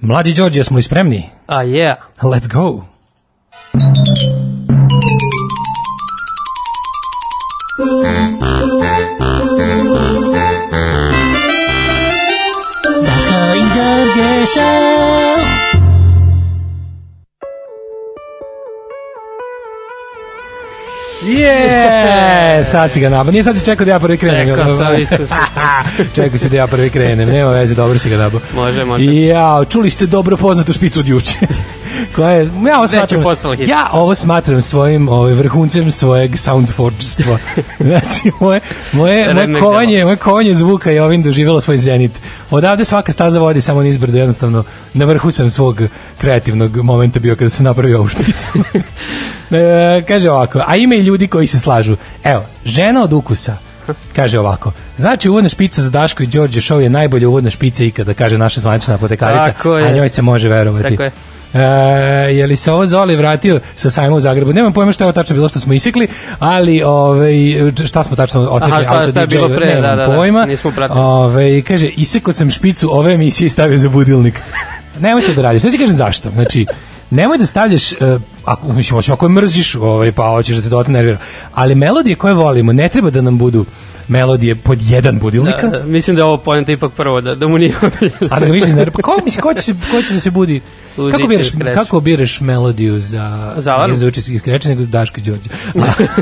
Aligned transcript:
Mladi 0.00 0.34
Đorđe, 0.34 0.64
smo 0.64 0.76
li 0.76 0.82
spremni? 0.82 1.22
A 1.46 1.64
yeah. 1.64 1.96
Let's 2.22 2.48
go. 2.52 2.84
Je, 22.58 22.64
sad 22.64 22.92
si 22.92 23.00
ga 23.00 23.08
nabao. 23.08 23.32
Nije 23.32 23.42
sad 23.42 23.58
si 23.58 23.64
čekao 23.64 23.84
da 23.84 23.90
ja 23.90 23.98
prvi 23.98 24.18
krenem. 24.18 24.48
Čekao 24.48 24.76
sam 24.76 25.00
iskusno. 25.00 25.36
čekao 26.16 26.38
si 26.38 26.48
da 26.48 26.56
ja 26.56 26.66
prvi 26.66 26.90
krenem. 26.90 27.28
Nema 27.28 27.50
veze, 27.50 27.74
dobro 27.74 27.98
si 27.98 28.10
ga 28.10 28.16
nabao. 28.16 28.40
Može, 28.54 28.84
može. 28.84 29.04
Ja, 29.04 29.64
čuli 29.68 29.90
ste 29.90 30.06
dobro 30.06 30.36
poznatu 30.36 30.72
špicu 30.72 31.00
od 31.00 31.08
juče. 31.08 31.36
Koja 32.16 32.30
je, 32.30 32.50
ja 32.68 32.78
ovo 32.78 32.86
smatram, 32.88 33.22
ja 33.66 33.90
ovo 33.92 34.14
smatram 34.14 34.62
svojim 34.62 35.08
ovaj, 35.08 35.32
vrhuncem 35.32 35.92
svojeg 35.92 36.38
soundforgestva. 36.38 37.38
znači, 37.80 38.30
moje, 38.40 38.60
moje, 38.92 39.34
moje, 39.34 39.60
kovanje, 39.60 40.04
moje 40.04 40.16
kovanje 40.16 40.54
zvuka 40.54 40.90
je 40.90 41.02
ovim 41.02 41.22
doživjelo 41.22 41.60
svoj 41.60 41.78
zenit. 41.78 42.12
Odavde 42.50 42.84
svaka 42.84 43.12
staza 43.12 43.38
vodi 43.38 43.60
samo 43.60 43.82
nizbrdo, 43.82 44.18
jednostavno 44.18 44.64
na 44.94 45.04
vrhu 45.04 45.30
sam 45.30 45.50
svog 45.50 45.82
kreativnog 46.18 46.76
momenta 46.76 47.20
bio 47.20 47.36
kada 47.36 47.50
sam 47.50 47.64
napravio 47.64 47.98
ovu 47.98 48.08
špicu. 48.08 48.48
e, 49.56 50.02
kaže 50.08 50.30
ovako, 50.30 50.62
a 50.66 50.76
ima 50.76 50.94
i 50.94 51.00
ljudi 51.00 51.26
koji 51.26 51.46
se 51.46 51.58
slažu. 51.58 51.96
Evo, 52.24 52.44
žena 52.64 53.02
od 53.02 53.12
ukusa, 53.12 53.56
Kaže 54.16 54.38
ovako, 54.38 54.72
znači 54.96 55.28
uvodna 55.28 55.48
špica 55.48 55.82
za 55.82 55.90
Daško 55.90 56.22
i 56.22 56.26
Đorđe 56.26 56.60
show 56.60 56.78
je 56.78 56.90
najbolja 56.90 57.28
uvodna 57.28 57.50
špica 57.50 57.84
ikada, 57.84 58.14
kaže 58.14 58.38
naša 58.38 58.60
zvanična 58.60 58.94
apotekarica, 58.94 59.44
Tako 59.46 59.76
je. 59.76 59.86
a 59.86 59.92
njoj 59.92 60.08
se 60.08 60.22
može 60.22 60.48
verovati. 60.48 60.90
Tako 60.90 61.02
je. 61.02 61.10
E, 61.54 61.60
je 62.30 62.46
li 62.46 62.56
se 62.56 62.72
ovo 62.72 62.86
Zoli 62.86 63.16
vratio 63.16 63.60
sa 63.76 63.90
sajma 63.90 64.16
u 64.16 64.20
Zagrebu? 64.20 64.52
Nemam 64.52 64.72
pojma 64.72 64.92
šta 64.92 65.04
je 65.04 65.06
ovo 65.06 65.12
tačno 65.12 65.34
bilo 65.34 65.48
što 65.48 65.60
smo 65.60 65.72
isikli, 65.72 66.08
ali 66.38 66.82
ovaj, 66.82 67.32
šta 67.86 68.04
smo 68.04 68.16
tačno 68.16 68.40
ocekli? 68.42 68.72
Aha, 68.72 68.82
šta- 68.82 69.06
šta 69.06 69.20
je 69.20 69.26
bilo 69.26 69.48
pre, 69.48 69.66
Nemam 69.66 69.82
da, 69.82 69.96
da, 69.96 70.06
da, 70.06 70.16
pojma. 70.16 70.46
nismo 70.46 70.70
pratili. 70.70 71.00
Ovaj, 71.00 71.62
kaže, 71.62 71.86
isekao 71.88 72.32
sam 72.32 72.50
špicu 72.50 72.88
ove 72.92 73.12
emisije 73.12 73.46
i 73.46 73.50
stavio 73.50 73.78
za 73.78 73.88
budilnik. 73.88 74.40
Nemoj 75.00 75.22
to 75.22 75.34
da 75.34 75.42
radiš. 75.42 75.62
Sad 75.62 75.70
ti 75.70 75.78
kažem 75.78 75.96
zašto. 75.96 76.30
Znači, 76.30 76.66
nemoj 77.10 77.38
da 77.38 77.46
stavljaš, 77.46 77.92
uh, 77.92 77.98
ako, 78.44 78.72
mislim, 78.72 79.00
ako 79.12 79.28
mrziš, 79.28 79.74
ovaj, 79.74 80.12
pa 80.12 80.28
hoćeš 80.28 80.56
da 80.56 80.62
te 80.62 80.68
dodatno 80.68 80.92
nervira, 80.92 81.18
ali 81.54 81.74
melodije 81.74 82.16
koje 82.16 82.34
volimo 82.34 82.72
ne 82.72 82.88
treba 82.88 83.10
da 83.10 83.20
nam 83.20 83.38
budu 83.38 83.64
melodije 84.08 84.54
pod 84.54 84.78
jedan 84.82 85.18
budilnika, 85.18 85.66
Da, 85.66 85.82
mislim 85.84 86.16
da 86.16 86.22
je 86.22 86.24
ovo 86.24 86.36
poenta 86.36 86.72
ipak 86.72 86.92
prvo, 86.92 87.20
da, 87.20 87.34
da 87.34 87.48
mu 87.48 87.58
nije. 87.58 87.74
A 88.30 88.40
da 88.40 88.46
više 88.46 88.66
iznervira. 88.66 88.90
Pa 88.90 89.02
ko, 89.02 89.20
misli, 89.24 89.42
ko, 89.42 89.54
će 89.54 89.74
ko 89.90 90.02
će 90.02 90.14
da 90.14 90.20
se 90.20 90.30
budi? 90.30 90.60
Ludiće 90.96 91.16
Kako 91.16 91.28
biraš, 91.28 91.48
skreč. 91.48 91.74
kako 91.74 92.00
biraš 92.00 92.40
melodiju 92.40 93.00
za... 93.00 93.54
Za 93.56 93.74
alarm? 93.74 93.94
Za 93.94 94.06
učinski 94.06 94.38
skreč, 94.38 94.64
nego 94.64 94.84
Daško 94.84 95.20
Đorđe. 95.20 95.50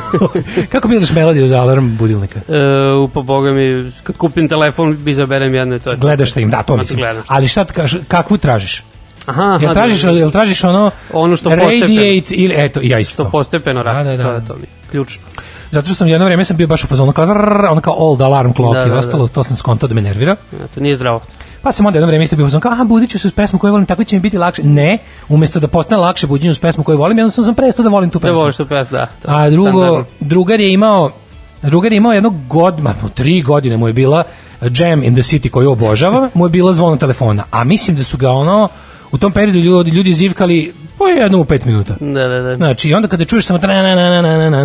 Kako 0.73 0.89
biraš 0.89 1.13
melodiju 1.13 1.49
za 1.49 1.61
alarm 1.61 1.97
budilnika? 1.97 2.41
E, 2.49 2.93
upa 2.93 3.21
boga 3.21 3.53
mi, 3.53 3.93
kad 4.03 4.17
kupim 4.17 4.49
telefon, 4.49 4.99
izaberem 5.07 5.55
jedno 5.55 5.77
i 5.77 5.79
to 5.79 5.91
je. 5.91 5.97
Gledaš 5.97 6.31
šta 6.31 6.41
im, 6.41 6.51
da, 6.51 6.63
to 6.63 6.77
mislim. 6.77 6.99
gledam. 6.99 7.23
Ali 7.27 7.49
šta, 7.49 7.65
kažeš, 7.65 8.01
kakvu 8.09 8.39
tražiš? 8.39 8.83
Aha, 9.27 9.43
Jel 9.53 9.65
aha, 9.65 9.75
tražiš, 9.75 10.03
da, 10.03 10.13
da. 10.13 10.19
jel 10.19 10.31
tražiš 10.31 10.65
ono... 10.65 10.91
Ono 11.13 11.37
što 11.37 11.49
Radiate 11.49 11.71
postepeno. 11.71 12.43
ili, 12.43 12.55
eto, 12.57 12.81
i 12.81 12.89
ja 12.89 12.99
isto. 12.99 13.13
Što 13.15 13.25
postepeno 13.27 13.83
Da, 13.83 13.93
raste, 13.93 14.05
da, 14.07 14.23
da. 14.25 14.41
to 14.41 14.47
to 14.47 14.55
mi. 14.55 14.67
Ključno. 14.91 15.23
Zato 15.71 15.87
što 15.87 15.95
sam 15.95 16.09
jedno 16.09 16.27
vreme 16.27 16.45
sam 16.45 16.57
bio 16.57 16.67
baš 16.67 16.85
u 16.85 16.87
fazonu 16.87 17.13
kao 17.13 17.27
zrrr, 17.27 17.37
ono 17.71 17.81
kao 17.81 17.95
old 17.95 18.23
alarm 18.23 18.53
clock 18.53 18.75
Da, 18.75 18.81
i 18.81 18.85
da, 18.85 18.93
da. 18.93 18.99
ostalo, 18.99 19.29
to 19.29 19.45
sam 19.45 19.57
skontao 19.57 19.89
da 19.89 19.95
me 19.95 20.01
nervira. 20.01 20.37
Eto, 20.55 20.81
nije 20.81 20.95
zdravo. 20.95 21.21
Pa 21.63 21.73
sam 21.73 21.87
onda 21.87 21.97
jedno 21.97 22.07
vreme 22.07 22.25
isto 22.25 22.37
bio 22.37 22.45
u 22.45 22.49
fazonu 22.49 22.61
kao, 22.61 22.73
aha, 22.73 22.85
budit 22.85 23.11
ću 23.11 23.19
se 23.19 23.27
uz 23.29 23.33
pesmu 23.33 23.59
koju 23.59 23.73
volim, 23.73 23.87
tako 23.87 24.05
će 24.05 24.17
mi 24.17 24.21
biti 24.21 24.39
lakše. 24.39 24.63
Ne, 24.63 24.99
umesto 25.29 25.61
da 25.61 25.69
postane 25.69 26.01
lakše 26.01 26.27
buđenje 26.27 26.51
uz 26.51 26.61
pesmu 26.61 26.85
koju 26.85 26.99
volim, 26.99 27.19
jednostavno 27.19 27.47
sam 27.47 27.55
prestao 27.55 27.83
da 27.83 27.89
volim 27.89 28.11
tu 28.11 28.19
Da 28.19 28.23
pesmu. 28.23 28.41
voliš 28.41 28.57
tu 28.57 28.67
pes, 28.67 28.89
da. 28.89 29.07
to 29.23 29.29
A 29.29 29.51
drugo, 29.51 29.71
standardno. 29.73 30.05
drugar 30.21 30.61
je 30.61 30.73
imao 30.73 31.11
drugar 31.63 31.93
je 31.93 31.97
imao 31.97 32.13
jedno 32.13 32.35
godma, 32.49 32.95
no, 33.03 33.09
tri 33.09 33.43
godine 33.43 33.77
mu 33.77 33.87
je 33.87 33.93
bila 33.93 34.23
Jam 34.71 35.03
in 35.03 35.15
the 35.15 35.23
City 35.23 35.51
koju 35.51 35.71
obožava, 35.71 36.29
mu 36.35 36.47
je 36.47 36.51
bila 36.51 36.73
zvono 36.73 36.97
telefona. 36.97 37.45
A 37.51 37.65
mislim 37.65 37.97
da 37.97 38.03
su 38.03 38.17
ga 38.17 38.31
ono, 38.31 38.69
u 39.13 39.19
tom 39.19 39.33
periodu 39.33 39.59
ljudi, 39.59 39.91
ljudi 39.91 40.13
zivkali 40.13 40.73
po 40.99 41.07
jednu 41.07 41.39
u 41.39 41.45
pet 41.45 41.65
minuta. 41.65 41.97
Da, 42.01 42.29
da, 42.29 42.41
da. 42.41 42.57
Znači, 42.57 42.95
onda 42.95 43.09
kada 43.09 43.25
čuješ 43.25 43.47
samo 43.47 43.59
tra 43.59 43.83
na 43.83 43.95
na 43.95 43.95
na 43.95 44.23
na 44.23 44.39
na 44.39 44.51
na 44.51 44.65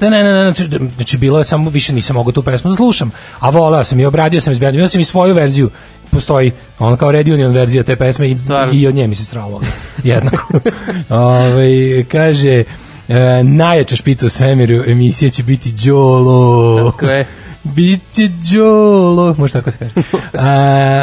na 0.00 0.10
na 0.10 0.22
na 0.22 0.32
na 0.32 0.52
znači, 0.52 0.68
znači 0.96 1.18
bilo 1.18 1.38
je 1.38 1.44
samo 1.44 1.70
više 1.70 1.92
nisam 1.92 2.16
mogao 2.16 2.32
tu 2.32 2.42
pesmu 2.42 2.70
da 2.70 2.76
slušam. 2.76 3.10
A 3.38 3.50
voleo 3.50 3.84
sam 3.84 4.00
i 4.00 4.04
obradio 4.04 4.40
sam 4.40 4.52
izbjadio, 4.52 4.78
imao 4.78 4.88
sam 4.88 5.00
i 5.00 5.04
svoju 5.04 5.34
verziju. 5.34 5.70
Postoji 6.10 6.52
ono 6.78 6.96
kao 6.96 7.12
Red 7.12 7.28
Union 7.28 7.52
verzija 7.52 7.82
te 7.82 7.96
pesme 7.96 8.30
i, 8.30 8.36
Stvarno? 8.36 8.74
i 8.74 8.86
od 8.86 8.94
nje 8.94 9.06
mi 9.06 9.14
se 9.14 9.24
sralo 9.24 9.60
jednako. 10.04 10.60
Ovaj 11.08 12.04
kaže 12.12 12.64
e, 13.08 13.42
najjača 13.44 13.96
špica 13.96 14.26
u 14.26 14.30
svemiru 14.30 14.84
emisija 14.86 15.30
će 15.30 15.42
biti 15.42 15.72
Đolo. 15.72 16.90
Tako 16.90 17.06
je. 17.06 17.26
Biće 17.64 18.30
Đolo, 18.52 19.34
može 19.38 19.52
tako 19.52 19.70
se 19.70 19.78
kaže. 19.78 19.92
A, 20.34 20.48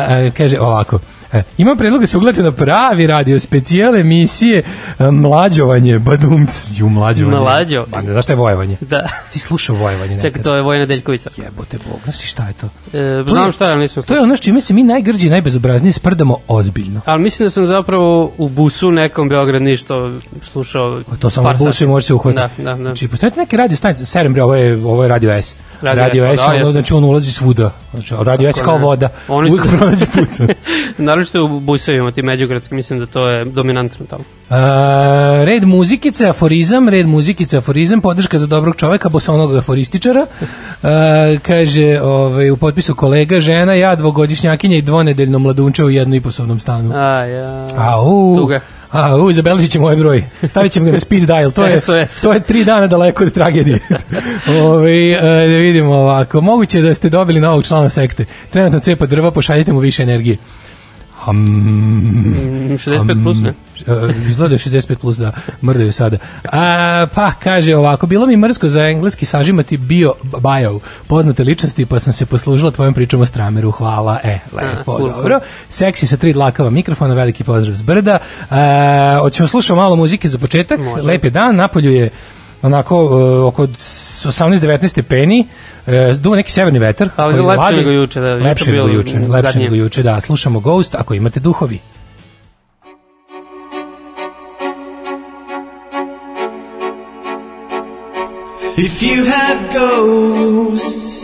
a, 0.10 0.30
kaže 0.38 0.60
ovako, 0.60 0.96
e, 0.96 1.00
ima 1.58 1.76
predlog 1.76 2.02
da 2.02 2.08
se 2.08 2.18
uglede 2.18 2.44
na 2.44 2.52
pravi 2.52 3.08
radio 3.08 3.40
specijal 3.40 3.96
emisije 3.96 4.64
e, 5.00 5.12
Mlađovanje, 5.12 6.00
badumc, 6.00 6.70
ju 6.78 6.90
mlađovanje. 6.90 7.38
Mlađo. 7.38 7.86
Pa 7.92 8.02
ne 8.02 8.12
znaš 8.12 8.24
šta 8.24 8.34
je 8.34 8.38
vojevanje? 8.38 8.78
Da. 8.82 9.08
Ti 9.34 9.40
slušao 9.40 9.76
vojevanje? 9.76 10.22
Čekaj, 10.22 10.42
to 10.42 10.56
je 10.56 10.62
Vojna 10.62 10.86
Deljkovića. 10.86 11.30
Jebote 11.38 11.78
Bog, 11.90 12.00
znaš 12.04 12.32
šta 12.32 12.48
je 12.48 12.54
to? 12.54 12.66
E, 12.94 13.24
To 13.28 13.34
znam 13.34 13.46
je- 13.46 13.52
šta 13.52 13.66
je, 13.66 13.72
ali 13.72 13.82
nisam 13.82 14.04
To 14.04 14.14
je 14.14 14.22
ono 14.22 14.38
čime 14.38 14.62
se 14.62 14.74
mi 14.74 14.84
najgrđi 14.84 15.30
najbezobraznije 15.30 15.94
sprdamo 15.94 16.38
ozbiljno. 16.48 17.02
Ali 17.06 17.24
mislim 17.24 17.46
da 17.46 17.50
sam 17.50 17.66
zapravo 17.66 18.32
u 18.38 18.50
busu 18.50 18.92
nekom 18.92 19.30
Beograd 19.30 19.62
ništo 19.62 20.12
slušao. 20.44 21.02
To 21.20 21.30
samo 21.30 21.48
par 21.48 21.58
busu 21.58 21.84
i 21.84 21.88
može 21.88 22.06
se 22.06 22.14
uhvatiti. 22.14 22.42
Da, 22.64 22.64
da, 22.64 22.74
da. 22.74 22.84
Znači, 22.84 23.08
postoje 23.08 23.32
neke 23.38 23.58
radio 23.58 23.78
stanice, 23.78 24.06
serem 24.06 24.34
bre, 24.34 24.44
ovo 24.44 24.56
je, 24.56 24.76
ovo 24.78 25.04
je 25.04 25.10
Radio 25.10 25.32
S. 25.32 25.56
Radio 25.82 26.04
Radio, 26.04 26.26
S, 26.28 26.40
S, 26.40 26.44
da, 26.44 26.56
ono, 26.56 26.72
znači 26.72 26.94
on 26.94 27.04
ulazi 27.04 27.32
svuda. 27.32 27.72
Znači, 27.92 28.14
Radio 28.20 28.54
S 28.54 28.60
kao 28.60 28.78
voda. 28.78 29.10
Oni 29.28 29.50
Uvijek 29.50 29.66
su- 29.66 29.78
pronađe 29.78 30.06
put. 30.06 30.50
Naravno 30.98 31.26
što 31.26 31.38
je 31.38 31.44
u 31.44 31.60
busevima, 31.60 32.12
ti 32.12 32.22
međugradski, 32.22 32.76
mislim 32.76 33.00
da 33.00 33.06
to 33.06 33.30
je 33.30 33.46
dominantno 33.46 34.06
tamo. 34.06 34.24
A, 34.50 35.44
red 35.46 35.64
muzikice, 35.64 36.28
aforizam, 36.30 36.90
red 36.90 37.08
muzikice, 37.08 37.58
aforizam, 37.58 38.02
podrška 38.02 38.38
za 38.38 38.48
dobrog 38.48 38.76
čoveka, 38.76 39.10
bosonog 39.10 39.56
aforističara. 39.56 40.26
A, 40.84 41.36
kaže, 41.42 42.02
ovaj, 42.02 42.52
u 42.52 42.58
potpisu 42.58 42.96
kolega, 42.96 43.40
žena, 43.40 43.74
ja, 43.74 43.96
dvogodišnjakinja 43.96 44.78
i 44.78 44.82
dvonedeljno 44.82 45.40
mladunče 45.40 45.84
u 45.84 45.90
jednoiposobnom 45.90 46.60
stanu. 46.60 46.92
A, 46.96 47.24
ja. 47.26 47.68
Au, 47.78 48.36
Tuga. 48.36 48.60
Au, 48.96 49.32
zabeležit 49.32 49.72
ćemo 49.72 49.86
ovaj 49.86 49.96
broj. 49.96 50.24
Stavit 50.50 50.72
ćemo 50.72 50.86
ga 50.86 50.92
na 50.92 51.00
speed 51.00 51.24
dial. 51.24 51.52
To 51.52 51.66
je, 51.66 51.80
SOS. 51.80 52.22
to 52.22 52.34
je 52.34 52.40
tri 52.40 52.64
dana 52.64 52.88
daleko 52.88 53.24
od 53.24 53.34
tragedije. 53.34 53.80
Ove, 54.62 55.12
e, 55.12 55.20
da 55.22 55.58
vidimo 55.58 55.94
ovako. 55.94 56.42
Moguće 56.42 56.82
da 56.82 56.94
ste 56.94 57.10
dobili 57.10 57.40
novog 57.42 57.66
člana 57.66 57.90
sekte. 57.90 58.26
Trenutno 58.50 58.80
cepa 58.80 59.06
drva, 59.06 59.32
pošaljite 59.32 59.74
mu 59.74 59.80
više 59.80 60.04
energije. 60.04 60.38
Mm, 61.32 62.76
65 62.78 63.24
plus, 63.24 63.38
ne? 63.40 63.54
Uh, 63.88 64.30
izgleda 64.30 64.54
je 64.54 64.58
65 64.58 64.96
plus 64.96 65.18
da 65.18 65.32
mrdaju 65.62 65.92
sada. 65.92 66.18
A, 66.52 67.08
pa, 67.16 67.32
kaže 67.32 67.76
ovako, 67.76 68.08
bilo 68.08 68.26
mi 68.26 68.38
mrsko 68.38 68.70
za 68.70 68.88
engleski 68.88 69.26
sažimati 69.26 69.78
bio 69.78 70.14
bio 70.24 70.80
poznate 71.08 71.44
ličnosti, 71.44 71.86
pa 71.86 72.00
sam 72.00 72.14
se 72.14 72.26
poslužila 72.26 72.72
tvojom 72.72 72.94
pričom 72.94 73.22
o 73.22 73.26
strameru. 73.26 73.72
Hvala. 73.72 74.20
E, 74.24 74.40
lepo, 74.54 74.92
A, 74.92 74.98
cool, 74.98 75.12
dobro. 75.12 75.40
Seksi 75.70 76.08
sa 76.08 76.18
tri 76.18 76.34
dlakava 76.34 76.70
mikrofona, 76.70 77.14
veliki 77.14 77.44
pozdrav 77.44 77.76
s 77.76 77.82
brda. 77.82 78.18
A, 78.50 79.18
hoćemo 79.22 79.48
slušati 79.48 79.76
malo 79.76 79.96
muzike 79.96 80.28
za 80.28 80.38
početak. 80.38 80.80
Može. 80.80 81.02
Lep 81.02 81.24
je 81.24 81.30
dan, 81.30 81.56
napolju 81.56 81.92
je 81.92 82.10
onako 82.62 83.04
uh, 83.04 83.46
oko 83.48 83.68
18-19 83.68 84.88
stepeni, 84.88 85.48
uh, 85.88 86.16
duva 86.20 86.36
neki 86.36 86.52
severni 86.52 86.80
vetar. 86.80 87.10
Ali 87.16 87.34
koji 87.34 87.46
lepše 87.46 87.62
vladi- 87.62 87.78
nego 87.78 87.90
juče, 87.90 88.20
da, 88.20 88.34
Lepše 88.34 88.72
nego 88.72 88.88
juče, 88.88 89.20
lepše 89.30 89.60
nego 89.60 89.76
juče, 89.76 90.04
da. 90.04 90.22
Slušamo 90.22 90.60
Ghost, 90.60 90.96
ako 90.96 91.14
imate 91.14 91.40
duhovi. 91.40 91.80
If 98.78 99.02
you 99.02 99.24
have 99.24 99.74
ghosts, 99.74 101.24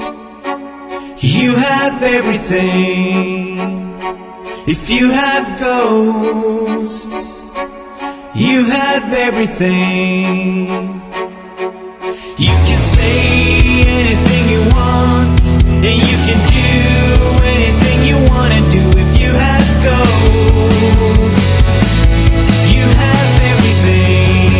you 1.21 1.53
have 1.53 2.01
everything. 2.01 3.57
If 4.67 4.89
you 4.89 5.09
have 5.11 5.59
ghosts, 5.59 7.05
you 8.33 8.63
have 8.63 9.13
everything. 9.13 11.01
You 12.11 12.53
can 12.67 12.77
say 12.77 13.87
anything 13.87 14.49
you 14.49 14.61
want, 14.75 15.39
and 15.87 15.97
you 16.09 16.17
can 16.27 16.39
do 16.59 16.69
anything 17.55 17.97
you 18.03 18.17
want 18.29 18.51
to 18.53 18.59
do. 18.69 18.83
If 18.99 19.11
you 19.21 19.31
have 19.31 19.67
ghosts, 19.81 21.61
you 22.73 22.83
have 22.83 23.33
everything. 23.51 24.51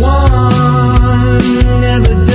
One 0.00 1.80
never 1.80 2.14
does 2.24 2.33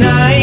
night 0.00 0.41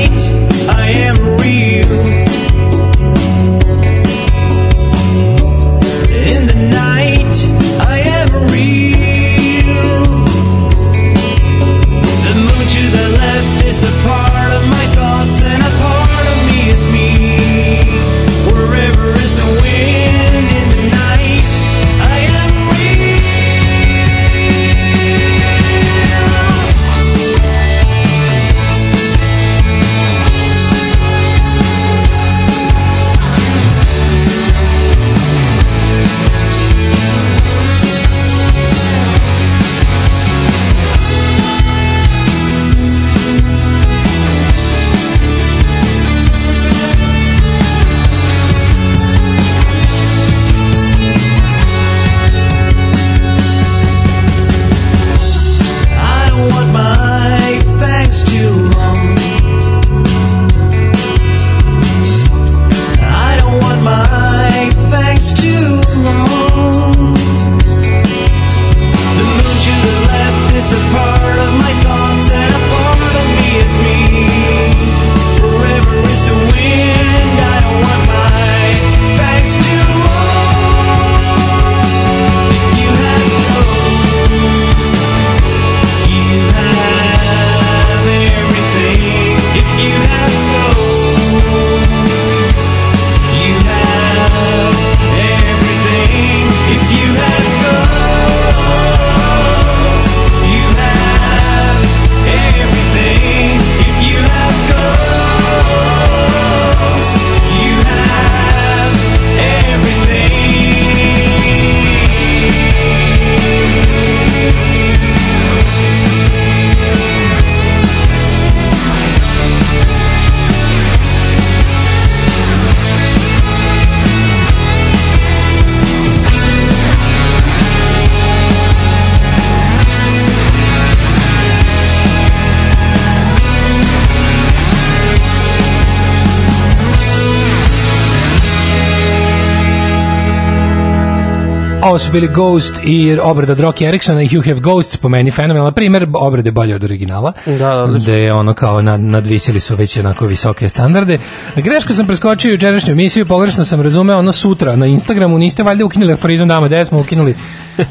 su 142.10 142.14
bili 142.14 142.28
Ghost 142.28 142.76
i 142.84 143.18
obrada 143.22 143.56
Droki 143.56 143.86
Eriksona 143.86 144.22
i 144.22 144.28
You 144.28 144.46
Have 144.46 144.60
Ghosts, 144.60 144.98
po 144.98 145.10
meni 145.10 145.32
fenomenalna 145.32 145.72
primer, 145.72 146.08
obrade 146.14 146.52
bolje 146.52 146.76
od 146.76 146.84
originala. 146.84 147.34
Da, 147.46 147.80
odlično. 147.80 148.12
Da 148.12 148.18
je 148.18 148.34
ono 148.34 148.54
kao 148.54 148.82
nad, 148.82 149.02
nadvisili 149.02 149.60
su 149.60 149.76
već 149.76 149.98
onako 149.98 150.26
visoke 150.26 150.70
standarde. 150.70 151.20
Greško 151.56 151.94
sam 151.94 152.08
preskočio 152.08 152.52
jučerašnju 152.52 152.92
emisiju, 152.92 153.26
pogrešno 153.26 153.66
sam 153.66 153.82
razumeo 153.82 154.18
ono 154.18 154.34
sutra 154.34 154.76
na 154.76 154.86
Instagramu, 154.86 155.38
niste 155.38 155.64
valjda 155.64 155.86
ukinuli 155.86 156.14
aforizam 156.14 156.48
dama, 156.48 156.68
gde 156.68 156.86
smo 156.86 157.00
ukinuli 157.00 157.36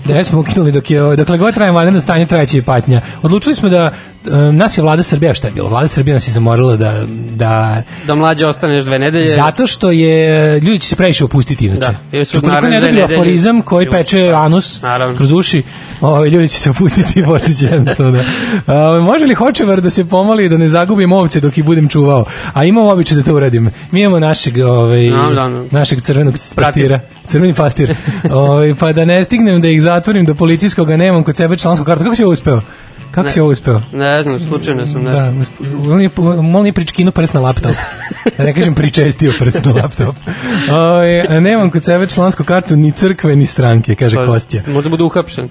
gde 0.04 0.24
smo 0.24 0.40
ukinuli 0.40 0.72
dok 0.72 0.90
je, 0.90 1.16
dokle 1.16 1.38
god 1.38 1.54
traje 1.54 1.72
vanredno 1.72 2.00
stanje 2.00 2.26
trajeće 2.26 2.58
i 2.58 2.62
patnja. 2.62 3.00
Odlučili 3.22 3.54
smo 3.54 3.68
da 3.68 3.90
um, 4.26 4.56
nas 4.56 4.78
je 4.78 4.82
vlada 4.82 5.02
Srbija, 5.02 5.34
šta 5.34 5.46
je 5.46 5.52
bilo? 5.52 5.68
Vlada 5.68 5.88
Srbija 5.88 6.14
nas 6.14 6.28
je 6.28 6.32
zamorila 6.32 6.76
da, 6.76 7.04
da 7.30 7.82
Da 8.06 8.14
mlađe 8.14 8.46
ostane 8.46 8.76
još 8.76 8.84
dve 8.84 8.98
nedelje. 8.98 9.24
Zato 9.26 9.66
što 9.66 9.90
je 9.90 10.18
ljudi 10.54 10.78
će 10.78 10.88
se 10.88 10.96
previše 10.96 11.24
opustiti 11.24 11.66
inače. 11.66 11.80
Da, 11.80 11.94
jer 12.12 12.26
su 12.26 12.38
Ukoliko 12.38 12.54
naredne 12.54 12.80
ne 12.80 12.86
nedelje- 12.86 13.04
aforizam 13.06 13.62
koji 13.62 13.90
peče 13.90 14.32
anus 14.36 14.82
Naravno. 14.82 15.16
kroz 15.16 15.32
uši, 15.32 15.62
ovaj, 16.00 16.28
ljudi 16.28 16.48
će 16.48 16.60
se 16.60 16.70
opustiti 16.70 17.20
i 17.20 17.24
počet 17.24 17.58
će 17.58 17.66
jednostavno. 17.66 18.12
da. 18.12 18.22
A, 18.74 19.00
može 19.00 19.24
li 19.24 19.34
hočevar 19.34 19.80
da 19.80 19.90
se 19.90 20.04
pomoli 20.04 20.44
i 20.44 20.48
da 20.48 20.56
ne 20.56 20.68
zagubim 20.68 21.12
ovce 21.12 21.40
dok 21.40 21.58
ih 21.58 21.64
budem 21.64 21.88
čuvao? 21.88 22.24
A 22.52 22.64
imam 22.64 22.86
običaj 22.86 23.16
da 23.16 23.22
to 23.22 23.34
uradim. 23.34 23.70
Mi 23.90 24.00
imamo 24.00 24.18
našeg, 24.18 24.58
ovaj, 24.58 25.10
Da, 25.10 25.16
da, 25.16 25.48
da. 25.48 25.64
našeg 25.70 26.00
crvenog 26.00 26.34
Pratim. 26.54 26.64
pastira. 26.64 27.00
Crveni 27.26 27.54
pastir. 27.54 27.94
ovaj, 28.30 28.74
pa 28.74 28.92
da 28.92 29.04
ne 29.04 29.24
stignem 29.24 29.60
da 29.60 29.68
ih 29.68 29.82
zatvorim 29.82 30.24
do 30.26 30.34
policijskog, 30.34 30.90
a 30.90 30.96
nemam 30.96 31.24
kod 31.24 31.36
sebe 31.36 31.56
člansku 31.56 31.84
kartu. 31.84 32.04
Kako 32.04 32.16
si 32.16 32.24
ovo 32.24 32.32
uspeo? 32.32 32.60
Kako 33.10 33.24
Ne. 33.24 33.30
si 33.30 33.40
ovo 33.40 33.50
uspeo? 33.50 33.80
Ne 33.92 34.22
znam, 34.22 34.40
slučajno 34.40 34.86
sam 34.86 35.02
nešto. 35.02 35.20
Da, 35.20 35.32
usp- 35.32 35.92
on 35.92 36.00
je, 36.02 36.10
on 36.54 36.66
je 36.66 36.72
pričkinu 36.72 37.12
prst 37.12 37.34
na 37.34 37.40
laptop. 37.40 37.72
Da 38.38 38.44
ne 38.44 38.54
kažem 38.54 38.74
pričestio 38.74 39.32
prst 39.38 39.64
na 39.64 39.72
laptop. 39.72 40.16
Oj, 40.70 41.20
a 41.20 41.40
nemam 41.40 41.70
kod 41.70 41.84
sebe 41.84 42.06
člansku 42.06 42.44
kartu 42.44 42.76
ni 42.76 42.92
crkve 42.92 43.36
ni 43.36 43.46
stranke, 43.46 43.94
kaže 43.94 44.16
Pa, 44.16 44.26
Kostja. 44.26 44.62
Možda 44.66 44.90
bude 44.90 45.04
uhapšen. 45.04 45.48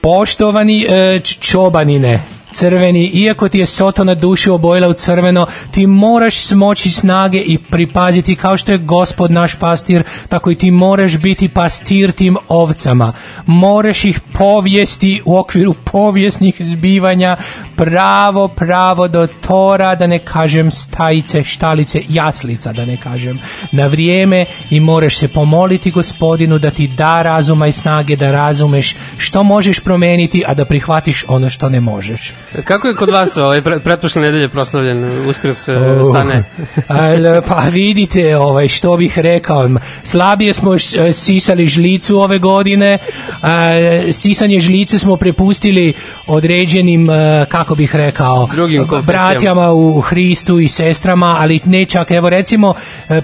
Poštovani 0.00 0.86
e, 0.88 1.20
čobanine, 1.20 2.20
crveni, 2.56 3.06
iako 3.06 3.48
ti 3.48 3.58
je 3.58 3.66
soto 3.66 4.04
na 4.04 4.14
duši 4.14 4.50
obojila 4.50 4.88
u 4.88 4.92
crveno, 4.92 5.46
ti 5.70 5.86
moraš 5.86 6.36
smoći 6.36 6.90
snage 6.90 7.38
i 7.38 7.58
pripaziti 7.58 8.36
kao 8.36 8.56
što 8.56 8.72
je 8.72 8.78
gospod 8.78 9.30
naš 9.30 9.54
pastir, 9.54 10.02
tako 10.28 10.50
i 10.50 10.54
ti 10.54 10.70
moraš 10.70 11.18
biti 11.18 11.48
pastir 11.48 12.12
tim 12.12 12.36
ovcama. 12.48 13.12
Moraš 13.46 14.04
ih 14.04 14.20
povijesti 14.20 15.22
u 15.24 15.38
okviru 15.38 15.74
povijesnih 15.74 16.56
zbivanja 16.60 17.36
pravo, 17.76 18.48
pravo 18.48 19.08
do 19.08 19.26
tora, 19.26 19.94
da 19.94 20.06
ne 20.06 20.18
kažem 20.18 20.70
stajice, 20.70 21.44
štalice, 21.44 22.02
jaslica, 22.08 22.72
da 22.72 22.84
ne 22.84 22.96
kažem, 22.96 23.38
na 23.72 23.86
vrijeme 23.86 24.46
i 24.70 24.80
moraš 24.80 25.16
se 25.16 25.28
pomoliti 25.28 25.90
gospodinu 25.90 26.58
da 26.58 26.70
ti 26.70 26.88
da 26.88 27.22
razuma 27.22 27.66
i 27.66 27.72
snage 27.72 28.16
da 28.16 28.30
razumeš 28.30 28.96
što 29.18 29.42
možeš 29.42 29.80
promeniti, 29.80 30.42
a 30.46 30.54
da 30.54 30.64
prihvatiš 30.64 31.24
ono 31.28 31.50
što 31.50 31.68
ne 31.68 31.80
možeš. 31.80 32.32
Kako 32.64 32.88
je 32.88 32.94
kod 32.94 33.08
vas 33.08 33.36
ovaj 33.36 33.62
pre, 33.62 33.80
pretprošle 33.80 34.22
nedelje 34.22 34.48
proslavljen 34.48 35.28
uskrs 35.28 35.68
uh, 35.68 35.76
Oh. 35.76 36.10
stane? 36.10 36.44
Al, 36.88 37.42
pa 37.48 37.68
vidite, 37.72 38.36
ovaj, 38.36 38.68
što 38.68 38.96
bih 38.96 39.18
rekao, 39.18 39.70
slabije 40.02 40.54
smo 40.54 40.74
eh, 40.74 41.12
sisali 41.12 41.66
žlicu 41.66 42.18
ove 42.18 42.38
godine, 42.38 42.98
a, 43.42 43.72
sisanje 44.12 44.60
žlice 44.60 44.98
smo 44.98 45.16
prepustili 45.16 45.92
određenim, 46.26 47.10
eh, 47.10 47.46
kako 47.48 47.74
bih 47.74 47.96
rekao, 47.96 48.48
Drugim 48.52 48.86
bratjama 49.02 49.72
u 49.72 50.00
Hristu 50.00 50.58
i 50.58 50.68
sestrama, 50.68 51.36
ali 51.40 51.60
ne 51.64 51.84
čak, 51.84 52.10
evo 52.10 52.30
recimo, 52.30 52.74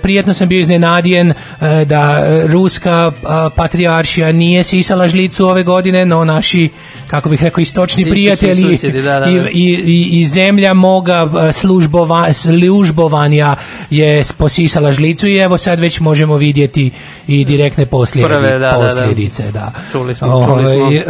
prijetno 0.02 0.34
sam 0.34 0.48
bio 0.48 0.60
iznenadijen 0.60 1.32
da 1.86 2.24
ruska 2.46 3.12
patrijaršija 3.56 4.32
nije 4.32 4.64
sisala 4.64 5.08
žlicu 5.08 5.46
ove 5.46 5.62
godine, 5.62 6.06
no 6.06 6.24
naši, 6.24 6.68
kako 7.12 7.28
bih 7.28 7.42
rekao, 7.42 7.60
istočni 7.62 8.04
prijatelji 8.04 8.78
da, 8.82 9.20
da, 9.20 9.26
i, 9.30 9.40
da. 9.40 9.48
i, 9.50 9.82
i, 9.84 10.20
i 10.20 10.26
zemlja 10.26 10.74
moga 10.74 11.30
eh, 11.48 11.52
službova, 11.52 12.32
službovanja 12.32 13.56
je 13.90 14.22
posisala 14.38 14.92
žlicu 14.92 15.28
i 15.28 15.36
evo 15.36 15.58
sad 15.58 15.80
već 15.80 16.00
možemo 16.00 16.36
vidjeti 16.36 16.90
i 17.26 17.44
direktne 17.44 17.86
posljedi, 17.86 18.28
Prve, 18.28 18.52
da, 18.52 18.58
da, 18.58 18.70
da. 18.70 18.76
posljedice. 18.76 19.42
Da, 19.52 19.72
Čuli 19.92 20.14
smo, 20.14 20.46
čuli 20.46 20.64
smo. 20.64 20.74
Ovaj, 20.74 20.96
e, 20.96 21.04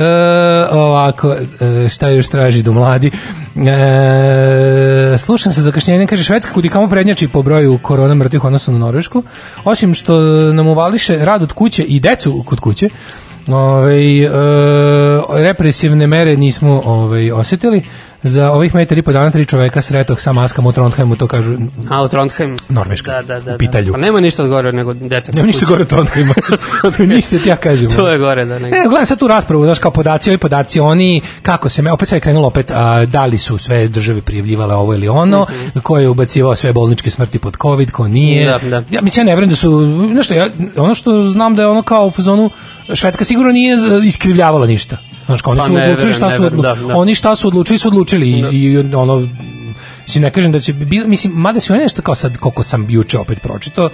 ovako, 0.72 1.32
e, 1.32 1.88
šta 1.88 2.08
još 2.08 2.28
traži 2.28 2.62
do 2.62 2.72
mladi? 2.72 3.10
E, 3.56 5.18
slušam 5.18 5.52
sa 5.52 5.60
zakašnjenjem, 5.60 6.06
kaže 6.06 6.24
Švedska 6.24 6.52
kudi 6.52 6.68
kamo 6.68 6.88
prednjači 6.88 7.28
po 7.28 7.42
broju 7.42 7.78
korona 7.82 8.14
mrtvih 8.14 8.44
odnosno 8.44 8.72
na 8.72 8.78
Norvešku, 8.78 9.22
osim 9.64 9.94
što 9.94 10.20
nam 10.52 10.66
uvališe 10.66 11.16
rad 11.16 11.42
od 11.42 11.52
kuće 11.52 11.82
i 11.82 12.00
decu 12.00 12.42
kod 12.46 12.60
kuće, 12.60 12.88
Ovaj, 13.46 14.24
e, 14.24 14.30
represivne 15.30 16.06
mere 16.06 16.36
nismo 16.36 16.82
ovaj, 16.84 17.30
osjetili. 17.32 17.82
Za 18.22 18.50
ovih 18.52 18.74
metar 18.74 18.98
i 18.98 19.02
po 19.02 19.12
dana 19.12 19.30
tri 19.30 19.44
čoveka 19.44 19.82
sretog 19.82 20.20
sa 20.20 20.32
maskama 20.32 20.68
u 20.68 20.72
Trondheimu, 20.72 21.16
to 21.16 21.26
kažu 21.26 21.54
A, 21.90 22.04
u 22.04 22.08
Trondheim. 22.08 22.56
Norveška, 22.68 23.12
Da, 23.12 23.22
da, 23.22 23.40
da. 23.40 23.54
u 23.54 23.58
pitalju. 23.58 23.86
Da. 23.86 23.92
Pa 23.92 23.98
nema 23.98 24.20
ništa 24.20 24.46
gore 24.46 24.72
nego 24.72 24.94
deca. 24.94 25.32
Nema 25.32 25.46
ništa 25.46 25.66
gore 25.66 25.82
od 25.82 25.88
Trondheima. 25.88 26.34
ništa 27.14 27.38
ti 27.38 27.48
ja 27.48 27.56
kažem. 27.56 27.90
To 27.90 28.08
je 28.08 28.18
gore, 28.18 28.44
da. 28.44 28.58
Nego. 28.58 28.76
Ne, 28.76 28.82
gledam 28.88 29.06
sad 29.06 29.18
tu 29.18 29.28
raspravu, 29.28 29.64
znaš, 29.64 29.78
kao 29.78 29.90
podaci, 29.90 30.30
ovi 30.30 30.38
podaci, 30.38 30.80
oni, 30.80 31.20
kako 31.42 31.68
se, 31.68 31.82
me, 31.82 31.92
opet 31.92 32.08
sad 32.08 32.16
je 32.16 32.20
krenulo 32.20 32.46
opet, 32.46 32.70
a, 32.70 33.06
da 33.06 33.26
li 33.26 33.38
su 33.38 33.58
sve 33.58 33.88
države 33.88 34.20
prijavljivale 34.20 34.74
ovo 34.74 34.94
ili 34.94 35.08
ono, 35.08 35.46
ko 35.82 35.98
je 35.98 36.08
ubacivao 36.08 36.54
sve 36.54 36.72
bolničke 36.72 37.10
smrti 37.10 37.38
pod 37.38 37.56
COVID, 37.62 37.90
ko 37.90 38.08
nije. 38.08 38.46
Da, 38.46 38.58
da. 38.68 38.82
Ja 38.90 39.00
mislim, 39.00 39.26
ja 39.26 39.30
ne 39.30 39.34
verujem 39.34 39.50
da 39.50 39.56
su, 39.56 39.70
znaš 40.12 40.24
što, 40.24 40.34
ja, 40.34 40.48
ono 40.76 40.94
što 40.94 41.28
znam 41.28 41.54
da 41.54 41.62
je 41.62 41.68
ono 41.68 41.82
kao 41.82 42.06
u 42.06 42.10
fazonu, 42.10 42.50
Švedska 42.94 43.24
sigurno 43.24 43.52
nije 43.52 43.76
iskrivljavala 44.04 44.66
ništa. 44.66 44.96
Kao, 45.26 45.50
oni 45.50 45.58
Pa 45.58 45.66
su 45.66 45.72
ne 45.72 45.84
odlučili 45.84 46.14
šta 46.14 46.28
ne 46.28 46.36
su, 46.36 46.42
verujem, 46.42 46.60
odlu- 46.60 46.82
da, 46.82 46.88
da. 46.88 46.96
oni 46.96 47.14
šta 47.14 47.36
su 47.36 47.48
odlučili, 47.48 47.78
su 47.78 47.88
odlučili 47.88 48.28
i, 48.28 48.38
i 48.52 48.94
ono, 48.94 49.28
mislim, 50.02 50.22
ne 50.22 50.30
kažem 50.30 50.52
da 50.52 50.60
će, 50.60 50.72
bi- 50.72 51.04
mislim, 51.06 51.32
mada 51.32 51.60
su 51.60 51.72
oni 51.72 51.82
nešto 51.82 52.02
kao 52.02 52.14
sad, 52.14 52.36
koliko 52.36 52.62
sam 52.62 52.86
juče 52.90 53.18
opet 53.18 53.40
pročito, 53.42 53.90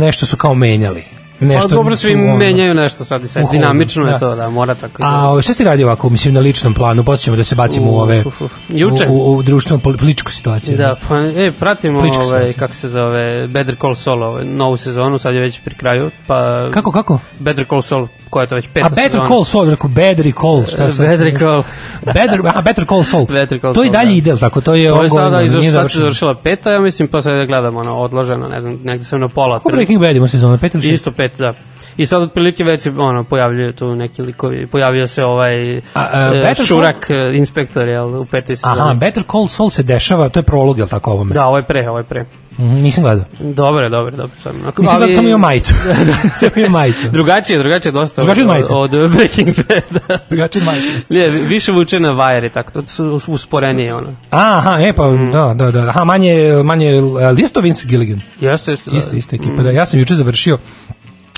nešto 0.00 0.26
su 0.26 0.36
kao 0.36 0.54
menjali. 0.54 1.04
Nešto 1.40 1.68
Pa 1.68 1.74
dobro, 1.74 1.96
svi 1.96 2.14
ono- 2.14 2.36
menjaju 2.36 2.74
nešto 2.74 3.04
sad 3.04 3.24
i 3.24 3.28
sad. 3.28 3.50
Dinamično 3.52 4.04
da. 4.04 4.10
je 4.10 4.18
to, 4.18 4.34
da, 4.34 4.48
mora 4.50 4.74
tako. 4.74 5.02
A 5.02 5.42
šta 5.42 5.54
ste 5.54 5.64
radi 5.64 5.84
ovako, 5.84 6.08
mislim, 6.08 6.34
na 6.34 6.40
ličnom 6.40 6.74
planu? 6.74 7.04
Posle 7.04 7.22
ćemo 7.22 7.36
da 7.36 7.44
se 7.44 7.54
bacimo 7.54 7.86
u 7.86 7.94
U, 7.94 7.98
ove... 7.98 8.22
uf, 8.26 8.40
uf. 8.40 8.52
Juče? 8.68 9.06
U, 9.08 9.12
u, 9.14 9.36
u 9.36 9.42
društvenu 9.42 9.80
poli- 9.80 9.98
političku 9.98 10.32
situaciju. 10.32 10.76
Da, 10.76 10.96
pa 11.08 11.18
e, 11.18 11.52
pratimo 11.52 11.98
Politička 12.00 12.22
ovaj, 12.22 12.38
situacija. 12.38 12.58
kako 12.58 12.74
se 12.74 12.88
zove, 12.88 13.46
Better 13.46 13.76
Call 13.76 13.94
Saul, 13.94 14.22
ovaj, 14.22 14.44
novu 14.44 14.76
sezonu, 14.76 15.18
sad 15.18 15.34
je 15.34 15.40
već 15.40 15.60
pri 15.60 15.74
kraju, 15.74 16.10
pa... 16.26 16.68
Kako, 16.72 16.92
kako? 16.92 17.18
Better 17.38 17.66
Call 17.68 17.82
Saul, 17.82 18.06
koja 18.30 18.42
je 18.42 18.48
to 18.48 18.54
već 18.54 18.68
peta 18.68 18.86
A 18.86 18.88
Better 18.88 19.10
sezona. 19.10 19.28
Call 19.28 19.44
Saul, 19.44 19.70
rekao 19.70 19.88
Better 19.90 20.32
Call, 20.40 20.64
šta 20.66 20.90
sad? 20.92 21.06
Better 21.08 21.38
Call. 21.38 21.62
Better, 22.06 22.40
aha, 22.46 22.60
Better 22.62 22.86
Call 22.86 23.02
Saul. 23.02 23.26
Better 23.26 23.60
Call 23.60 23.74
to 23.74 23.82
i 23.82 23.86
Saul, 23.86 23.92
dalje 23.92 24.10
da. 24.10 24.12
ide, 24.12 24.36
tako? 24.36 24.60
To 24.60 24.74
je 24.74 24.82
To 24.82 24.84
je 24.86 24.92
ongoing, 24.92 25.12
sada 25.12 25.42
izašla, 25.42 25.72
sad 25.72 25.90
se 25.92 25.98
završila 25.98 26.34
peta, 26.34 26.70
ja 26.70 26.80
mislim, 26.80 27.08
pa 27.08 27.22
sad 27.22 27.32
da 27.32 27.44
gledam, 27.44 27.76
ono, 27.76 27.96
odloženo, 27.96 28.48
ne 28.48 28.60
znam, 28.60 28.78
negde 28.84 29.04
sam 29.04 29.20
na 29.20 29.28
pola. 29.28 29.58
Kako 29.58 29.68
Breaking 29.68 30.00
Bad 30.00 30.16
ima 30.16 30.28
sezona, 30.28 30.58
pet 30.58 30.74
ili? 30.74 30.88
Isto 30.88 31.10
pet, 31.24 31.38
da. 31.38 31.54
I 31.96 32.06
sad 32.06 32.22
otprilike 32.22 32.64
već 32.64 32.80
se 32.82 32.90
ono, 32.90 33.24
pojavljuju 33.24 33.72
tu 33.72 33.94
neki 33.94 34.22
likovi. 34.22 34.66
Pojavio 34.66 35.06
se 35.06 35.24
ovaj 35.24 35.76
A, 35.76 35.80
a, 35.94 36.32
e, 36.34 36.40
Better 36.40 36.66
Šurak 36.66 37.10
e, 37.10 37.36
inspektor, 37.36 37.88
jel, 37.88 38.20
u 38.20 38.24
petoj 38.24 38.56
sezoni. 38.56 38.80
Aha, 38.80 38.94
Better 38.94 39.22
Call 39.22 39.48
Saul 39.48 39.70
se 39.70 39.82
dešava, 39.82 40.28
to 40.28 40.38
je 40.38 40.44
prolog, 40.44 40.78
jel 40.78 40.88
tako 40.88 41.10
ovome? 41.12 41.34
Da, 41.34 41.46
ovo 41.46 41.56
je 41.56 41.62
pre, 41.62 41.88
ovo 41.88 41.98
je 41.98 42.04
pre. 42.04 42.24
Mhm, 42.52 42.72
nisam 42.72 43.04
gledao. 43.04 43.24
Dobre, 43.40 43.88
dobre, 43.88 44.10
dobro. 44.12 44.36
Sam. 44.38 44.52
Ako- 44.66 44.82
Nisam 44.82 44.96
ali- 44.96 45.00
gledao, 45.00 45.16
samo 45.16 45.28
imao 45.28 45.38
majicu. 45.40 45.74
samo 46.36 46.50
imao 46.56 46.70
majicu. 46.70 47.08
Drugačije, 47.08 47.58
drugačije 47.58 47.92
dosta 47.92 48.22
Drugačije 48.22 48.44
od 48.44 48.50
od, 48.50 48.56
majice. 48.56 48.74
od 48.74 49.10
Breaking 49.10 49.56
Bada. 49.58 50.18
Drugačije 50.28 50.64
majicu. 50.64 50.88
Nije, 51.12 51.28
više 51.30 51.72
vuče 51.72 52.00
na 52.00 52.10
vajeri, 52.10 52.50
tako, 52.50 52.70
to 52.72 52.86
su 52.86 53.32
usporenije, 53.32 53.94
ono. 53.94 54.08
Aha, 54.30 54.78
e 54.80 54.92
pa, 54.92 55.10
Mm. 55.10 55.30
da, 55.32 55.54
da, 55.54 55.70
da. 55.70 55.80
Aha, 55.80 56.04
manje, 56.04 56.34
manje, 56.64 56.90
ali 57.22 57.42
isto 57.42 57.60
Vince 57.60 57.86
Gilligan. 57.88 58.20
Jeste, 58.40 58.70
jeste. 58.70 58.90
da. 58.90 58.96
Isto, 58.96 59.16
isto 59.16 59.36
ekipa. 59.36 59.62
Da, 59.62 59.70
ja 59.70 59.86
sam 59.86 60.00
juče 60.00 60.14
završio, 60.14 60.58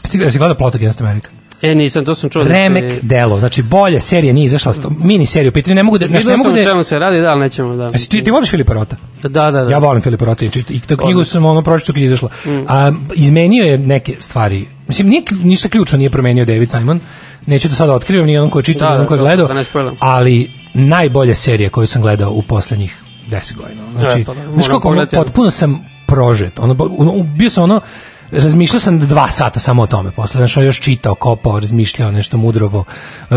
stigla 0.07 0.31
si 0.31 0.39
gleda 0.39 0.55
Plot 0.55 0.75
Against 0.75 1.01
America. 1.01 1.29
E, 1.63 1.75
nisam, 1.75 2.05
to 2.05 2.15
sam 2.15 2.31
čuo 2.31 2.45
da 2.45 2.51
Remek 2.51 2.93
se... 2.93 3.01
delo, 3.03 3.39
znači 3.39 3.63
bolje 3.63 4.01
serija 4.01 4.33
nije 4.33 4.45
izašla, 4.45 4.73
sto, 4.73 4.91
mini 4.91 5.27
serija, 5.27 5.53
pitanje, 5.53 5.75
ne 5.75 5.83
mogu 5.83 5.99
da, 5.99 6.07
Vidio 6.07 6.31
ne 6.31 6.37
mogu 6.37 6.53
da, 6.53 6.63
čemu 6.63 6.85
se 6.85 6.99
radi, 6.99 7.21
da, 7.21 7.29
ali 7.29 7.41
nećemo, 7.41 7.77
da. 7.77 7.85
Jesi 7.85 8.09
ti, 8.09 8.25
ti 8.25 8.31
voliš 8.31 8.51
Filipa 8.51 8.73
Rota? 8.73 8.97
Da, 9.23 9.29
da, 9.29 9.51
da. 9.51 9.71
Ja 9.71 9.79
volim 9.79 10.03
Filipa 10.03 10.25
Rota 10.25 10.45
i 10.45 10.51
i 10.69 10.81
tu 10.81 10.97
knjigu 10.97 11.25
sam 11.25 11.45
ono 11.45 11.63
pročitao 11.63 11.93
kad 11.93 12.01
je 12.01 12.05
izašla. 12.05 12.29
Mm. 12.47 12.51
A, 12.69 12.93
izmenio 13.15 13.65
je 13.65 13.79
neke 13.79 14.17
stvari. 14.19 14.67
Mislim, 14.89 15.09
nije, 15.09 15.23
ništa 15.43 15.69
ključno 15.69 15.99
nije 15.99 16.11
promenio 16.11 16.45
David 16.45 16.71
Simon. 16.71 17.01
Neću 17.47 17.69
da 17.69 17.75
sada 17.75 17.93
otkrivam 17.93 18.27
ni 18.27 18.39
onom 18.39 18.51
ko 18.51 18.59
je 18.59 18.63
čitao, 18.63 18.89
Da, 18.89 18.91
ni 18.91 18.97
onom 18.97 19.07
ko 19.07 19.15
je 19.15 19.19
da, 19.19 19.23
gledao. 19.23 19.49
da 19.49 19.55
ne 19.55 19.65
spoilam. 19.65 19.97
ali 19.99 20.51
najbolja 20.75 21.35
serija 21.35 21.71
koju 21.71 21.87
sam 21.87 22.03
gledao 22.03 22.31
u 22.31 22.43
poslednjih 22.43 22.97
10 23.31 23.57
godina. 23.57 23.83
Znači, 23.99 24.21
E, 24.21 24.25
pa 24.25 24.35
da, 24.35 24.41
ono, 24.71 24.81
pogledati. 24.81 25.17
potpuno 25.17 25.51
sam 25.51 25.85
prožet. 26.07 26.59
Ono, 26.59 26.77
ono, 26.99 27.23
bio 27.23 27.51
sam 27.51 27.65
ono, 27.65 27.81
razmišljao 28.31 28.81
sam 28.81 28.99
dva 28.99 29.31
sata 29.31 29.61
samo 29.61 29.83
o 29.83 29.87
tome 29.87 30.11
posle, 30.11 30.39
znaš, 30.39 30.57
još 30.57 30.81
čitao, 30.81 31.15
kopao, 31.15 31.61
razmišljao 31.61 32.11
nešto 32.11 32.37
mudrovo. 32.37 32.85
E, 33.31 33.35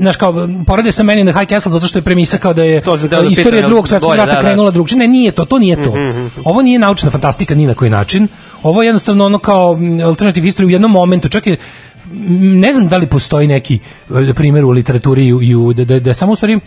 znaš 0.00 0.16
kao, 0.16 0.48
porede 0.66 0.92
sa 0.92 1.02
meni 1.02 1.24
na 1.24 1.32
High 1.32 1.48
Castle 1.48 1.72
zato 1.72 1.86
što 1.86 1.98
je 1.98 2.02
premisa 2.02 2.38
kao 2.38 2.54
da 2.54 2.62
je 2.62 2.80
To 2.80 2.96
da 2.96 3.20
istorija 3.20 3.50
pitam, 3.52 3.66
drugog 3.66 3.88
svetskog 3.88 4.14
rata 4.14 4.26
da, 4.26 4.32
da. 4.32 4.40
krenula 4.40 4.70
drugčije. 4.70 4.98
Ne, 4.98 5.08
nije 5.08 5.32
to, 5.32 5.44
to 5.44 5.58
nije 5.58 5.82
to. 5.82 5.94
Ovo 6.44 6.62
nije 6.62 6.78
naučna 6.78 7.10
fantastika 7.10 7.54
ni 7.54 7.66
na 7.66 7.74
koji 7.74 7.90
način. 7.90 8.28
Ovo 8.62 8.82
je 8.82 8.86
jednostavno 8.86 9.24
ono 9.24 9.38
kao 9.38 9.76
mm, 9.76 10.00
alternative 10.00 10.46
history 10.46 10.64
u 10.64 10.70
jednom 10.70 10.90
momentu. 10.90 11.28
Čak 11.28 11.46
je 11.46 11.56
mm, 12.12 12.60
ne 12.60 12.72
znam 12.72 12.88
da 12.88 12.96
li 12.96 13.06
postoji 13.06 13.48
neki 13.48 13.78
e, 14.30 14.34
primjer 14.34 14.64
u 14.64 14.70
literaturi 14.70 15.26
i 15.26 15.54
u- 15.54 15.72
da, 15.72 15.84
da, 15.84 16.00
da 16.00 16.14
samo 16.14 16.32
u 16.32 16.36
stvari 16.36 16.60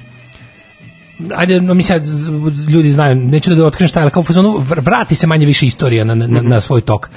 ajde, 1.36 1.62
no, 1.62 1.74
mislim, 1.74 2.02
ljudi 2.70 2.92
znaju, 2.92 3.16
neću 3.16 3.56
da 3.56 3.66
otkrijem 3.66 3.88
šta 3.88 4.00
je, 4.00 4.02
ali 4.02 4.12
kao 4.12 4.22
u 4.22 4.24
fazonu, 4.24 4.50
vr- 4.50 4.86
vrati 4.86 5.16
se 5.16 5.28
manje 5.28 5.46
više 5.46 5.66
istorija 5.66 6.04
na, 6.04 6.16
na, 6.16 6.28
na, 6.28 6.42
na 6.42 6.62
svoj 6.62 6.82
tok 6.82 7.10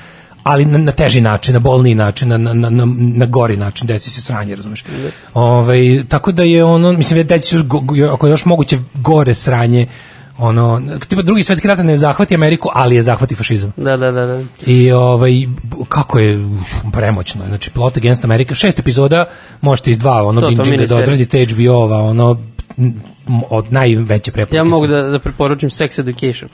ali 0.42 0.64
na, 0.64 0.78
na 0.78 0.92
teži 0.92 1.21
način, 1.21 1.54
na 1.54 1.59
bolniji 1.59 1.95
način, 1.95 2.28
na, 2.28 2.38
na, 2.38 2.54
na, 2.54 2.85
na, 2.95 3.26
gori 3.26 3.57
način, 3.57 3.87
desi 3.87 4.11
se 4.11 4.21
sranje, 4.21 4.57
razumeš. 4.57 4.85
Ovaj, 5.35 6.04
tako 6.09 6.33
da 6.33 6.42
je 6.42 6.64
ono, 6.64 6.92
mislim, 6.92 7.26
desi 7.26 7.49
se 7.49 7.57
još, 7.57 7.64
go, 7.66 7.83
ako 8.12 8.26
je 8.26 8.30
još 8.30 8.45
moguće 8.45 8.78
gore 8.95 9.35
sranje, 9.35 9.87
ono, 10.38 10.83
tipa 11.09 11.23
drugi 11.23 11.42
svetski 11.42 11.69
rat 11.69 11.78
ne 11.78 11.97
zahvati 11.97 12.35
Ameriku, 12.35 12.69
ali 12.73 12.97
je 12.97 13.02
zahvati 13.02 13.35
fašizam. 13.35 13.73
Da, 13.76 13.97
da, 13.97 14.11
da, 14.11 14.26
da. 14.26 14.42
I 14.66 14.92
ovaj 14.92 15.33
kako 15.88 16.19
je 16.19 16.45
uf, 16.45 16.92
premoćno. 16.92 17.47
Znači 17.47 17.71
Plot 17.71 17.97
Against 17.97 18.25
America, 18.25 18.54
šest 18.54 18.78
epizoda, 18.78 19.25
možete 19.61 19.90
iz 19.90 19.99
dva, 19.99 20.23
ono 20.25 20.40
To, 20.40 20.50
to, 20.50 20.62
binge 20.62 20.87
da 20.87 20.97
odradite 20.97 21.47
HBO-ova, 21.47 22.02
ono 22.02 22.38
od 23.50 23.72
najveće 23.72 24.32
preporuke. 24.32 24.56
Ja 24.56 24.64
mogu 24.64 24.87
da, 24.87 25.02
da 25.02 25.18
preporučim 25.18 25.70
Sex 25.70 26.00
Education. 26.00 26.49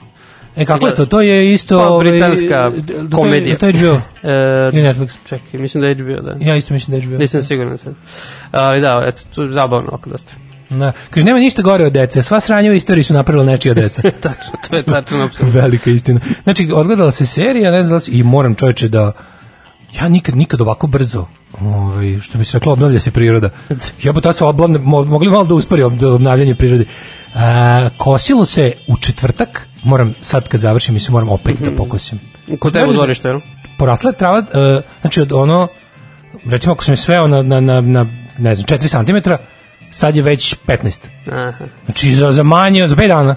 E 0.55 0.65
kako 0.65 0.87
je 0.87 0.95
to? 0.95 1.05
To 1.05 1.21
je 1.21 1.53
isto 1.53 1.77
Pa, 1.77 1.87
ovaj, 1.87 2.09
britanska 2.11 2.69
d- 2.69 2.93
d- 3.03 3.15
komedija. 3.15 3.57
To 3.57 3.65
je, 3.67 3.73
to 3.73 3.79
je 3.79 3.83
HBO. 3.83 4.01
E, 4.23 4.69
Ili 4.73 4.87
Netflix. 4.89 5.15
čekaj, 5.25 5.59
mislim 5.59 5.81
da 5.81 5.87
je 5.87 5.95
HBO, 5.95 6.21
da. 6.21 6.35
Ja 6.39 6.55
isto 6.55 6.73
mislim 6.73 6.91
da 6.91 7.03
je 7.03 7.07
HBO. 7.07 7.17
Nisam 7.17 7.41
siguran 7.41 7.77
sad. 7.77 7.93
Ali 8.51 8.81
da, 8.81 9.03
eto, 9.07 9.21
tu 9.35 9.41
je 9.43 9.49
zabavno 9.51 9.89
oko 9.91 10.09
dosta. 10.09 10.33
Da. 10.69 10.91
Kaže, 11.09 11.25
nema 11.25 11.39
ništa 11.39 11.61
gore 11.61 11.85
od 11.85 11.93
dece. 11.93 12.23
Sva 12.23 12.39
sranja 12.39 12.71
u 12.71 12.75
istoriji 12.75 13.03
su 13.03 13.13
napravila 13.13 13.45
nečija 13.45 13.73
deca. 13.73 14.01
Tačno, 14.21 14.53
to 14.69 14.75
je 14.75 14.83
tačno 14.83 15.23
apsolutno. 15.23 15.61
Velika 15.61 15.89
istina. 15.89 16.19
Znači, 16.43 16.71
odgledala 16.75 17.11
se 17.11 17.25
serija, 17.25 17.71
ne 17.71 17.81
znam 17.81 17.99
da 17.99 18.05
i 18.11 18.23
moram 18.23 18.55
čoveče 18.55 18.87
da 18.87 19.11
ja 20.01 20.09
nikad, 20.09 20.35
nikad 20.37 20.61
ovako 20.61 20.87
brzo 20.87 21.25
ovaj, 21.61 22.19
što 22.19 22.37
bi 22.37 22.45
se 22.45 22.59
reklo, 22.59 22.73
obnavlja 22.73 22.99
se 22.99 23.11
priroda. 23.11 23.49
Ja 24.03 24.11
bi 24.11 24.21
ta 24.21 24.33
se 24.33 24.43
oblavne, 24.45 24.79
mo- 24.79 25.05
mogli 25.05 25.29
malo 25.29 25.45
da 25.45 25.53
uspori 25.53 25.81
ob- 25.83 26.13
obnavljanje 26.15 26.55
prirode. 26.55 26.85
A, 27.35 27.89
kosilo 27.97 28.45
se 28.45 28.71
u 28.87 28.97
četvrtak, 28.97 29.67
moram 29.83 30.13
sad 30.21 30.47
kad 30.47 30.59
završim, 30.59 30.93
mislim, 30.93 31.13
moram 31.13 31.29
opet 31.29 31.59
da 31.61 31.71
pokosim. 31.71 32.19
Kod 32.59 32.73
tebe 32.73 32.85
u 32.85 32.93
dvorištu, 32.93 33.27
jel? 33.27 33.39
Porasla 33.77 34.09
je 34.09 34.15
trava, 34.17 34.37
e, 34.39 34.81
znači 35.01 35.21
od 35.21 35.31
ono, 35.31 35.67
recimo 36.45 36.73
ako 36.73 36.83
sam 36.83 36.93
je 36.93 36.97
sveo 36.97 37.27
na, 37.27 37.41
na, 37.41 37.59
na, 37.61 37.81
na 37.81 38.05
ne 38.37 38.55
znam, 38.55 38.79
4 38.79 39.23
cm, 39.23 39.31
sad 39.89 40.15
je 40.15 40.21
već 40.21 40.55
15. 40.67 40.99
Aha. 41.31 41.65
Znači 41.85 42.13
za, 42.13 42.31
za 42.31 42.43
manje, 42.43 42.87
za 42.87 42.95
5 42.95 43.07
dana. 43.07 43.35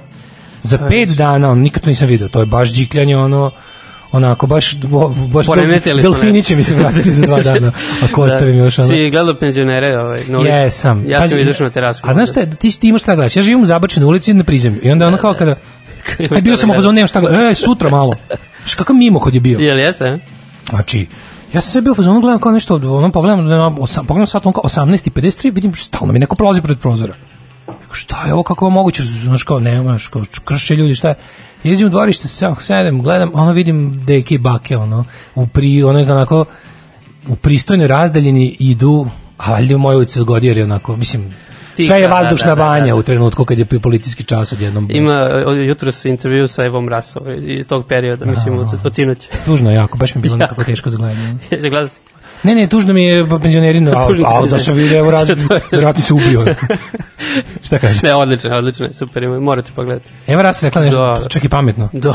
Za 0.62 0.79
5 0.79 1.14
dana, 1.14 1.50
on 1.50 1.59
nikad 1.59 1.83
to 1.83 1.88
nisam 1.88 2.09
video. 2.09 2.29
To 2.29 2.40
je 2.40 2.47
baš 2.47 2.73
džikljanje, 2.73 3.17
ono, 3.17 3.50
onako, 4.12 4.47
baš, 4.47 4.76
baš 5.33 5.47
Poremetili 5.47 6.02
smo 6.02 6.11
delfini 6.11 6.43
će 6.43 6.57
mi 6.57 6.64
se 6.64 6.75
vratiti 6.75 7.12
za 7.12 7.26
dva 7.26 7.43
dana, 7.50 7.73
ako 8.02 8.23
ostavim 8.23 8.59
još 8.59 8.79
ono. 8.79 8.88
Si 8.88 9.11
gledao 9.11 9.35
penzionere 9.35 9.99
ovaj, 9.99 10.25
na 10.29 10.38
ulici? 10.38 10.52
Jesam. 10.52 11.05
Ja 11.09 11.19
Pazi, 11.21 11.31
sam 11.31 11.40
izašao 11.40 11.64
na 11.64 11.73
terasu. 11.73 12.00
A 12.05 12.14
znaš 12.14 12.31
šta, 12.31 12.47
ti, 12.47 12.81
ti 12.81 12.88
imaš 12.88 13.02
šta 13.02 13.14
gledaš, 13.14 13.37
ja 13.37 13.43
živim 13.43 13.62
u 13.62 13.67
zabačenoj 13.67 14.07
ulici 14.07 14.35
na 14.35 14.45
prizemlju. 14.45 14.81
I 14.83 14.90
onda 14.90 15.07
ono 15.07 15.17
kao 15.17 15.35
kada, 15.35 15.57
Imaš 16.19 16.31
aj 16.31 16.40
bio 16.40 16.52
šta 16.52 16.61
sam 16.61 16.69
da 16.69 16.73
u 16.73 16.76
fazonu, 16.76 16.93
nemam 16.93 17.09
šta 17.09 17.21
gledati, 17.21 17.52
e, 17.52 17.55
sutra 17.55 17.90
malo. 17.90 18.14
Znaš 18.62 18.75
kakav 18.75 18.97
mimohod 18.97 19.35
je 19.35 19.40
bio. 19.40 19.59
Jel 19.59 19.79
jeste, 19.79 20.09
a? 20.09 20.19
Znači, 20.71 21.07
ja 21.55 21.61
sam 21.61 21.71
sve 21.71 21.81
bio 21.81 21.93
u 21.93 21.95
fazonu, 21.95 22.21
gledam 22.21 22.40
kao 22.40 22.52
nešto, 22.52 22.75
ono, 22.75 23.12
pogledam, 23.12 23.76
pogledam 24.07 24.26
sat, 24.26 24.47
on 24.47 24.52
kao 24.52 24.62
18.53, 24.62 25.55
vidim 25.55 25.75
stalno 25.75 26.12
mi 26.12 26.19
neko 26.19 26.37
prolazi 26.37 26.62
pred 26.62 26.79
prozora. 26.79 27.14
Rekao, 27.90 27.94
šta 27.97 28.26
je 28.26 28.32
ovo, 28.32 28.42
kako 28.42 28.64
ovo 28.64 28.70
moguće, 28.70 29.02
znaš 29.02 29.42
kao, 29.42 29.61
nema, 29.61 29.82
znaš 29.82 30.09
kao, 30.09 30.23
kršće 30.44 30.76
ljudi, 30.76 30.94
šta 30.94 31.09
je. 31.09 31.14
Jezim 31.64 31.87
u 31.87 31.90
dvorište, 31.90 32.28
se, 32.28 32.47
sedem, 32.59 33.02
gledam, 33.02 33.30
ono 33.35 33.52
vidim 33.52 34.04
deke 34.04 34.35
i 34.35 34.38
bake, 34.38 34.76
ono, 34.76 35.04
u 35.35 35.47
pri, 35.47 35.82
ono 35.82 35.99
je 35.99 36.12
onako, 36.12 36.44
u 37.28 37.37
pristojnoj 37.37 37.87
razdaljini 37.87 38.56
idu, 38.59 39.06
a 39.37 39.52
valjda 39.52 39.76
u 39.76 39.78
mojoj 39.78 39.97
ulici 39.97 40.12
se 40.12 40.18
dogodio 40.18 40.49
jer 40.49 40.59
je 40.59 40.64
onako, 40.64 40.97
mislim, 40.97 41.35
sve 41.75 42.00
je 42.00 42.09
da, 42.09 42.14
vazdušna 42.14 42.49
da, 42.49 42.54
da, 42.54 42.64
banja 42.64 42.87
da. 42.87 42.94
u 42.94 43.02
trenutku 43.02 43.44
kad 43.44 43.59
je 43.59 43.66
policijski 43.82 44.25
čas 44.25 44.52
odjednom. 44.52 44.88
Ima 44.90 45.30
o, 45.47 45.52
jutros 45.52 46.04
intervju 46.04 46.49
sa 46.49 46.64
Evom 46.64 46.88
Rasov 46.88 47.23
iz 47.47 47.68
tog 47.68 47.87
perioda, 47.87 48.26
mislim, 48.26 48.59
od, 48.59 48.68
od 48.85 48.94
sinoć. 48.94 49.28
Tužno 49.44 49.70
jako, 49.70 49.99
baš 49.99 50.14
mi 50.14 50.18
je 50.18 50.23
bilo 50.23 50.37
nekako 50.47 50.64
teško 50.64 50.90
za 50.90 50.97
gledanje. 50.97 51.38
Ne, 52.42 52.54
ne, 52.54 52.66
tužno 52.66 52.92
mi 52.92 53.04
je 53.04 53.26
penzioneri, 53.42 53.87
a, 53.87 54.06
a, 54.26 54.47
da 54.47 54.59
se 54.59 54.73
vidi, 54.73 54.94
evo, 54.94 55.11
je- 55.12 55.61
vjerojatno 55.73 56.02
se 56.02 56.14
ubio. 56.14 56.44
Šta 57.62 57.78
kaže? 57.78 58.00
Ne, 58.02 58.14
odlično, 58.14 58.56
odlično, 58.56 58.92
super, 58.92 59.28
morate 59.30 59.70
pogledati. 59.76 60.11
Eva 60.26 60.42
Ras 60.42 60.62
je 60.62 60.66
rekla 60.66 60.82
nešto, 60.82 61.00
Da, 61.00 61.20
da. 61.20 61.28
čak 61.28 61.44
i 61.44 61.49
pametno. 61.49 61.88
Da. 61.92 62.11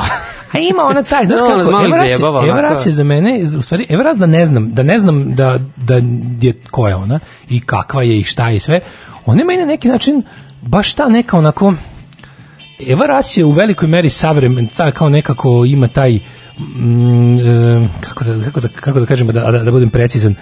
A 0.51 0.59
ima 0.59 0.83
ona 0.83 1.03
taj, 1.03 1.25
znaš 1.25 1.39
Da, 1.39 1.45
ona 1.45 1.63
kako, 1.63 1.85
Eva 1.85 1.97
Ras, 1.97 2.09
je, 2.09 2.15
Eva. 2.49 2.61
Ras 2.61 2.85
je 2.85 2.91
za 2.91 3.03
mene, 3.03 3.39
u 3.57 3.61
stvari, 3.61 3.85
Eva 3.89 4.03
Ras 4.03 4.17
da 4.17 4.25
ne 4.25 4.45
znam, 4.45 4.73
da 4.73 4.83
ne 4.83 4.97
znam 4.97 5.35
da, 5.35 5.59
da 5.77 5.95
je, 6.41 6.53
ko 6.71 6.87
je 6.87 6.95
ona 6.95 7.19
i 7.49 7.59
kakva 7.59 8.03
je 8.03 8.19
i 8.19 8.23
šta 8.23 8.49
je 8.49 8.55
i 8.55 8.59
sve, 8.59 8.79
ona 9.25 9.41
ima 9.41 9.53
i 9.53 9.57
na 9.57 9.65
neki 9.65 9.87
način 9.87 10.23
baš 10.61 10.93
ta 10.93 11.09
neka 11.09 11.37
onako, 11.37 11.73
Eva 12.87 13.05
Ras 13.05 13.37
je 13.37 13.45
u 13.45 13.51
velikoj 13.51 13.87
meri 13.87 14.09
savremen, 14.09 14.67
ta 14.67 14.91
kao 14.91 15.09
nekako 15.09 15.65
ima 15.67 15.87
taj 15.87 16.19
mm, 16.59 17.39
e, 17.39 17.87
kako, 18.01 18.23
da, 18.23 18.43
kako, 18.45 18.59
da, 18.59 18.67
kako 18.69 18.99
da 18.99 19.05
kažemo 19.05 19.31
da, 19.31 19.51
da, 19.51 19.59
da 19.59 19.71
budem 19.71 19.89
precizan 19.89 20.35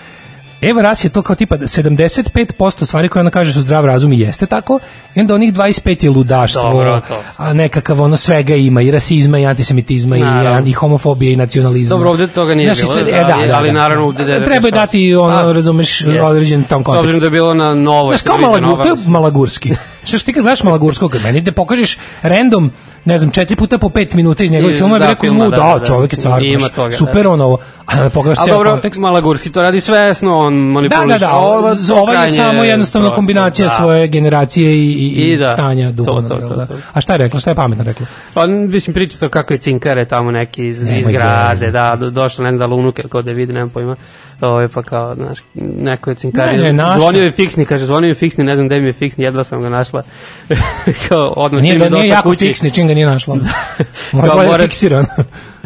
Eva 0.62 0.82
Ras 0.82 1.03
je 1.03 1.10
to 1.10 1.22
kao 1.22 1.36
tipa 1.36 1.58
da 1.58 1.65
75% 1.65 2.86
stvari 2.86 3.10
koje 3.10 3.22
ona 3.22 3.29
kaže 3.29 3.53
su 3.53 3.62
zdrav 3.62 3.86
razum 3.86 4.13
i 4.13 4.20
jeste 4.20 4.46
tako, 4.46 4.79
i 5.15 5.20
onda 5.20 5.36
onih 5.36 5.53
25 5.53 6.03
je 6.03 6.10
ludaštvo, 6.10 6.62
Dobro, 6.63 7.01
to. 7.01 7.24
a 7.38 7.53
nekakav 7.53 8.01
ono 8.01 8.17
svega 8.17 8.55
ima 8.55 8.82
i 8.82 8.91
rasizma 8.91 9.39
i 9.39 9.46
antisemitizma 9.46 10.17
i, 10.17 10.20
Naravno. 10.20 10.70
i 10.70 10.74
homofobije 10.74 11.34
i 11.34 11.36
nacionalizma. 11.36 11.89
Dobro, 11.89 12.10
ovde 12.10 12.27
toga 12.27 12.55
nije 12.55 12.67
Znaš, 12.67 12.79
i 12.79 12.82
bilo, 12.84 12.93
sve- 12.93 13.03
da, 13.03 13.10
e, 13.10 13.13
da, 13.17 13.34
ali- 13.34 13.48
da, 13.48 13.58
ali 13.58 13.67
da. 13.67 13.74
naravno 13.74 14.05
ovde 14.05 14.24
da- 14.25 14.46
Treba 14.46 14.67
je 14.67 14.72
dati 14.72 15.15
ono, 15.15 15.36
A, 15.39 15.53
razumeš, 15.53 16.01
jeste. 16.01 16.22
određen 16.22 16.63
tom 16.63 16.84
S 16.84 16.88
obzirom 16.88 16.96
kontekst. 16.98 17.20
da 17.20 17.25
je 17.25 17.32
bilo 17.32 17.53
na 17.53 17.74
novoj 17.74 18.12
Znaš, 18.12 18.22
kao 18.24 18.38
Malagur, 18.39 18.77
to 18.77 18.89
je 18.89 18.96
Malagurski. 19.05 19.74
Što 20.05 20.17
ti 20.17 20.34
kad 20.34 20.43
gledaš 20.43 20.63
Malagurskog, 20.63 21.12
kad 21.12 21.22
meni 21.24 21.41
da 21.41 21.51
pokažeš 21.51 21.98
random, 22.22 22.72
ne 23.05 23.17
znam, 23.17 23.31
četiri 23.31 23.55
puta 23.55 23.77
po 23.77 23.89
pet 23.89 24.13
minuta 24.13 24.43
iz 24.43 24.51
njegovih 24.51 24.77
filmova, 24.77 25.00
da, 25.00 25.05
da, 25.05 25.12
rekao, 25.12 25.22
filma, 25.22 25.43
mu, 25.43 25.51
da, 25.51 25.57
da, 25.57 25.63
da, 25.63 25.79
da. 25.79 25.86
čovjek 25.86 26.13
je 26.13 26.19
car, 26.19 26.41
super 26.98 27.24
da. 27.24 27.29
on 27.29 27.41
ovo, 27.41 27.57
a 27.85 28.03
da 28.03 28.09
pogledaš 28.09 28.37
cijel 28.37 28.57
dobro, 28.57 28.71
kontekst. 28.71 29.01
Malagurski 29.01 29.51
to 29.51 29.61
radi 29.61 29.79
svesno, 29.81 30.37
on 30.37 30.53
Da, 30.53 30.71
manipuliše. 30.73 31.07
da, 31.07 31.17
da, 31.17 31.31
ovo, 31.31 31.75
to 31.87 31.95
ovo 31.95 32.13
je 32.13 32.29
samo 32.29 32.63
jednostavno 32.63 33.07
prosto, 33.07 33.15
kombinacija 33.15 33.67
da. 33.67 33.73
svoje 33.73 34.07
generacije 34.07 34.73
i, 34.73 34.93
i, 34.93 35.33
i 35.33 35.37
da, 35.37 35.53
stanja 35.53 35.87
to, 35.87 35.93
duhovnog. 35.93 36.27
to, 36.27 36.37
jel 36.37 36.47
to, 36.47 36.55
da? 36.55 36.65
to. 36.65 36.73
A 36.93 37.01
šta 37.01 37.13
je 37.13 37.17
rekla, 37.17 37.39
šta 37.39 37.49
je 37.49 37.55
pametno 37.55 37.83
rekla? 37.83 38.05
Pa, 38.33 38.47
mislim, 38.47 38.93
pričao 38.93 39.29
kako 39.29 39.53
je 39.53 39.57
cinkare 39.59 40.05
tamo 40.05 40.31
neki 40.31 40.67
iz, 40.67 40.87
iz 40.89 41.07
grade, 41.07 41.71
da, 41.71 41.95
do, 41.99 42.09
došlo, 42.09 42.43
ne 42.43 42.49
znam 42.49 42.59
da 42.59 42.65
li 42.65 42.81
unuke, 42.81 43.03
kao 43.09 43.21
da 43.21 43.31
vidi, 43.31 43.53
nemam 43.53 43.69
pojma. 43.69 43.95
Ovo 44.41 44.67
pa 44.73 44.83
kao, 44.83 45.15
znaš, 45.15 45.39
neko 45.77 46.09
je 46.09 46.15
cinkari. 46.15 46.57
Ne, 46.57 46.73
ne, 46.73 46.83
zvonio 46.99 47.21
je 47.21 47.31
fiksni, 47.31 47.65
kaže, 47.65 47.85
zvonio 47.85 48.07
je 48.07 48.15
fiksni, 48.15 48.43
ne 48.43 48.55
znam 48.55 48.67
gde 48.67 48.79
mi 48.79 48.87
je 48.87 48.93
fiksni, 48.93 49.23
jedva 49.23 49.43
sam 49.43 49.61
ga 49.61 49.69
našla. 49.69 50.03
kao, 51.09 51.33
odmah 51.37 51.61
Nije, 51.61 51.73
čim 51.73 51.79
da, 51.79 51.85
je 51.85 51.91
nije 51.91 52.01
došla 52.01 52.15
jako 52.15 52.29
kući, 52.29 52.45
fiksni, 52.45 52.71
čim 52.71 52.87
ga 52.87 52.93
nije 52.93 53.05
našla. 53.07 53.35
Mora 54.13 54.27
Kao 54.27 54.37
bolje 54.37 54.49
mora- 54.49 54.63
fiksiran. 54.63 55.05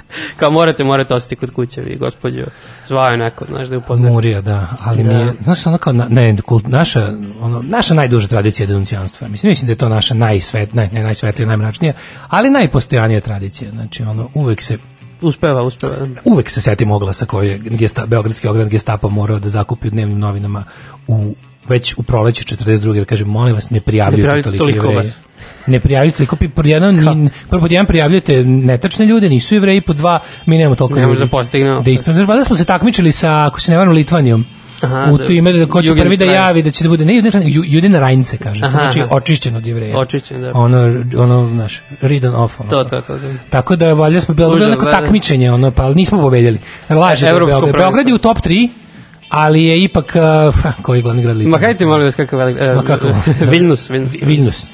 kao 0.39 0.51
morate, 0.51 0.83
morate 0.83 1.13
ostati 1.13 1.35
kod 1.35 1.51
kuće, 1.51 1.81
vi, 1.81 1.95
gospođo. 1.95 2.43
Zvao 2.87 3.09
je 3.09 3.17
neko, 3.17 3.45
znaš, 3.49 3.67
da 3.67 3.73
je 3.75 3.77
upoznat. 3.77 4.11
Murija, 4.11 4.41
da, 4.41 4.67
ali 4.83 5.03
Da. 5.03 5.09
mi 5.09 5.19
je, 5.19 5.33
znaš, 5.39 5.67
ono 5.67 5.77
kao, 5.77 5.93
na, 5.93 6.07
ne, 6.09 6.37
kult, 6.45 6.67
naša, 6.67 7.11
ono, 7.41 7.61
naša 7.61 7.93
najduža 7.93 8.27
tradicija 8.27 8.63
je 8.63 8.67
denuncijanstva. 8.67 9.27
Mislim, 9.27 9.49
mislim 9.49 9.67
da 9.67 9.71
je 9.71 9.77
to 9.77 9.89
naša 9.89 10.13
najsvet, 10.13 10.73
naj, 10.73 10.89
ne, 10.91 11.03
najsvetlija, 11.03 11.47
najmračnija, 11.47 11.93
ali 12.27 12.49
najpostojanija 12.49 13.19
tradicija. 13.21 13.71
Znači, 13.71 14.03
ono, 14.03 14.29
uvek 14.33 14.61
se, 14.61 14.77
Uspeva, 15.21 15.63
uspeva. 15.63 15.93
uvek 16.25 16.49
se 16.49 16.61
setim 16.61 16.91
oglasa 16.91 17.25
koji 17.25 17.49
je 17.49 17.57
gesta, 17.57 18.05
Beogradski 18.05 18.47
ogran 18.47 18.69
gestapa 18.69 19.07
morao 19.07 19.39
da 19.39 19.49
zakupi 19.49 19.87
u 19.87 19.91
dnevnim 19.91 20.19
novinama 20.19 20.63
u 21.07 21.35
već 21.69 21.97
u 21.97 22.03
proleće 22.03 22.55
42. 22.55 22.93
jer 22.95 23.05
kaže, 23.05 23.25
molim 23.25 23.55
vas, 23.55 23.69
ne 23.69 23.81
prijavljujte, 23.81 24.17
Ne 24.17 24.23
prijavljujte 24.23 24.57
toliko, 24.57 24.79
toliko 24.79 24.99
jevreja. 24.99 25.13
Ne 25.67 25.79
prijavljujte 25.79 26.17
toliko, 26.17 26.37
pod 26.55 26.65
jedan, 26.65 26.95
ni, 26.95 27.29
prvo 27.49 27.61
pod 27.61 27.71
jedan 27.71 27.85
prijavljujete 27.85 28.43
netačne 28.43 29.05
ljude, 29.05 29.29
nisu 29.29 29.55
jevreji, 29.55 29.81
pod 29.81 29.95
dva, 29.95 30.19
mi 30.45 30.57
nemamo 30.57 30.75
toliko 30.75 30.99
Ne 30.99 31.05
ljudi. 31.05 31.19
da 31.19 31.27
postignemo. 31.27 31.81
Da 31.81 31.91
ispred, 31.91 32.15
znaš, 32.15 32.27
valjda 32.27 32.43
smo 32.43 32.55
se 32.55 32.65
takmičili 32.65 33.11
sa, 33.11 33.45
ako 33.45 33.59
se 33.59 33.71
ne 33.71 33.77
varam, 33.77 33.93
Litvanijom. 33.93 34.45
Aha, 34.81 35.11
u 35.13 35.17
da- 35.17 35.25
to 35.25 35.33
ime 35.33 35.53
da 35.53 35.65
ko 35.65 35.81
će 35.81 35.95
prvi 35.95 36.17
da 36.17 36.25
javi 36.25 36.61
da 36.61 36.71
će 36.71 36.83
da 36.83 36.89
bude 36.89 37.05
ne 37.05 37.15
Juden 37.15 37.41
Ju- 37.45 37.63
Juden 37.65 38.23
se 38.23 38.37
kaže 38.37 38.61
to 38.61 38.65
Aha, 38.67 38.77
znači 38.77 39.01
aha. 39.01 39.15
očišćen 39.15 39.55
od 39.55 39.65
jevreja 39.67 39.97
Očišćen, 39.97 40.41
da. 40.41 40.51
ono 40.53 41.03
ono 41.17 41.49
znaš 41.49 41.81
ridden 42.01 42.35
off 42.35 42.59
ono. 42.59 42.69
To, 42.69 42.83
to, 42.83 43.01
to, 43.01 43.17
da. 43.17 43.27
tako 43.49 43.75
da 43.75 43.93
valjda 43.93 44.21
smo 44.21 44.33
bilo, 44.33 44.55
Užas, 44.55 44.69
neko 44.69 44.85
da, 44.85 44.91
takmičenje 44.91 45.51
ono 45.51 45.71
pa 45.71 45.93
nismo 45.93 46.21
pobedili 46.21 46.59
laže 46.89 47.25
da 47.25 47.45
Beograd. 47.45 47.75
Beograd 47.75 48.07
je 48.07 48.15
u 48.15 48.17
top 48.17 48.37
3 48.37 48.69
ali 49.29 49.63
je 49.63 49.83
ipak 49.83 50.15
uh, 50.55 50.73
koji 50.83 50.97
je 50.97 51.01
glavni 51.01 51.23
grad 51.23 51.37
Litve 51.37 51.51
Ma 51.51 51.57
hajte 51.59 51.85
molim 51.85 52.05
vas 52.05 52.15
kakav 52.15 52.39
velik... 52.39 52.57
e, 52.59 52.73
Ma 52.75 52.81
kako? 52.81 53.07
Vilnus, 53.51 53.89
Vilnus. 53.89 54.11
Viljnus 54.21 54.67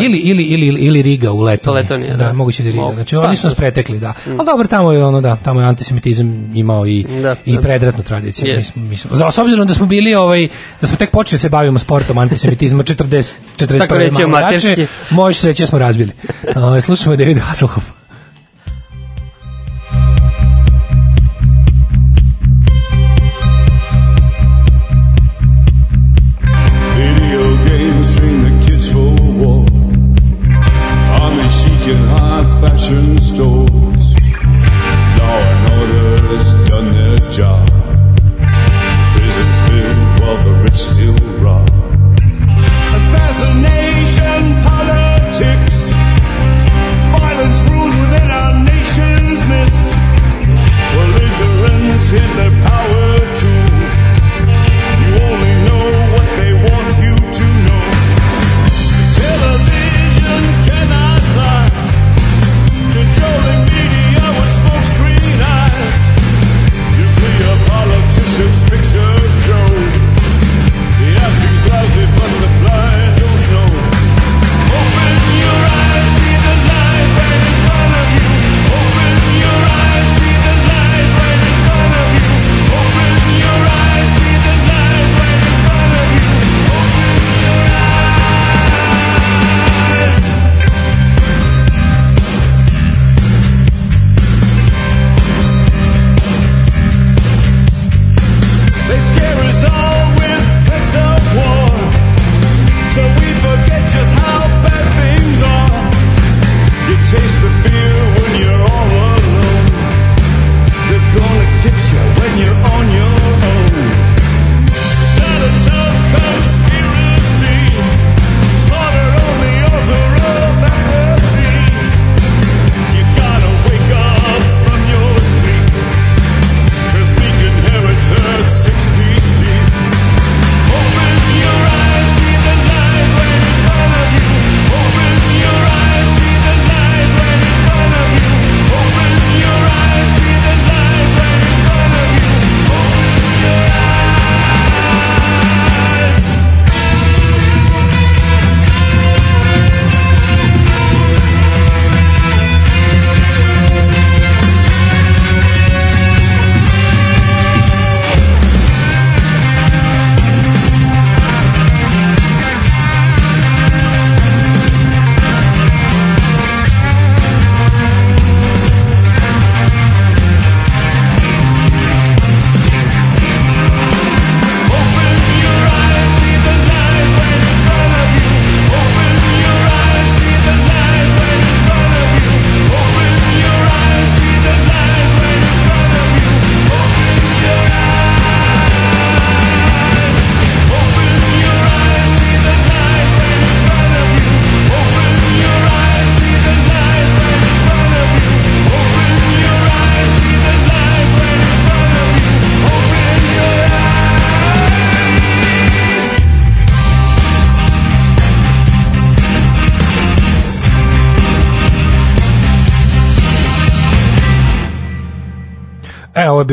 Ili, 0.00 0.18
ili, 0.18 0.42
ili, 0.42 0.66
ili 0.66 1.02
Riga 1.02 1.32
u 1.32 1.40
Letoniji. 1.40 1.82
Letonija, 1.82 2.16
da. 2.16 2.24
da. 2.24 2.32
moguće 2.32 2.62
da 2.62 2.68
je 2.68 2.72
Riga. 2.72 2.82
Mogu. 2.82 2.94
Znači, 2.94 3.16
oni 3.16 3.36
su 3.36 3.46
nas 3.46 3.54
pretekli, 3.54 3.98
da. 3.98 4.14
Ali 4.26 4.46
dobro, 4.46 4.66
tamo 4.66 4.92
je 4.92 5.04
ono, 5.04 5.20
da, 5.20 5.36
tamo 5.36 5.60
je 5.60 5.66
antisemitizam 5.66 6.52
imao 6.54 6.86
i, 6.86 7.06
Da, 7.22 7.36
i 7.44 7.54
da. 7.54 7.60
predratnu 7.60 8.02
tradiciju. 8.02 8.48
Jest. 8.48 8.76
Mi 8.76 8.82
smo, 8.82 8.90
mi 8.90 8.96
smo, 8.96 9.16
za, 9.16 9.30
s 9.30 9.38
obzirom 9.38 9.66
da 9.66 9.74
smo 9.74 9.86
bili, 9.86 10.14
ovaj, 10.14 10.48
da 10.80 10.86
smo 10.86 10.96
tek 10.96 11.10
počeli 11.10 11.34
da 11.34 11.38
se 11.38 11.48
bavimo 11.48 11.78
sportom 11.78 12.18
antisemitizma 12.18 12.82
40, 12.82 13.36
41. 13.56 13.78
Tako 13.78 13.98
reći, 13.98 14.22
amaterski. 14.22 14.70
jače, 14.70 14.86
Možeš 15.10 15.42
reći 15.42 15.66
smo 15.66 15.78
razbili. 15.78 16.12
Uh, 16.42 16.82
slušamo 16.82 17.16
David 17.16 17.38
Hasselhoff. 17.38 17.95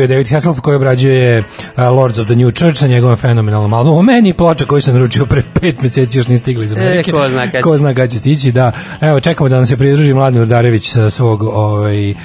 Bio 0.04 0.16
je 0.16 0.18
David 0.18 0.28
Hasselhoff 0.28 0.62
koji 0.62 0.76
obrađuje 0.76 1.40
uh, 1.40 1.46
Lords 1.78 2.20
of 2.20 2.28
the 2.28 2.36
New 2.36 2.52
Church 2.52 2.80
sa 2.80 2.88
njegovom 2.88 3.16
fenomenalnom 3.16 3.74
albumom. 3.74 4.06
Meni 4.06 4.34
ploča 4.34 4.66
koju 4.66 4.82
sam 4.82 4.94
naručio 4.94 5.26
pre 5.26 5.42
pet 5.62 5.82
meseci 5.82 6.18
još 6.18 6.28
nije 6.28 6.38
stigla 6.38 6.64
iz 6.64 6.72
Amerike. 6.72 7.12
ko 7.12 7.30
zna 7.30 7.42
kad 7.42 7.52
će. 7.52 7.62
Ko 7.62 7.78
zna 7.78 7.94
kad 7.94 8.12
će 8.12 8.20
stići, 8.20 8.52
da. 8.52 8.72
Evo, 9.02 9.20
čekamo 9.20 9.50
da 9.50 9.56
nam 9.56 9.66
se 9.66 9.78
pridruži 9.78 10.14
Mladen 10.14 10.42
Urdarević 10.42 10.90
sa 10.92 11.10
svog, 11.10 11.44
ovaj, 11.44 12.12
uh, 12.12 12.18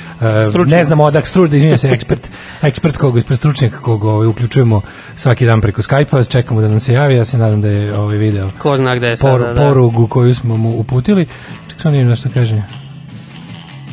Stručnjak. 0.50 0.78
ne 0.78 0.84
znam 0.84 1.00
odak, 1.00 1.26
struč, 1.26 1.52
izvinjam 1.52 1.78
se, 1.78 1.88
ekspert, 1.88 2.30
ekspert 2.62 2.96
kog, 2.96 3.20
stručnjak 3.34 3.80
kog 3.80 4.04
ovaj, 4.04 4.26
uključujemo 4.26 4.80
svaki 5.16 5.46
dan 5.46 5.60
preko 5.60 5.82
Skype-a, 5.82 6.24
čekamo 6.24 6.60
da 6.60 6.68
nam 6.68 6.80
se 6.80 6.92
javi, 6.92 7.14
ja 7.14 7.24
se 7.24 7.38
nadam 7.38 7.60
da 7.60 7.68
je 7.68 7.98
ovaj 7.98 8.16
video 8.16 8.50
Ko 8.58 8.76
zna 8.76 8.96
gde 8.96 9.06
je 9.06 9.16
por, 9.16 9.40
sada, 9.40 9.52
da. 9.52 9.62
porugu 9.62 10.06
koju 10.06 10.34
smo 10.34 10.56
mu 10.56 10.78
uputili. 10.78 11.26
Ček 11.68 11.80
sam 11.80 11.92
vidim 11.92 12.08
nešto 12.08 12.28
kaže. 12.34 12.62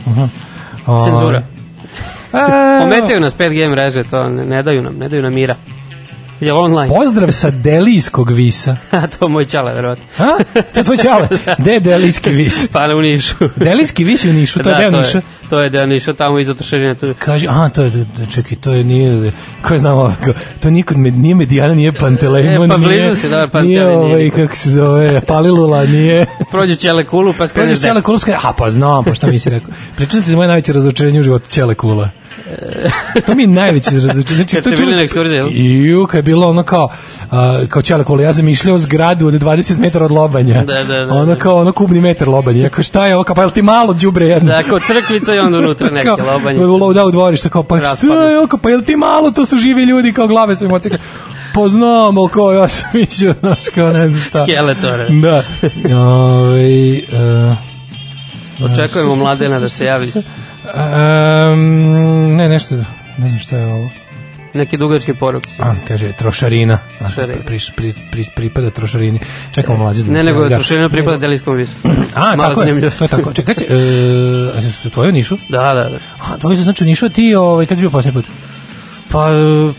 Aha. 0.08 0.28
Ovaj, 0.86 1.12
Cenzura. 1.12 1.55
Ometaju 2.82 3.20
nas 3.20 3.36
5G 3.36 3.70
mreže, 3.70 4.04
to 4.04 4.30
ne, 4.30 4.46
ne 4.46 4.64
daju 4.64 4.82
nam, 4.82 4.98
ne 4.98 5.10
daju 5.10 5.24
nam 5.24 5.34
mira. 5.34 5.56
Je 6.40 6.54
online? 6.54 6.88
Pozdrav 6.88 7.32
sa 7.32 7.52
Delijskog 7.52 8.32
visa. 8.32 8.78
A 8.92 9.08
to 9.08 9.26
je 9.26 9.30
moj 9.30 9.46
čale, 9.46 9.74
verovatno. 9.74 10.04
A? 10.20 10.38
To 10.74 10.80
je 10.80 10.84
tvoj 10.84 10.98
čale. 10.98 11.28
Gde 11.60 11.72
je 11.72 11.80
Delijski 11.80 12.30
vis? 12.30 12.68
Pa 12.68 12.80
u 12.98 13.02
Nišu. 13.02 13.36
Delijski 13.56 14.04
vis 14.04 14.24
je 14.26 14.30
u 14.30 14.34
Nišu, 14.34 14.60
to 14.60 14.70
je 14.70 14.76
deo 14.76 14.92
Niša. 14.92 15.22
to 15.50 15.60
je 15.60 15.70
deo 15.70 15.86
Niša, 15.86 16.14
tamo 16.14 16.40
iza 16.40 16.54
trošarine. 16.54 16.96
Tu. 16.96 17.14
Kaže, 17.20 17.48
a, 17.50 17.70
to 17.70 17.84
je, 17.84 17.90
da, 17.90 18.04
da, 18.04 18.26
čekaj, 18.26 18.58
to 18.58 18.72
je, 18.72 18.84
nije, 18.84 19.32
ko 19.62 19.74
je 19.74 19.78
znamo, 19.78 20.16
to 20.60 20.70
nikod, 20.70 20.98
med, 20.98 21.14
nije 21.14 21.36
Medijana, 21.36 21.74
nije 21.74 21.92
Pantelejmon, 21.92 22.72
E, 22.72 22.74
pa 22.74 22.78
nije, 22.78 23.16
si, 23.16 23.30
da, 23.30 23.50
nije, 23.62 23.88
ovaj, 23.88 24.30
kako 24.30 24.56
se 24.56 24.70
zove, 24.70 25.22
Palilula, 25.22 25.86
nije, 25.86 26.26
Prođe 26.52 26.76
ćele 26.76 27.04
kulu, 27.08 27.34
pa 27.38 27.48
skreneš 27.48 27.80
Ćele 27.80 27.94
desno. 27.94 28.06
Kula, 28.06 28.20
skreneš, 28.20 28.44
a 28.44 28.54
pa 28.54 28.70
znam, 28.72 29.04
pa 29.04 29.14
šta 29.14 29.28
mi 29.28 29.40
si 29.40 29.50
rekao. 29.50 29.70
Pričam 29.96 30.24
ti 30.24 30.30
za 30.30 30.36
moje 30.36 30.48
najveće 30.48 30.74
razočarenje 30.74 31.20
u 31.20 31.24
životu, 31.24 31.50
Ćele 31.50 31.76
Kula. 31.76 32.10
To 33.26 33.36
mi 33.36 33.44
je 33.44 33.48
najveće 33.48 33.90
razočarenje. 33.92 34.24
Znači, 34.36 34.56
Kad 34.56 34.64
ste 34.66 34.76
bili 34.76 34.96
na 34.96 35.02
ekskurziji, 35.02 35.38
jel? 35.38 35.50
Ju, 35.86 36.08
kad 36.08 36.18
je 36.18 36.24
bilo 36.24 36.50
ono 36.50 36.64
kao, 36.64 36.90
a, 37.32 37.60
kao 37.70 38.04
Kula, 38.06 38.24
ja 38.24 38.34
zamišljao 38.34 38.78
zgradu 38.78 39.28
od 39.28 39.34
20 39.34 39.78
metara 39.80 40.06
od 40.06 40.12
lobanja. 40.12 40.64
Da, 40.64 40.84
da, 40.84 41.06
da, 41.06 41.14
Ono 41.14 41.26
da. 41.26 41.36
kao, 41.36 41.58
ono 41.58 41.72
kubni 41.72 42.02
metar 42.02 42.28
lobanja. 42.28 42.64
Ja 42.64 42.70
kao, 42.70 42.84
šta 42.84 43.08
je 43.08 43.16
ovo, 43.16 43.24
kao, 43.24 43.36
pa 43.36 43.42
jel 43.42 43.50
ti 43.50 43.62
malo 43.62 43.94
đubre 43.94 44.26
jedno? 44.26 44.52
Da, 44.52 44.64
kao 44.64 44.80
crkvica 44.80 45.36
i 45.36 45.40
onda 45.40 45.58
unutra 45.58 45.90
neke 45.92 46.06
Kao, 46.08 46.18
lobanje. 46.26 46.66
u- 46.66 46.94
Da, 46.94 47.06
u 47.06 47.12
dvorište, 47.12 47.50
kao, 47.50 47.64
pa 47.64 47.78
šta 47.78 48.24
je 48.24 48.38
ovo, 48.38 48.48
kao, 48.48 48.60
pa 48.60 48.70
jel 48.70 48.82
ti 48.82 48.96
malo, 48.96 49.32
to 49.32 49.46
su 49.46 49.58
živi 49.58 49.84
ljudi, 49.84 50.14
kao 50.14 50.28
glave 50.28 50.56
su 50.56 50.66
im 50.66 50.72
ocekle. 50.72 50.98
Pa 51.54 51.68
znam, 51.68 52.18
ali 52.18 52.30
kao, 52.30 52.52
ja 52.54 52.68
sam 52.68 52.90
mislio, 53.00 53.34
znaš, 53.40 53.60
kao, 53.76 53.90
ne 53.90 54.10
znam 54.10 54.22
šta. 54.22 54.44
Skeletore. 54.44 55.08
Da. 55.12 55.44
Ove, 55.98 57.00
uh, 58.60 58.72
Očekujemo 58.72 59.16
mladena 59.16 59.60
da 59.60 59.70
se 59.70 59.86
javi. 59.86 60.12
um, 60.66 61.60
ne, 62.36 62.50
nešto, 62.50 62.76
ne 63.18 63.28
znam 63.30 63.40
šta 63.40 63.58
je 63.58 63.66
ovo. 63.66 63.90
Neki 64.54 64.78
dugački 64.78 65.14
poruk. 65.14 65.44
A, 65.60 65.74
kaže, 65.88 66.12
trošarina. 66.12 66.74
A, 67.00 67.06
Trošarina. 67.06 67.42
pri, 67.46 67.60
pri, 67.76 67.94
pri, 68.12 68.26
pripada 68.36 68.70
trošarini. 68.70 69.20
Čekamo 69.52 69.78
mlađe. 69.78 70.04
da 70.04 70.12
Ne, 70.12 70.24
nego. 70.24 70.50
Da. 70.50 70.56
trošarina 70.56 70.90
pripada 70.90 71.18
delijskom 71.18 71.56
visu. 71.56 71.72
A, 72.16 72.20
Malo 72.20 72.36
tako 72.38 72.52
je. 72.52 72.56
zanimljivo. 72.56 72.92
To 72.92 73.04
je 73.04 73.08
tako. 73.08 73.34
Čekaj, 73.34 73.56
e, 73.60 73.76
a 74.58 74.62
su 74.62 74.90
tvoje 74.90 75.10
u 75.10 75.14
Nišu? 75.14 75.38
Da, 75.50 75.74
da, 75.74 75.90
da. 75.90 75.98
A, 76.22 76.38
tvoje 76.38 76.56
su 76.58 76.64
znači 76.64 76.84
u 76.84 76.88
Nišu, 76.88 77.06
a 77.06 77.10
ti, 77.10 77.36
ovaj, 77.36 77.66
kad 77.66 77.78
si 77.78 77.82
bio 77.82 77.90
posljednji 77.90 78.22
put? 78.22 78.32
Pa, 79.12 79.28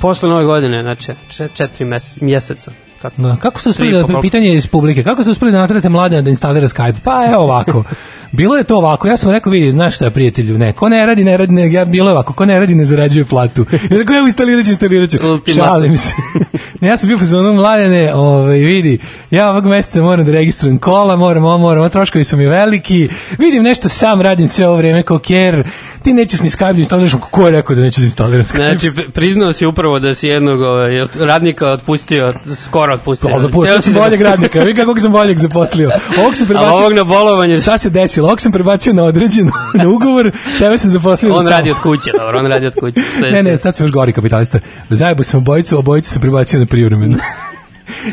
posle 0.01 0.29
nove 0.29 0.44
godine, 0.44 0.83
znači, 0.83 1.07
če- 1.29 1.49
četiri 1.55 1.85
mes, 1.85 2.20
mjeseca. 2.20 2.70
Tako. 3.03 3.22
Da. 3.22 3.37
Kako 3.37 3.61
ste 3.61 3.68
uspeli, 3.68 4.05
da, 4.05 4.20
pitanje 4.20 4.55
iz 4.55 4.66
publike, 4.66 5.03
kako 5.03 5.22
ste 5.22 5.31
uspeli 5.31 5.53
da 5.53 5.59
natrate 5.59 5.88
mlade 5.88 6.22
da 6.22 6.31
instalira 6.31 6.68
Skype? 6.68 6.94
Pa 7.05 7.25
evo 7.33 7.42
ovako, 7.42 7.85
bilo 8.33 8.57
je 8.57 8.65
to 8.65 8.77
ovako, 8.77 9.09
ja 9.09 9.17
sam 9.17 9.31
rekao, 9.31 9.53
vidi, 9.53 9.71
znaš 9.71 9.95
šta 9.97 10.11
prijatelju, 10.11 10.59
ne, 10.59 10.73
ko 10.73 10.89
ne 10.89 11.07
radi, 11.07 11.25
ne 11.25 11.37
radi, 11.37 11.53
ne, 11.53 11.73
ja, 11.73 11.85
bilo 11.85 12.09
je 12.09 12.12
ovako, 12.12 12.33
ko 12.33 12.45
ne 12.45 12.61
radi, 12.61 12.75
ne 12.75 12.85
zarađuje 12.85 13.25
platu. 13.25 13.67
Ja 13.91 13.99
rekao, 13.99 14.17
evo 14.17 14.27
instalirat 14.27 14.65
ću, 14.65 14.71
instalirat 14.71 15.11
ću. 15.11 15.19
Šalim 15.55 15.97
se. 15.97 16.12
ne, 16.81 16.89
ja 16.89 16.97
sam 16.97 17.09
bio 17.09 17.19
pozvano 17.19 17.53
mladene, 17.53 18.15
ovaj, 18.15 18.59
vidi, 18.59 18.99
ja 19.31 19.51
ovog 19.51 19.67
meseca 19.67 20.03
moram 20.03 20.27
da 20.27 20.33
registrujem 20.33 20.79
kola, 20.79 21.17
moram, 21.17 21.45
ovo, 21.45 21.59
moram, 21.59 21.81
ovo, 21.81 21.89
troškovi 21.89 22.25
su 22.25 22.37
mi 22.37 22.47
veliki, 22.47 23.09
vidim 23.39 23.62
nešto 23.62 23.89
sam 23.89 24.21
radim 24.21 24.49
sve 24.49 24.69
ovo 24.69 24.77
vreme 24.77 25.03
kao 25.03 25.19
kjer, 25.19 25.65
ti 26.03 26.12
nećeš 26.12 26.41
ni 26.41 26.51
Skype 26.51 26.73
da 26.73 26.79
instaliraš, 26.79 27.12
ko 27.31 27.47
je 27.47 27.51
rekao 27.53 27.77
da 27.77 27.83
nećeš 27.83 27.99
da 27.99 28.05
instaliraš 28.05 28.47
Skype? 28.47 28.57
Znači, 28.69 28.91
pri- 28.91 29.11
priznao 29.12 29.53
si 29.53 29.67
upravo 29.67 29.99
da 29.99 30.15
si 30.15 30.27
jednog 30.27 30.61
ovaj, 30.61 30.91
radnika 31.15 31.67
otpustio, 31.67 32.35
skoro 32.65 32.95
otpustio. 32.95 33.31
Pa, 33.31 33.39
zapustio 33.39 33.73
Hteo 33.73 33.81
sam 33.81 33.93
da- 33.95 34.01
boljeg 34.01 34.21
radnika, 34.21 34.61
vidi 34.61 34.81
kako 34.81 35.01
sam 35.01 35.12
boljeg 35.12 35.39
zaposlio. 35.39 35.91
Ovog 36.21 36.37
sam 36.37 36.45
A 36.45 36.49
prebacio, 36.49 36.77
ovog 36.77 36.93
na 36.93 37.05
bolovanje, 37.05 37.57
Šta 37.57 37.79
se 37.79 37.91
desilo? 37.91 38.26
Ovog 38.27 38.41
sam 38.41 38.53
prebacio 38.53 38.93
na 38.93 39.05
određeno, 39.05 39.51
na 39.75 39.89
ugovor, 39.89 40.31
tebe 40.59 40.79
sam 40.79 40.91
zaposlio 40.91 41.33
za 41.33 41.39
on 41.39 41.47
radi 41.47 41.71
od 41.71 41.77
kuće, 41.83 42.11
dobro, 42.19 42.39
on 42.39 42.47
radi 42.47 42.67
od 42.67 42.75
kuće. 42.81 43.01
Ne, 43.33 43.43
ne, 43.43 43.51
sad? 43.51 43.62
sad 43.62 43.77
sam 43.77 43.87
još 43.87 43.93
gori 43.93 44.12
kapitalista. 44.12 44.59
Zajebu 44.91 45.23
sam 45.23 45.39
obojicu, 45.39 45.79
obojicu 45.79 46.11
sam 46.11 46.23
prebacio 46.23 46.61
na 46.61 46.67
privremeno. 46.67 47.17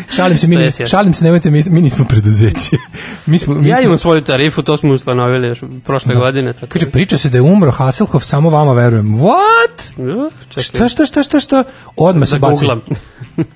šalim 0.10 0.38
se, 0.38 0.48
mi, 0.48 0.56
Šta 0.56 0.62
je 0.62 0.68
nis- 0.68 0.72
sjajno? 0.72 0.90
šalim 0.90 1.14
se, 1.14 1.26
nemojte, 1.26 1.52
mi, 1.52 1.64
mi 1.68 1.82
nismo 1.82 2.06
preduzeće. 2.06 2.70
Mi 3.26 3.38
smo, 3.38 3.56
mi 3.56 3.68
Ja 3.68 3.76
smo, 3.76 3.84
imam 3.84 3.98
svoju 3.98 4.22
tarifu, 4.22 4.62
to 4.62 4.78
smo 4.78 4.94
ustanovili 4.94 5.48
još 5.48 5.60
prošle 5.86 6.16
godine. 6.16 6.54
Tako 6.54 6.68
Kaže, 6.68 6.86
da- 6.86 6.92
priča 6.92 7.18
se 7.18 7.30
da 7.30 7.38
je 7.38 7.42
umro 7.44 7.72
Hasselhoff, 7.72 8.26
samo 8.26 8.50
vama 8.50 8.74
verujem. 8.74 9.06
What? 9.08 9.92
Da, 9.98 10.30
čekaj, 10.42 10.64
Šta, 10.64 10.88
šta, 10.88 11.06
šta, 11.06 11.24
šta, 11.24 11.40
šta? 11.40 11.64
Odmah 11.98 12.28
se 12.28 12.36
da 12.36 12.40
baci. 12.40 12.66
googlam. 12.66 12.82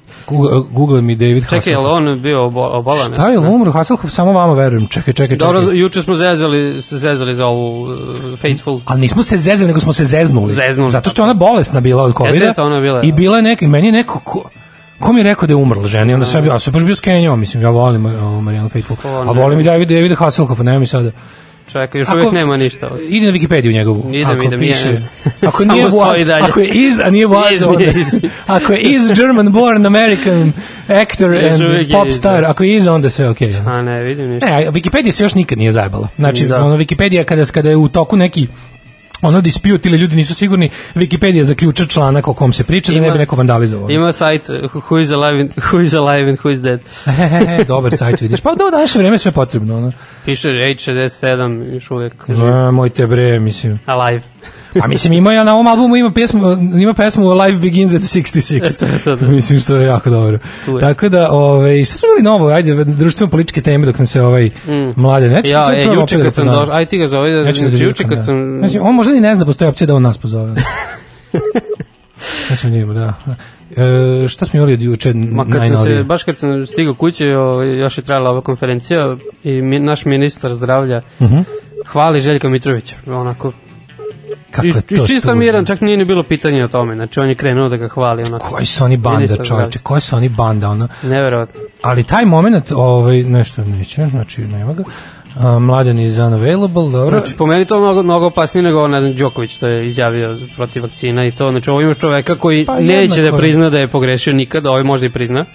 Google, 0.72 1.02
mi 1.02 1.16
David 1.16 1.44
Čekaj, 1.44 1.58
je 1.58 1.60
Hasselhoff. 1.60 1.88
on 1.88 2.22
bio 2.22 2.38
obo- 2.40 2.70
obolan? 2.72 3.14
Šta 3.14 3.30
je 3.30 3.40
umro 3.40 3.72
Hasselhoff, 3.72 4.14
samo 4.14 4.32
vama 4.32 4.54
verujem. 4.54 4.88
Čekaj, 4.88 5.14
čekaj, 5.14 5.38
čekaj. 5.38 5.54
Dobro, 5.54 5.72
juče 5.72 6.02
smo 6.02 6.16
zezali, 6.16 6.82
se 6.82 6.98
zezali 6.98 7.36
za 7.36 7.46
ovu 7.46 7.82
uh, 7.82 7.96
Faithful. 8.38 8.80
Ali 8.86 9.02
nismo 9.02 9.24
se 9.24 9.38
zezali, 9.38 9.68
nego 9.68 9.80
smo 9.80 9.94
se 9.94 10.06
zeznuli. 10.06 10.54
Zeznuli. 10.54 10.92
Zato 10.92 11.10
što 11.10 11.22
je 11.22 11.24
ona 11.24 11.34
bolesna 11.36 11.80
bila 11.80 12.04
od 12.04 12.14
covida. 12.18 12.46
jeste, 12.46 12.62
ona 12.62 12.80
bila, 12.80 13.02
I 13.04 13.12
da. 13.12 13.16
bila 13.16 13.38
je 13.38 13.44
neki, 13.44 13.68
meni 13.68 13.88
je 13.88 13.92
neko, 13.92 14.20
ko, 14.20 14.50
ko 15.00 15.14
mi 15.14 15.20
je 15.20 15.24
rekao 15.24 15.48
da 15.48 15.52
je 15.52 15.56
umrla 15.56 15.88
žena? 15.88 16.12
I 16.12 16.14
onda 16.14 16.26
sam 16.26 16.38
ja 16.38 16.42
bio, 16.42 16.54
a 16.54 16.60
sam 16.60 16.74
baš 16.74 16.84
bio 16.84 16.96
skenjao, 16.96 17.36
mislim, 17.36 17.64
ja 17.64 17.70
volim 17.70 18.06
uh, 18.06 18.14
Marianu 18.44 18.70
Faithful. 18.70 18.98
To 18.98 19.08
A 19.10 19.32
volim 19.32 19.60
i 19.60 19.64
David, 19.64 19.90
Davida 19.90 20.16
Hasselhoffa, 20.16 20.64
nema 20.64 20.80
mi 20.80 20.88
sada. 20.88 21.12
Čekaj, 21.68 22.02
još 22.02 22.08
Ako- 22.08 22.18
uvijek 22.18 22.32
nema 22.32 22.58
ništa. 22.58 22.90
Ide 23.10 23.26
na 23.26 23.32
Wikipediju 23.32 23.72
njegovu. 23.74 24.04
Idem, 24.14 24.30
ako 24.30 24.46
idem, 24.46 24.60
piše, 24.60 24.90
idem. 24.90 25.04
Ako 25.42 25.66
nije 25.74 25.86
was, 25.86 26.44
ako 26.44 26.60
je 26.60 26.68
iz, 26.68 27.00
a 27.00 27.10
nije 27.10 27.28
was, 27.28 27.54
Iz, 27.54 27.64
onda, 27.64 27.86
ako 28.48 28.74
je 28.74 28.82
iz 28.82 29.12
German 29.12 29.52
born 29.52 29.86
American 29.86 30.52
actor 30.88 31.34
Još 31.34 31.44
and 31.44 31.92
pop 31.92 32.12
star, 32.12 32.42
da. 32.42 32.50
ako 32.50 32.64
je 32.64 32.76
iz, 32.76 32.88
onda 32.88 33.10
sve 33.10 33.30
okej. 33.30 33.56
A 33.66 33.82
ne, 33.82 34.04
vidim 34.04 34.30
ništa. 34.30 34.46
Ne, 34.46 34.68
a 34.68 34.72
Wikipedia 34.72 35.12
se 35.12 35.24
još 35.24 35.36
nikad 35.36 35.58
nije 35.58 35.72
zajebala. 35.72 36.08
Znači, 36.16 36.46
Da. 36.46 36.64
ono, 36.66 36.78
Wikipedia 36.78 37.24
kada, 37.24 37.46
kada 37.46 37.70
je 37.70 37.76
u 37.76 37.88
toku 37.88 38.18
neki 38.18 38.48
ono 39.22 39.42
dispute 39.42 39.90
ili 39.90 39.98
ljudi 39.98 40.16
nisu 40.16 40.36
sigurni, 40.36 40.70
Wikipedia 40.96 41.42
zaključa 41.42 41.86
članak 41.86 42.28
o 42.28 42.34
kom 42.34 42.54
se 42.54 42.64
priča 42.64 42.92
da 42.92 43.00
ne 43.00 43.08
Ima- 43.08 43.14
bi 43.14 43.20
neko 43.20 43.36
vandalizovao. 43.36 43.90
Ima 43.90 44.12
sajt 44.14 44.50
uh, 44.50 44.56
who 44.74 45.02
is 45.02 45.12
alive 45.12 45.42
and, 45.42 45.52
who 45.56 45.82
is 45.82 45.94
alive 45.94 46.30
and 46.30 46.40
who 46.40 46.52
is 46.52 46.60
dead. 46.62 46.80
Dobar 47.68 47.92
sajt 47.98 48.22
vidiš. 48.22 48.42
Pa 48.42 48.50
do 48.56 48.70
današnje 48.72 49.02
vreme 49.02 49.18
sve 49.18 49.32
potrebno. 49.32 49.78
Ono. 49.78 49.92
Piše 50.26 50.48
H67 50.48 51.74
još 51.74 51.92
uvijek 51.92 52.14
živ. 52.30 52.46
A, 52.46 52.72
moj 52.72 52.90
te 52.90 53.08
bre, 53.08 53.40
mislim. 53.40 53.80
alive. 53.86 54.22
A 54.82 54.88
mislim 54.88 55.14
ima 55.14 55.34
ja 55.34 55.44
na 55.44 55.54
ovom 55.54 55.68
albumu 55.68 55.96
ima 55.96 56.12
pesmu 56.12 56.42
ima 56.82 56.94
pesmu 56.94 57.34
Life 57.34 57.60
Begins 57.62 57.94
at 57.94 58.02
66. 58.02 58.80
To 58.80 58.86
je 58.86 59.00
to, 59.04 59.16
da. 59.16 59.28
mislim 59.28 59.60
što 59.60 59.76
je 59.76 59.86
jako 59.86 60.10
dobro. 60.10 60.40
Je. 60.68 60.80
Tako 60.80 61.10
da, 61.10 61.32
ovaj 61.32 61.86
šta 61.86 61.98
smo 61.98 62.08
imali 62.08 62.24
novo? 62.24 62.50
Ajde, 62.50 62.84
društveno 62.84 63.32
političke 63.32 63.62
teme 63.62 63.86
dok 63.86 63.98
nam 63.98 64.08
se 64.08 64.22
ovaj 64.22 64.50
mlade 64.96 65.30
neće. 65.30 65.50
Mm. 65.50 65.54
Ja, 65.54 65.68
e, 65.74 65.86
juče 65.96 66.24
kad 66.24 66.34
sam 66.34 66.46
došao, 66.46 66.76
aj 66.76 66.86
ti 66.86 66.98
ga 66.98 67.08
zove, 67.08 67.32
da 67.44 67.52
znači 67.54 67.84
juče 67.84 68.04
kad 68.04 68.18
da. 68.18 68.24
sam... 68.24 68.58
Znači, 68.60 68.80
on 68.80 68.96
možda 68.96 69.14
ni 69.14 69.22
ne 69.22 69.36
zna, 69.36 69.46
postoji 69.46 69.70
opcija 69.70 69.88
da 69.88 69.96
on 69.96 70.02
nas 70.02 70.18
pozove. 70.18 70.56
Sad 72.48 72.60
ćemo 72.60 72.74
njima, 72.74 72.94
da. 72.94 73.14
E, 74.24 74.28
šta 74.28 74.46
smo 74.46 74.58
imali 74.58 74.74
od 74.74 74.82
juče 74.82 75.14
Ma 75.14 75.46
kad 75.46 75.54
sam 75.54 75.64
se, 75.64 75.74
najnovije? 75.74 76.04
baš 76.04 76.24
kad 76.24 76.38
sam 76.38 76.66
stigao 76.66 76.94
kuće, 76.94 77.38
ovaj, 77.38 77.80
još 77.80 77.98
je 77.98 78.04
trajala 78.04 78.30
ova 78.30 78.42
konferencija 78.42 79.16
i 79.44 79.62
mi, 79.62 79.80
naš 79.80 80.06
ministar 80.06 80.54
zdravlja 80.54 81.02
Mhm. 81.22 81.38
hvali 81.86 82.20
Željka 82.20 82.50
Mitrovića, 82.50 82.96
onako, 83.08 83.52
Kako 84.52 84.68
je 84.68 84.74
to 84.74 84.96
iz 84.96 85.08
čista 85.08 85.28
tužno. 85.28 85.40
miran, 85.40 85.66
čak 85.66 85.82
nije 85.82 85.98
ni 85.98 86.06
bilo 86.06 86.24
pitanje 86.24 86.64
o 86.64 86.68
tome, 86.68 86.96
znači 86.96 87.20
on 87.20 87.30
je 87.30 87.36
krenuo 87.36 87.70
da 87.70 87.78
ga 87.78 87.88
hvali, 87.88 88.24
onako, 88.24 88.50
Koji 88.50 88.66
su 88.66 88.86
oni 88.86 88.98
banda, 88.98 89.44
čoveče, 89.44 89.80
koji 89.80 90.02
su 90.02 90.16
oni 90.16 90.30
banda, 90.30 90.70
ono. 90.70 90.88
neverovatno. 91.04 91.62
Ali 91.82 92.04
taj 92.04 92.26
moment, 92.26 92.72
ovaj, 92.72 93.24
nešto 93.24 93.64
neće, 93.64 94.08
znači 94.12 94.42
nema 94.42 94.74
ga. 94.74 94.84
A, 95.40 95.60
mladen 95.60 96.00
is 96.00 96.18
unavailable, 96.18 96.92
dobro. 96.92 97.20
Znači, 97.20 97.36
po 97.36 97.46
meni 97.46 97.66
to 97.66 97.80
mnogo, 97.80 98.04
mnogo 98.04 98.26
opasnije 98.26 98.64
nego, 98.64 98.88
ne 98.88 99.02
znam, 99.02 99.14
Đoković 99.16 99.56
što 99.56 99.68
je 99.68 99.88
izjavio 99.88 100.38
protiv 100.56 100.84
vakcina 100.84 101.26
i 101.26 101.32
to, 101.32 101.50
znači 101.52 101.70
ovo 101.70 101.82
imaš 101.82 101.98
čoveka 101.98 102.36
koji 102.36 102.66
Pa 102.66 102.80
neće 102.80 103.22
da 103.22 103.38
prizna 103.38 103.70
da 103.70 103.80
je 103.80 103.88
pogrešio 103.88 104.34
nikada, 104.34 104.70
ovaj 104.70 104.84
možda 104.84 105.06
i 105.06 105.10
prizna, 105.10 105.46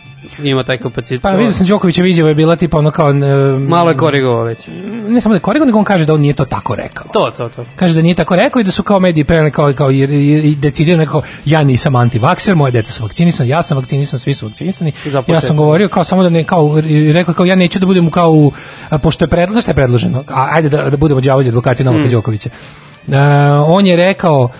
ima 0.42 0.64
taj 0.64 0.78
kapacitet. 0.78 1.22
Pa 1.22 1.30
vidio 1.30 1.52
sam 1.52 1.66
Đokovića 1.66 2.06
izjava 2.06 2.28
je 2.28 2.34
bila 2.34 2.56
tipa 2.56 2.78
ono 2.78 2.90
kao... 2.90 3.10
e, 3.10 3.14
Malo 3.58 3.90
je 3.90 3.96
korigovao 3.96 4.42
već. 4.42 4.58
Ne 5.08 5.20
samo 5.20 5.32
da 5.32 5.36
je 5.36 5.40
korigo, 5.40 5.64
nego 5.64 5.78
on 5.78 5.84
kaže 5.84 6.04
da 6.04 6.14
on 6.14 6.20
nije 6.20 6.34
to 6.34 6.44
tako 6.44 6.74
rekao. 6.74 7.06
To, 7.12 7.30
to, 7.36 7.48
to. 7.48 7.64
Kaže 7.76 7.94
da 7.94 8.02
nije 8.02 8.14
tako 8.14 8.36
rekao 8.36 8.60
i 8.60 8.64
da 8.64 8.70
su 8.70 8.82
kao 8.82 9.00
mediji 9.00 9.24
preneli 9.24 9.50
kao, 9.50 9.72
kao 9.72 9.90
i, 9.90 9.98
i, 9.98 10.50
i 10.50 10.54
decidirano 10.54 11.00
nekako, 11.00 11.22
ja 11.44 11.64
nisam 11.64 11.96
antivakser, 11.96 12.54
moje 12.54 12.72
deca 12.72 12.92
su 12.92 13.02
vakcinisani, 13.02 13.48
ja 13.48 13.62
sam 13.62 13.76
vakcinisan, 13.76 14.18
svi 14.18 14.34
su 14.34 14.46
vakcinisani. 14.46 14.92
Ja 15.26 15.40
sam 15.40 15.56
govorio 15.56 15.88
kao 15.88 16.04
samo 16.04 16.22
da 16.22 16.28
ne, 16.28 16.44
kao, 16.44 16.80
rekao 17.12 17.34
kao 17.34 17.46
ja 17.46 17.54
neću 17.54 17.78
da 17.78 17.86
budem 17.86 18.10
kao, 18.10 18.50
pošto 19.02 19.24
je 19.24 19.28
predloženo, 19.28 19.60
šta 19.60 19.70
je 19.70 19.74
predloženo, 19.74 20.24
a, 20.28 20.48
ajde 20.52 20.68
da, 20.68 20.90
da 20.90 20.96
budemo 20.96 21.20
đavolji 21.20 21.48
advokati 21.48 21.84
Novaka 21.84 22.02
Hmm. 22.02 22.10
Đokovića. 22.10 22.50
E, 23.08 23.18
on 23.66 23.86
je 23.86 23.96
rekao, 23.96 24.50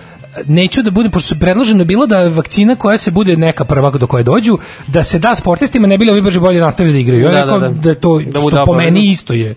neću 0.45 0.81
da 0.81 0.91
budem, 0.91 1.11
pošto 1.11 1.27
su 1.27 1.39
predloženo 1.39 1.85
bilo 1.85 2.07
da 2.07 2.27
vakcina 2.27 2.75
koja 2.75 2.97
se 2.97 3.11
bude 3.11 3.37
neka 3.37 3.65
prva 3.65 3.89
do 3.89 4.07
koje 4.07 4.23
dođu, 4.23 4.57
da 4.87 5.03
se 5.03 5.19
da 5.19 5.35
sportistima, 5.35 5.87
ne 5.87 5.97
bili 5.97 6.11
ovi 6.11 6.21
brže 6.21 6.39
bolje 6.39 6.59
nastavili 6.59 6.93
da 6.93 6.99
igraju. 6.99 7.23
Ja 7.23 7.31
Da, 7.31 7.41
rekao 7.41 7.59
da, 7.59 7.69
da, 7.69 7.73
da. 7.73 7.95
to, 7.95 8.21
Da 8.25 8.39
što 8.39 8.65
po 8.65 8.73
meni 8.73 9.09
isto 9.09 9.33
je, 9.33 9.55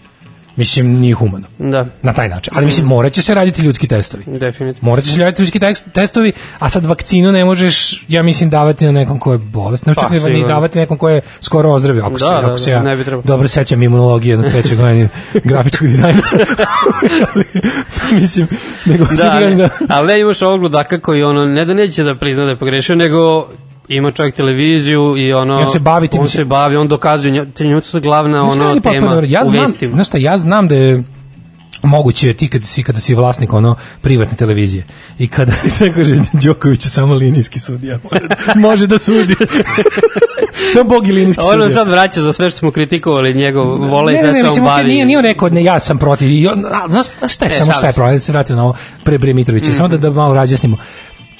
mislim, 0.57 0.88
nije 0.90 1.14
humano. 1.14 1.47
Da, 1.59 1.87
Na 2.03 2.12
taj 2.12 2.29
način. 2.29 2.53
Ali 2.57 2.66
mislim, 2.66 2.87
morat 2.87 3.12
će 3.12 3.23
se 3.23 3.35
raditi 3.35 3.62
ljudski 3.62 3.88
testovi. 3.88 4.25
definitivno. 4.27 4.79
Morat 4.83 5.05
će 5.05 5.12
se 5.12 5.21
raditi 5.21 5.42
ljudski 5.42 5.61
testovi, 5.92 6.33
a 6.59 6.69
sad 6.69 6.85
vakcinu 6.85 7.33
ne 7.33 7.45
možeš, 7.45 8.05
ja 8.09 8.23
mislim, 8.23 8.51
davati 8.51 8.87
na 8.87 8.92
nekom 8.92 9.19
ko 9.19 9.33
je 9.33 9.38
bolest. 9.38 9.87
Ne 9.87 9.95
Pa, 9.95 10.01
čak 10.01 10.11
ni- 10.11 10.45
davati 10.45 10.79
nekom 10.79 10.99
ko 10.99 11.09
je 11.09 11.21
skoro 11.40 11.71
ozdravio, 11.71 12.03
ako, 12.03 12.12
Da, 12.12 12.19
se, 12.19 12.25
da, 12.25 12.38
ako 12.38 12.49
da, 12.49 12.59
se 12.59 12.71
ja 12.71 12.83
ne 12.83 12.97
bi 12.97 13.05
trebalo. 13.05 13.23
dobro 13.23 13.49
sećam 13.49 13.83
imunologije 13.83 14.37
na 14.37 14.42
trećoj 14.45 14.77
godini 14.77 15.09
grafičkog 15.35 15.87
dizajna. 15.88 16.23
mislim, 18.21 18.49
nego 18.87 19.05
da, 19.07 19.40
ne, 19.40 19.55
da, 19.55 19.69
ali 19.88 20.07
ne 20.07 20.21
imaš 20.21 20.42
ovog 20.42 20.62
ludaka 20.62 21.01
koji 21.01 21.23
ono, 21.23 21.45
ne 21.45 21.64
da 21.64 21.75
neće 21.75 22.03
da 22.03 22.14
prizna 22.14 22.45
da 22.45 22.51
je 22.51 22.57
pogrešio, 22.57 22.97
nego 22.97 23.49
ima 23.88 24.12
čovjek 24.12 24.35
televiziju 24.35 25.14
i 25.18 25.33
ono 25.33 25.61
I 25.61 25.62
on 25.62 25.68
se 25.68 25.79
bavi 25.79 26.09
tim, 26.09 26.20
on 26.20 26.29
se 26.29 26.44
bavi, 26.44 26.77
on 26.77 26.88
dokazuje 26.88 27.53
te 27.53 27.64
nju 27.66 27.81
su 27.81 28.01
glavna 28.01 28.42
ono 28.42 28.75
potpuno 28.75 28.94
tema 28.94 29.11
dobro? 29.11 29.27
ja 29.31 29.42
u 29.44 29.49
znam, 29.49 29.62
vestima. 29.62 29.92
znaš 29.92 30.07
šta, 30.07 30.18
ja 30.18 30.38
znam 30.38 30.68
da 30.68 30.75
je 30.75 31.03
moguće 31.83 32.35
ti 32.35 32.49
kad 32.49 32.66
si 32.66 32.83
kada 32.83 33.01
si 33.01 33.14
vlasnik 33.14 33.53
ono 33.53 33.77
privatne 34.01 34.37
televizije 34.37 34.85
i 35.18 35.29
kada 35.29 35.53
sve 35.68 35.92
kaže 35.92 36.14
Đoković 36.33 36.85
je 36.85 36.90
samo 36.90 37.14
linijski 37.14 37.61
sudija 37.61 37.99
može, 38.05 38.27
može 38.55 38.87
da 38.87 38.99
sudi 38.99 39.35
samo 40.72 40.85
bog 40.85 41.09
i 41.09 41.12
linijski 41.12 41.42
A 41.42 41.46
ono 41.46 41.53
sudija 41.55 41.70
sad 41.70 41.88
vraća 41.88 42.20
za 42.20 42.33
sve 42.33 42.51
što 42.51 42.59
smo 42.59 42.70
kritikovali 42.70 43.35
njegov 43.35 43.64
vole 43.79 44.12
i 44.12 44.16
ne, 44.16 44.22
ne, 44.22 44.33
ne, 44.33 44.38
se 44.40 44.44
mislim, 44.44 44.64
bavi. 44.64 44.85
nije, 44.85 45.05
nije 45.05 45.18
on 45.18 45.25
rekao, 45.25 45.49
ne, 45.49 45.64
ja 45.64 45.81
sam 45.81 45.99
protiv. 45.99 46.31
I 46.31 46.46
on, 46.46 46.64
a, 46.66 46.88
znaš, 46.88 47.07
šta 47.07 47.44
je, 47.44 47.46
E, 47.46 47.51
samo 47.51 47.72
šta 47.72 47.87
je 47.87 47.92
se. 47.92 47.96
problem, 47.96 48.14
da 48.16 48.20
se 48.20 48.33
vratimo 48.33 48.57
na 48.57 48.64
ovo 48.64 48.75
pre 49.05 49.18
Bre 49.18 49.35
Mitrovića, 49.35 49.75
samo 49.75 49.88
Mm. 49.88 49.90
da, 49.90 49.96
da 49.96 50.11
malo 50.11 50.35
razjasnimo. 50.35 50.77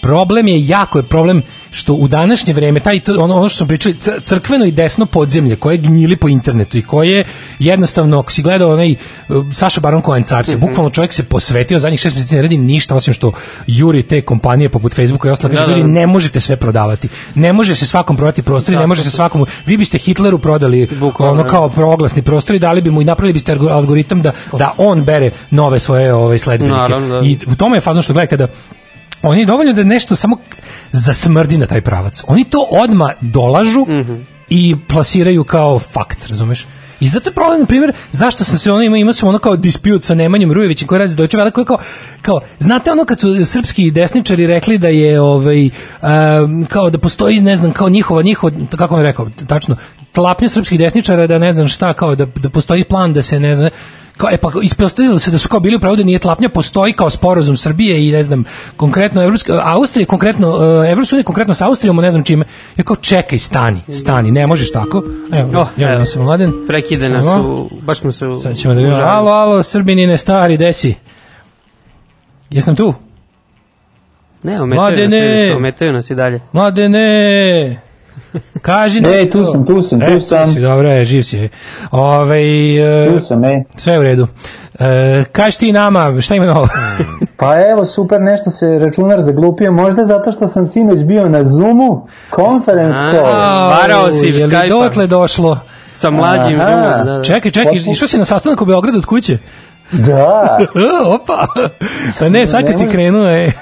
Problem 0.07 0.49
je 0.49 0.67
jako 0.69 0.99
je 0.99 1.03
problem 1.03 1.43
što 1.71 1.93
u 1.95 2.09
današnje 2.09 2.53
vreme 2.55 2.81
taj 2.81 3.01
ono 3.19 3.37
ono 3.37 3.49
što 3.49 3.57
smo 3.59 3.67
pričali 3.67 3.97
crkveno 4.25 4.65
i 4.65 4.73
desno 4.73 5.07
podzemlje 5.07 5.57
koje 5.57 5.77
gnjili 5.77 6.17
po 6.17 6.29
internetu 6.29 6.79
i 6.79 6.83
koje 6.83 7.25
jednostavno 7.59 8.19
ako 8.19 8.33
si 8.33 8.43
gledao 8.43 8.73
onaj 8.73 8.93
uh, 8.93 9.47
Saša 9.53 9.81
Baron 9.81 10.03
Cohen 10.03 10.25
car 10.25 10.45
se 10.45 10.57
bukvalno 10.57 10.91
čovjek 10.91 11.13
se 11.13 11.23
posvetio 11.23 11.79
zadnjih 11.79 12.01
šest 12.01 12.15
mjeseci 12.15 12.37
ne 12.37 12.43
radi 12.43 12.59
ništa 12.59 12.95
osim 12.95 13.15
što 13.15 13.33
juri 13.67 14.03
te 14.03 14.21
kompanije 14.21 14.69
poput 14.69 14.95
Facebooka 14.95 15.29
i 15.29 15.33
ostalo 15.33 15.55
kaže 15.55 15.63
Da, 15.63 15.67
da, 15.67 15.77
ljudi 15.77 15.89
da. 15.89 16.01
ne 16.01 16.07
možete 16.07 16.41
sve 16.41 16.57
prodavati 16.57 17.09
ne 17.35 17.53
može 17.53 17.75
se 17.75 17.87
svakom 17.87 18.17
prodati 18.17 18.43
prostor 18.43 18.75
i 18.75 18.79
ne 18.79 18.87
može 18.87 19.03
se 19.03 19.11
svakom 19.11 19.47
vi 19.67 19.77
biste 19.77 19.99
Hitleru 19.99 20.39
prodali 20.39 20.89
Bukvalno, 21.01 21.33
ono 21.33 21.43
da. 21.43 21.49
kao 21.49 21.69
proglasni 21.69 22.23
prostor 22.23 22.57
i 22.57 22.59
dali 22.59 22.81
bi 22.81 22.91
mu 22.91 23.03
i 23.03 23.05
napravili 23.05 23.33
biste 23.33 23.55
algo- 23.55 23.71
algoritam 23.71 24.23
da 24.23 24.33
da 24.53 24.75
on 24.79 25.05
bere 25.05 25.31
nove 25.51 25.79
svoje 25.79 26.15
ove 26.15 26.39
sledbenike. 26.39 26.77
Naravno, 26.77 27.21
da. 27.21 27.27
I 27.27 27.39
u 27.47 27.55
tome 27.55 27.77
je 27.77 27.81
fazno 27.81 28.03
što 28.03 28.13
gledaj 28.13 28.27
kada 28.27 28.47
oni 29.23 29.47
dovoljno 29.47 29.73
da 29.73 29.85
nešto 29.85 30.17
samo 30.17 30.37
zasmrdi 30.93 31.59
na 31.59 31.67
taj 31.67 31.81
pravac. 31.81 32.23
Oni 32.27 32.45
to 32.45 32.67
odma 32.71 33.13
dolažu 33.21 33.87
Mhm. 33.89 34.15
i 34.49 34.77
plasiraju 34.89 35.45
kao 35.45 35.79
fakt, 35.79 36.27
razumeš? 36.29 36.67
I 37.01 37.09
zato 37.09 37.31
je 37.31 37.35
problem, 37.35 37.61
na 37.61 37.67
primjer, 37.67 37.93
zašto 38.13 38.45
sam 38.45 38.59
se 38.59 38.73
ono 38.73 38.83
imao, 38.83 38.97
imao 38.97 39.15
sam 39.15 39.29
ono 39.29 39.39
kao 39.39 39.57
disput 39.57 40.05
sa 40.05 40.15
Nemanjom 40.15 40.53
Rujevićem 40.53 40.89
koji 40.89 40.99
radi 40.99 41.11
za 41.11 41.17
Deutsche 41.17 41.39
Welle, 41.39 41.51
koji 41.51 41.65
kao, 41.65 41.79
kao, 42.23 42.41
znate 42.59 42.93
ono 42.93 43.05
kad 43.05 43.21
su 43.21 43.45
srpski 43.45 43.91
desničari 43.91 44.47
rekli 44.47 44.79
da 44.79 44.89
je 44.89 45.21
ovaj, 45.21 45.65
um, 45.67 46.67
kao 46.69 46.91
da 46.91 46.99
postoji, 46.99 47.41
ne 47.41 47.57
znam, 47.57 47.73
kao 47.73 47.89
njihova, 47.89 48.23
njihova, 48.23 48.53
kako 48.77 48.95
on 48.95 49.01
je 49.01 49.07
rekao, 49.07 49.31
tačno, 49.47 49.77
tlapnja 50.13 50.49
srpskih 50.49 50.79
desničara 50.79 51.27
da 51.27 51.39
ne 51.39 51.53
znam 51.53 51.69
šta, 51.69 51.93
kao 51.93 52.15
da, 52.15 52.27
da 52.27 52.51
postoji 52.51 52.85
plan 52.85 53.13
da 53.13 53.23
se 53.23 53.41
ne 53.41 53.55
znam, 53.55 53.71
kao, 54.17 54.31
e 54.31 54.37
pa 54.37 54.51
ispostavilo 54.63 55.19
se 55.19 55.31
da 55.31 55.39
su 55.39 55.49
kao 55.49 55.61
bili 55.61 55.77
u 55.77 55.81
pravu 55.81 55.97
da 55.97 56.03
nije 56.03 56.19
tlapnja, 56.19 56.49
postoji 56.49 56.93
kao 56.93 57.11
sporazum 57.11 57.57
Srbije 57.57 58.09
i 58.09 58.13
ne 58.13 58.23
znam, 58.23 58.45
konkretno 58.77 59.23
Evropska, 59.23 59.61
Austrije, 59.65 60.07
konkretno, 60.07 60.49
Evropska 60.91 61.17
unija, 61.17 61.25
konkretno 61.25 61.55
sa 61.55 61.67
Austrijom, 61.67 61.97
ne 61.97 62.11
znam 62.11 62.25
čime. 62.25 62.45
Ja 62.77 62.85
kao, 62.85 62.97
čekaj, 62.97 63.39
stani, 63.39 63.81
stani, 63.89 64.31
ne 64.31 64.47
možeš 64.47 64.73
tako. 64.73 65.03
Evo, 65.33 65.61
Oh, 65.61 65.69
ja 65.77 65.95
evo. 65.95 66.05
sam 66.05 66.23
mladen. 66.23 66.53
Prekide 66.67 67.09
nas 67.09 67.27
u, 67.27 67.69
baš 67.83 67.99
smo 68.01 68.13
se 68.13 68.27
u, 68.27 68.35
Sad 68.35 68.57
ćemo 68.57 68.75
da 68.75 68.81
užalili. 68.81 69.09
Alo, 69.09 69.31
alo, 69.31 69.63
Srbinine 69.63 70.17
stari, 70.17 70.57
desi. 70.57 70.95
Jesam 72.51 72.77
tu? 72.77 72.95
Ne, 74.45 74.63
ometaju 74.63 74.81
nas, 74.81 75.11
Mladene! 75.11 75.55
ometaju 75.57 75.93
nas 75.93 76.11
i 76.11 76.15
dalje. 76.15 76.41
Mladene! 76.53 77.81
Kaži 78.63 79.01
nešto. 79.03 79.19
E, 79.19 79.31
tu 79.31 79.45
sam, 79.45 79.67
tu 79.67 79.83
sam, 79.83 80.01
tu 80.01 80.07
E, 80.07 80.21
sam. 80.21 80.47
si, 80.47 80.61
dobro, 80.61 80.89
je, 80.89 81.05
živ 81.05 81.23
si. 81.23 81.49
Ove, 81.91 82.41
Tu 83.11 83.25
sam, 83.25 83.45
e. 83.45 83.65
sve 83.77 83.93
je 83.93 84.01
u 84.01 84.03
redu. 84.03 84.27
E, 84.81 85.25
kaži 85.25 85.59
ti 85.59 85.73
nama, 85.73 86.21
šta 86.21 86.35
ima 86.35 86.47
novo? 86.47 86.69
Pa 87.37 87.61
evo, 87.63 87.85
super, 87.85 88.21
nešto 88.21 88.51
se 88.51 88.79
računar 88.79 89.21
zaglupio, 89.21 89.73
možda 89.73 90.05
zato 90.05 90.33
što 90.33 90.49
sam 90.49 90.69
sinoć 90.69 90.99
bio 91.01 91.29
na 91.29 91.45
Zoomu, 91.45 92.07
conference 92.37 92.99
A, 92.99 93.13
call. 93.13 93.69
varao 93.71 94.13
si 94.13 94.27
Je 94.27 94.33
li 94.35 94.41
Skype-a. 94.43 94.69
dotle 94.71 95.07
došlo? 95.07 95.59
Sa 95.93 96.11
mlađim 96.11 96.59
da, 96.59 97.03
da. 97.07 97.23
Čekaj, 97.25 97.51
čekaj, 97.51 97.73
išao 97.87 98.09
si 98.09 98.19
na 98.19 98.25
sastanak 98.25 98.63
u 98.63 98.67
Beogradu 98.67 98.99
od 98.99 99.05
kuće? 99.05 99.39
Da, 99.93 100.59
E, 100.61 101.07
Opa! 101.07 101.47
Pa 102.19 102.29
ne, 102.29 102.47
sad 102.47 102.67
kad 102.67 102.79
si 102.79 102.87
krenuo, 102.87 103.27
e, 103.27 103.53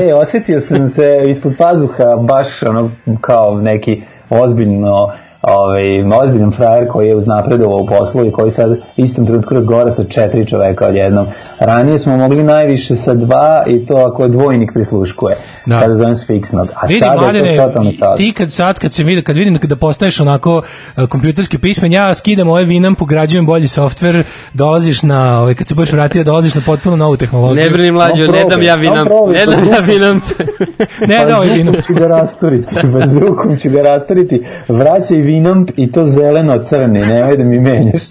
e, 0.00 0.14
osjetio 0.14 0.60
sam 0.60 0.88
se 0.88 1.24
ispod 1.28 1.52
pazuha 1.58 2.04
baš 2.18 2.62
ono 2.62 2.90
kao 3.20 3.60
neki 3.60 4.02
ozbiljno 4.30 5.12
ovaj, 5.46 6.02
ozbiljan 6.22 6.50
frajer 6.52 6.88
koji 6.88 7.08
je 7.08 7.14
uznapredovao 7.14 7.78
u 7.78 7.86
poslu 7.86 8.26
i 8.26 8.32
koji 8.32 8.50
sad 8.50 8.76
istom 8.96 9.26
trenutku 9.26 9.54
razgovara 9.54 9.90
sa 9.90 10.04
četiri 10.04 10.46
čoveka 10.46 10.86
odjednom. 10.86 11.26
Ranije 11.60 11.98
smo 11.98 12.16
mogli 12.16 12.42
najviše 12.42 12.96
sa 12.96 13.14
dva 13.14 13.64
i 13.66 13.86
to 13.86 13.96
ako 13.96 14.22
je 14.22 14.28
dvojnik 14.28 14.70
prisluškuje, 14.74 15.36
Da. 15.66 15.80
kada 15.80 15.94
zovem 15.96 16.14
s 16.14 16.26
fiksnog. 16.26 16.68
A 16.74 16.86
Vidi, 16.86 17.00
sada 17.00 17.26
je 17.26 17.56
to 17.56 17.62
totalno 17.62 17.92
kao. 18.00 18.16
ti 18.16 18.32
kad 18.32 18.52
sad, 18.52 18.78
kad 18.78 18.92
se 18.92 19.04
vidi, 19.04 19.22
kad 19.22 19.36
vidim 19.36 19.58
da 19.62 19.76
postaješ 19.76 20.20
onako 20.20 20.62
e, 20.96 21.06
kompjuterski 21.06 21.58
pismen, 21.58 21.92
ja 21.92 22.14
skidam 22.14 22.48
ovaj 22.48 22.64
Winamp, 22.64 23.02
ugrađujem 23.02 23.46
bolji 23.46 23.68
softver, 23.68 24.24
dolaziš 24.52 25.02
na, 25.02 25.40
ovaj, 25.40 25.54
kad 25.54 25.66
se 25.68 25.74
budeš 25.74 25.92
vratio, 25.92 26.24
dolaziš 26.24 26.54
na 26.54 26.62
potpuno 26.66 26.96
novu 26.96 27.16
tehnologiju. 27.16 27.64
Ne 27.64 27.70
brini 27.70 27.90
mlađo, 27.92 28.26
No, 28.26 28.32
ne 28.32 28.44
dam 28.50 28.62
ja 28.62 28.76
no, 28.76 28.82
vinam, 28.82 29.06
probaj, 29.06 29.32
ne 29.34 29.44
pa 29.44 29.50
dam 29.50 29.68
ja 29.68 29.78
vinam. 29.78 30.20
ne, 31.08 31.26
da, 31.26 31.36
ovaj 31.36 31.48
Bazukom 31.48 31.66
Winamp. 31.74 31.86
ću 31.86 31.94
ga 31.94 32.06
rasturiti, 32.06 32.74
bazukom 32.92 33.56
ću 33.56 33.70
ga 33.70 33.82
rasturiti, 33.82 34.44
vraćaj 34.68 35.16
Winamp 35.36 35.70
i 35.76 35.92
to 35.92 36.04
zeleno-crni, 36.04 37.00
nemoj 37.00 37.36
da 37.36 37.44
mi 37.44 37.60
menjaš. 37.60 38.02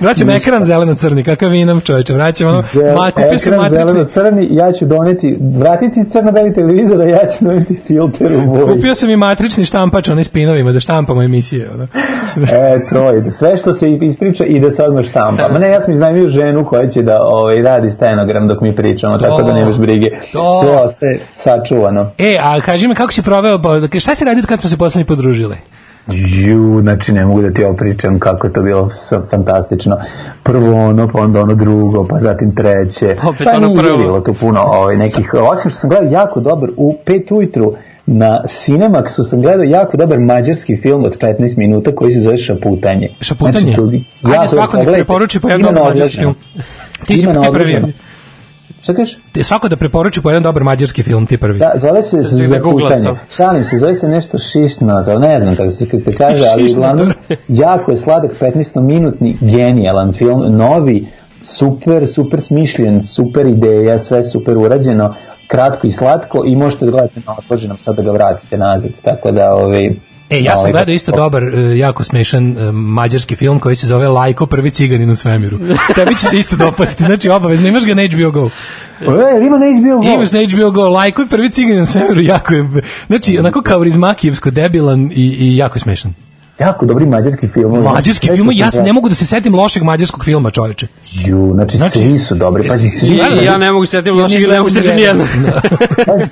Vraćam 0.00 0.30
ekran 0.30 0.64
zeleno-crni, 0.64 1.24
kakav 1.24 1.50
Winamp 1.50 1.84
čoveče, 1.84 2.14
vraćam 2.14 2.48
ono, 2.48 2.62
Zel- 2.62 2.96
ma, 2.96 3.10
kupio 3.10 3.38
sam 3.38 3.52
ekran 3.52 3.62
matrični, 3.62 3.92
zeleno-crni, 3.92 4.48
ja 4.50 4.72
ću 4.72 4.84
doneti, 4.86 5.38
vratiti 5.58 6.04
crno-beli 6.04 6.54
televizor, 6.54 7.00
a 7.00 7.04
ja 7.04 7.18
ću 7.38 7.44
doneti 7.44 7.80
filter 7.86 8.32
u 8.36 8.50
boji. 8.50 8.62
kupio 8.74 8.94
sam 8.94 9.10
i 9.10 9.16
matrični 9.16 9.64
štampač, 9.64 10.08
onaj 10.08 10.24
s 10.24 10.28
pinovima, 10.28 10.72
da 10.72 10.80
štampamo 10.80 11.22
emisije, 11.22 11.70
ono. 11.74 11.86
E, 12.52 12.86
to 12.90 13.10
je, 13.10 13.30
sve 13.30 13.56
što 13.56 13.72
se 13.72 13.92
ispriča 13.92 14.44
i 14.44 14.60
da 14.60 14.70
se 14.70 14.82
odmah 14.82 15.04
štampa. 15.04 15.48
Ma 15.48 15.58
ne, 15.58 15.70
ja 15.70 15.80
sam 15.80 15.94
iznajmio 15.94 16.28
ženu 16.28 16.64
koja 16.64 16.88
će 16.88 17.02
da 17.02 17.18
ovaj, 17.22 17.62
radi 17.62 17.90
stenogram 17.90 18.48
dok 18.48 18.60
mi 18.60 18.76
pričamo, 18.76 19.18
tako 19.18 19.42
da 19.42 19.52
nemaš 19.52 19.76
brige. 19.76 20.08
To. 20.32 20.52
Sve 20.60 20.70
ostaje 20.70 21.20
sačuvano. 21.32 22.10
E, 22.18 22.38
a 22.42 22.60
kaži 22.60 22.88
mi 22.88 22.94
kako 22.94 23.12
si 23.12 23.22
proveo, 23.22 23.62
pa, 23.62 23.98
šta 24.00 24.14
si 24.14 24.24
radio 24.24 24.42
kad 24.48 24.60
smo 24.60 24.70
se 24.70 24.76
poslednji 24.76 25.04
podružili? 25.04 25.56
Ju, 26.12 26.80
znači 26.80 27.12
ne 27.12 27.24
mogu 27.24 27.42
da 27.42 27.50
ti 27.50 27.64
opričam 27.64 28.18
kako 28.18 28.46
je 28.46 28.52
to 28.52 28.62
bilo 28.62 28.90
sa, 28.90 29.22
fantastično. 29.30 29.96
Prvo 30.42 30.84
ono, 30.84 31.08
pa 31.08 31.20
onda 31.20 31.42
ono 31.42 31.54
drugo, 31.54 32.06
pa 32.06 32.18
zatim 32.18 32.54
treće. 32.54 33.16
Opet 33.22 33.46
pa 33.50 33.56
ono 33.56 33.66
nije 33.66 33.82
prvo. 33.82 33.98
bilo 33.98 34.20
tu 34.20 34.34
puno 34.34 34.60
ovaj, 34.60 34.96
nekih, 34.96 35.34
osim 35.34 35.70
što 35.70 35.80
sam 35.80 35.90
gledao 35.90 36.10
jako 36.10 36.40
dobar, 36.40 36.70
u 36.76 36.96
pet 37.04 37.30
ujutru 37.30 37.74
na 38.06 38.40
Cinemaxu 38.44 39.22
sam 39.22 39.42
gledao 39.42 39.64
jako 39.64 39.96
dobar 39.96 40.18
mađarski 40.18 40.76
film 40.76 41.04
od 41.04 41.18
15 41.18 41.58
minuta 41.58 41.94
koji 41.94 42.12
se 42.12 42.20
zove 42.20 42.36
Šaputanje. 42.36 43.08
Šaputanje? 43.20 43.60
Znači, 43.60 43.76
tu, 43.76 43.90
Ajde, 44.22 44.48
svako 44.48 44.76
nek 44.76 44.86
preporuči 44.86 45.40
po 45.40 45.48
jednom 45.48 45.74
mađarski 45.74 46.16
film. 46.16 46.34
Ti 47.06 47.18
si 47.18 47.26
ti 47.26 47.32
prvi. 47.52 47.82
Šta 48.84 48.94
kažeš? 48.94 49.18
Ti 49.32 49.42
svako 49.42 49.68
da 49.68 49.76
preporuči 49.76 50.22
po 50.22 50.30
jedan 50.30 50.42
dobar 50.42 50.64
mađarski 50.64 51.02
film, 51.02 51.26
ti 51.26 51.38
prvi. 51.38 51.58
Da, 51.58 51.72
zove 51.76 52.02
se 52.02 52.16
da 52.16 52.22
zakutanje. 52.22 53.08
Šalim 53.30 53.64
se, 53.64 53.78
zove 53.78 53.94
se 53.94 54.08
nešto 54.08 54.38
šišno, 54.38 55.02
to 55.04 55.18
ne 55.18 55.40
znam 55.40 55.56
kako 55.56 55.70
se 55.70 55.86
se 56.04 56.14
kaže, 56.18 56.44
ali 56.52 56.72
uglavnom 56.72 57.12
jako 57.48 57.90
je 57.90 57.96
sladak 57.96 58.30
15-minutni, 58.40 59.36
genijalan 59.40 60.12
film, 60.12 60.56
novi, 60.56 61.06
super, 61.40 62.06
super 62.06 62.40
smišljen, 62.40 63.02
super 63.02 63.46
ideja, 63.46 63.98
sve 63.98 64.22
super 64.24 64.56
urađeno, 64.56 65.14
kratko 65.46 65.86
i 65.86 65.90
slatko 65.90 66.42
i 66.46 66.56
možete 66.56 66.84
da 66.84 66.90
gledate 66.90 67.20
na 67.26 67.34
odloženom, 67.38 67.76
sad 67.76 67.96
da 67.96 68.02
ga 68.02 68.10
vratite 68.10 68.58
nazad, 68.58 68.90
tako 69.02 69.30
da 69.30 69.54
ovaj, 69.54 69.90
E, 70.34 70.42
ja 70.42 70.56
sam 70.56 70.60
ovaj, 70.60 70.72
gledao 70.72 70.94
isto 70.94 71.12
dobar, 71.12 71.42
e, 71.42 71.78
jako 71.78 72.04
smešan 72.04 72.58
e, 72.58 72.72
mađarski 72.72 73.36
film 73.36 73.60
koji 73.60 73.76
se 73.76 73.86
zove 73.86 74.08
Lajko, 74.08 74.46
prvi 74.46 74.70
ciganin 74.70 75.10
u 75.10 75.16
svemiru. 75.16 75.58
Tebi 75.96 76.16
će 76.16 76.26
se 76.26 76.38
isto 76.38 76.56
dopasti, 76.56 77.04
znači 77.04 77.28
obavezno, 77.28 77.68
imaš 77.68 77.86
ga 77.86 77.94
na 77.94 78.02
HBO 78.06 78.30
Go. 78.30 78.50
E, 79.00 79.04
ima 79.46 79.58
na 79.58 79.66
HBO 79.80 79.98
Go. 79.98 80.14
Imaš 80.14 80.32
na 80.32 80.40
HBO 80.40 80.70
Go, 80.70 80.88
Lajko 80.88 81.22
je 81.22 81.28
prvi 81.28 81.50
ciganin 81.50 81.82
u 81.82 81.86
svemiru, 81.86 82.20
jako 82.20 82.54
je, 82.54 82.68
znači, 83.06 83.38
onako 83.38 83.62
kao 83.62 83.84
rizmakijevsko, 83.84 84.50
debilan 84.50 85.10
i, 85.14 85.36
i 85.38 85.56
jako 85.56 85.78
smešan. 85.78 86.14
Jako 86.58 86.86
dobri 86.86 87.06
mađarski 87.06 87.48
film. 87.48 87.82
Mađarski 87.84 88.28
film, 88.28 88.48
ja 88.52 88.70
se 88.70 88.82
ne 88.82 88.92
mogu 88.92 89.08
da 89.08 89.14
se 89.14 89.26
setim 89.26 89.54
lošeg 89.54 89.82
mađarskog 89.82 90.24
filma, 90.24 90.50
čoveče. 90.50 90.86
Ju, 91.26 91.50
znači, 91.54 91.76
Znači, 91.76 91.98
svi 91.98 92.18
su 92.18 92.34
dobri. 92.34 92.68
Pazi, 92.68 92.86
jesi- 92.86 92.98
svi, 92.98 93.14
I, 93.14 93.44
ja 93.44 93.58
ne 93.58 93.72
mogu 93.72 93.86
setiti 93.86 94.10
loših, 94.12 94.36
nisam 94.36 94.50
ne 94.50 94.58
mogu 94.58 94.70
setiti 94.70 94.94
gledao 94.94 95.14
nijedno. 95.16 95.24
nijednog. 95.34 96.06
pazi, 96.06 96.24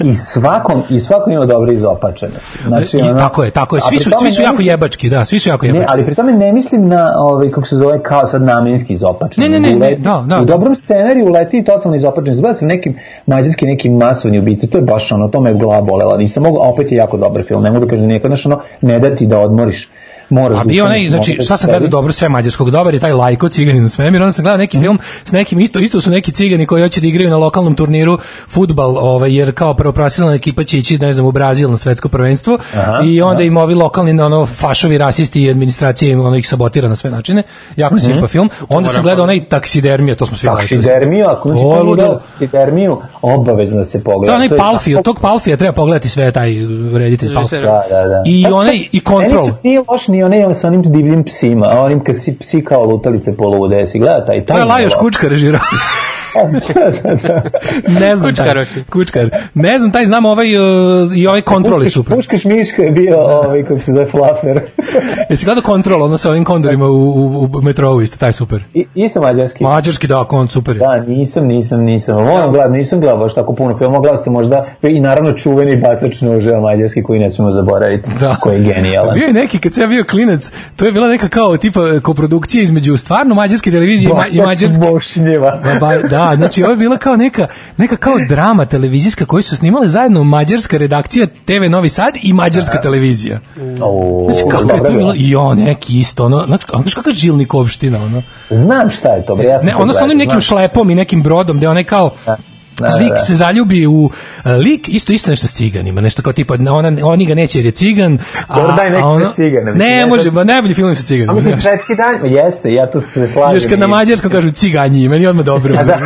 i, 0.00 0.12
svakom, 0.14 0.82
i 0.90 1.00
svakom 1.00 1.32
ima 1.32 1.46
dobre 1.46 1.72
izopačenosti. 1.72 2.58
Znači, 2.66 2.98
I 2.98 3.02
ono- 3.02 3.12
tako 3.14 3.44
je, 3.44 3.50
tako 3.50 3.76
je. 3.76 3.80
Svi 3.82 3.98
su, 3.98 4.10
svi 4.12 4.30
su 4.30 4.38
ne 4.38 4.44
jako 4.44 4.52
mislim- 4.52 4.68
jebački, 4.68 5.10
da, 5.10 5.24
svi 5.24 5.38
su 5.38 5.48
jako 5.48 5.66
Ne, 5.66 5.68
jebački. 5.70 5.86
ali 5.88 6.04
pri 6.04 6.14
tome 6.14 6.32
ne 6.34 6.52
mislim 6.52 6.88
na, 6.88 7.12
ovaj, 7.16 7.50
kako 7.50 7.66
se 7.66 7.76
zove, 7.76 8.02
kao 8.02 8.26
sad 8.26 8.42
namenski 8.42 8.92
izopačen. 8.92 9.42
Ne, 9.42 9.50
ne, 9.50 9.60
ne, 9.60 9.76
ne, 9.76 9.96
da, 9.96 10.24
da. 10.26 10.40
U 10.42 10.44
dobrom 10.44 10.74
scenariju 10.74 11.26
uleti 11.26 11.58
i 11.58 11.64
totalno 11.64 11.96
izopačen. 11.96 12.34
Zgleda 12.34 12.54
sam 12.54 12.68
nekim 12.68 12.96
mađarski, 13.26 13.66
nekim 13.66 13.92
masovni 13.94 14.38
ubice, 14.38 14.66
to 14.66 14.78
je 14.78 14.82
baš 14.82 15.12
ono, 15.12 15.28
to 15.28 15.40
me 15.40 15.50
je 15.50 15.54
glava 15.54 15.82
bolela. 15.82 16.16
Nisam 16.16 16.42
mogu, 16.42 16.58
a 16.58 16.68
opet 16.68 16.92
je 16.92 16.96
jako 16.96 17.16
dobar 17.16 17.42
film, 17.42 17.62
ne 17.62 17.70
mogu 17.70 17.84
da 17.86 17.90
kažem 17.90 18.08
znaš, 18.28 18.46
ono, 18.46 18.60
ne 18.80 18.98
da 19.00 19.14
ti 19.14 19.26
da 19.70 20.07
Moraš 20.30 20.60
A 20.60 20.62
da 20.62 20.68
bio 20.68 20.84
onaj, 20.84 21.08
znači, 21.08 21.30
moraš 21.30 21.44
šta 21.44 21.56
sam 21.56 21.66
da 21.66 21.78
gledao 21.78 22.00
dobro 22.00 22.12
sve 22.12 22.28
mađarskog, 22.28 22.70
dobar 22.70 22.94
je 22.94 23.00
taj 23.00 23.12
Lajko 23.12 23.48
ciganin 23.48 23.84
u 23.84 23.88
svemir, 23.88 24.22
onda 24.22 24.32
sam 24.32 24.42
gledao 24.42 24.58
neki 24.58 24.80
film 24.80 24.98
s 25.24 25.32
nekim, 25.32 25.60
isto, 25.60 25.78
isto 25.78 26.00
su 26.00 26.10
neki 26.10 26.32
cigani 26.32 26.66
koji 26.66 26.82
hoće 26.82 27.00
da 27.00 27.06
igraju 27.06 27.30
na 27.30 27.36
lokalnom 27.36 27.74
turniru 27.74 28.18
futbal, 28.48 28.98
ovaj, 28.98 29.36
jer 29.36 29.52
kao 29.52 29.74
prvoprofesionalna 29.74 30.34
ekipa 30.34 30.64
će 30.64 30.78
ići, 30.78 30.98
ne 30.98 31.12
znam, 31.12 31.26
u 31.26 31.32
Brazil 31.32 31.70
na 31.70 31.76
svetsko 31.76 32.08
prvenstvo 32.08 32.58
Aha, 32.74 32.92
i 33.04 33.22
onda 33.22 33.34
aha. 33.34 33.42
im 33.42 33.56
ovi 33.56 33.74
lokalni 33.74 34.20
ono, 34.20 34.46
fašovi, 34.46 34.98
rasisti 34.98 35.42
i 35.42 35.50
administracija 35.50 36.12
im 36.12 36.20
ono, 36.20 36.36
ih 36.36 36.48
sabotira 36.48 36.88
na 36.88 36.96
sve 36.96 37.10
načine. 37.10 37.42
Jako 37.76 37.94
mm 37.94 38.26
film. 38.28 38.50
Onda 38.68 38.88
sam 38.88 39.02
gledao 39.02 39.22
onaj 39.22 39.44
taksidermija, 39.44 40.16
to 40.16 40.26
smo 40.26 40.36
svi 40.36 40.48
gledali. 40.48 40.68
Taksidermiju, 40.68 41.26
ako 41.26 41.48
znači 41.48 41.62
To 41.62 41.84
nije 41.84 42.18
taksidermiju, 42.30 42.98
obavezno 43.22 43.76
da 43.76 43.84
se 43.84 44.04
pogleda. 44.04 44.26
To 44.26 44.30
je 44.30 44.46
onaj 44.46 44.58
Palfi, 44.58 44.96
od 44.96 45.04
tog 45.04 45.20
Palfija 45.20 45.56
treba 45.56 45.72
pogledati 45.72 46.08
sve 46.08 46.32
taj 46.32 46.50
reditelj 46.98 47.34
Palfi. 47.34 47.56
Da, 47.56 47.82
da, 47.90 48.02
da. 48.08 48.22
I 48.26 48.46
onaj- 48.46 48.88
i 48.92 49.00
Control. 49.00 49.42
Meni 49.42 49.54
čak 49.54 49.64
nije 49.64 49.82
loš 49.88 50.08
ni 50.08 50.17
onaj 50.24 50.54
sa 50.54 50.68
onim 50.68 50.82
divljim 50.82 51.24
psima, 51.24 51.66
a 51.66 51.80
onim 51.80 52.04
kad 52.04 52.22
si 52.22 52.38
psi 52.38 52.64
kao 52.64 52.84
lutalice 52.84 53.36
polude, 53.36 53.86
si 53.86 53.98
gleda 53.98 54.24
taj. 54.26 54.44
To 54.44 54.52
taj 54.52 54.60
je 54.60 54.64
Lajoš 54.64 54.94
Kučkar 54.94 55.30
režirao. 55.30 55.60
ne 58.00 58.16
znam 58.16 58.34
taj. 58.34 58.64
Kučkar. 58.90 59.30
Ne 59.54 59.78
znam 59.78 59.92
taj, 59.92 60.06
znam 60.06 60.24
ovaj 60.24 60.56
uh, 60.56 61.16
i 61.16 61.26
ovaj 61.26 61.40
kontrol 61.40 61.82
je 61.82 61.90
super. 61.90 62.16
Puškaš 62.16 62.44
Miška 62.44 62.82
je 62.82 62.90
bio, 62.90 63.18
ovaj, 63.18 63.62
kako 63.62 63.80
se 63.80 63.92
zove, 63.92 64.06
flafer. 64.06 64.60
Jesi 65.30 65.44
gledao 65.44 65.62
kontrol, 65.62 66.02
ono 66.02 66.18
sa 66.18 66.30
ovim 66.30 66.44
kondorima 66.44 66.86
u, 66.86 66.90
u, 66.90 67.48
u 67.54 67.62
metrovu 67.62 68.02
isto, 68.02 68.18
taj 68.18 68.32
super. 68.32 68.64
I, 68.74 68.86
isto 68.94 69.20
mađarski. 69.20 69.64
Mađarski 69.64 70.06
da, 70.06 70.24
kon 70.24 70.48
super 70.48 70.76
je. 70.76 70.80
Da, 70.80 71.04
nisam, 71.06 71.46
nisam, 71.46 71.80
nisam. 71.80 72.14
Moram 72.14 72.52
gledati, 72.52 72.72
nisam 72.72 73.00
gledao 73.00 73.18
baš 73.18 73.34
tako 73.34 73.54
puno 73.54 73.78
filmova, 73.78 74.00
gledao 74.00 74.16
sam 74.16 74.32
možda 74.32 74.66
i 74.82 75.00
naravno 75.00 75.32
čuveni 75.32 75.76
bacač 75.76 76.20
noževa 76.20 76.60
mađarski 76.60 77.02
koji 77.02 77.20
ne 77.20 77.30
smemo 77.30 77.52
zaboraviti, 77.52 78.10
Da. 78.20 78.36
koji 78.40 78.56
je 78.56 78.74
genijalan. 78.74 79.14
Bio 79.14 79.26
je 79.26 79.32
neki, 79.32 79.58
kad 79.58 79.74
sam 79.74 79.82
ja 79.82 79.86
bio 79.86 80.04
klinac, 80.04 80.52
to 80.76 80.84
je 80.86 80.92
bila 80.92 81.08
neka 81.08 81.28
kao 81.28 81.56
tipa 81.56 82.00
koprodukcija 82.02 82.62
između 82.62 82.96
stvarno 82.96 83.34
mađarske 83.34 83.70
televizije 83.70 84.10
i, 84.10 84.14
ma, 84.14 84.26
i 84.26 84.40
mađarske. 84.40 84.80
Bošnjeva. 84.90 85.60
Ba, 85.80 85.98
da, 85.98 86.17
znači 86.36 86.62
ovo 86.62 86.72
je 86.72 86.76
bila 86.76 86.96
kao 86.96 87.16
neka, 87.16 87.46
neka 87.76 87.96
kao 87.96 88.14
drama 88.28 88.66
televizijska 88.66 89.26
koju 89.26 89.42
su 89.42 89.56
snimale 89.56 89.86
zajedno 89.86 90.24
mađarska 90.24 90.78
redakcija 90.78 91.26
TV 91.26 91.70
Novi 91.70 91.88
Sad 91.88 92.14
i 92.22 92.32
mađarska 92.32 92.80
televizija. 92.80 93.40
O, 93.80 94.28
Znači, 94.30 94.48
kako 94.50 94.74
je 94.74 94.78
to 94.78 94.92
bilo. 94.92 95.14
I 95.16 95.34
on 95.34 95.58
neki 95.58 95.98
isto, 95.98 96.24
ono, 96.24 96.44
znači, 96.46 96.64
znaš 96.80 96.94
kakva 96.94 97.12
žilnikovština, 97.12 97.98
ono. 98.04 98.22
Znam 98.50 98.90
šta 98.90 99.08
je 99.08 99.26
to, 99.26 99.34
bre, 99.34 99.46
ja 99.46 99.58
sam 99.58 99.66
ne, 99.66 99.76
ono 99.76 99.92
sa 99.92 100.04
onim 100.04 100.18
nekim 100.18 100.40
šlepom 100.40 100.90
i 100.90 100.94
nekim 100.94 101.22
brodom, 101.22 101.56
gde 101.56 101.68
onaj 101.68 101.84
kao, 101.84 102.10
da, 102.26 102.36
lik 102.80 103.12
da. 103.12 103.18
se 103.18 103.34
zaljubi 103.34 103.86
u 103.86 103.92
uh, 103.92 104.12
lik 104.52 104.88
isto 104.88 105.12
isto 105.12 105.30
nešto 105.30 105.46
s 105.46 105.52
ciganima 105.52 106.00
nešto 106.00 106.22
kao 106.22 106.32
tipa 106.32 106.54
ona 106.54 106.92
oni 107.02 107.26
ga 107.26 107.34
neće 107.34 107.58
jer 107.58 107.66
je 107.66 107.72
cigan 107.72 108.18
a, 108.48 108.56
Dobro, 108.56 108.76
daj 108.76 109.00
a 109.00 109.06
ono, 109.06 109.24
sa 109.26 109.34
ciganima, 109.34 109.72
ne 109.72 110.06
može 110.06 110.30
ba 110.30 110.44
najbolji 110.44 110.74
film 110.74 110.94
sa 110.94 111.00
A 111.00 111.04
ciganima 111.04 111.34
mislim, 111.34 111.54
znaš. 111.54 111.62
svetski 111.62 111.94
dan, 111.94 112.32
jeste, 112.32 112.72
ja 112.72 112.90
tu 112.90 113.00
se 113.00 113.26
slažem. 113.26 113.56
još 113.56 113.66
kad 113.66 113.78
na 113.78 113.86
mađarskom 113.86 114.30
kažu 114.30 114.50
ciganji 114.50 115.08
meni 115.08 115.24
je 115.24 115.30
odmah 115.30 115.44
dobro 115.44 115.74
da. 115.84 115.98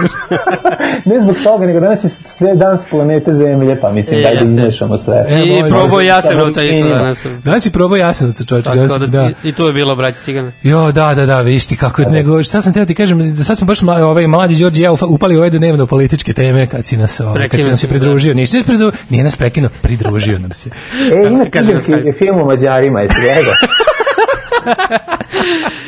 ne 1.10 1.20
zbog 1.20 1.36
toga, 1.44 1.66
nego 1.66 1.80
danas 1.80 2.04
je 2.04 2.08
sve 2.08 2.54
dan 2.54 2.78
s 2.78 2.84
planete 2.90 3.32
Zemlje, 3.32 3.80
pa 3.80 3.92
mislim, 3.92 4.20
E, 4.20 4.22
daj 4.22 4.34
da 4.36 4.50
izmešamo 4.50 4.98
sve. 4.98 5.24
E, 5.28 5.42
I 5.42 5.70
probao 5.70 6.00
Jasenovca 6.00 6.62
isto 6.62 6.88
danas. 6.88 7.26
Danas 7.44 7.62
si 7.62 7.70
probao 7.70 7.96
Jasenovca, 7.96 8.44
Tako 8.62 8.98
da, 8.98 9.06
da. 9.06 9.30
i, 9.44 9.52
tu 9.52 9.66
je 9.66 9.72
bilo 9.72 9.96
braći 9.96 10.18
cigana. 10.18 10.52
Jo, 10.62 10.92
da, 10.92 11.14
da, 11.14 11.26
da, 11.26 11.40
vidiš 11.40 11.66
ti 11.66 11.76
kako 11.76 12.02
je, 12.02 12.08
nego, 12.08 12.42
šta 12.42 12.60
sam 12.60 12.72
teo 12.72 12.84
ti 12.84 12.94
kažem, 12.94 13.34
da 13.34 13.44
sad 13.44 13.58
smo 13.58 13.66
baš 13.66 13.82
ovaj, 13.82 14.26
mlađi 14.26 14.62
Đorđe 14.72 14.82
ja 14.82 14.92
upali 14.92 15.36
ove 15.36 15.50
dnevno 15.50 15.86
političke 15.86 16.32
teme 16.32 16.61
kad 16.66 16.86
si 16.86 16.96
nas, 16.96 17.20
ovaj, 17.20 17.48
kad 17.48 17.60
si 17.60 17.68
nas 17.68 17.84
je 17.84 17.88
pridružio, 17.88 18.34
nisi 18.34 18.56
nas 18.56 18.66
pridružio, 18.66 19.00
nije 19.08 19.24
nas 19.24 19.36
prekinuo, 19.36 19.70
pridružio 19.82 20.38
nam 20.38 20.52
se. 20.52 20.70
E, 20.70 21.26
ima 21.26 21.38
Skype? 21.38 22.18
film 22.18 22.40
o 22.40 22.44
Mađarima, 22.44 23.00
jesi 23.00 23.14
gledao? 23.20 23.54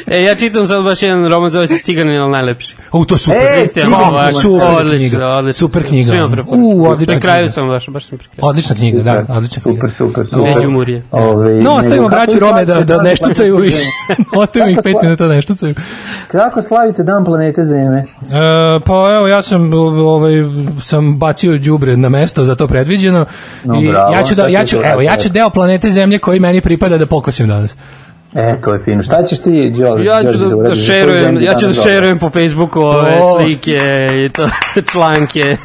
E, 0.06 0.22
ja 0.22 0.34
čitam 0.34 0.66
sad 0.66 0.84
baš 0.84 1.02
jedan 1.02 1.28
roman 1.28 1.50
zove 1.50 1.66
se 1.68 1.78
Ciganin, 1.78 2.20
ali 2.20 2.30
najlepši. 2.30 2.76
O, 2.92 3.04
to 3.04 3.14
je 3.14 3.18
super. 3.18 3.42
E, 3.42 3.54
Kristijan 3.54 3.90
kako 3.92 4.04
Novak, 4.04 4.32
super 4.42 4.68
odlično, 4.68 4.98
knjiga. 5.10 5.28
odlično. 5.28 5.58
Super 5.58 5.86
knjiga. 5.86 6.08
Svima 6.08 6.28
preporučujem. 6.30 6.80
U, 6.80 6.84
odlična 6.84 7.14
Na 7.14 7.20
kraju 7.20 7.38
knjiga. 7.38 7.52
sam 7.52 7.68
baš, 7.68 7.88
baš 7.88 8.04
sam 8.06 8.18
pri 8.18 8.28
kraju. 8.28 8.48
Odlična 8.48 8.76
knjiga, 8.76 9.02
da, 9.02 9.24
odlična 9.28 9.62
knjiga. 9.62 9.88
Super, 9.88 9.90
super, 9.90 10.26
super. 10.26 10.54
Među 10.56 10.70
Murije. 10.70 11.02
Ove, 11.10 11.54
No, 11.54 11.74
ostavimo 11.74 12.08
braću 12.08 12.38
Rome 12.38 12.64
da, 12.64 12.74
da 12.74 12.84
dan 12.84 13.04
ne 13.04 13.16
štucaju 13.16 13.56
planete 13.56 13.76
više. 13.76 13.88
Ostavimo 14.42 14.70
ih 14.70 14.78
pet 14.82 14.96
minuta 15.02 15.26
da 15.26 15.34
ne 15.34 15.42
štucaju. 15.42 15.74
Kako 16.28 16.62
slavite 16.62 17.02
dan 17.02 17.24
planete 17.24 17.62
Zemlje? 17.62 17.98
E, 17.98 18.04
pa 18.86 19.14
evo 19.16 19.26
ja 19.28 19.42
sam 19.42 19.74
ovaj 19.74 20.32
sam 20.82 21.18
bacio 21.18 21.58
đubre 21.58 21.96
na 21.96 22.08
mesto 22.08 22.44
za 22.44 22.54
to 22.54 22.66
predviđeno 22.68 23.26
No, 23.64 23.80
i 23.82 23.88
bravo, 23.88 24.14
ja 24.14 24.22
ću 24.22 24.34
da 24.34 24.46
ja 24.46 24.64
ću 24.66 24.76
to 24.76 24.82
evo 24.84 25.00
ja 25.02 25.16
ću 25.16 25.28
deo 25.28 25.50
planete 25.50 25.90
Zemlje 25.90 26.18
koji 26.18 26.40
meni 26.40 26.60
pripada 26.60 26.98
da 26.98 27.06
pokosim 27.06 27.48
danas. 27.48 27.76
E, 28.34 28.60
to 28.64 28.72
je 28.72 28.80
fino. 28.84 29.02
Šta 29.02 29.22
ćeš 29.22 29.38
ti, 29.38 29.72
Đorđe? 29.76 30.04
Ja 30.04 30.22
ću 30.32 30.38
da, 30.38 30.46
da 30.46 30.64
tvoj 30.64 30.76
šerujem, 30.76 31.38
ja 31.40 31.54
ću 31.54 31.66
da 31.66 31.72
šerujem 31.72 32.18
po 32.18 32.30
Facebooku 32.30 32.80
ove 32.80 33.18
To. 33.18 33.38
slike 33.38 33.78
i 34.26 34.28
to, 34.28 34.48
članke. 34.92 35.56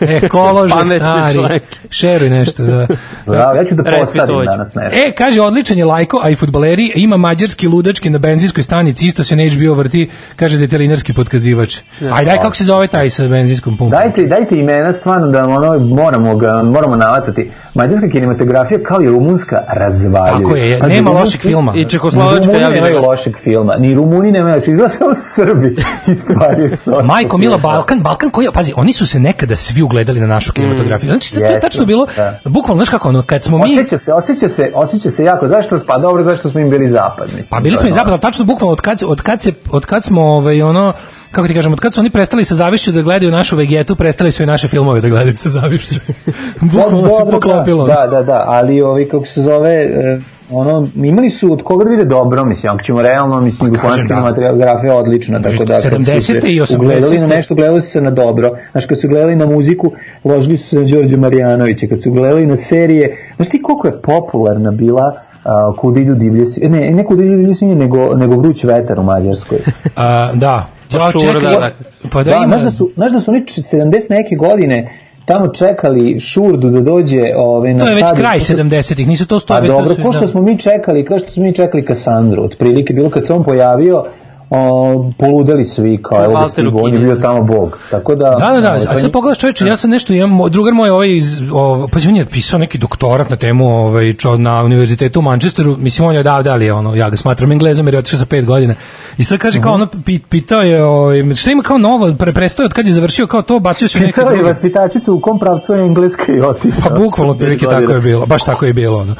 Ekolože 0.00 0.74
Pametne 0.74 0.98
stari. 0.98 1.32
članke. 1.32 1.76
Šeruj 1.90 2.30
nešto, 2.30 2.62
da. 2.62 2.86
Bravo, 3.26 3.56
ja 3.56 3.64
ću 3.64 3.74
da 3.74 3.82
hoću. 3.98 4.44
danas 4.44 4.74
nešto. 4.74 4.96
E, 4.98 5.12
kaže, 5.12 5.40
odličan 5.40 5.78
je 5.78 5.84
lajko, 5.84 6.20
a 6.22 6.30
i 6.30 6.36
futbaleri, 6.36 6.92
ima 6.94 7.16
mađarski 7.16 7.68
ludački 7.68 8.10
na 8.10 8.18
benzinskoj 8.18 8.62
stanici, 8.62 9.06
isto 9.06 9.24
se 9.24 9.36
na 9.36 9.42
HBO 9.44 9.74
vrti, 9.74 10.10
kaže 10.36 10.58
detelinarski 10.58 11.12
podkazivač. 11.12 11.76
Aj, 12.12 12.24
daj, 12.24 12.36
kako 12.36 12.56
se 12.56 12.64
zove 12.64 12.86
taj 12.86 13.10
sa 13.10 13.28
benzinskom 13.28 13.76
pumpom? 13.76 13.98
Dajte, 14.00 14.26
dajte 14.26 14.56
imena 14.56 14.92
stvarno 14.92 15.26
da 15.26 15.44
ono, 15.44 15.78
moramo, 15.78 16.36
ga, 16.36 16.62
moramo 16.62 16.96
navatati. 16.96 17.50
Mađarska 17.74 18.08
kinematografija 18.08 18.80
kao 18.82 19.02
i 19.02 19.08
rumunska 19.08 19.56
razvaljuju. 19.68 20.38
Tako 20.38 20.56
je, 20.56 20.80
nema 20.88 21.10
lošeg 21.10 21.40
filma. 21.40 21.72
I 21.76 21.88
Rumuni 22.14 22.62
ja 22.62 22.70
bih 22.70 22.82
rekao. 22.82 23.10
lošeg 23.10 23.38
filma, 23.38 23.74
ni 23.78 23.94
Rumuni 23.94 24.32
nemaju 24.32 24.54
lošeg, 24.54 24.72
izgleda 24.72 24.88
samo 24.88 25.14
Srbi 25.14 25.76
ispaljuju 26.12 26.70
od 26.86 27.04
Majko 27.04 27.38
Mila. 27.38 27.58
Balkan, 27.58 28.02
Balkan 28.02 28.30
koji, 28.30 28.48
pazi, 28.52 28.72
oni 28.76 28.92
su 28.92 29.06
se 29.06 29.20
nekada 29.20 29.56
svi 29.56 29.82
ugledali 29.82 30.20
na 30.20 30.26
našu 30.26 30.52
kinematografiju. 30.52 31.08
Znači, 31.08 31.34
to 31.34 31.44
je 31.44 31.60
tačno 31.60 31.84
bilo, 31.84 32.06
da. 32.16 32.40
bukvalno, 32.44 32.84
znaš 32.84 32.88
kako, 32.88 33.08
ono, 33.08 33.22
kad 33.22 33.44
smo 33.44 33.58
mi... 33.58 33.64
Osjeća 33.64 33.98
se, 33.98 34.12
osjeća 34.12 34.48
se, 34.48 34.72
osjeća 34.74 35.10
se 35.10 35.24
jako. 35.24 35.46
Zašto? 35.46 35.78
Pa 35.86 35.98
dobro, 35.98 36.22
zašto 36.22 36.50
smo 36.50 36.60
im 36.60 36.70
bili 36.70 36.88
zapad, 36.88 37.26
mislim. 37.26 37.48
Pa 37.50 37.60
bili 37.60 37.78
smo 37.78 37.88
i 37.88 37.92
zapravo 37.92 38.18
tačno 38.18 38.44
bukvalno 38.44 38.72
od 38.72 38.80
kad, 38.80 39.02
od 39.06 39.22
kad 39.22 39.42
se 39.42 39.52
od 39.70 39.86
kad 39.86 40.04
smo 40.04 40.22
ovaj 40.22 40.62
ono 40.62 40.92
kako 41.30 41.48
ti 41.48 41.54
kažem, 41.54 41.72
od 41.72 41.80
kad 41.80 41.94
su 41.94 42.00
oni 42.00 42.10
prestali 42.10 42.44
sa 42.44 42.54
zavišću 42.54 42.92
da 42.92 43.02
gledaju 43.02 43.32
našu 43.32 43.56
vegetu, 43.56 43.96
prestali 43.96 44.32
su 44.32 44.42
i 44.42 44.46
naše 44.46 44.68
filmove 44.68 45.00
da 45.00 45.08
gledaju 45.08 45.36
sa 45.36 45.48
zavišću. 45.48 46.00
bukvalno 46.60 47.02
se 47.02 47.08
dobro, 47.18 47.40
poklopilo. 47.40 47.86
Da, 47.86 48.06
da, 48.10 48.22
da, 48.22 48.44
ali 48.46 48.82
ovi, 48.82 49.08
kako 49.08 49.26
se 49.26 49.40
zove, 49.42 49.74
e, 49.74 50.20
ono, 50.50 50.88
imali 50.96 51.30
su 51.30 51.52
od 51.52 51.62
koga 51.62 51.84
da 51.84 51.90
vide 51.90 52.04
dobro, 52.04 52.44
mislim, 52.44 52.72
ako 52.72 52.82
ćemo 52.82 53.02
realno, 53.02 53.40
mislim, 53.40 53.58
Pa 53.58 53.64
kažem, 53.64 53.74
jugoslovenska 53.74 54.14
da. 54.14 54.20
kinematografija 54.20 54.92
je 54.92 54.98
odlična, 54.98 55.42
tako 55.42 55.64
da, 55.64 55.74
kad 55.74 55.82
su 55.82 55.88
70-te 55.88 56.20
se 56.20 56.32
i 56.32 56.60
80-te. 56.60 56.76
ugledali 56.76 57.18
na 57.18 57.26
nešto, 57.26 57.54
gledali 57.54 57.80
su 57.80 57.90
se 57.90 58.00
na 58.00 58.10
dobro, 58.10 58.50
znaš, 58.72 58.86
kad 58.86 59.00
su 59.00 59.08
gledali 59.08 59.36
na 59.36 59.46
muziku, 59.46 59.92
ložili 60.24 60.56
su 60.56 60.68
se 60.68 60.78
na 60.78 60.84
Đorđe 60.84 61.16
Marjanovića, 61.16 61.86
kad 61.86 62.02
su 62.02 62.10
gledali 62.10 62.46
na 62.46 62.56
serije, 62.56 63.32
znaš 63.36 63.48
ti 63.48 63.62
koliko 63.62 63.88
je 63.88 64.02
popularna 64.02 64.70
bila 64.70 65.20
a, 65.44 65.72
kuda 65.78 66.00
idu 66.00 66.14
divlje 66.14 66.46
svinje, 66.46 66.70
ne, 66.70 66.90
ne 66.90 67.04
kuda 67.04 67.22
idu 67.22 67.36
divlje 67.36 67.54
svinje, 67.54 67.74
nego, 67.74 68.14
nego 68.14 68.36
vruć 68.36 68.64
vetar 68.64 69.00
u 69.00 69.02
Mađarskoj. 69.02 69.58
A, 69.96 70.30
da. 70.34 70.66
Pa 70.90 70.96
Ja, 70.98 71.12
čekaj, 71.14 71.40
da, 71.44 71.60
da. 71.60 71.70
Pa 72.10 72.22
da, 72.22 72.30
Da, 72.30 72.36
ima... 72.36 72.46
znaš 72.48 72.60
da 72.62 72.70
su, 72.70 72.90
znaš 72.94 73.12
da 73.12 73.20
su 73.20 73.30
oni 73.30 73.40
č- 73.42 73.60
70 73.62 73.90
neke 74.10 74.36
godine 74.36 74.90
tamo 75.24 75.48
čekali 75.48 76.20
Šurdu 76.20 76.70
da 76.70 76.80
dođe 76.82 77.22
ove, 77.36 77.74
na 77.74 77.78
To 77.78 77.88
je 77.88 77.94
već 77.94 78.04
stadion. 78.04 78.20
kraj 78.20 78.38
To 78.38 78.44
su- 78.44 78.52
70-ih, 78.54 79.08
nisu 79.08 79.26
to 79.26 79.34
Pa 79.34 79.40
stoje. 79.40 79.60
dobro, 79.62 79.94
ko 79.96 80.12
što 80.12 80.26
smo 80.26 80.42
mi 80.42 80.58
čekali, 80.58 81.04
kao 81.04 81.18
što 81.18 81.30
smo 81.30 81.42
mi 81.42 81.54
čekali 81.54 81.84
Kasandru, 81.84 82.44
otprilike 82.44 82.94
bilo 82.94 83.10
kad 83.10 83.26
se 83.26 83.32
on 83.32 83.44
pojavio, 83.44 84.04
o, 84.50 85.10
poludeli 85.18 85.64
svi 85.64 85.98
kao 86.02 86.24
evo 86.24 86.48
stigu, 86.48 86.80
on 86.82 86.92
je 86.92 86.98
bio 86.98 87.16
tamo 87.16 87.42
bog. 87.42 87.78
Tako 87.90 88.14
da, 88.14 88.30
Da, 88.30 88.46
da, 88.46 88.60
da, 88.60 88.68
ovaj, 88.68 88.80
a 88.88 88.94
sad 88.94 89.12
pogledaš 89.12 89.38
čoveče, 89.38 89.66
ja 89.66 89.76
sam 89.76 89.90
nešto 89.90 90.12
imam, 90.12 90.50
drugar 90.50 90.74
moj 90.74 90.90
ovaj 90.90 91.08
iz, 91.10 91.42
o, 91.44 91.88
pa 91.92 91.98
on 92.00 92.16
je 92.16 92.24
pisao 92.26 92.58
neki 92.58 92.78
doktorat 92.78 93.30
na 93.30 93.36
temu 93.36 93.66
ovaj, 93.78 94.12
čo, 94.12 94.36
na 94.36 94.62
univerzitetu 94.62 95.18
u 95.18 95.24
Manchesteru, 95.24 95.76
mislim 95.78 96.08
on 96.08 96.14
je 96.14 96.20
odavde, 96.20 96.50
ali 96.50 96.64
je 96.64 96.72
ono, 96.72 96.94
ja 96.94 97.10
ga 97.10 97.16
smatram 97.16 97.52
englezom 97.52 97.86
jer 97.86 97.94
je 97.94 97.98
otišao 97.98 98.18
sa 98.18 98.26
pet 98.26 98.44
godina. 98.46 98.74
I 99.18 99.24
sad 99.24 99.38
kaže 99.38 99.60
kao 99.60 99.72
ono, 99.74 99.86
pi- 99.86 100.20
pitao 100.20 100.62
je, 100.62 100.84
ovaj, 100.84 101.34
šta 101.34 101.50
ima 101.50 101.62
kao 101.62 101.78
novo, 101.78 102.14
pre, 102.14 102.32
prestao 102.32 102.64
od 102.64 102.72
kad 102.72 102.86
je 102.86 102.92
završio 102.92 103.26
kao 103.26 103.42
to, 103.42 103.58
bacio 103.58 103.88
se 103.88 103.98
u 103.98 104.02
neke 104.02 104.12
Pitao 104.12 104.24
je 104.24 104.36
druge. 104.36 104.48
vaspitačicu 104.48 105.14
u 105.14 105.20
kom 105.20 105.38
pravcu 105.38 105.74
je 105.74 105.80
engleska 105.80 106.24
i 106.28 106.40
otišao. 106.40 106.80
Pa 106.82 106.90
bukvalno 106.92 107.32
otprilike 107.32 107.66
tako 107.66 107.92
je 107.92 108.00
bilo, 108.00 108.26
baš 108.26 108.44
tako 108.44 108.66
je 108.66 108.72
bilo 108.72 108.98
ono. 108.98 109.14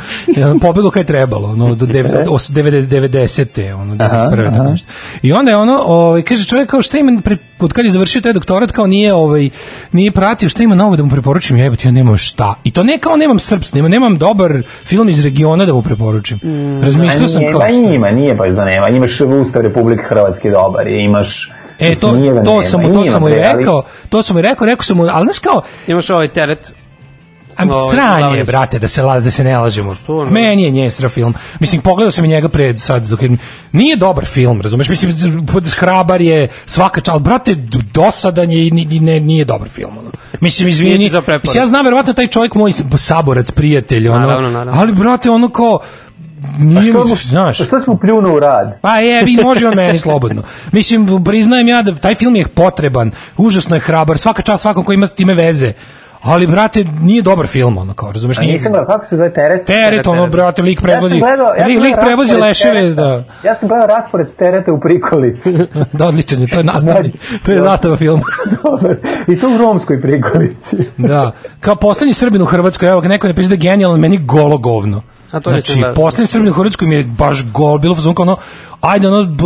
Pobegao 0.61 0.91
kad 0.91 1.01
je 1.01 1.07
trebalo, 1.07 1.49
ono 1.49 1.75
do 1.75 1.87
dev- 1.87 2.29
os- 2.29 2.51
90 2.51 2.89
90-te, 2.89 3.75
ono 3.75 3.97
Aha, 4.01 4.17
91. 4.27 4.53
tako 4.53 4.71
nešto. 4.71 4.87
I 5.23 5.33
onda 5.33 5.51
je 5.51 5.57
ono, 5.57 5.83
ovaj, 5.87 6.23
kaže 6.23 6.47
čovjek 6.47 6.71
kao 6.71 6.83
šta 6.83 6.99
ima, 6.99 7.21
pre, 7.25 7.37
od 7.61 7.73
kad 7.73 7.85
je 7.85 7.91
završio 7.91 8.21
taj 8.21 8.33
doktorat, 8.33 8.73
kao 8.73 8.87
nije, 8.87 9.15
ovaj, 9.15 9.51
nije 9.93 10.13
pratio, 10.13 10.49
šta 10.49 10.63
ima 10.63 10.75
novo 10.75 10.97
da 10.97 11.03
mu 11.03 11.11
preporučim, 11.11 11.57
ja 11.57 11.65
jebote, 11.65 11.89
ja 11.89 11.93
nemam 11.93 12.17
šta. 12.17 12.55
I 12.65 12.71
to 12.71 12.83
ne 12.83 12.99
kao 12.99 13.17
nemam 13.17 13.39
srpski, 13.39 13.77
nemam, 13.77 13.91
nemam 13.91 14.19
dobar 14.19 14.63
film 14.85 15.09
iz 15.09 15.25
regiona 15.25 15.65
da 15.65 15.73
mu 15.73 15.83
preporučim. 15.83 16.41
Razmišljao 16.83 17.29
sam 17.29 17.43
kao 17.51 17.61
pa 17.61 17.69
šta. 17.69 17.77
njima, 17.77 18.11
nije 18.11 18.35
baš 18.35 18.53
da 18.53 18.65
nema. 18.65 18.89
Imaš 18.89 19.21
Ustav 19.21 19.63
Republike 19.63 20.03
Hrvatske 20.03 20.51
dobar, 20.51 20.87
imaš... 20.87 21.51
E, 21.79 21.95
to, 21.95 22.13
da 22.13 22.43
to 22.43 22.63
sam 22.63 22.83
mu, 22.83 22.93
to 22.93 23.11
sam 23.11 23.23
mu 23.23 23.29
rekao, 23.29 23.83
to 24.09 24.23
sam 24.23 24.37
mu 24.37 24.41
i 24.41 24.43
rekao, 24.43 24.67
rekao 24.67 24.83
sam 24.83 24.97
mu, 24.97 25.07
ali 25.11 25.25
znaš 25.25 25.39
kao, 25.39 25.63
Imaš 25.87 26.11
ovaj 26.11 26.29
teret. 26.29 26.75
Ovaj, 27.61 27.91
sranje, 27.91 28.19
glavni- 28.21 28.45
brate, 28.45 28.79
da 28.79 28.89
se 28.89 29.03
la- 29.03 29.21
da 29.21 29.31
se 29.31 29.45
ne 29.45 29.59
lažemo. 29.59 29.95
Što 29.95 30.25
ne? 30.25 30.31
Meni 30.31 30.63
je 30.63 30.71
njesra 30.71 31.09
film. 31.09 31.35
Mislim 31.61 31.83
pogledao 31.83 32.11
sam 32.11 32.25
i 32.25 32.29
njega 32.29 32.49
pred 32.49 32.81
sad 32.81 33.07
dok 33.07 33.23
je- 33.23 33.37
nije 33.73 33.97
dobar 33.97 34.25
film, 34.25 34.61
razumeš? 34.61 34.89
Mislim 34.89 35.13
pod- 35.47 35.75
hrabar 35.75 36.21
je 36.21 36.49
svaka 36.67 37.01
čal, 37.01 37.19
brate, 37.19 37.55
dosadan 37.95 38.51
je 38.51 38.67
i 38.67 38.71
ni- 38.71 38.85
ni- 38.85 39.01
ne, 39.01 39.21
nije 39.21 39.45
dobar 39.45 39.69
film 39.69 39.99
ono. 39.99 40.11
Mislim 40.41 40.67
Nije 40.67 40.71
izvini. 40.71 41.05
Mislim 41.43 41.63
ja 41.63 41.67
znam 41.67 41.85
verovatno 41.85 42.13
taj 42.13 42.27
čovjek 42.27 42.55
moj 42.55 42.71
saborac, 42.97 43.51
prijatelj, 43.51 44.09
ono. 44.09 44.19
Naravno, 44.19 44.51
naravno. 44.51 44.81
Ali 44.81 44.93
brate, 44.93 45.31
ono 45.31 45.49
kao 45.49 45.79
nije 46.59 46.93
Što 46.93 47.05
mu, 47.05 47.15
znaš. 47.17 47.57
Što 47.57 47.81
smo 47.81 47.99
pljunu 47.99 48.35
u 48.35 48.41
rad? 48.41 48.79
Pa 48.83 48.97
je, 48.97 49.25
vi 49.25 49.37
može 49.37 49.69
on 49.69 49.75
meni 49.75 49.99
slobodno. 49.99 50.43
Mislim, 50.73 51.25
priznajem 51.25 51.69
ja 51.69 51.83
da 51.83 51.95
taj 51.95 52.15
film 52.15 52.37
je 52.37 52.47
potreban, 52.47 53.11
užasno 53.37 53.77
je 53.77 53.81
hrabar, 53.81 54.19
svaka 54.19 54.43
čast 54.43 54.63
svakom 54.63 54.85
ko 54.85 54.93
ima 54.93 55.07
s 55.07 55.13
time 55.13 55.35
veze. 55.35 55.73
Ali, 56.23 56.47
brate, 56.47 56.85
nije 57.01 57.23
dobar 57.23 57.47
film, 57.47 57.79
ono, 57.79 57.95
kao, 57.95 58.13
razumeš? 58.13 58.39
A 58.39 58.41
Nije, 58.41 58.53
nisam 58.53 58.73
gledao, 58.73 58.87
kako 58.87 59.07
se 59.07 59.17
zove 59.17 59.33
teret? 59.33 59.67
teret, 59.67 60.07
ono, 60.07 60.27
brate, 60.27 60.63
lik 60.63 60.79
Ja 60.79 60.83
prevozi, 60.83 61.11
sam 61.11 61.19
gledao, 61.21 61.55
ja 61.59 61.67
lik, 61.67 61.81
lik 61.81 61.95
prevozi 62.01 62.37
leševe, 62.37 62.75
tereta. 62.75 63.03
da, 63.03 63.25
Ja 63.45 63.55
sam 63.55 63.69
gledao 63.69 63.87
raspored 63.87 64.27
tereta 64.39 64.73
u 64.73 64.81
prikolici. 64.81 65.53
da, 65.93 66.07
odličan 66.07 66.41
je, 66.41 66.47
to 66.47 66.57
je 66.59 66.65
nastavni, 66.65 67.13
to 67.45 67.53
je 67.53 67.61
zastava 67.61 67.97
filma. 67.97 68.23
Dobar. 68.63 68.97
I 69.29 69.39
to 69.39 69.49
u 69.55 69.59
romskoj 69.59 70.01
prikolici. 70.03 70.77
Da, 71.09 71.33
kao 71.61 71.77
poslednji 71.77 72.15
Srbin 72.15 72.43
u 72.43 72.45
Hrvatskoj, 72.45 72.89
evo, 72.89 73.01
neko 73.01 73.27
je 73.27 73.33
napisao 73.33 73.49
da 73.49 73.55
je 73.55 73.59
genijalan, 73.59 74.01
meni 74.01 74.19
golo 74.19 74.59
govno. 74.59 75.03
A 75.31 75.41
to 75.41 75.51
znači, 75.51 75.73
gledao. 75.75 75.95
poslednji 75.95 76.27
Srbin 76.27 76.49
u 76.49 76.53
Hrvatskoj 76.53 76.89
mi 76.89 76.95
je 76.95 77.05
baš 77.05 77.53
gol, 77.53 77.79
bilo 77.79 77.95
fazon 77.95 78.15
kao 78.15 78.23
ono, 78.23 78.37
ajde, 78.81 79.09
ono, 79.09 79.37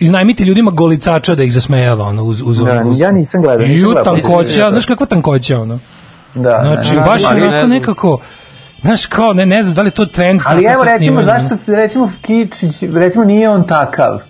iznajmiti 0.00 0.44
ljudima 0.44 0.70
golicača 0.70 1.34
da 1.34 1.42
ih 1.42 1.52
zasmejava, 1.52 2.04
ono, 2.04 2.22
uz, 2.22 2.42
uz, 2.44 2.58
Da, 2.58 2.82
uz, 2.86 3.00
ja 3.00 3.12
nisam 3.12 3.42
gledao, 3.42 3.66
nisam 3.66 3.76
Ju, 3.76 3.94
tankoća, 4.04 4.70
znaš 4.70 4.86
kakva 4.86 5.06
tankoća, 5.06 5.60
ono? 5.60 5.78
Da, 6.42 6.60
Znači, 6.62 6.94
da, 6.94 7.00
da. 7.00 7.06
baš 7.06 7.22
ne 7.22 7.28
onako 7.28 7.66
znam. 7.66 7.70
nekako, 7.70 8.20
znaš, 8.82 9.06
kao, 9.06 9.32
ne, 9.32 9.46
ne 9.46 9.62
znam, 9.62 9.74
da 9.74 9.82
li 9.82 9.90
to 9.90 10.06
trend. 10.06 10.40
Ali 10.46 10.64
evo 10.64 10.84
recimo, 10.84 11.22
zašto 11.22 11.56
recimo 11.66 12.12
Kičić, 12.22 12.82
recimo 12.94 13.24
nije 13.24 13.48
on 13.48 13.66
takav. 13.66 14.20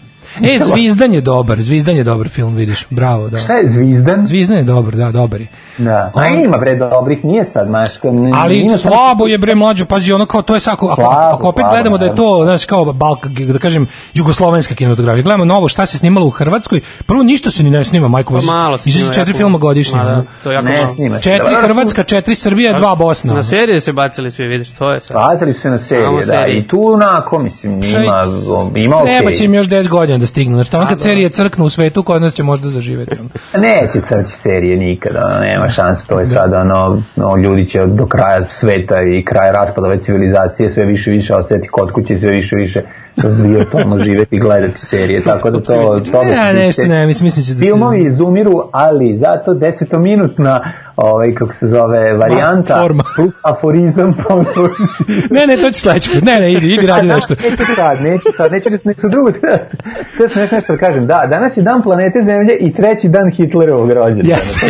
E, 0.42 0.59
Zvizdan 0.59 1.14
je 1.14 1.20
dobar, 1.20 1.62
Zvizdan 1.62 1.96
je 1.96 2.04
dobar 2.04 2.28
film, 2.28 2.54
vidiš, 2.54 2.86
bravo, 2.90 3.28
da. 3.28 3.38
Šta 3.38 3.54
je 3.54 3.66
Zvizdan? 3.66 4.24
Zvizdan 4.24 4.59
je 4.59 4.64
dobar, 4.64 4.94
da, 4.94 5.11
dobar 5.11 5.40
je. 5.40 5.48
Da. 5.79 6.11
A 6.14 6.20
On- 6.26 6.45
ima 6.45 6.59
bre 6.59 6.74
dobrih, 6.74 7.24
nije 7.24 7.45
sad, 7.45 7.70
ne- 7.70 8.31
Ali 8.35 8.57
ima 8.57 8.70
sad- 8.70 8.81
slabo 8.83 9.26
je 9.26 9.39
bre 9.39 9.55
mlađo, 9.55 9.85
pazi, 9.85 10.12
ono 10.12 10.26
kao 10.26 10.43
to 10.43 10.55
je 10.55 10.61
sad 10.61 10.74
ako, 10.74 10.95
Slabo, 10.95 11.11
ako 11.11 11.49
opet 11.49 11.61
slabo, 11.61 11.74
gledamo 11.74 11.99
da 11.99 12.05
je 12.05 12.14
to, 12.14 12.41
znaš, 12.45 12.64
kao 12.64 12.85
Balk, 12.85 13.26
da 13.26 13.59
kažem, 13.59 13.87
jugoslovenska 14.14 14.74
kinematografija. 14.74 15.22
Gledamo 15.22 15.45
novo 15.45 15.68
šta 15.68 15.87
se 15.87 15.99
snimalo 15.99 16.26
u 16.26 16.31
Hrvatskoj. 16.31 16.81
Prvo 17.07 17.22
ništa 17.22 17.51
se 17.51 17.62
ni 17.62 17.70
ne 17.70 17.85
snima, 17.85 18.09
majko, 18.09 18.35
Pa 18.35 18.41
malo 18.43 18.79
se 18.79 18.83
snima, 18.83 19.09
četiri 19.09 19.20
jako- 19.22 19.37
filma 19.39 19.59
godišnje. 19.59 19.97
Ma 19.97 20.05
da, 20.05 20.22
to 20.43 20.51
je 20.51 20.55
jako 20.55 20.64
Ne 20.64 20.76
malo. 20.76 20.89
snima. 20.89 21.20
Četiri 21.20 21.39
Dobro, 21.45 21.62
Hrvatska, 21.62 22.03
četiri 22.03 22.35
Srbija, 22.35 22.72
dva 22.72 22.95
Bosna. 22.95 23.35
Na 23.35 23.43
serije 23.43 23.81
se 23.81 23.93
bacili 23.93 24.31
svi, 24.31 24.47
vidiš, 24.47 24.70
to 24.70 24.91
je 24.91 25.01
sad. 25.01 25.14
Bacili 25.14 25.53
su 25.55 25.61
se 25.61 25.70
na 25.70 25.79
serije, 25.79 26.16
da, 26.16 26.22
serije. 26.26 26.59
i 26.59 26.68
tu 26.68 26.87
onako, 26.87 27.39
mislim, 27.39 27.72
ima, 27.74 28.22
ima 28.76 28.97
okej. 28.97 29.12
Treba 29.12 29.31
će 29.31 29.45
im 29.45 29.55
još 29.55 29.66
10 29.66 29.89
godina 29.89 30.18
da 30.18 30.26
stignu. 30.26 30.55
Znači, 30.55 30.70
tamo 30.70 30.87
kad 30.87 31.01
serije 31.01 31.29
crknu 31.29 31.64
u 31.64 31.68
svetu, 31.68 32.03
kod 32.03 32.22
nas 32.22 32.35
će 32.35 32.43
možda 32.43 32.68
zaživeti. 32.68 33.16
Neće 33.55 34.01
crći 34.01 34.33
serije 34.33 34.76
nikada, 34.79 35.41
ono, 35.59 35.68
nema 35.69 35.75
šanse, 35.75 36.07
to 36.07 36.21
je 36.21 36.27
sad 36.27 36.53
ono, 36.53 37.03
no, 37.16 37.37
ljudi 37.37 37.66
će 37.66 37.87
do 37.87 38.07
kraja 38.07 38.47
sveta 38.49 38.95
i 39.03 39.25
kraja 39.25 39.53
raspada 39.53 39.87
ove 39.87 40.01
civilizacije 40.01 40.71
sve 40.71 40.85
više 40.85 41.11
više 41.11 41.35
ostajati 41.35 41.69
kod 41.69 41.93
kuće 41.93 42.14
i 42.14 42.19
sve 42.19 42.31
više 42.31 42.57
više 42.57 42.83
virtualno 43.45 43.99
živeti 44.05 44.37
i 44.37 44.39
gledati 44.39 44.81
serije, 44.81 45.23
tako 45.23 45.51
da 45.51 45.61
to... 45.61 46.01
to 46.12 46.25
Ne, 46.25 46.55
nešto 46.55 46.83
ne, 46.83 47.07
mislim, 47.07 47.25
mislim 47.25 47.45
će 47.45 47.55
da 47.55 47.59
se... 47.59 47.66
Filmovi 47.66 48.05
izumiru, 48.05 48.69
ali 48.73 49.16
zato 49.16 49.55
desetominutna 49.55 50.73
ovaj, 50.97 51.35
kako 51.35 51.55
se 51.55 51.66
zove, 51.66 52.12
varijanta 52.12 52.81
forma. 52.81 53.05
plus 53.16 53.35
aforizam 53.43 54.14
Ne, 55.37 55.47
ne, 55.47 55.57
to 55.57 55.71
će 55.71 55.81
sledeći 55.81 56.11
put. 56.14 56.23
Ne, 56.23 56.41
ne, 56.41 56.53
idi, 56.53 56.75
idi, 56.75 56.87
radi 56.87 57.09
Da, 57.09 57.14
nešto. 57.14 57.35
Neću 57.35 57.75
sad, 57.77 58.01
neću 58.03 58.29
sad, 58.37 58.53
neću 58.53 58.71
da 58.71 58.79
se 58.79 58.89
nešto 58.89 59.09
drugo. 59.09 59.33
Te 60.19 60.29
sam 60.29 60.43
nešto 60.43 60.57
nešto 60.57 60.73
da 60.73 60.79
kažem. 60.79 61.07
Da, 61.07 61.27
danas 61.31 61.57
je 61.57 61.62
dan 61.62 61.83
planete 61.83 62.23
Zemlje 62.23 62.57
i 62.61 62.75
treći 62.75 63.09
dan 63.09 63.31
Hitlerovog 63.31 63.91
rođendana. 63.91 64.37
Jeste. 64.37 64.66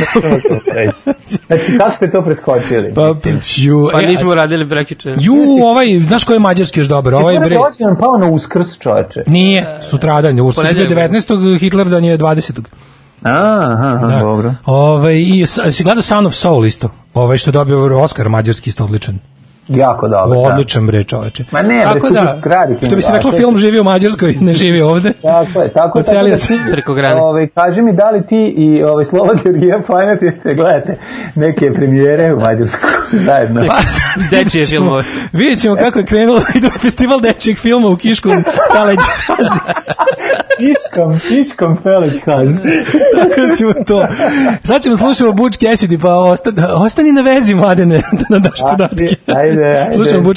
Znači, 1.46 1.78
kako 1.78 1.94
ste 1.94 2.10
to 2.10 2.22
preskočili? 2.22 2.94
Pa, 2.94 3.14
ju, 3.56 3.90
Pa 3.92 4.02
e, 4.02 4.06
nismo 4.06 4.34
radili 4.34 4.68
prekiče. 4.68 5.14
Ju, 5.20 5.34
ovaj, 5.64 6.00
znaš 6.08 6.24
koji 6.24 6.34
je 6.34 6.40
mađarski 6.40 6.80
još 6.80 6.88
dobar? 6.88 7.14
Ovaj 7.14 7.38
bre... 7.38 7.54
je 7.54 7.60
rođendan 7.68 7.98
pao 7.98 8.18
na 8.18 8.30
uskrs, 8.30 8.78
čoveče. 8.78 9.22
Nije, 9.26 9.78
sutradan, 9.90 10.40
u 10.40 10.50
što 10.50 10.62
je 10.62 10.74
bio 10.74 10.84
Ponedeljak. 10.84 11.10
19. 11.10 11.58
Hitler 11.58 11.88
dan 11.88 12.04
je 12.04 12.18
20. 12.18 12.60
Aha, 13.22 13.76
aha, 13.94 14.06
Da. 14.06 14.18
dobro. 14.20 14.54
Ovaj 14.66 15.14
i 15.14 15.46
si 15.46 15.84
gledao 15.84 16.02
Son 16.02 16.26
of 16.26 16.34
Soul 16.34 16.66
isto. 16.66 16.90
Ovaj 17.14 17.38
što 17.38 17.48
je 17.48 17.52
dobio 17.52 18.00
Oscar 18.00 18.28
mađarski 18.28 18.70
isto 18.70 18.84
odličan. 18.84 19.18
Jako 19.68 20.08
dobro, 20.08 20.40
da. 20.40 20.48
Odličan 20.48 20.86
bre 20.86 21.04
čoveče. 21.04 21.44
Ma 21.50 21.62
ne, 21.62 21.68
bre, 21.68 21.84
Tako 21.84 22.00
super 22.00 22.22
da, 22.22 22.36
stvari, 22.40 22.76
Što 22.86 22.96
bi 22.96 23.02
se 23.02 23.10
da, 23.10 23.16
reklo 23.16 23.32
film 23.32 23.58
živi 23.58 23.80
u 23.80 23.84
Mađarskoj, 23.84 24.36
ne 24.40 24.52
živi 24.52 24.80
ovde. 24.80 25.12
Tako 25.12 25.60
je, 25.60 25.72
tako, 25.72 26.02
tako 26.02 26.28
da 26.28 26.36
ti, 26.36 26.58
preko 26.72 26.94
grane. 26.94 27.20
Ovaj, 27.20 27.46
kaži 27.46 27.82
mi 27.82 27.92
da 27.92 28.10
li 28.10 28.26
ti 28.26 28.54
i 28.56 28.82
ovaj, 28.82 29.04
Slova 29.04 29.34
Georgija 29.42 29.80
planetujete, 29.86 30.54
gledate 30.54 30.98
neke 31.34 31.72
premijere 31.74 32.34
u 32.34 32.40
Mađarsku 32.40 32.86
zajedno. 33.26 33.64
Pa, 33.66 33.76
Dečije 34.30 34.64
filmove. 34.64 35.04
Vidjet 35.32 35.60
ćemo 35.60 35.76
kako 35.76 35.98
je 35.98 36.06
krenulo, 36.06 36.40
idemo 36.54 36.72
na 36.72 36.78
festival 36.78 37.20
dečijeg 37.20 37.58
filma 37.58 37.88
u 37.88 37.96
Kišku, 37.96 38.28
Kaleđ. 38.72 38.98
Kiškom, 40.58 41.18
kiškom 41.28 41.78
Feleć 41.82 42.24
Haz. 42.24 42.60
Tako 43.14 43.46
da 43.46 43.54
ćemo 43.54 43.72
to. 43.86 44.06
Sad 44.62 44.82
ćemo 44.82 44.96
slušamo 44.96 45.32
Butch 45.32 45.58
Cassidy, 45.58 46.00
pa 46.02 46.14
osta, 46.14 46.50
ostani 46.74 47.12
na 47.12 47.20
vezi, 47.20 47.54
mladene, 47.54 48.02
da 48.12 48.24
nam 48.28 48.42
daš 48.42 48.60
podatke. 48.60 49.06
ajde, 49.26 49.57
ajde. 49.64 49.94
Slušamo 49.94 50.34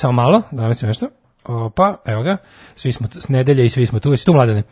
samo 0.00 0.12
malo, 0.12 0.42
da 0.50 0.68
mislim 0.68 0.88
nešto. 0.88 1.06
Opa, 1.44 1.96
evo 2.04 2.22
ga. 2.22 2.36
Svi 2.74 2.92
smo 2.92 3.08
tu, 3.08 3.20
s 3.20 3.28
nedelje 3.28 3.64
i 3.64 3.68
svi 3.68 3.86
smo 3.86 4.00
tu. 4.00 4.10
Jesi 4.10 4.26
tu, 4.26 4.32
mladene? 4.32 4.62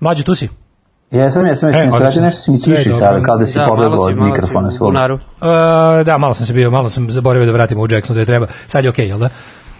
Mlađe, 0.00 0.24
tu 0.24 0.34
si? 0.34 0.48
Jesam, 1.10 1.46
jesam, 1.46 1.68
jesam, 1.68 1.88
e, 1.88 1.92
odlično. 1.92 2.22
nešto 2.22 2.40
si 2.42 2.50
mi 2.50 2.60
tiši 2.60 2.92
sada, 2.92 3.22
kao 3.22 3.38
da 3.38 3.46
si 3.46 3.58
Da, 3.58 3.66
pobegao 3.66 4.04
od 4.04 4.16
mikrofona 4.16 4.70
svog. 4.70 4.94
E, 4.94 6.04
da, 6.04 6.18
malo 6.18 6.34
sam 6.34 6.46
se 6.46 6.52
bio, 6.52 6.70
malo 6.70 6.88
sam 6.88 7.10
zaboravio 7.10 7.46
da 7.46 7.52
vratimo 7.52 7.82
u 7.82 7.86
Jacksonu 7.90 8.14
da 8.14 8.20
je 8.20 8.26
treba. 8.26 8.46
Sad 8.66 8.84
je 8.84 8.90
okej, 8.90 9.06
jel 9.06 9.18
da? 9.18 9.28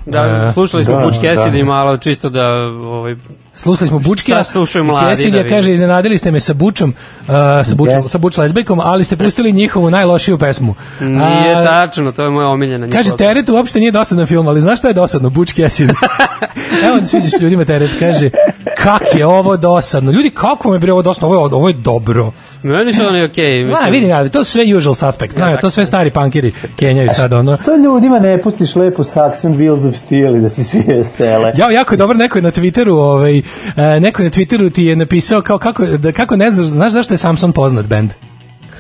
Da, 0.07 0.49
E, 0.49 0.53
slušali 0.53 0.85
smo 0.85 0.97
da, 0.97 1.05
Butch 1.05 1.21
da. 1.23 1.65
Malo 1.65 1.97
čisto 1.97 2.29
da 2.29 2.43
ovaj 2.85 3.17
Slušali 3.57 3.89
smo 3.89 3.99
Bučkija. 3.99 4.37
Šta 4.37 4.45
slušaju 4.45 4.85
mladi, 4.85 5.17
Kesilja 5.17 5.43
da 5.43 5.49
kaže, 5.49 5.73
iznenadili 5.73 6.19
ste 6.19 6.31
me 6.31 6.41
sa 6.41 6.55
Bučom, 6.55 6.95
uh, 7.21 7.27
sa, 7.65 7.75
bučom 7.75 8.03
Yes. 8.03 8.09
sa 8.09 8.19
Buč 8.19 8.37
lesbejkom, 8.37 8.81
ali 8.81 9.05
ste 9.05 9.17
pustili 9.17 9.53
njihovu 9.53 9.91
najlošiju 9.91 10.39
pesmu. 10.39 10.75
nije 11.01 11.55
A, 11.55 11.65
tačno, 11.65 12.13
to 12.13 12.25
je 12.25 12.31
moja 12.31 12.49
omiljena. 12.49 12.87
Kaže, 12.87 13.11
njihova. 13.11 13.17
Teret 13.17 13.49
uopšte 13.49 13.79
nije 13.81 13.91
dosadan 13.93 14.27
film, 14.27 14.49
ali 14.49 14.61
znaš 14.61 14.79
šta 14.79 14.89
je 14.89 14.95
dosadno? 14.95 15.31
Buč 15.31 15.55
Cassidy. 15.55 15.95
Evo 16.87 16.99
da 17.01 17.07
sviđaš 17.07 17.41
ljudima 17.41 17.65
Teret, 17.65 17.91
kaže, 17.99 18.31
kak 18.77 19.03
je 19.15 19.27
ovo 19.27 19.57
dosadno? 19.57 20.11
Ljudi, 20.11 20.31
kako 20.31 20.71
me 20.71 20.79
bre 20.79 20.93
ovo 20.93 21.03
dosadno? 21.03 21.29
Ovo 21.29 21.49
je, 21.49 21.55
ovo 21.55 21.69
je 21.69 21.75
dobro. 21.75 22.33
Meni 22.63 22.93
su 22.93 23.07
oni 23.09 23.23
okej. 23.23 23.65
Ma, 23.65 23.71
mislim. 23.71 23.93
vidim 23.93 24.09
ja, 24.09 24.29
to 24.29 24.45
su 24.45 24.51
sve 24.51 24.77
usual 24.77 24.95
suspect, 24.95 25.35
znaju, 25.35 25.57
to 25.57 25.61
tako. 25.61 25.71
sve 25.71 25.87
stari 25.87 26.11
pankiri 26.11 26.53
kenjaju 26.77 27.09
sad, 27.13 27.33
ono. 27.33 27.57
To 27.57 27.77
ljudima 27.77 28.19
ne 28.19 28.43
pustiš 28.43 28.77
lepo 28.77 29.03
Saxon 29.03 29.57
Wheels 29.57 29.89
of 29.89 29.97
Steel 29.97 30.37
i 30.37 30.41
da 30.41 30.49
si 30.49 30.65
svi 30.65 30.85
vesele. 30.87 31.53
Ja, 31.57 31.71
jako 31.71 31.95
je 31.95 31.99
dobro, 31.99 32.17
neko 32.17 32.39
je 32.39 32.43
na 32.43 32.51
Twitteru, 32.51 32.93
ovaj, 32.93 33.39
e, 33.39 33.43
neko 34.01 34.23
je 34.23 34.25
na 34.25 34.31
Twitteru 34.31 34.73
ti 34.73 34.85
je 34.85 34.97
napisao 34.97 35.43
kao 35.43 35.59
kako, 35.59 35.87
da, 35.87 36.13
kako 36.13 36.37
ne 36.37 36.51
znaš, 36.51 36.67
znaš 36.67 36.93
zašto 36.93 37.15
je 37.15 37.19
Samson 37.19 37.53
poznat 37.53 37.87
band? 37.87 38.11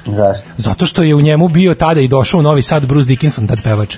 Zašto? 0.06 0.48
Zato 0.56 0.86
što 0.86 1.02
je 1.02 1.14
u 1.14 1.20
njemu 1.20 1.48
bio 1.48 1.74
tada 1.74 2.00
i 2.00 2.08
došao 2.08 2.40
u 2.40 2.42
Novi 2.42 2.62
Sad 2.62 2.86
Bruce 2.86 3.08
Dickinson, 3.08 3.46
tad 3.46 3.62
pevač. 3.62 3.96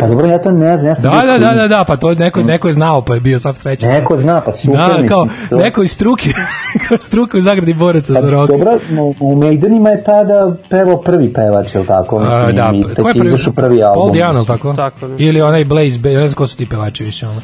Pa 0.00 0.06
dobro, 0.06 0.26
ja 0.26 0.38
to 0.38 0.52
ne 0.52 0.76
znam, 0.76 0.88
ja 0.88 0.94
sam 0.94 1.10
Da, 1.12 1.22
da, 1.28 1.38
da, 1.40 1.52
da, 1.52 1.68
da, 1.68 1.84
pa 1.84 1.96
to 1.96 2.14
neko, 2.14 2.42
neko 2.42 2.68
je 2.68 2.72
znao, 2.72 3.02
pa 3.02 3.14
je 3.14 3.20
bio 3.20 3.38
sav 3.38 3.54
srećan. 3.54 3.90
Neko 3.90 4.16
zna, 4.16 4.40
pa 4.40 4.52
super, 4.52 4.76
Da, 4.76 4.86
mislim, 4.88 5.08
kao 5.08 5.26
to- 5.50 5.56
neko 5.56 5.82
iz 5.82 5.92
struke, 5.92 6.30
struke 7.00 7.38
u 7.38 7.40
zagradi 7.40 7.74
boraca 7.74 8.14
Pa, 8.14 8.20
za 8.20 8.30
rock. 8.30 8.48
dobro, 8.48 8.78
u- 8.98 9.14
u 9.22 9.36
Maidenima 9.36 9.90
je 9.90 10.04
tada 10.04 10.54
pevao 10.70 10.96
prvi 10.98 11.32
pevač, 11.32 11.74
je 11.74 11.80
li 11.80 11.86
tako? 11.86 12.18
Mislim, 12.18 12.40
A, 12.40 12.52
da, 12.52 12.72
i 12.74 12.82
ko 12.94 13.08
je 13.08 13.14
prvi? 13.14 13.26
izašao 13.26 13.52
prvi 13.52 13.82
album. 13.82 14.02
Paul 14.02 14.12
Diano, 14.12 14.44
tako? 14.44 14.72
Tako, 14.74 15.08
da. 15.08 15.14
Ili 15.18 15.40
onaj 15.40 15.64
Blaze, 15.64 15.98
ne 16.00 16.18
znam 16.20 16.32
ko 16.32 16.46
su 16.46 16.56
ti 16.56 16.66
pevači 16.66 17.04
više, 17.04 17.26
ono. 17.28 17.40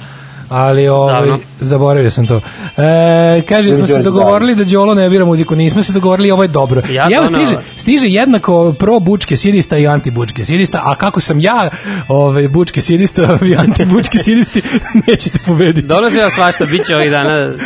Ali 0.53 0.89
ovaj, 0.89 1.29
zaboravio 1.61 2.11
sam 2.11 2.27
to. 2.27 2.41
E, 2.77 3.43
kaže, 3.49 3.75
smo 3.75 3.87
se 3.87 4.03
dogovorili 4.03 4.55
da 4.55 4.65
Đolo 4.65 4.95
ne 4.95 5.09
bira 5.09 5.25
muziku, 5.25 5.57
nismo 5.57 5.83
se 5.83 5.93
dogovorili, 5.93 6.31
ovo 6.31 6.43
je 6.43 6.49
dobro. 6.49 6.83
Ja 6.91 7.09
I 7.11 7.13
evo 7.15 7.27
stiže, 7.27 7.57
stiže 7.77 8.09
jednako 8.09 8.75
pro 8.79 9.01
bučke 9.01 9.37
sidista 9.37 9.79
i 9.79 9.87
anti 9.87 10.11
bučke 10.11 10.45
sidista, 10.45 10.83
a 10.85 10.95
kako 10.95 11.21
sam 11.21 11.41
ja 11.41 11.71
ovaj, 12.09 12.49
bučke 12.49 12.81
sidista 12.81 13.39
i 13.43 13.57
anti 13.57 13.85
bučke 13.85 14.19
sidisti, 14.25 14.63
nećete 15.09 15.39
pobediti. 15.47 15.87
Donosi 15.87 16.19
ja 16.19 16.31
svašta, 16.31 16.67
bit 16.67 16.87
će 16.87 16.97
ovih 16.97 17.11
dana 17.11 17.31
Ovaj, 17.31 17.57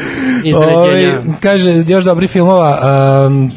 iznenađenja. 0.45 1.19
kaže, 1.41 1.85
još 1.89 2.05
dobri 2.05 2.27
filmova, 2.27 2.81
um, 3.27 3.51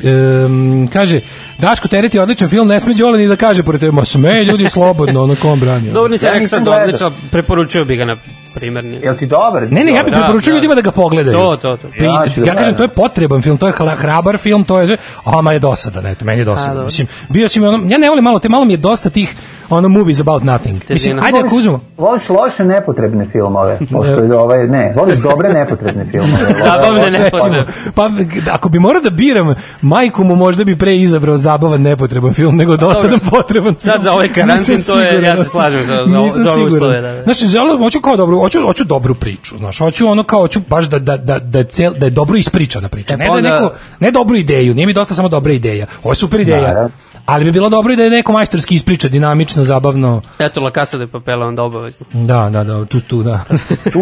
um, 0.45 0.89
kaže, 0.93 1.21
Daško 1.57 1.87
Teret 1.87 2.13
je 2.15 2.21
odličan 2.21 2.49
film, 2.49 2.67
ne 2.67 2.79
sme 2.79 2.93
Đole 2.93 3.17
ni 3.17 3.27
da 3.27 3.35
kaže 3.35 3.63
pored 3.63 3.81
tebe, 3.81 3.91
ma 3.91 4.05
sme, 4.05 4.43
ljudi 4.43 4.69
slobodno, 4.69 5.23
ono 5.23 5.35
kom 5.35 5.59
brani. 5.59 5.89
Dobro, 5.91 6.09
nisam 6.11 6.27
Ja 6.27 6.39
rekao 6.39 6.59
gledao. 6.59 6.83
odlično, 6.83 7.11
preporučio 7.31 7.85
bi 7.85 7.95
ga 7.95 8.05
na 8.05 8.17
primjer. 8.49 8.85
nije. 8.85 8.99
Jel 9.01 9.15
ti 9.15 9.25
dobar? 9.27 9.61
Ne, 9.63 9.83
ne, 9.83 9.91
ja 9.91 10.03
bih 10.03 10.13
Da, 10.13 10.19
preporučio 10.19 10.51
da. 10.51 10.55
ljudima 10.55 10.75
da 10.75 10.81
ga 10.81 10.91
pogledaju. 10.93 11.37
To, 11.37 11.55
to, 11.57 11.77
to. 11.77 11.87
Pa 11.89 12.03
Ja 12.03 12.23
ću 12.25 12.39
da 12.41 12.45
ja 12.45 12.55
kažem, 12.55 12.75
to 12.75 12.83
je 12.83 12.89
potreban 12.89 13.41
film, 13.41 13.57
to 13.57 13.67
je 13.67 13.73
hrabar 13.93 14.37
film, 14.37 14.63
to 14.63 14.79
je 14.79 14.97
a 15.25 15.41
ma 15.41 15.51
je 15.51 15.59
dosadan, 15.59 16.05
eto, 16.05 16.25
meni 16.25 16.39
je 16.39 16.43
A, 16.43 16.45
dosadan. 16.45 16.71
dobro. 16.71 16.85
Mislim, 16.85 17.07
bio 17.29 17.49
si 17.49 17.59
mi 17.59 17.67
ono, 17.67 17.79
ja 17.85 17.97
ne 17.97 18.09
volim 18.09 18.23
malo, 18.23 18.39
te 18.39 18.49
malo 18.49 18.65
mi 18.65 18.73
je 18.73 18.77
dosta 18.77 19.09
tih 19.09 19.35
ono 19.69 19.89
movies 19.89 20.19
about 20.19 20.43
nothing. 20.43 20.75
Mislim, 20.79 20.87
Težina. 21.11 21.21
ajde 21.25 21.39
ako 21.39 21.55
uzmemo, 21.55 21.79
Voliš 21.97 22.29
loše 22.29 22.65
nepotrebne 22.65 23.25
filmove, 23.25 23.79
pošto 23.91 24.13
je 24.15 24.35
ovaj, 24.35 24.57
ne, 24.59 24.93
voliš 24.95 25.17
dobre 25.19 25.49
nepotrebne 25.51 26.05
filmove. 26.05 26.55
Zabavne 26.65 27.11
nepotrebne. 27.11 27.57
recimo, 27.57 27.91
pa 27.91 28.09
ako 28.51 28.69
bi 28.69 28.79
morao 28.79 29.01
da 29.01 29.09
biram 29.09 29.55
majku 29.81 30.23
mu 30.23 30.35
možda 30.35 30.63
bi 30.63 30.75
pre 30.75 30.95
izabrao 30.95 31.37
zabavan 31.37 31.81
nepotreban 31.81 32.33
film 32.33 32.55
nego 32.55 32.77
dosadan 32.77 33.19
potreban 33.21 33.75
film. 33.75 33.93
Sad 33.93 34.03
za 34.03 34.11
ovaj 34.13 34.27
karantin 34.35 34.77
to 34.83 34.99
je- 34.99 35.21
ja 35.23 35.37
se 35.37 35.43
slažem 35.45 35.83
za- 35.83 35.93
za- 35.95 36.11
za 36.11 36.19
ove 36.19 36.29
siguran. 36.29 36.67
uslove, 36.67 37.01
da, 37.01 37.13
da. 37.13 37.23
Znači, 37.23 37.47
želo, 37.47 37.77
hoću 37.77 38.01
kao 38.01 38.17
dobru, 38.17 38.38
hoću, 38.39 38.61
hoću 38.61 38.83
dobru 38.83 39.15
priču, 39.15 39.57
znaš, 39.57 39.79
hoću 39.79 40.07
ono 40.07 40.23
kao, 40.23 40.39
hoću 40.39 40.59
baš 40.69 40.85
da, 40.85 40.99
da, 40.99 41.17
da, 41.17 41.39
da, 41.39 41.59
je 41.59 41.65
cel, 41.65 41.93
da 41.93 42.05
je 42.05 42.09
dobro 42.09 42.37
ispričana 42.37 42.89
priča, 42.89 43.13
E, 43.13 43.17
ne 43.17 43.27
pa 43.27 43.35
da 43.35 43.41
neko, 43.41 43.71
ne 43.99 44.11
dobru 44.11 44.35
ideju, 44.35 44.73
nije 44.73 44.85
mi 44.85 44.93
dosta 44.93 45.13
samo 45.13 45.29
dobra 45.29 45.53
ideja, 45.53 45.85
ovo 46.03 46.11
je 46.11 46.15
super 46.15 46.39
ideja, 46.39 46.61
Da, 46.63 46.73
da. 46.73 46.89
ali 47.25 47.45
bi 47.45 47.51
bilo 47.51 47.69
dobro 47.69 47.93
i 47.93 47.95
da 47.95 48.03
je 48.03 48.09
neko 48.09 48.31
majstorski 48.31 48.75
ispriča, 48.75 49.07
dinamično, 49.07 49.63
zabavno, 49.63 50.21
Eto, 50.39 50.61
La 50.61 50.71
Casa 50.71 50.97
de 50.97 51.07
Papela 51.07 51.45
onda 51.45 51.63
obavezno. 51.63 52.05
da, 52.13 52.49
da, 52.49 52.63
da, 52.63 52.85
tu, 52.85 52.99
tu, 52.99 53.23
da. 53.23 53.39
Tu, 53.93 54.01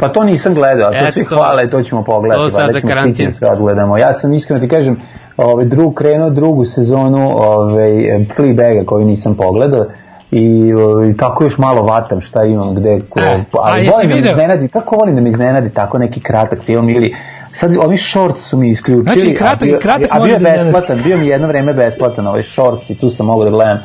pa 0.00 0.08
to 0.08 0.24
nisam 0.24 0.54
gledao, 0.54 0.90
to 0.92 1.12
svi 1.12 1.24
to. 1.24 1.36
hvale, 1.36 1.70
to 1.70 1.82
ćemo 1.82 2.04
pogledati. 2.04 2.40
To 2.40 2.50
sad 2.50 2.60
valjda 2.60 2.72
za 2.72 2.80
ćemo 2.80 2.92
karantin. 2.92 3.24
da 3.24 3.30
sve 3.30 3.50
odgledamo. 3.50 3.98
Ja 3.98 4.14
sam 4.14 4.32
iskreno 4.34 4.60
ti 4.60 4.68
kažem, 4.68 4.96
ovaj, 5.36 5.64
drug 5.64 5.94
krenuo 5.94 6.30
drugu 6.30 6.64
sezonu 6.64 7.30
ovaj, 7.30 7.90
Fleabaga 8.36 8.84
koju 8.86 9.04
nisam 9.04 9.34
pogledao 9.34 9.86
i 10.30 10.72
ovaj, 10.74 11.16
tako 11.16 11.44
još 11.44 11.58
malo 11.58 11.82
vatam 11.82 12.20
šta 12.20 12.44
imam 12.44 12.74
gde 12.74 13.00
ko, 13.08 13.20
E, 13.20 13.44
ali 13.54 13.88
volim 13.88 14.08
da 14.10 14.24
me 14.24 14.30
iznenadi 14.30 14.68
kako 14.68 14.96
volim 14.96 15.14
da 15.14 15.20
me 15.20 15.28
iznenadi 15.28 15.70
tako 15.70 15.98
neki 15.98 16.20
kratak 16.20 16.62
film 16.62 16.88
ili 16.88 17.14
sad 17.52 17.76
ovi 17.76 17.96
shorts 17.96 18.40
su 18.40 18.56
mi 18.56 18.68
isključili 18.68 19.20
Znači, 19.20 19.36
kratak- 19.36 19.62
a 19.62 19.64
bio, 19.64 19.78
kratak 19.78 20.08
a 20.10 20.20
bio 20.20 20.32
je 20.32 20.38
da 20.38 20.48
besplatan 20.50 20.98
bio 21.04 21.16
mi 21.16 21.26
jedno 21.26 21.46
vreme 21.46 21.74
besplatan 21.74 22.26
ovaj 22.26 22.42
shorts 22.42 22.90
i 22.90 22.94
tu 22.94 23.10
sam 23.10 23.26
mogao 23.26 23.44
da 23.44 23.50
gledam 23.50 23.78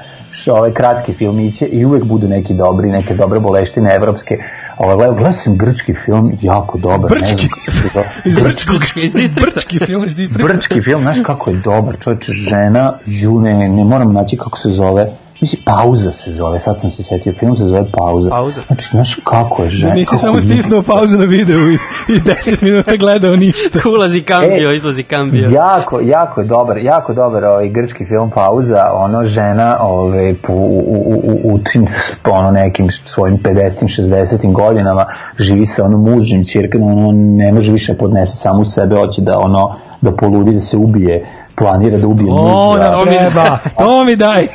ove 0.49 0.73
kratke 0.73 1.13
filmiće 1.13 1.65
i 1.65 1.85
uvek 1.85 2.03
budu 2.03 2.27
neki 2.27 2.53
dobri, 2.53 2.89
neke 2.89 3.13
dobre 3.13 3.39
boleštine 3.39 3.95
evropske. 3.95 4.37
Ovaj, 4.77 4.95
gledao, 4.95 5.13
gledao 5.13 5.33
sam 5.33 5.57
grčki 5.57 5.93
film, 5.95 6.37
jako 6.41 6.77
dobar. 6.77 7.11
ne 7.11 7.25
znam 7.27 7.37
Brčki. 7.37 7.47
zove. 7.93 8.05
Iz 8.25 8.35
Brčkog, 8.37 8.81
Iz 8.95 9.13
distrikta. 9.13 9.41
Brčki 9.41 9.79
film 9.79 10.05
iz 10.05 10.15
distrikta. 10.15 10.53
Brčki 10.53 10.81
film, 10.81 11.01
znaš 11.01 11.17
kako 11.23 11.49
je 11.49 11.55
dobar, 11.55 11.97
čovječe, 11.99 12.31
žena, 12.31 12.93
žune, 13.07 13.69
ne 13.69 13.83
moram 13.83 14.13
naći 14.13 14.37
kako 14.37 14.57
se 14.57 14.69
zove, 14.69 15.07
mislim, 15.43 15.61
pauza 15.65 16.11
se 16.11 16.31
zove, 16.31 16.59
sad 16.59 16.79
sam 16.79 16.89
se 16.89 17.03
setio, 17.03 17.33
film 17.33 17.55
se 17.55 17.65
zove 17.65 17.85
pauza. 17.91 18.29
Pauza. 18.29 18.61
Znači, 18.67 18.87
znaš 18.91 19.15
kako 19.23 19.63
je 19.63 19.69
žena. 19.69 19.89
Da 19.89 19.95
nisi 19.95 20.17
samo 20.17 20.41
stisnuo 20.41 20.81
pauzu 20.81 21.17
na 21.17 21.25
videu 21.25 21.71
i, 21.71 21.73
i 22.07 22.19
10 22.19 22.63
minuta 22.63 22.95
gledao 22.95 23.35
ništa. 23.35 23.79
Ulazi 23.95 24.21
Kambio, 24.21 24.71
E, 24.71 24.75
izlazi 24.75 25.03
Kambio. 25.03 25.49
Jako, 25.49 25.99
jako 25.99 26.41
je 26.41 26.47
dobar, 26.47 26.77
jako 26.77 27.13
dobar 27.13 27.45
ovaj 27.45 27.69
grčki 27.69 28.05
film 28.05 28.29
Pauza, 28.29 28.91
ono 28.93 29.25
žena 29.25 29.77
ovaj, 29.81 30.31
u, 30.31 30.35
u, 30.47 31.21
u, 31.23 31.53
u 31.53 31.59
tim 31.59 31.85
ono, 32.31 32.51
nekim 32.51 32.91
svojim 32.91 33.37
50 33.37 34.01
60 34.01 34.51
godinama 34.51 35.05
živi 35.39 35.65
sa 35.65 35.85
onom 35.85 36.01
mužem 36.01 36.43
ćerkom, 36.43 36.81
ono 36.81 37.11
ne 37.11 37.53
može 37.53 37.71
više 37.71 37.97
podnese 37.97 38.37
samu 38.37 38.63
sebe, 38.63 38.95
hoće 38.95 39.21
da 39.21 39.37
ono 39.39 39.75
da 40.01 40.11
poludi, 40.11 40.51
da 40.51 40.59
se 40.59 40.77
ubije, 40.77 41.25
planira 41.55 41.97
da 41.97 42.07
ubije 42.07 42.31
O, 42.31 42.35
muža. 42.35 42.81
nam 42.81 42.99
treba, 43.01 43.57
to 43.77 44.03
mi 44.03 44.15
daj. 44.15 44.47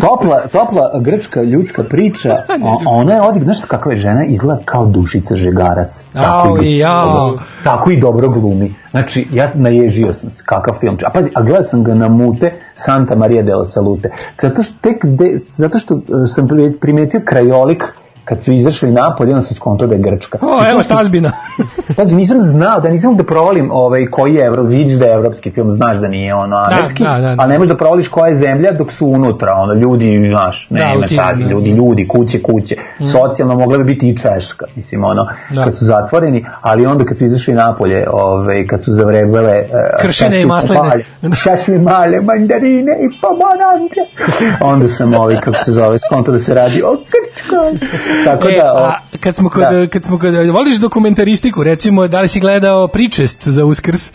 topla, 0.00 0.40
topla 0.42 0.90
grčka 0.96 1.42
ljudska 1.42 1.82
priča, 1.82 2.30
a, 2.30 2.44
a 2.86 2.90
ona 2.90 3.14
je 3.14 3.22
odik, 3.22 3.42
znaš 3.42 3.60
kakva 3.60 3.92
je 3.92 3.98
žena, 3.98 4.24
izgleda 4.24 4.60
kao 4.64 4.86
dušica 4.86 5.36
žegarac. 5.36 6.04
Au, 6.14 6.62
i, 6.62 6.78
jao. 6.78 7.34
tako 7.64 7.90
i 7.90 7.96
dobro 7.96 8.28
glumi. 8.28 8.74
Znači, 8.90 9.28
ja 9.32 9.48
naježio 9.54 10.12
sam 10.12 10.30
se, 10.30 10.42
kakav 10.46 10.74
film. 10.74 10.98
A 11.06 11.10
pazi, 11.10 11.30
a 11.34 11.42
gledao 11.42 11.62
sam 11.62 11.84
ga 11.84 11.94
na 11.94 12.08
mute 12.08 12.52
Santa 12.74 13.14
Maria 13.16 13.42
de 13.42 13.54
la 13.54 13.64
Salute. 13.64 14.10
Zato 14.40 14.62
što, 14.62 14.74
tek 14.80 15.04
de, 15.04 15.24
zato 15.48 15.78
što 15.78 15.94
e, 15.94 15.98
sam 16.26 16.48
pri- 16.48 16.72
primetio 16.72 17.20
krajolik 17.24 17.84
kad 18.24 18.42
su 18.42 18.52
izašli 18.52 18.90
napolje, 18.90 19.30
onda 19.30 19.42
sam 19.42 19.56
skonto 19.56 19.86
da 19.86 19.94
je 19.94 20.00
Grčka. 20.00 20.38
O, 20.42 20.70
evo 20.70 20.82
tazbina. 20.88 21.32
Pazi, 21.96 22.16
nisam 22.16 22.40
znao, 22.40 22.80
da 22.80 22.88
nisam 22.88 23.16
da 23.16 23.24
provalim 23.24 23.70
ovaj, 23.72 24.06
koji 24.06 24.34
je 24.34 24.46
Evro, 24.46 24.62
vidiš 24.62 24.92
da 24.92 25.06
je 25.06 25.12
evropski 25.12 25.50
film, 25.50 25.70
znaš 25.70 25.98
da 25.98 26.08
nije 26.08 26.34
ono 26.34 26.56
amerski, 26.56 27.02
da, 27.02 27.10
da, 27.10 27.20
da. 27.20 27.42
ali 27.42 27.52
ne 27.52 27.58
možeš 27.58 27.68
da 27.68 27.76
provališ 27.76 28.08
koja 28.08 28.28
je 28.28 28.34
zemlja 28.34 28.72
dok 28.72 28.92
su 28.92 29.06
unutra, 29.06 29.54
ono, 29.54 29.74
ljudi, 29.74 30.30
znaš, 30.32 30.66
Da, 30.70 30.78
ne, 30.78 30.94
ne, 31.00 31.06
tim, 31.06 31.16
sad, 31.16 31.38
da. 31.38 31.44
ljudi, 31.44 31.70
ljudi, 31.70 32.08
kuće, 32.08 32.42
kuće, 32.42 32.76
socijalno 33.12 33.54
mogla 33.56 33.78
bi 33.78 33.84
biti 33.84 34.10
i 34.10 34.16
Češka, 34.16 34.66
mislim, 34.76 35.04
ono, 35.04 35.26
Da. 35.50 35.64
kad 35.64 35.76
su 35.76 35.84
zatvoreni, 35.84 36.46
ali 36.60 36.86
onda 36.86 37.04
kad 37.04 37.18
su 37.18 37.24
izašli 37.24 37.54
napolje, 37.54 38.06
ovaj, 38.12 38.66
kad 38.66 38.84
su 38.84 38.92
zavrebele 38.92 39.58
uh, 39.58 40.02
Kršine 40.02 40.40
i 40.40 40.46
masline. 40.46 40.80
šašli 41.42 41.78
male 41.78 42.20
mandarine 42.20 42.92
i 43.00 43.08
pomaranče, 43.20 44.00
onda 44.72 44.88
sam, 44.88 45.14
ovaj, 45.14 45.36
kako 45.40 45.58
se 45.64 45.72
zove, 45.72 45.98
skonto 45.98 46.32
da 46.32 46.38
se 46.38 46.54
radi 46.54 46.82
o 46.82 46.92
Grčkoj. 46.92 47.88
Tako 48.24 48.48
E, 48.48 48.54
da, 48.54 48.72
o- 48.72 48.76
a 48.78 48.94
kad 49.20 49.36
smo 49.36 49.50
kod, 49.50 49.60
Da. 49.62 49.86
kad 49.86 50.04
smo 50.04 50.18
kod, 50.18 50.34
voliš 50.34 50.76
dokumentaristiku, 50.76 51.62
recimo, 51.62 52.08
da 52.08 52.20
li 52.20 52.28
si 52.28 52.40
gledao 52.40 52.88
pričest 52.88 53.48
za 53.48 53.64
Uskrs? 53.64 54.12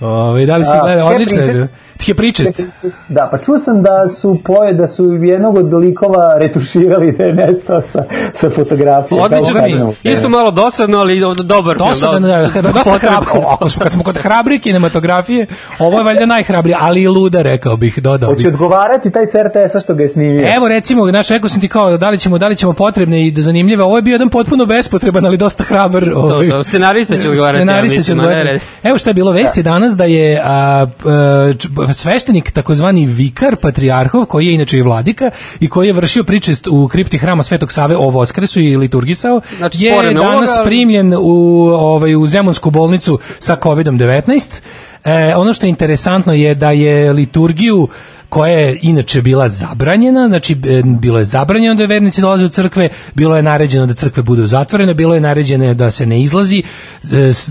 Ove, 0.00 0.46
da 0.46 0.56
li 0.56 0.64
si 0.64 0.70
A, 0.74 0.80
gledao, 0.80 1.08
odlično 1.08 1.38
je. 1.38 1.68
Ti 1.98 2.10
je 2.10 2.14
pričest. 2.14 2.60
Da, 3.08 3.28
pa 3.32 3.38
čuo 3.38 3.58
sam 3.58 3.82
da 3.82 4.08
su 4.10 4.40
poje, 4.44 4.72
da 4.74 4.86
su 4.86 5.04
jednog 5.14 5.56
od 5.56 5.72
likova 5.74 6.34
retuširali 6.38 7.12
da 7.12 7.24
je 7.24 7.34
nestao 7.34 7.82
sa, 7.82 8.04
sa 8.34 8.50
fotografije. 8.50 9.20
Odlično, 9.22 9.54
Kaznenu. 9.54 9.92
isto 10.02 10.28
malo 10.28 10.50
dosadno, 10.50 10.98
ali 10.98 11.20
do- 11.20 11.34
dobar 11.34 11.76
film. 11.76 11.88
Dosadan, 11.88 12.22
do- 12.22 12.28
da, 12.28 12.42
dosta 12.62 12.90
potrebno. 12.90 12.98
hrabro. 12.98 13.48
Ako 13.48 13.68
smo, 13.68 13.82
kad 13.82 13.92
smo 13.92 14.02
kod 14.02 14.16
hrabre 14.16 14.58
kinematografije, 14.58 15.46
ovo 15.78 15.98
je 15.98 16.04
valjda 16.04 16.26
najhrabrije, 16.26 16.76
ali 16.80 17.02
i 17.02 17.08
luda, 17.08 17.42
rekao 17.42 17.76
bih, 17.76 17.98
dodao 17.98 18.30
bih. 18.30 18.38
Hoće 18.38 18.48
odgovarati 18.48 19.10
taj 19.10 19.26
sa 19.26 19.38
RTS-a 19.42 19.80
što 19.80 19.94
ga 19.94 20.02
je 20.02 20.08
snimio. 20.08 20.54
Evo 20.56 20.68
recimo, 20.68 21.06
znaš, 21.06 21.28
rekao 21.28 21.48
sam 21.48 21.60
ti 21.60 21.68
kao 21.68 21.96
da 21.96 22.10
li 22.10 22.18
ćemo, 22.18 22.38
da 22.38 22.48
li 22.48 22.56
ćemo 22.56 22.72
potrebne 22.72 23.26
i 23.26 23.30
da 23.30 23.42
zanimljive. 23.42 23.84
Ovo 23.84 23.96
je 23.96 24.02
bio 24.02 24.12
jedan 24.12 24.28
potpuno 24.28 24.66
bespotreban, 24.66 25.26
ali 25.26 25.36
dosta 25.36 25.64
hrabar. 25.64 26.04
ovaj, 26.14 26.48
to, 26.48 26.62
scenarista 26.62 27.14
će 27.16 27.28
odgovarati, 27.28 27.58
Scenarista 27.58 27.96
ja 27.96 28.02
će 28.02 28.12
odgovarati. 28.12 28.64
Evo 28.82 28.98
šta 28.98 29.10
je 29.10 29.14
bilo 29.14 29.32
vesti 29.32 29.62
danas 29.62 29.96
da 29.96 30.04
je 30.04 30.40
a, 30.44 30.86
a, 31.06 31.52
sveštenik 31.94 32.50
takozvani 32.50 33.06
vikar 33.06 33.56
patrijarhov 33.56 34.26
koji 34.26 34.46
je 34.46 34.54
inače 34.54 34.78
i 34.78 34.82
vladika 34.82 35.30
i 35.60 35.68
koji 35.68 35.86
je 35.86 35.92
vršio 35.92 36.24
pričest 36.24 36.66
u 36.66 36.88
kripti 36.88 37.18
hrama 37.18 37.42
Svetog 37.42 37.72
Save 37.72 37.96
o 37.96 38.10
Voskresu 38.10 38.60
i 38.60 38.76
liturgisao 38.76 39.40
Znači, 39.58 39.84
je 39.84 40.02
danas 40.02 40.50
uloga, 40.50 40.64
primljen 40.64 41.14
u 41.18 41.66
ovaj 41.68 42.14
u 42.14 42.26
Zemunsku 42.26 42.70
bolnicu 42.70 43.18
sa 43.38 43.56
covidom-19 43.56 44.60
E, 45.04 45.34
ono 45.36 45.54
što 45.54 45.66
je 45.66 45.70
interesantno 45.70 46.32
je 46.32 46.54
da 46.54 46.70
je 46.70 47.12
liturgiju 47.12 47.88
koja 48.28 48.58
je 48.58 48.78
inače 48.82 49.22
bila 49.22 49.48
zabranjena, 49.48 50.28
znači 50.28 50.52
e, 50.52 50.82
bilo 51.00 51.18
je 51.18 51.24
zabranjeno 51.24 51.74
da 51.74 51.86
vernici 51.86 52.20
dolaze 52.20 52.44
u 52.44 52.48
crkve, 52.48 52.88
bilo 53.14 53.36
je 53.36 53.42
naređeno 53.42 53.86
da 53.86 53.94
crkve 53.94 54.22
budu 54.22 54.46
zatvorene, 54.46 54.94
bilo 54.94 55.14
je 55.14 55.20
naređeno 55.20 55.74
da 55.74 55.90
se 55.90 56.06
ne 56.06 56.20
izlazi. 56.22 56.62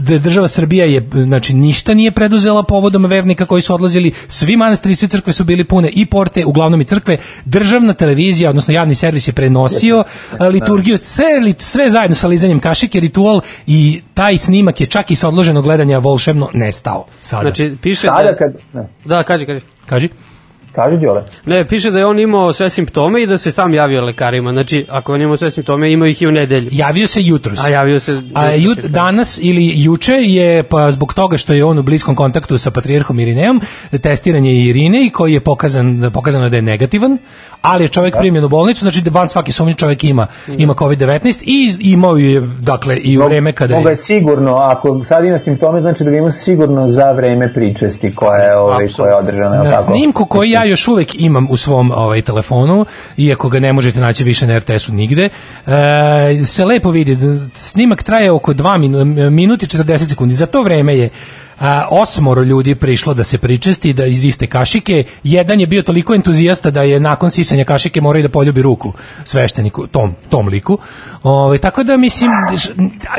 E, 0.08 0.18
država 0.20 0.48
Srbija 0.48 0.86
je 0.86 1.10
znači 1.14 1.54
ništa 1.54 1.94
nije 1.94 2.12
preduzela 2.12 2.64
povodom 2.64 3.06
vernika 3.06 3.46
koji 3.46 3.62
su 3.62 3.74
odlazili, 3.74 4.12
svi 4.28 4.58
manastiri, 4.58 4.96
sve 4.96 5.08
crkve 5.08 5.34
su 5.34 5.44
bili 5.44 5.64
pune 5.64 5.90
i 5.90 6.06
porte, 6.06 6.46
uglavnom 6.46 6.82
i 6.82 6.86
crkve. 6.86 7.18
Državna 7.46 7.94
televizija, 7.94 8.50
odnosno 8.50 8.74
javni 8.74 8.96
servis 8.96 9.28
je 9.28 9.34
prenosio 9.34 10.04
e, 10.40 10.44
liturgiju, 10.44 10.98
sve, 10.98 11.26
sve 11.58 11.90
zajedno 11.90 12.16
sa 12.16 12.28
lizanjem 12.28 12.60
kašike, 12.60 13.00
ritual 13.00 13.42
i 13.68 14.02
taj 14.14 14.38
snimak 14.38 14.82
je 14.82 14.88
čak 14.88 15.12
i 15.12 15.16
sa 15.16 15.28
odloženog 15.28 15.64
gledanja 15.64 15.98
volšebno 15.98 16.50
nestao 16.54 17.06
sada. 17.22 17.42
Znači, 17.42 17.76
piše 17.82 18.02
Sada 18.02 18.32
da... 18.32 18.36
kad... 18.36 18.54
Ne, 18.74 18.90
Da, 19.06 19.24
kaži, 19.24 19.46
kaži. 19.46 19.62
Kaži? 19.86 20.10
Kaži 20.78 20.98
Đole. 20.98 21.24
Ne, 21.46 21.68
piše 21.68 21.92
da 21.92 22.00
je 22.00 22.06
on 22.06 22.20
imao 22.20 22.54
sve 22.54 22.70
simptome 22.70 23.22
i 23.24 23.28
da 23.28 23.38
se 23.38 23.52
sam 23.52 23.74
javio 23.74 24.02
lekarima. 24.02 24.52
Znači, 24.52 24.86
ako 24.90 25.14
on 25.14 25.22
imao 25.22 25.38
sve 25.38 25.52
simptome, 25.52 25.92
imao 25.92 26.08
ih 26.08 26.22
i 26.22 26.28
u 26.28 26.32
nedelju. 26.32 26.70
Javio 26.72 27.08
se 27.08 27.22
jutros. 27.24 27.66
A 27.66 27.70
javio 27.70 28.00
se... 28.00 28.22
A 28.34 28.52
jut, 28.52 28.80
danas 28.80 29.40
ili 29.42 29.74
juče 29.76 30.14
je 30.14 30.64
pa 30.64 30.92
zbog 30.92 31.14
toga 31.14 31.38
što 31.38 31.54
je 31.54 31.66
on 31.66 31.80
u 31.80 31.84
bliskom 31.84 32.16
kontaktu 32.16 32.58
sa 32.58 32.72
patrijarhom 32.72 33.20
Irineom, 33.20 33.62
testiran 34.02 34.46
je 34.46 34.54
i 34.54 34.66
Irine 34.68 35.06
i 35.08 35.10
koji 35.10 35.34
je 35.34 35.40
pokazan 35.40 36.12
pokazano 36.14 36.44
je 36.44 36.50
da 36.50 36.56
je 36.56 36.62
negativan, 36.62 37.18
ali 37.62 37.84
je 37.84 37.88
čovjek 37.88 38.18
primljen 38.18 38.46
u 38.46 38.50
bolnicu, 38.50 38.80
znači 38.86 39.02
da 39.02 39.10
van 39.20 39.30
svake 39.30 39.52
sumnje 39.52 39.74
čovjek 39.74 40.04
ima 40.04 40.28
ima 40.58 40.74
COVID-19 40.74 41.44
i 41.44 41.92
imao 41.92 42.18
je 42.18 42.42
dakle 42.60 42.98
i 42.98 43.18
u 43.18 43.26
vreme 43.26 43.52
kada 43.52 43.76
Moga 43.76 43.90
je 43.90 43.98
je 43.98 44.04
sigurno, 44.04 44.56
ako 44.56 45.04
sad 45.04 45.26
ima 45.26 45.38
simptome, 45.38 45.80
znači 45.80 46.04
da 46.04 46.10
ga 46.10 46.18
ima 46.18 46.32
sigurno 46.32 46.88
za 46.88 47.12
vreme 47.12 47.54
pričesti 47.54 48.16
koja 48.16 48.42
je, 48.42 48.58
ovaj, 48.58 48.88
koja 48.98 49.10
je 49.10 49.16
održana. 49.16 49.64
na 49.64 49.72
tako? 49.72 49.84
snimku 49.84 50.26
koji 50.26 50.52
ja 50.52 50.66
još 50.68 50.88
uvek 50.88 51.16
imam 51.16 51.48
u 51.50 51.58
svom 51.58 51.92
ovaj 51.92 52.22
telefonu, 52.22 52.86
iako 53.18 53.50
ga 53.50 53.60
ne 53.60 53.74
možete 53.74 54.00
naći 54.00 54.24
više 54.24 54.48
na 54.48 54.60
RTS-u 54.60 54.94
nigde, 54.94 55.30
e, 55.68 56.46
se 56.46 56.66
lepo 56.66 56.92
vidi. 56.92 57.18
Snimak 57.54 58.04
traje 58.04 58.32
oko 58.32 58.54
2 58.54 58.78
minu, 58.78 59.06
minuti 59.32 59.66
40 59.66 60.10
sekundi. 60.10 60.34
Za 60.34 60.46
to 60.46 60.64
vreme 60.64 60.98
je 60.98 61.10
a, 61.60 61.88
osmoro 61.92 62.42
ljudi 62.42 62.76
prišlo 62.76 63.14
da 63.14 63.24
se 63.24 63.38
pričesti 63.38 63.94
da 63.94 64.06
iz 64.06 64.26
iste 64.26 64.48
kašike. 64.48 64.94
Jedan 65.24 65.60
je 65.60 65.68
bio 65.68 65.82
toliko 65.82 66.16
entuzijasta 66.16 66.72
da 66.72 66.82
je 66.82 67.00
nakon 67.00 67.32
sisanja 67.32 67.64
kašike 67.64 68.02
morao 68.02 68.20
i 68.20 68.24
da 68.24 68.30
poljubi 68.30 68.62
ruku 68.62 68.94
svešteniku, 69.24 69.88
tom, 69.88 70.16
tom 70.30 70.48
liku. 70.48 70.78
Ovaj 71.24 71.58
tako 71.58 71.84
da 71.84 71.98
mislim, 71.98 72.32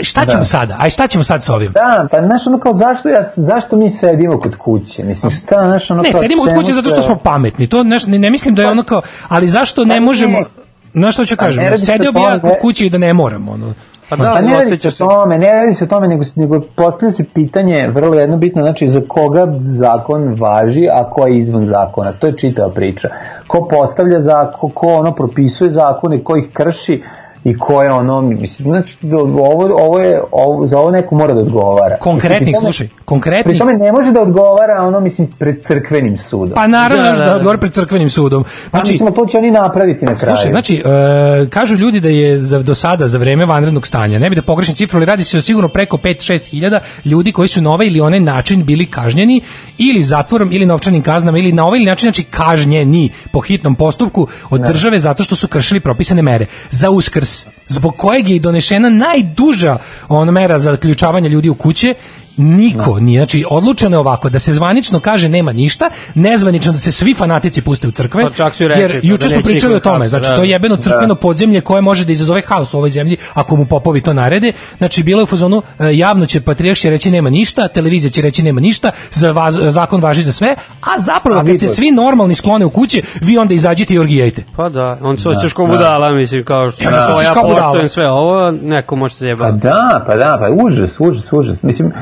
šta 0.02 0.26
ćemo 0.26 0.44
sada? 0.44 0.76
Aj 0.78 0.90
šta 0.90 1.06
ćemo 1.06 1.24
sad 1.24 1.44
sa 1.44 1.54
ovim? 1.54 1.72
Da, 1.72 2.08
pa 2.10 2.22
znaš 2.22 2.46
ono 2.46 2.58
kao 2.58 2.74
zašto, 2.74 3.08
ja, 3.08 3.22
zašto 3.36 3.76
mi 3.76 3.90
sedimo 3.90 4.40
kod 4.40 4.56
kuće? 4.56 5.04
Mislim, 5.04 5.30
šta, 5.32 5.56
znaš 5.56 5.90
ono 5.90 6.02
Ne, 6.02 6.12
kao... 6.12 6.20
sedimo 6.20 6.42
kod 6.42 6.54
kuće 6.54 6.72
zato 6.72 6.88
što 6.88 7.02
smo 7.02 7.16
pametni. 7.16 7.66
To 7.66 7.82
neš, 7.82 8.06
ne, 8.06 8.18
ne 8.18 8.30
mislim 8.30 8.54
da 8.54 8.62
je 8.62 8.68
ono 8.68 8.82
kao, 8.82 9.02
ali 9.28 9.48
zašto 9.48 9.84
ne 9.84 9.94
Pa 9.94 10.00
možemo. 10.00 10.38
Znaš 10.92 11.14
što 11.14 11.24
ću 11.24 11.36
Pa 11.36 11.44
kažem? 11.44 11.64
radi 11.64 11.78
se 11.78 11.86
Sedeo 11.86 12.08
o 12.08 12.12
bi 12.12 12.20
ja 12.20 12.40
kod 12.40 12.50
ne- 12.50 12.58
kuće 12.58 12.86
i 12.86 12.90
da 12.90 12.98
ne 12.98 13.12
moram. 13.12 13.48
Ono. 13.48 13.74
Pa 14.08 14.16
da, 14.16 14.32
Pa 14.34 14.40
ne 14.40 14.54
radi 14.56 14.76
se 14.76 14.88
o 14.88 15.08
tome, 15.08 15.38
ne 15.38 15.52
radi 15.52 15.74
se 15.74 15.84
o 15.84 15.86
tome, 15.86 16.08
nego, 16.08 16.24
nego 16.36 16.60
postavlja 16.76 17.12
se 17.12 17.24
pitanje, 17.34 17.88
vrlo 17.94 18.14
jedno 18.14 18.36
bitno, 18.36 18.62
znači 18.62 18.88
za 18.88 19.00
koga 19.08 19.46
zakon 19.60 20.36
važi, 20.40 20.88
a 20.92 21.10
ko 21.10 21.26
je 21.26 21.38
izvan 21.38 21.66
zakona. 21.66 22.12
To 22.12 22.26
je 22.26 22.36
čitava 22.36 22.70
priča. 22.70 23.08
Ko 23.46 23.68
postavlja 23.70 24.20
zakon, 24.20 24.70
ko 24.70 24.86
ono 24.86 25.14
propisuje 25.14 25.70
zakone, 25.70 26.24
ko 26.24 26.36
ih 26.36 26.44
krši 26.52 27.02
i 27.44 27.58
ko 27.58 27.82
je 27.82 27.92
ono, 27.92 28.20
mislim, 28.20 28.68
znači, 28.68 28.96
ovo, 29.12 29.76
ovo 29.76 30.00
je, 30.00 30.20
ovo, 30.32 30.66
za 30.66 30.78
ovo 30.78 30.90
neko 30.90 31.14
mora 31.14 31.34
da 31.34 31.40
odgovara. 31.40 31.96
Konkretnih, 31.98 32.40
Mislim, 32.40 32.54
tome- 32.54 32.72
slušaj, 32.72 32.88
konkretnih. 33.04 33.44
Pri 33.44 33.58
tome 33.58 33.72
ne 33.74 33.92
može 33.92 34.12
da 34.12 34.22
odgovara 34.22 34.82
ono, 34.82 35.00
mislim, 35.00 35.28
pred 35.38 35.62
crkvenim 35.62 36.16
sudom. 36.18 36.54
Pa 36.54 36.66
naravno 36.66 37.04
Da, 37.04 37.10
da, 37.10 37.16
da, 37.16 37.24
da, 37.24 37.30
da. 37.30 37.36
odgovore 37.36 37.58
pred 37.58 37.72
crkvenim 37.72 38.10
sudom. 38.10 38.44
Pa 38.44 38.50
Znači, 38.70 38.92
mislim, 38.92 39.12
to 39.12 39.26
će 39.26 39.38
oni 39.38 39.50
napraviti 39.50 40.04
na 40.04 40.14
kraju. 40.14 40.36
Slušaj, 40.36 40.50
znači, 40.50 40.76
e, 40.76 41.48
kažu 41.50 41.76
ljudi 41.76 42.00
da 42.00 42.08
je 42.08 42.38
za, 42.38 42.62
do 42.62 42.74
sada, 42.74 43.08
za 43.08 43.18
vreme 43.18 43.46
vanrednog 43.46 43.86
stanja, 43.86 44.18
ne 44.18 44.30
bi 44.30 44.36
da 44.36 44.42
pogrešim 44.42 44.74
cifru, 44.74 44.98
ali 44.98 45.06
radi 45.06 45.24
se 45.24 45.38
o 45.38 45.42
sigurno 45.42 45.68
preko 45.68 45.96
5-6 45.96 46.46
hiljada 46.46 46.80
ljudi 47.04 47.32
koji 47.32 47.48
su 47.48 47.62
na 47.62 47.70
ovaj 47.70 47.86
ili 47.86 48.00
onaj 48.00 48.20
način 48.20 48.64
bili 48.64 48.86
kažnjeni 48.86 49.40
ili 49.78 50.04
zatvorom 50.04 50.52
ili 50.52 50.66
novčanim 50.66 51.02
kaznama 51.02 51.38
ili 51.38 51.52
na 51.52 51.66
ovaj 51.66 51.80
način, 51.80 52.06
znači 52.06 52.24
kažnjeni 52.24 53.10
po 53.32 53.40
hitnom 53.40 53.74
postupku 53.74 54.28
od 54.50 54.60
države 54.60 54.98
zato 54.98 55.24
što 55.24 55.36
su 55.36 55.48
kršili 55.48 55.80
propisane 55.80 56.22
mere. 56.22 56.46
Za 56.70 56.90
uskrs, 56.90 57.46
zbog 57.66 57.96
kojeg 57.96 58.28
je 58.28 58.36
i 58.36 58.40
donešena 58.40 58.90
najduža 58.90 59.78
ona 60.08 60.32
mera 60.32 60.58
za 60.58 60.76
ključavanje 60.76 61.28
ljudi 61.28 61.48
u 61.48 61.54
kuće, 61.54 61.94
Niko 62.38 63.00
nije, 63.00 63.18
znači 63.20 63.44
odlučeno 63.50 63.96
je 63.96 64.00
ovako 64.00 64.28
da 64.30 64.38
se 64.38 64.52
zvanično 64.52 65.00
kaže 65.00 65.28
nema 65.28 65.52
ništa, 65.52 65.90
nezvanično 66.14 66.72
da 66.72 66.78
se 66.78 66.92
svi 66.92 67.14
fanatici 67.14 67.62
puste 67.62 67.88
u 67.88 67.90
crkve. 67.90 68.22
Pa 68.22 68.30
čak 68.30 68.54
su 68.54 68.68
rekli 68.68 68.82
jer 68.82 68.92
da 68.92 68.98
juče 69.02 69.28
smo 69.28 69.42
pričali 69.42 69.74
o 69.74 69.80
tome, 69.80 70.08
znači 70.08 70.28
da. 70.28 70.36
to 70.36 70.42
je 70.42 70.50
jebeno 70.50 70.76
crkveno 70.76 71.14
podzemlje 71.14 71.60
koje 71.60 71.80
može 71.80 72.04
da 72.04 72.12
izazove 72.12 72.42
haos 72.46 72.74
u 72.74 72.76
ovoj 72.76 72.90
zemlji 72.90 73.16
ako 73.34 73.56
mu 73.56 73.66
popovi 73.66 74.00
to 74.00 74.12
narede. 74.12 74.52
Znači 74.78 75.02
bilo 75.02 75.20
je 75.20 75.24
u 75.24 75.26
fazonu 75.26 75.62
e, 75.78 75.96
javno 75.96 76.26
će 76.26 76.40
patrijarh 76.40 76.78
će 76.78 76.90
reći 76.90 77.10
nema 77.10 77.30
ništa, 77.30 77.68
televizija 77.68 78.10
će 78.10 78.22
reći 78.22 78.42
nema 78.42 78.60
ništa, 78.60 78.90
za 79.10 79.32
vaz- 79.32 79.70
zakon 79.70 80.00
važi 80.00 80.22
za 80.22 80.32
sve, 80.32 80.54
a 80.80 81.00
zapravo 81.00 81.40
A 81.40 81.44
kad 81.44 81.60
se 81.60 81.68
svi 81.68 81.90
normalni 81.90 82.34
sklone 82.34 82.64
u 82.64 82.70
kuće, 82.70 83.02
vi 83.20 83.38
onda 83.38 83.54
izađite 83.54 83.94
i 83.94 83.98
orgijajte. 83.98 84.44
Pa 84.56 84.68
da, 84.68 84.98
on 85.02 85.18
se 85.18 85.28
osjećaš 85.28 85.52
kao 85.52 85.66
budala, 85.66 86.12
mislim, 86.12 86.44
kao 86.44 86.72
što 86.72 86.84
Ja 86.84 86.90
ja, 86.90 86.96
ja 87.22 87.34
poštujem 87.42 87.88
sve 87.88 88.10
ovo, 88.10 88.50
neko 88.50 88.96
može 88.96 89.14
se 89.14 89.24
Pa 89.24 89.28
jebati. 89.28 89.58
da, 89.62 90.04
pa 90.06 90.14
da, 90.16 90.38
pa 90.40 90.64
užas, 90.64 91.00
užas, 91.00 91.32
užas. 91.32 91.62
Mislim, 91.62 91.92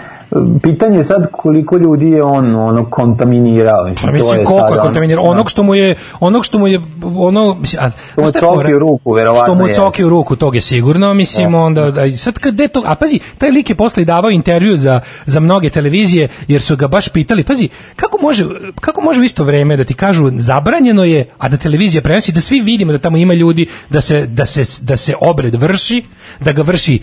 pitanje 0.62 0.96
je 0.96 1.04
sad 1.04 1.28
koliko 1.32 1.76
ljudi 1.76 2.06
je 2.06 2.22
on 2.22 2.56
ono 2.56 2.90
kontaminirao. 2.90 3.84
Mislim, 3.88 4.12
Pa 4.12 4.18
to 4.18 4.24
mislim 4.24 4.40
je 4.40 4.44
koliko 4.44 4.66
sad 4.66 4.76
je 4.76 4.80
kontaminirao? 4.80 5.24
onog 5.24 5.50
što 5.50 5.62
mu 5.62 5.74
je 5.74 5.94
onog 6.20 6.44
što 6.44 6.58
mu 6.58 6.68
je 6.68 6.80
ono 7.04 7.56
mislim 7.60 7.82
a 7.82 7.88
mu 8.16 8.28
šta 8.28 8.38
je 8.38 8.42
coki 8.42 8.74
u 8.74 8.78
ruku, 8.78 9.12
verovatno 9.12 9.44
što 9.44 9.54
mu 9.54 9.68
coki 9.74 10.04
u 10.04 10.08
ruku 10.08 10.36
tog 10.36 10.54
je 10.54 10.60
sigurno 10.60 11.14
mislim 11.14 11.54
onda 11.54 11.90
da, 11.90 12.04
i 12.04 12.16
sad 12.16 12.38
kad 12.38 12.72
to 12.72 12.82
a 12.86 12.94
pazi 12.94 13.20
taj 13.38 13.50
lik 13.50 13.70
je 13.70 13.76
posle 13.76 14.04
davao 14.04 14.30
intervju 14.30 14.76
za 14.76 15.00
za 15.26 15.40
mnoge 15.40 15.70
televizije 15.70 16.28
jer 16.48 16.62
su 16.62 16.76
ga 16.76 16.88
baš 16.88 17.08
pitali 17.08 17.44
pazi 17.44 17.68
kako 17.96 18.18
može 18.22 18.44
kako 18.80 19.00
može 19.00 19.20
u 19.20 19.24
isto 19.24 19.44
vreme 19.44 19.76
da 19.76 19.84
ti 19.84 19.94
kažu 19.94 20.30
zabranjeno 20.36 21.04
je 21.04 21.28
a 21.38 21.48
da 21.48 21.56
televizija 21.56 22.02
prenosi 22.02 22.32
da 22.32 22.40
svi 22.40 22.60
vidimo 22.60 22.92
da 22.92 22.98
tamo 22.98 23.16
ima 23.16 23.34
ljudi 23.34 23.66
da 23.90 24.00
se 24.00 24.26
da 24.26 24.46
se 24.46 24.84
da 24.84 24.96
se 24.96 25.14
obred 25.20 25.54
vrši 25.54 26.04
da 26.40 26.52
ga 26.52 26.62
vrši 26.62 27.00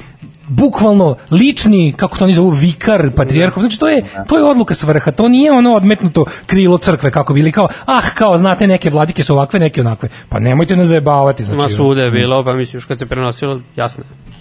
bukvalno 0.48 1.16
lični 1.32 1.94
kako 1.98 2.18
to 2.18 2.24
oni 2.24 2.34
zovu 2.34 2.50
vikar 2.50 3.12
patrijarhov 3.16 3.62
znači 3.62 3.80
to 3.80 3.90
je 3.90 4.04
to 4.28 4.38
je 4.38 4.44
odluka 4.44 4.74
s 4.74 4.84
vrha 4.84 5.12
to 5.12 5.28
nije 5.28 5.52
ono 5.52 5.76
odmetnuto 5.76 6.26
krilo 6.46 6.78
crkve 6.78 7.12
kako 7.12 7.34
bili 7.34 7.52
kao 7.52 7.68
ah 7.86 8.10
kao 8.16 8.38
znate 8.38 8.68
neke 8.68 8.90
vladike 8.90 9.24
su 9.24 9.34
ovakve 9.34 9.60
neke 9.60 9.82
onakve 9.82 10.10
pa 10.30 10.40
nemojte 10.40 10.76
nas 10.76 10.88
zajebavati 10.88 11.46
znači 11.46 11.62
Ma 11.62 11.70
svude 11.70 12.02
je 12.02 12.12
bilo, 12.12 12.44
pa 12.44 12.54
mislim, 12.54 12.78
još 12.78 12.86
kad 12.86 13.00
se 13.00 13.06
prenosilo, 13.06 13.62
jasno. 13.76 14.04
je. 14.04 14.34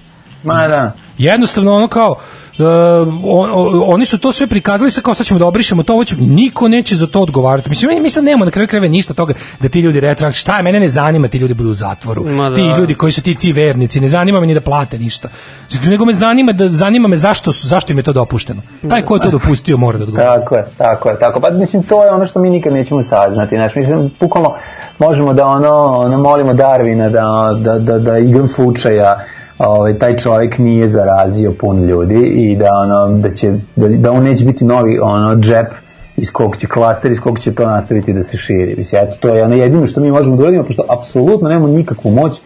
Ma 0.44 0.68
da. 0.68 0.92
jednostavno 1.18 1.74
ono 1.74 1.88
kao 1.88 2.16
e, 2.58 2.64
o- 2.64 3.48
o- 3.52 3.84
oni 3.86 4.06
su 4.06 4.18
to 4.18 4.32
sve 4.32 4.46
prikazali 4.46 4.90
sa 4.90 5.00
kao 5.00 5.14
sad 5.14 5.26
ćemo 5.26 5.38
da 5.38 5.46
obrišemo 5.46 5.82
to 5.82 5.92
ovo 5.92 6.04
ćemo, 6.04 6.26
niko 6.26 6.68
neće 6.68 6.96
za 6.96 7.06
to 7.06 7.20
odgovarati 7.20 7.68
mislim 7.68 8.02
mi, 8.02 8.08
sad 8.08 8.24
nemamo 8.24 8.44
na 8.44 8.50
kraju 8.50 8.68
krajeva 8.68 8.88
ništa 8.88 9.14
toga 9.14 9.34
da 9.60 9.68
ti 9.68 9.80
ljudi 9.80 10.00
retro 10.00 10.32
šta 10.32 10.56
je 10.56 10.62
mene 10.62 10.80
ne 10.80 10.88
zanima 10.88 11.28
ti 11.28 11.38
ljudi 11.38 11.54
budu 11.54 11.70
u 11.70 11.74
zatvoru 11.74 12.24
Ma 12.26 12.50
da. 12.50 12.56
ti 12.56 12.72
ljudi 12.78 12.94
koji 12.94 13.12
su 13.12 13.22
ti 13.22 13.34
ti 13.34 13.52
vernici 13.52 14.00
ne 14.00 14.08
zanima 14.08 14.40
me 14.40 14.46
ni 14.46 14.54
da 14.54 14.60
plate 14.60 14.98
ništa 14.98 15.28
nego 15.84 16.04
me 16.04 16.12
zanima 16.12 16.52
da 16.52 16.68
zanima 16.68 17.08
me 17.08 17.16
zašto 17.16 17.52
su 17.52 17.68
zašto 17.68 17.92
im 17.92 17.98
je 17.98 18.02
to 18.02 18.12
dopušteno 18.12 18.62
taj 18.88 19.02
ko 19.02 19.14
je 19.16 19.20
to 19.20 19.30
dopustio 19.30 19.76
mora 19.76 19.98
da 19.98 20.04
odgovara 20.04 20.32
Tako 20.32 20.56
je, 20.56 20.64
tako 20.78 21.08
je, 21.08 21.18
tako. 21.18 21.40
Pa 21.40 21.50
mislim, 21.50 21.82
to 21.82 22.04
je 22.04 22.10
ono 22.10 22.24
što 22.24 22.40
mi 22.40 22.50
nikad 22.50 22.72
nećemo 22.72 23.02
saznati. 23.02 23.56
Znači, 23.56 23.78
mislim, 23.78 24.10
bukvalno 24.20 24.54
možemo 24.98 25.32
da 25.34 25.46
ono, 25.46 25.70
ono 25.98 26.18
molimo 26.18 26.54
Darvina 26.54 27.08
da, 27.08 27.22
da, 27.58 27.78
da, 27.78 27.98
da 27.98 28.18
igram 28.18 28.48
slučaja 28.48 29.24
ovaj, 29.58 29.94
taj 29.94 30.16
čovjek 30.16 30.58
nije 30.58 30.88
zarazio 30.88 31.52
pun 31.52 31.84
ljudi 31.84 32.14
i 32.16 32.56
da 32.56 32.68
ono 32.72 33.18
da 33.18 33.30
će 33.30 33.52
da, 33.76 33.88
da 33.88 34.12
on 34.12 34.24
neće 34.24 34.44
biti 34.44 34.64
novi 34.64 34.98
ono 34.98 35.36
džep 35.36 35.66
iz 36.16 36.32
kog 36.32 36.56
će 36.56 36.66
klaster, 36.66 37.10
iz 37.12 37.20
kog 37.20 37.40
će 37.40 37.54
to 37.54 37.66
nastaviti 37.66 38.12
da 38.12 38.22
se 38.22 38.36
širi. 38.36 38.74
Mislim, 38.78 39.02
eto, 39.02 39.16
to 39.20 39.28
je 39.28 39.44
ono 39.44 39.54
jedino 39.54 39.86
što 39.86 40.00
mi 40.00 40.10
možemo 40.10 40.36
da 40.36 40.42
uradimo, 40.42 40.64
pošto 40.64 40.82
apsolutno 40.90 41.48
nemamo 41.48 41.68
nikakvu 41.68 42.10
moć, 42.10 42.40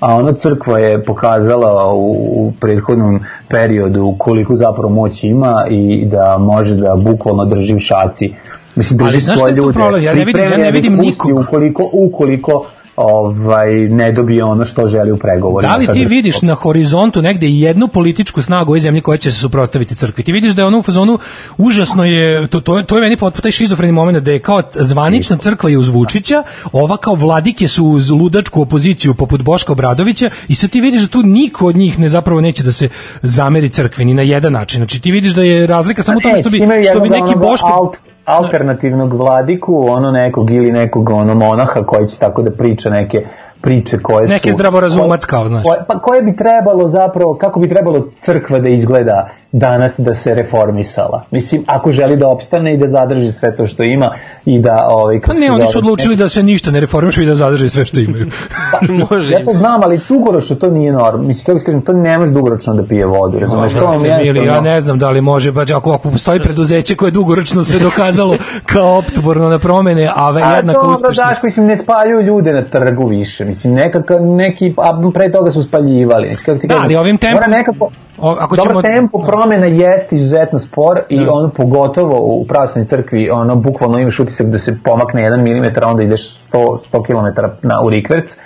a 0.00 0.14
ona 0.16 0.32
crkva 0.32 0.78
je 0.78 1.04
pokazala 1.04 1.92
u, 1.92 2.10
u 2.36 2.52
prethodnom 2.60 3.20
periodu 3.48 4.14
koliko 4.18 4.56
zapravo 4.56 4.88
moć 4.88 5.24
ima 5.24 5.66
i 5.70 6.04
da 6.06 6.36
može 6.38 6.76
da 6.76 6.94
bukvalno 6.96 7.44
drži 7.44 7.74
u 7.74 7.78
šaci. 7.78 8.34
Mislim, 8.76 8.98
drži 8.98 9.10
Ali 9.28 9.38
svoje 9.38 9.54
ljude. 9.54 9.72
problem? 9.72 10.02
Ja 10.02 10.14
ne 10.14 10.24
vidim- 10.24 10.42
ja 10.42 10.56
ne 10.56 10.70
vidim 10.70 10.96
nikog. 10.96 11.38
Ukoliko, 11.38 11.88
ukoliko 11.92 12.66
ovaj, 13.02 13.70
ne 13.74 14.12
dobije 14.12 14.44
ono 14.44 14.64
što 14.64 14.86
želi 14.86 15.12
u 15.12 15.16
pregovorima. 15.16 15.72
Da 15.72 15.76
li 15.76 15.86
ti 15.88 16.04
vidiš 16.04 16.42
na 16.42 16.54
horizontu 16.54 17.22
negde 17.22 17.46
jednu 17.48 17.88
političku 17.88 18.42
snagu 18.42 18.62
u 18.62 18.72
ovoj 18.72 18.80
zemlji 18.80 19.00
koja 19.00 19.16
će 19.18 19.32
se 19.32 19.38
suprotstaviti 19.38 19.94
crkvi? 19.94 20.22
Ti 20.24 20.32
vidiš 20.32 20.52
da 20.52 20.62
je 20.62 20.66
ono 20.66 20.78
u 20.78 20.82
fazonu 20.82 21.18
užasno 21.58 22.04
je, 22.04 22.46
to, 22.46 22.60
to, 22.60 22.78
je- 22.78 22.84
to 22.84 22.96
je 22.96 23.02
meni 23.02 23.16
potpuno 23.16 23.42
taj 23.42 23.50
šizofreni 23.50 23.92
moment 23.92 24.18
da 24.18 24.32
je 24.32 24.38
kao 24.38 24.62
zvanična 24.74 25.36
crkva 25.36 25.70
je 25.70 25.78
uz 25.78 25.88
Vučića, 25.88 26.42
ova 26.72 26.96
kao 26.96 27.14
vladike 27.14 27.68
su 27.68 27.86
uz 27.86 28.10
ludačku 28.10 28.62
opoziciju 28.62 29.14
poput 29.14 29.42
Boška 29.42 29.72
Obradovića 29.72 30.30
i 30.48 30.54
sad 30.54 30.70
ti 30.70 30.80
vidiš 30.80 31.00
da 31.02 31.08
tu 31.08 31.22
niko 31.22 31.66
od 31.66 31.76
njih 31.76 31.98
ne 31.98 32.08
zapravo 32.08 32.40
neće 32.40 32.62
da 32.62 32.72
se 32.72 32.88
zameri 33.22 33.68
crkvi 33.68 34.04
ni 34.04 34.14
na 34.14 34.22
jedan 34.22 34.52
način. 34.52 34.76
Znači 34.78 35.00
ti 35.00 35.10
vidiš 35.10 35.32
da 35.32 35.42
je 35.42 35.66
razlika 35.66 36.02
samo 36.02 36.18
u 36.18 36.20
tome 36.20 36.38
što 36.38 36.50
bi, 36.50 36.60
što 36.90 37.00
bi 37.00 37.08
neki 37.08 37.34
Boško... 37.36 37.66
alt, 37.68 37.96
alternativnog 38.24 39.14
vladiku, 39.14 39.86
ono 39.88 40.10
nekog 40.10 40.50
ili 40.50 40.72
nekog 40.72 41.10
ono 41.10 41.34
monaha 41.34 41.82
koji 41.82 42.08
će 42.08 42.18
tako 42.18 42.42
da 42.42 42.50
priča 42.50 42.90
neke 42.90 43.24
priče 43.60 43.98
koje 43.98 44.26
su... 44.26 44.32
Neki 44.32 44.52
zdravorazumac 44.52 45.24
kao, 45.24 45.48
znaš. 45.48 45.62
koje- 45.62 45.84
pa 45.88 45.98
koje 45.98 46.22
bi 46.22 46.36
trebalo 46.36 46.88
zapravo, 46.88 47.34
kako 47.34 47.60
bi 47.60 47.68
trebalo 47.68 48.08
crkva 48.18 48.58
da 48.58 48.68
izgleda 48.68 49.28
danas 49.52 49.94
da 49.98 50.14
se 50.14 50.34
reformisala. 50.34 51.24
Mislim, 51.30 51.64
ako 51.66 51.90
želi 51.92 52.16
da 52.16 52.28
opstane 52.28 52.74
i 52.74 52.78
da 52.78 52.88
zadrži 52.88 53.28
sve 53.28 53.56
to 53.56 53.66
što 53.66 53.82
ima 53.82 54.14
i 54.44 54.58
da... 54.58 54.86
Ovaj, 54.88 55.20
Pa 55.20 55.32
ne, 55.34 55.52
oni 55.52 55.66
su 55.66 55.78
odlučili 55.78 56.16
da 56.16 56.28
se 56.28 56.42
ništa 56.42 56.70
ne 56.70 56.80
reformišu 56.80 57.22
i 57.22 57.26
da 57.26 57.34
zadrže 57.34 57.68
sve 57.68 57.84
što 57.84 58.00
imaju. 58.00 58.26
Može. 59.10 59.32
Ja 59.32 59.44
to 59.44 59.52
znam, 59.52 59.82
ali 59.82 60.00
dugoročno 60.08 60.56
to 60.56 60.70
nije 60.70 60.92
normalno. 60.92 61.22
Mislim, 61.22 61.44
kako 61.46 61.58
ti 61.58 61.64
kažem, 61.64 61.82
to 61.82 61.92
ne 61.92 62.18
može 62.18 62.32
dugoročno 62.32 62.74
da 62.74 62.84
pije 62.84 63.06
vodu, 63.06 63.38
razumeš? 63.38 63.72
To 63.72 63.80
vam 63.80 64.00
Brate, 64.02 64.22
mili, 64.24 64.46
ja 64.46 64.60
ne 64.60 64.80
znam 64.80 64.98
da 64.98 65.10
li 65.10 65.20
može, 65.20 65.52
baš 65.52 65.70
ako, 65.70 65.92
ako 65.92 66.10
postoji 66.10 66.40
preduzeće 66.40 66.94
koje 66.94 67.08
je 67.08 67.12
dugoročno 67.12 67.64
se 67.64 67.78
dokazalo 67.78 68.36
kao 68.72 68.98
optborno 68.98 69.48
na 69.48 69.58
promene, 69.58 70.06
a 70.06 70.32
A 70.34 70.56
jednako 70.56 70.80
to 70.80 70.86
onda 70.86 70.94
uspešno. 70.94 71.24
daš, 71.24 71.42
mislim, 71.42 71.66
ne 71.66 71.76
spaljuju 71.76 72.20
ljude 72.22 72.52
na 72.52 72.64
trgu 72.64 73.08
više. 73.08 73.44
Mislim, 73.44 73.74
nekaka, 73.74 74.14
neki, 74.16 74.74
a 74.78 75.10
pre 75.14 75.32
toga 75.32 75.50
su 75.50 75.62
spaljivali. 75.62 76.28
Mislim, 76.28 76.44
kako 76.46 76.58
ti 76.58 76.66
Da, 76.66 76.74
kažem, 76.74 76.84
ali 76.84 76.96
ovim 76.96 77.18
tempom- 77.18 77.34
Mora 77.34 77.46
nekako, 77.48 77.88
O, 78.22 78.36
ako 78.40 78.56
Dobar 78.56 78.68
ćemo- 78.68 78.82
tempo 78.82 79.18
promena 79.18 79.66
jeste 79.66 80.16
izuzetno 80.16 80.58
spor 80.58 81.00
i 81.08 81.18
Da. 81.18 81.32
ono 81.32 81.50
pogotovo 81.50 82.16
u 82.18 82.46
pravoslavnoj 82.46 82.86
crkvi 82.86 83.30
ono 83.30 83.56
bukvalno 83.56 83.98
imaš 83.98 84.20
utisak 84.20 84.46
da 84.46 84.58
se 84.58 84.78
pomakne 84.84 85.22
1 85.22 85.40
mm 85.40 85.86
onda 85.86 86.02
ideš 86.02 86.22
100 86.46 86.76
100 86.78 87.02
km 87.02 87.26
na 87.62 87.74
u 87.84 87.90
rikverc 87.90 88.36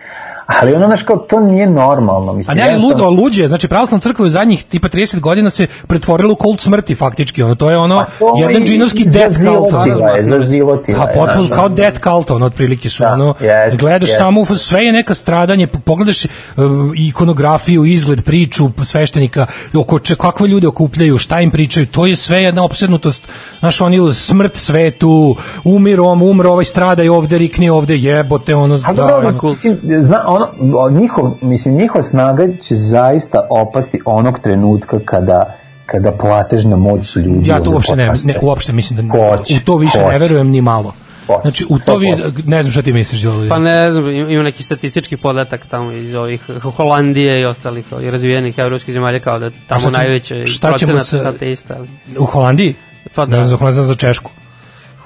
ali 0.49 0.75
ono 0.75 0.87
znaš 0.87 1.03
kao 1.03 1.17
to 1.19 1.41
nije 1.41 1.67
normalno 1.67 2.33
A 2.33 2.35
mislim 2.35 2.57
ne, 2.57 2.63
ali 2.63 2.73
jednostavno- 2.73 3.05
ludo, 3.07 3.23
luđe, 3.23 3.49
znači 3.49 3.69
pravoslavna 3.69 4.01
crkva 4.01 4.27
u 4.27 4.29
zadnjih 4.29 4.65
tipa 4.65 4.89
30 4.89 5.21
godina 5.21 5.51
se 5.51 5.67
pretvorila 5.87 6.33
u 6.33 6.37
kult 6.37 6.61
smrti 6.61 6.95
faktički, 6.95 7.43
ono, 7.43 7.55
to 7.55 7.71
je 7.71 7.79
ono, 7.79 7.99
Pa 7.99 8.05
to 8.19 8.35
jedan 8.39 8.63
i- 8.63 8.67
džinovski 8.67 9.03
i 9.03 9.05
death 9.05 9.37
cult, 9.37 9.73
ono, 9.73 10.07
je, 10.09 10.25
zaživotila 10.25 10.99
Pa 10.99 11.11
je, 11.11 11.15
potpuno 11.17 11.49
kao 11.51 11.69
death 11.69 12.01
cult, 12.01 12.31
ono 12.31 12.47
otprilike 12.47 12.89
su 12.89 13.03
Da, 13.03 13.13
ono. 13.13 13.35
jest, 13.41 13.77
gledaš 13.77 14.09
jest. 14.09 14.19
samo 14.19 14.45
sve 14.47 14.83
je 14.83 14.93
neka 14.93 15.15
stradanje, 15.15 15.67
pogledaš 15.67 16.25
uh, 16.25 16.31
ikonografiju, 16.99 17.85
izgled, 17.85 18.25
priču 18.25 18.71
sveštenika, 18.85 19.47
oko 19.75 19.99
če, 19.99 20.17
kakve 20.17 20.49
ljude 20.49 20.67
okupljaju, 20.67 21.19
šta 21.19 21.41
im 21.41 21.51
pričaju, 21.51 21.87
to 21.87 22.07
je 22.07 22.17
sve 22.17 22.43
jedna 22.43 22.65
opsednutost. 22.65 23.29
Znaš, 23.61 23.81
oni 23.81 24.15
smrt 24.15 24.57
svetu, 24.57 25.37
umirom, 25.65 26.23
umro, 26.23 26.51
ovaj 26.51 26.65
strada 26.65 27.03
i 27.03 27.09
ovde 27.09 27.39
rikni 27.39 27.69
ovde, 27.71 27.97
jebote, 27.97 28.55
ono, 28.55 28.75
A 28.77 28.79
da, 28.79 28.93
dobro, 28.95 29.17
ono. 29.19 29.51
mislim, 29.51 29.79
zna, 30.01 30.23
ono, 30.37 30.91
njihov, 30.91 31.31
mislim, 31.43 31.77
njihova 31.77 32.03
snaga 32.03 32.47
će 32.59 32.75
zaista 32.75 33.41
opasti 33.51 34.01
onog 34.05 34.39
trenutka 34.39 34.99
kada 35.01 35.57
kada 35.87 36.13
platežna 36.13 36.77
moć 36.77 37.17
ljudi 37.17 37.49
Ja 37.49 37.61
to 37.61 37.71
uopšte 37.71 37.97
ne, 37.97 38.13
ne 38.25 38.35
uopšte 38.43 38.73
mislim 38.73 39.09
da 39.09 39.19
Hoće, 39.31 39.55
u 39.55 39.61
to 39.61 39.77
više 39.77 39.99
ne 39.99 40.05
hoće. 40.05 40.19
verujem 40.19 40.49
ni 40.49 40.63
malo. 40.63 40.93
Hoće, 41.27 41.41
Znači 41.43 41.67
u 41.69 41.79
to 41.79 41.97
vi, 41.97 42.07
100%. 42.09 42.43
ne 42.47 42.63
znam 42.63 42.73
šta 42.73 42.83
ti 42.83 42.93
misliš 42.93 43.21
Đolo. 43.21 43.49
Pa 43.49 43.59
ne 43.59 43.91
znam, 43.91 44.09
im- 44.09 44.31
ima 44.31 44.43
neki 44.43 44.63
statistički 44.63 45.17
podatak 45.17 45.67
tamo 45.67 45.93
iz 45.93 46.15
ovih 46.15 46.43
Holandije 46.67 47.41
i 47.41 47.45
ostalih 47.45 47.85
i 48.03 48.11
razvijenih 48.11 48.59
evropskih 48.59 48.95
zemalja 48.95 49.19
kao 49.19 49.39
da 49.39 49.51
tamo 49.67 49.81
ćemo 49.81 49.93
procenat 50.61 51.03
sa- 51.03 51.29
ateista. 51.29 51.77
U 52.19 52.25
Holandiji? 52.25 52.75
Pa 53.15 53.25
Ne 53.25 53.37
da, 53.37 53.45
znam, 53.45 53.59
ne 53.63 53.73
znam 53.73 53.85
za 53.85 53.95
Češku. 53.95 54.31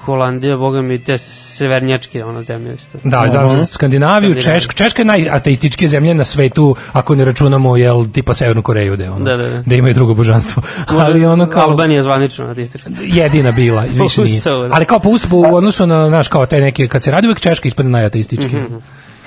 Holandija, 0.05 0.57
boga 0.57 0.81
mi, 0.81 1.03
te 1.03 1.17
severnjačke 1.17 2.25
ono 2.25 2.43
zemlje 2.43 2.73
isto. 2.73 2.97
Da, 3.03 3.23
za 3.27 3.29
Skandinaviju, 3.29 3.65
Skandinaviju. 3.65 4.35
Češka, 4.35 4.73
Češka 4.73 5.01
je 5.01 5.05
najateističkija 5.05 5.87
zemlja 5.87 6.13
na 6.13 6.25
svetu, 6.25 6.75
ako 6.93 7.15
ne 7.15 7.25
računamo, 7.25 7.77
jel, 7.77 8.05
tipa 8.07 8.33
Severnu 8.33 8.61
Koreju, 8.61 8.97
da, 8.97 9.03
je 9.03 9.11
ono, 9.11 9.25
Da, 9.25 9.37
da, 9.37 9.49
da. 9.49 9.63
da 9.65 9.75
imaju 9.75 9.93
drugo 9.93 10.13
božanstvo. 10.13 10.63
Ali 10.87 11.25
ono 11.25 11.45
kao... 11.45 11.69
Albanija 11.69 11.97
je 11.97 12.03
zvanično 12.03 12.45
ateistička. 12.45 12.89
jedina 13.01 13.51
bila, 13.51 13.81
više 13.81 14.21
nije. 14.23 14.37
Ustavu, 14.37 14.61
da. 14.61 14.69
Ali 14.75 14.85
kao 14.85 14.99
po 14.99 15.09
ustavu 15.09 15.41
u 15.41 15.55
odnosu 15.55 15.87
na, 15.87 16.07
znaš, 16.07 16.27
kao 16.27 16.45
te 16.45 16.59
neke, 16.59 16.87
kad 16.87 17.03
se 17.03 17.11
radi 17.11 17.27
uvijek 17.27 17.39
Češka 17.39 17.67
ispadne 17.67 17.91
najateistički. 17.91 18.55
Mhm. 18.55 18.75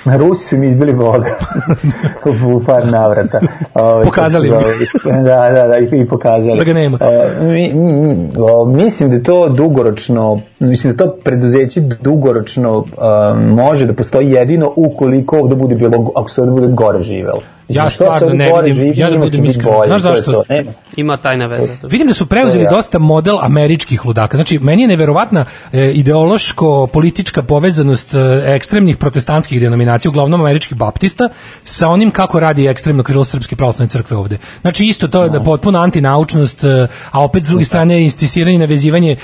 Rusi 0.05 0.49
su 0.49 0.59
mi 0.59 0.69
izbili 0.69 0.93
Boga 0.93 1.39
u 2.57 2.61
par 2.67 2.87
navrata. 2.87 3.41
Ovaj, 3.75 4.05
Pokazali 4.05 4.51
mi. 4.51 4.57
Da, 5.25 5.51
da, 5.51 5.69
da, 5.69 5.79
i, 5.79 6.01
i 6.01 6.09
pokazali. 6.09 6.59
Da 6.59 6.65
ga 6.65 6.73
nema. 6.73 6.99
O, 7.01 7.45
mi, 7.45 7.75
mi, 7.75 8.29
o, 8.39 8.65
mislim 8.65 9.11
da 9.11 9.23
to 9.23 9.49
dugoročno, 9.49 10.41
mislim 10.59 10.97
da 10.97 11.05
to 11.05 11.17
preduzeće 11.25 11.81
dugoročno 11.81 12.85
a, 12.99 13.35
može 13.39 13.87
da 13.87 13.93
postoji 13.93 14.31
jedino 14.31 14.73
ukoliko 14.77 15.39
ovde 15.39 15.55
bude 15.57 15.75
bilo, 15.75 16.13
ako 16.17 16.31
se 16.31 16.41
ovde 16.41 16.53
bude 16.53 16.69
gore 16.69 17.01
živelo. 17.01 17.41
Ja 17.69 17.91
stvarno 17.91 18.29
ne 18.29 18.51
gore 18.51 18.63
vidim, 18.63 18.85
živi, 18.85 19.01
ja 19.01 19.11
da 19.11 19.19
budem 19.19 19.45
iskren. 19.45 19.73
bolje, 19.73 19.89
Znaš 19.89 20.03
to 20.03 20.09
zašto? 20.09 20.33
to. 20.33 20.43
Nema. 20.49 20.71
Ima 20.97 21.17
tajna 21.17 21.47
veza. 21.47 21.77
To. 21.81 21.87
Vidim 21.87 22.07
da 22.07 22.15
su 22.15 22.27
preuzeli 22.27 22.65
To 22.65 22.71
ja. 22.71 22.77
dosta 22.77 22.99
model 22.99 23.39
američkih 23.41 24.07
ludaka. 24.07 24.37
Znači, 24.37 24.59
meni 24.59 24.83
je 24.83 24.89
neverovatna 24.89 25.45
e, 25.73 25.93
ideološko-politička 25.95 27.43
povezanost 27.43 28.15
e, 28.15 28.19
ekstremnih 28.47 28.97
protestantskih 28.97 29.61
denominacija, 29.61 30.09
uglavnom 30.09 30.41
američkih 30.41 30.77
baptista, 30.77 31.29
sa 31.65 31.89
onim 31.89 32.11
kako 32.11 32.41
radi 32.41 32.67
ekstremno 32.67 33.03
krilo 33.03 33.25
Srpske 33.25 33.57
pravoslavne 33.57 33.89
crkve 33.89 34.17
ovde. 34.17 34.39
Znači, 34.61 34.85
isto 34.87 35.09
to 35.09 35.23
je 35.23 35.31
da 35.31 35.41
potpuna 35.43 35.83
antinaučnost, 35.83 36.65
e, 36.65 36.87
a 37.11 37.25
opet 37.25 37.45
s 37.45 37.49
druge 37.49 37.65
strane 37.65 38.03
insistiranje 38.03 38.59
na 38.59 38.65
vezivanje, 38.65 39.13
e, 39.13 39.17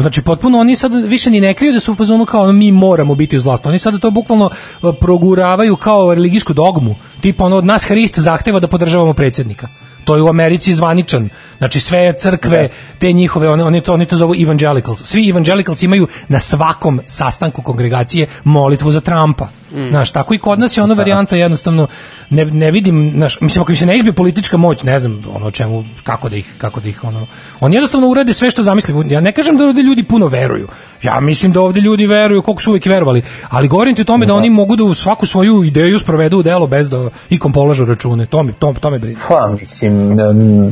znači 0.00 0.22
potpuno 0.22 0.58
oni 0.58 0.76
sad 0.76 0.92
više 0.94 1.30
ni 1.30 1.40
ne 1.40 1.54
kriju 1.54 1.72
da 1.72 1.80
su 1.80 1.92
u 1.92 1.94
fazonu 1.94 2.24
kao 2.26 2.42
ono, 2.42 2.52
mi 2.52 2.72
moramo 2.72 3.14
biti 3.14 3.36
uz 3.36 3.44
vlast. 3.44 3.66
Oni 3.66 3.78
sada 3.78 3.98
to 3.98 4.10
bukvalno 4.10 4.50
e, 4.82 4.86
proguravaju 5.00 5.76
kao 5.76 6.14
religijsku 6.14 6.52
dogmu. 6.52 6.94
Tipa 7.22 7.44
ono, 7.44 7.56
od 7.56 7.64
nas 7.64 7.84
Hrist 7.84 8.18
zahteva 8.18 8.60
da 8.60 8.68
podržavamo 8.68 9.14
predsjednika. 9.14 9.68
To 10.04 10.16
je 10.16 10.22
u 10.22 10.28
Americi 10.28 10.74
zvaničan. 10.74 11.28
Znači 11.58 11.80
sve 11.80 12.14
crkve, 12.18 12.68
te 12.98 13.12
njihove, 13.12 13.48
one, 13.48 13.64
oni, 13.64 13.80
to, 13.80 13.94
oni 13.94 14.06
to 14.06 14.16
zovu 14.16 14.34
evangelicals. 14.34 15.04
Svi 15.04 15.28
evangelicals 15.30 15.82
imaju 15.82 16.08
na 16.28 16.40
svakom 16.40 17.00
sastanku 17.06 17.62
kongregacije 17.62 18.26
molitvu 18.44 18.90
za 18.90 19.00
Trumpa. 19.00 19.61
Znaš, 19.90 20.10
tako 20.10 20.34
i 20.34 20.38
kod 20.38 20.58
nas 20.58 20.76
je 20.76 20.82
ono 20.82 20.94
varijanta 20.94 21.36
jednostavno 21.36 21.86
ne, 22.30 22.44
ne 22.44 22.70
vidim, 22.70 23.12
znaš, 23.14 23.40
mislim 23.40 23.62
ako 23.62 23.72
im 23.72 23.76
se 23.76 23.86
ne 23.86 23.96
izbije 23.96 24.12
politička 24.12 24.56
moć, 24.56 24.82
ne 24.82 24.98
znam 24.98 25.22
ono 25.34 25.50
čemu, 25.50 25.84
kako 26.04 26.28
da 26.28 26.36
ih, 26.36 26.54
kako 26.58 26.80
da 26.80 26.88
ih 26.88 27.04
ono, 27.04 27.26
oni 27.60 27.76
jednostavno 27.76 28.08
urade 28.08 28.32
sve 28.32 28.50
što 28.50 28.62
zamisli. 28.62 29.04
Ja 29.08 29.20
ne 29.20 29.32
kažem 29.32 29.56
da 29.56 29.64
ovde 29.64 29.82
ljudi 29.82 30.02
puno 30.02 30.26
veruju. 30.26 30.68
Ja 31.02 31.20
mislim 31.20 31.52
da 31.52 31.60
ovde 31.60 31.80
ljudi 31.80 32.06
veruju 32.06 32.42
koliko 32.42 32.62
su 32.62 32.70
uvijek 32.70 32.86
verovali, 32.86 33.22
ali 33.48 33.68
govorim 33.68 33.94
ti 33.94 34.02
o 34.02 34.04
tome 34.04 34.26
da 34.26 34.34
oni 34.34 34.50
mogu 34.50 34.76
da 34.76 34.84
u 34.84 34.94
svaku 34.94 35.26
svoju 35.26 35.64
ideju 35.64 35.98
sprovedu 35.98 36.38
u 36.38 36.42
delo 36.42 36.66
bez 36.66 36.90
da 36.90 37.08
ikom 37.30 37.52
polažu 37.52 37.84
račune. 37.84 38.26
To 38.26 38.42
mi, 38.42 38.52
to, 38.52 38.74
to 38.80 38.90
me 38.90 38.98
brine. 38.98 39.20
Pa, 39.28 39.56
mislim, 39.60 40.16
Da, 40.16 40.24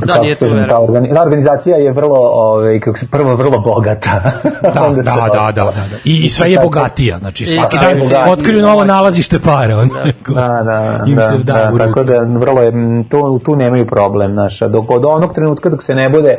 kako 0.07 0.22
nije 0.22 0.34
to 0.34 0.44
kažem, 0.46 0.68
ta, 0.68 0.78
organi 0.78 1.14
ta 1.14 1.22
organizacija 1.22 1.76
je 1.76 1.92
vrlo, 1.92 2.18
ovaj, 2.18 2.80
kako 2.80 2.98
se, 2.98 3.07
prvo 3.09 3.36
vrlo 3.36 3.59
bogata. 3.59 4.20
Da, 4.62 4.70
da, 4.70 5.03
se- 5.03 5.11
da, 5.11 5.28
da, 5.32 5.53
da, 5.55 5.64
da. 5.64 5.96
I, 6.05 6.24
i 6.24 6.28
sve 6.28 6.53
je 6.53 6.59
bogatija, 6.59 7.18
znači 7.18 7.46
svaki 7.46 7.76
dan 7.76 8.01
otkriju 8.28 8.62
novo 8.62 8.84
nalazište 8.91 9.38
para. 9.38 9.78
On, 9.78 9.88
Da, 10.34 10.62
da, 10.62 11.05
im 11.07 11.16
da, 11.16 11.22
se 11.22 11.38
da, 11.38 11.53
da, 11.53 11.70
u 11.74 11.78
tako 11.78 12.05
da 12.05 12.22
vrlo 12.22 12.62
je, 12.62 12.72
tu, 13.11 13.38
tu 13.38 13.57
nemaju 13.57 13.86
problem, 13.86 14.32
znaš, 14.32 14.62
a 14.62 14.68
dok 14.68 14.91
od 14.91 15.05
onog 15.05 15.34
trenutka 15.34 15.70
dok 15.70 15.82
se 15.82 15.95
ne 15.95 16.09
bude 16.11 16.36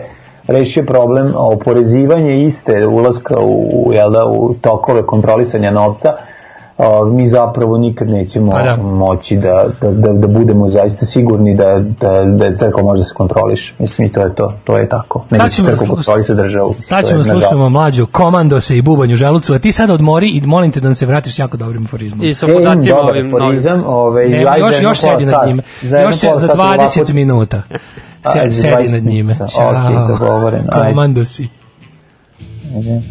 rešio 0.47 0.83
problem 0.83 1.33
oporezivanje 1.35 2.45
iste 2.45 2.87
ulaska 2.87 3.39
u, 3.39 3.85
u, 3.85 3.93
jel 3.93 4.11
da, 4.11 4.25
u 4.25 4.53
tokove 4.61 5.05
kontrolisanja 5.05 5.71
novca, 5.71 6.13
mi 7.07 7.27
zapravo 7.27 7.77
nikad 7.77 8.09
nećemo 8.09 8.51
Pa 8.51 8.61
da. 8.61 8.75
moći 8.77 9.37
da, 9.37 9.65
da, 9.81 9.91
da, 9.91 10.13
da 10.13 10.27
budemo 10.29 10.69
zaista 10.69 11.05
sigurni 11.05 11.55
da, 11.55 11.65
da, 12.01 12.23
da 12.27 12.55
crkva 12.55 12.83
može 12.83 12.99
da 12.99 13.05
se 13.05 13.13
kontroliše. 13.15 13.73
Mislim 13.79 14.07
i 14.07 14.11
to 14.11 14.21
je 14.21 14.35
to, 14.35 14.53
to 14.63 14.77
je 14.77 14.89
tako. 14.89 15.25
Ne 15.29 15.37
Sad 15.37 15.51
ćemo 15.51 15.65
da 15.65 15.71
crkva 15.71 15.87
slu- 15.87 15.95
kontrolisa 15.95 16.33
državu. 16.35 16.75
Sad 16.79 17.05
ćemo 17.05 17.19
je, 17.19 17.23
da 17.23 17.31
slušamo 17.31 17.69
mlađu 17.69 18.07
komandose 18.07 18.77
i 18.77 18.81
bubanj 18.81 19.13
u 19.13 19.17
želucu, 19.17 19.53
a 19.53 19.59
ti 19.59 19.71
sad 19.71 19.89
odmori 19.89 20.29
i 20.29 20.41
molim 20.41 20.71
te 20.71 20.79
da 20.79 20.87
nam 20.87 20.95
se 20.95 21.05
vratiš 21.05 21.39
jako 21.39 21.57
dobrim 21.57 21.83
aforizmom. 21.85 22.23
I 22.23 22.33
sa 22.33 22.47
E, 22.47 22.53
podacima 22.53 22.95
dobar 22.95 23.11
ovim 23.11 23.29
novim. 23.29 23.43
aforizam, 23.43 23.83
ovaj, 23.85 24.29
Ne, 24.29 24.37
ajde 24.39 24.59
još, 24.59 24.81
još 24.81 24.97
sedi 24.99 25.25
nad 25.25 25.47
jedno 25.47 25.63
Još 25.99 26.15
se, 26.15 26.27
za 26.29 26.39
sata 26.39 26.53
20 26.53 26.99
ovako- 26.99 27.13
minuta. 27.13 27.61
Se, 28.23 28.51
sedi 28.51 28.73
20 28.75 28.91
nad 28.91 29.03
njime. 29.03 29.37
Ćao. 29.49 29.69
Okej, 29.69 29.95
dogovoreno, 30.09 30.63
ajde. 30.71 30.89
Komandosi. 30.89 31.47
Ajde. 32.75 33.01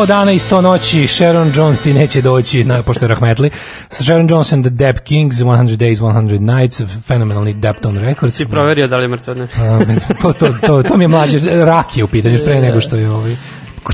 100 0.00 0.06
dana 0.06 0.32
i 0.32 0.38
100 0.38 0.60
noći 0.60 1.06
Sharon 1.06 1.52
Jones 1.56 1.82
ti 1.82 1.94
neće 1.94 2.22
doći, 2.22 2.64
na, 2.64 2.82
pošto 2.82 3.04
je 3.04 3.08
Rahmetli. 3.08 3.50
Sharon 3.90 4.26
Jones 4.30 4.52
and 4.52 4.64
the 4.64 4.70
Dap 4.70 4.98
Kings, 4.98 5.36
100 5.36 5.76
Days, 5.76 5.96
100 6.00 6.56
Nights, 6.58 6.82
fenomenalni 7.06 7.54
Daptone 7.54 8.00
Records. 8.00 8.36
Si 8.36 8.46
proverio 8.46 8.88
da 8.88 8.96
li 8.96 9.04
je 9.04 9.08
mrtvo 9.08 9.34
ne? 9.34 9.48
To, 10.22 10.32
to, 10.32 10.48
to, 10.66 10.82
to 10.82 10.96
mi 10.96 11.04
je 11.04 11.08
mlađe, 11.08 11.64
rak 11.64 11.96
je 11.96 12.04
u 12.04 12.08
pitanju, 12.08 12.34
još 12.34 12.44
pre 12.44 12.60
nego 12.60 12.80
što 12.80 12.96
je 12.96 13.10
ovaj 13.10 13.36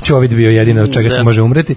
Čovid 0.03 0.35
bio 0.35 0.51
jedino 0.51 0.83
od 0.83 0.93
čega 0.93 1.09
se 1.09 1.17
Da. 1.17 1.23
može 1.23 1.41
umreti. 1.41 1.75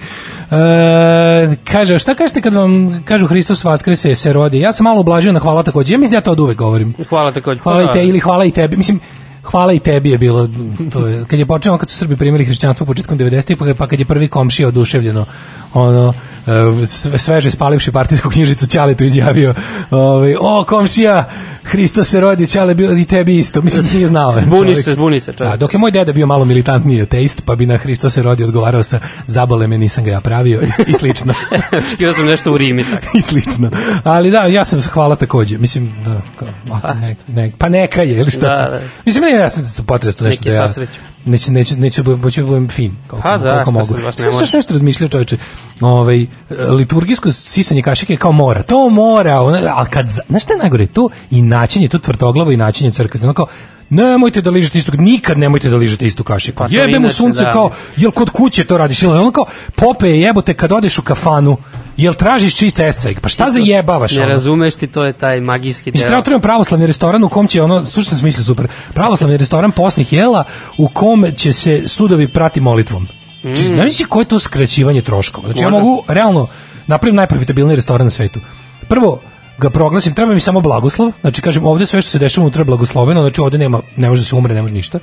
E, 0.50 1.56
kaže, 1.64 1.98
šta 1.98 2.14
kažete 2.14 2.40
kad 2.40 2.54
vam 2.54 3.02
kažu 3.04 3.26
Hristos 3.26 3.64
vaskrese 3.64 4.14
se 4.14 4.32
rodi? 4.32 4.60
Ja 4.60 4.72
sam 4.72 4.84
malo 4.84 5.00
ublažio 5.00 5.32
na 5.32 5.38
hvala 5.40 5.62
takođe. 5.62 5.94
Ja 5.94 5.98
mislim 5.98 6.10
da 6.10 6.16
ja 6.16 6.20
to 6.20 6.32
od 6.32 6.40
uvek 6.40 6.56
govorim. 6.58 6.94
Hvala 7.08 7.32
takođe. 7.32 7.60
Hvala 7.60 7.82
i 7.82 7.86
te, 7.92 8.06
ili 8.06 8.18
hvala 8.18 8.44
i 8.44 8.50
tebi. 8.50 8.76
Mislim, 8.76 9.00
hvala 9.42 9.72
i 9.72 9.78
tebi 9.78 10.10
je 10.10 10.18
bilo 10.18 10.48
to 10.92 11.06
je, 11.06 11.24
kad 11.24 11.38
je 11.38 11.46
počelo 11.46 11.78
kad 11.78 11.90
su 11.90 11.96
Srbi 11.96 12.16
primili 12.16 12.44
hrišćanstvo 12.44 12.86
početkom 12.86 13.18
90-ih 13.18 13.56
pa, 13.56 13.74
pa 13.74 13.86
kad 13.86 13.98
je 13.98 14.04
prvi 14.04 14.28
komšija 14.28 14.68
oduševljeno 14.68 15.26
ono 15.74 16.14
e, 16.46 16.86
sve- 16.86 17.18
sveže 17.18 17.50
spalivši 17.50 17.92
partijsku 17.92 18.30
knjižicu 18.30 18.66
Ćaletu 18.66 19.04
izjavio 19.04 19.54
ovaj 19.90 20.34
o 20.40 20.64
komšija 20.68 21.24
Hristo 21.64 22.04
se 22.04 22.20
rodi 22.20 22.46
Ćale 22.46 22.74
bio 22.74 22.98
i 22.98 23.04
tebi 23.04 23.38
isto 23.38 23.62
mislim 23.62 23.86
nije 23.94 24.06
znao 24.06 24.34
čovjek. 24.50 24.84
se, 24.84 24.94
zbuni 24.94 25.20
se, 25.20 25.32
čovjek. 25.32 25.52
Da, 25.52 25.56
dok 25.56 25.72
je 25.74 25.78
moj 25.78 25.90
deda 25.90 26.12
bio 26.12 26.26
malo 26.26 26.44
militantniji 26.44 27.02
ateist 27.02 27.42
pa 27.44 27.54
bi 27.54 27.66
na 27.66 27.76
Hristo 27.76 28.10
se 28.10 28.22
rodi 28.22 28.44
odgovarao 28.44 28.82
sa 28.82 29.00
zabole 29.26 29.66
me 29.66 29.78
nisam 29.78 30.04
ga 30.04 30.10
ja 30.10 30.20
pravio 30.20 30.62
i, 30.62 30.90
i 30.90 30.92
slično 30.92 31.34
Očekivao 31.86 32.14
sam 32.14 32.26
nešto 32.26 32.52
u 32.52 32.58
Rimi, 32.58 32.84
tako. 32.84 33.06
i 33.18 33.20
slično. 33.20 33.70
Ali 34.04 34.30
da, 34.30 34.44
ja 34.44 34.64
sam 34.64 34.80
hvala 34.82 35.16
takođe. 35.16 35.58
Mislim, 35.58 35.92
da, 36.04 36.20
kao, 36.36 36.48
ako 36.72 36.94
ne, 36.94 37.16
ne, 37.28 37.52
pa 37.58 37.68
neka 37.68 38.02
je, 38.02 38.16
ili 38.16 38.30
šta 38.30 38.40
Da, 38.40 38.70
da. 38.70 38.80
Mislim, 39.04 39.24
ne, 39.32 39.38
ja 39.38 39.50
sam 39.50 39.64
se 39.64 39.82
potresno 39.82 40.26
nešto 40.26 40.40
Neki 40.40 40.48
da 40.48 40.62
ja... 40.62 40.68
sasreću. 40.68 41.00
Neću, 41.24 41.52
neću, 41.52 41.76
neću, 41.76 42.02
neću, 42.02 42.44
budem 42.46 42.68
fin. 42.68 42.96
Koliko, 43.06 43.28
Pa 43.28 43.38
da, 43.38 43.50
koliko 43.52 43.62
šta 43.62 43.70
mogu. 43.70 43.86
sam 43.86 43.96
baš 43.96 44.18
ne 44.18 44.22
Sve 44.22 44.32
može. 44.32 44.46
što 44.46 44.56
nešto 44.56 44.72
razmišljao 44.74 45.08
čoveče. 45.08 45.36
Ovaj, 45.80 46.26
liturgijsko 46.70 47.32
sisanje 47.32 47.82
kašike 47.82 48.16
kao 48.16 48.32
mora. 48.32 48.62
To 48.62 48.88
mora, 48.88 49.40
ona, 49.40 49.72
ali 49.74 49.88
kad, 49.88 50.08
znaš 50.28 50.42
šta 50.42 50.52
je 50.52 50.58
najgore? 50.58 50.86
To 50.86 51.08
i 51.30 51.42
načinje, 51.42 51.88
to 51.88 51.98
tvrdoglavo 51.98 52.52
i 52.52 52.56
načinje 52.56 52.90
crkve. 52.90 53.20
Ono 53.22 53.34
kao, 53.34 53.46
nemojte 53.90 54.40
da 54.40 54.50
ližete 54.50 54.78
istu, 54.78 54.92
nikad 54.98 55.38
nemojte 55.38 55.70
da 55.70 55.76
ližete 55.76 56.06
istu 56.06 56.24
kašiku. 56.24 56.58
Pa 56.58 56.68
to 56.68 56.74
Jebe 56.74 56.92
mu 56.92 56.96
inače, 56.96 57.14
sunce 57.14 57.44
da. 57.44 57.50
kao, 57.50 57.70
jel 57.96 58.10
kod 58.10 58.30
kuće 58.30 58.64
to 58.64 58.78
radiš? 58.78 59.02
Jel 59.02 59.12
ono 59.12 59.30
kao, 59.30 59.44
pope 59.76 60.08
jebote 60.08 60.54
kad 60.54 60.72
odeš 60.72 60.98
u 60.98 61.02
kafanu, 61.02 61.56
jel 61.96 62.14
tražiš 62.14 62.56
čiste 62.56 62.88
escajk? 62.88 63.20
Pa 63.20 63.28
šta 63.28 63.50
zajebavaš? 63.50 64.16
Ne 64.16 64.22
ono? 64.22 64.32
razumeš 64.32 64.74
ti, 64.74 64.86
to 64.86 65.04
je 65.04 65.12
taj 65.12 65.40
magijski 65.40 65.90
Mislim, 65.90 66.02
deo. 66.02 66.08
treba 66.08 66.18
otvorimo 66.18 66.40
pravoslavni 66.40 66.86
restoran 66.86 67.24
u 67.24 67.28
kom 67.28 67.46
će 67.46 67.62
ono, 67.62 67.84
slušaj 67.84 68.18
smisli 68.18 68.44
super, 68.44 68.68
pravoslavni 68.94 69.36
restoran 69.36 69.70
posnih 69.70 70.12
jela 70.12 70.44
u 70.78 70.88
kom 70.88 71.26
će 71.36 71.52
se 71.52 71.88
sudovi 71.88 72.28
prati 72.28 72.60
molitvom. 72.60 73.08
Znači, 73.42 73.62
mm. 73.62 73.84
misli 73.84 74.04
koje 74.04 74.22
je 74.22 74.28
to 74.28 74.38
skraćivanje 74.38 75.02
troškova. 75.02 75.48
Znači, 75.48 75.60
ja 75.60 75.70
Može. 75.70 75.82
mogu 75.82 76.04
realno 76.08 76.46
napravim 76.86 77.16
najprofitabilniji 77.16 77.76
restoran 77.76 78.06
na 78.06 78.10
svetu. 78.10 78.40
Prvo, 78.88 79.20
ga 79.60 79.70
proglasim, 79.70 80.14
treba 80.14 80.34
mi 80.34 80.40
samo 80.40 80.60
blagoslov, 80.60 81.12
znači 81.20 81.42
kažem 81.42 81.66
ovde 81.66 81.86
sve 81.86 82.02
što 82.02 82.10
se 82.10 82.18
dešava 82.18 82.44
unutra 82.44 82.64
blagosloveno, 82.64 83.20
znači 83.20 83.40
ovde 83.40 83.58
nema, 83.58 83.82
ne 83.96 84.08
može 84.08 84.22
da 84.22 84.26
se 84.26 84.36
umre, 84.36 84.54
ne 84.54 84.62
može 84.62 84.74
ništa. 84.74 84.98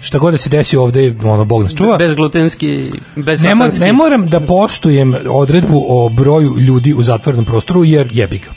Šta 0.00 0.18
god 0.18 0.34
da 0.34 0.38
se 0.38 0.50
desi 0.50 0.76
ovde, 0.76 1.14
ono, 1.24 1.44
Bog 1.44 1.62
nas 1.62 1.74
čuva. 1.74 1.96
Bez 1.96 2.14
glutenski, 2.14 2.90
bez 3.16 3.44
Ne, 3.44 3.54
ne 3.80 3.92
moram 3.92 4.26
da 4.28 4.40
poštujem 4.40 5.14
odredbu 5.28 5.84
o 5.88 6.08
broju 6.08 6.58
ljudi 6.58 6.94
u 6.94 7.02
zatvorenom 7.02 7.44
prostoru 7.44 7.84
jer 7.84 8.08
jebi 8.12 8.38
ga. 8.38 8.50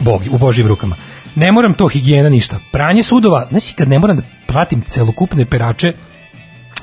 Bog, 0.00 0.22
u 0.30 0.38
Božjim 0.38 0.66
rukama. 0.66 0.96
Ne 1.34 1.52
moram 1.52 1.74
to 1.74 1.88
higijena 1.88 2.28
ništa. 2.28 2.58
Pranje 2.70 3.02
sudova, 3.02 3.46
znači 3.50 3.74
kad 3.74 3.88
ne 3.88 3.98
moram 3.98 4.16
da 4.16 4.22
pratim 4.46 4.82
celokupne 4.82 5.44
perače 5.44 5.92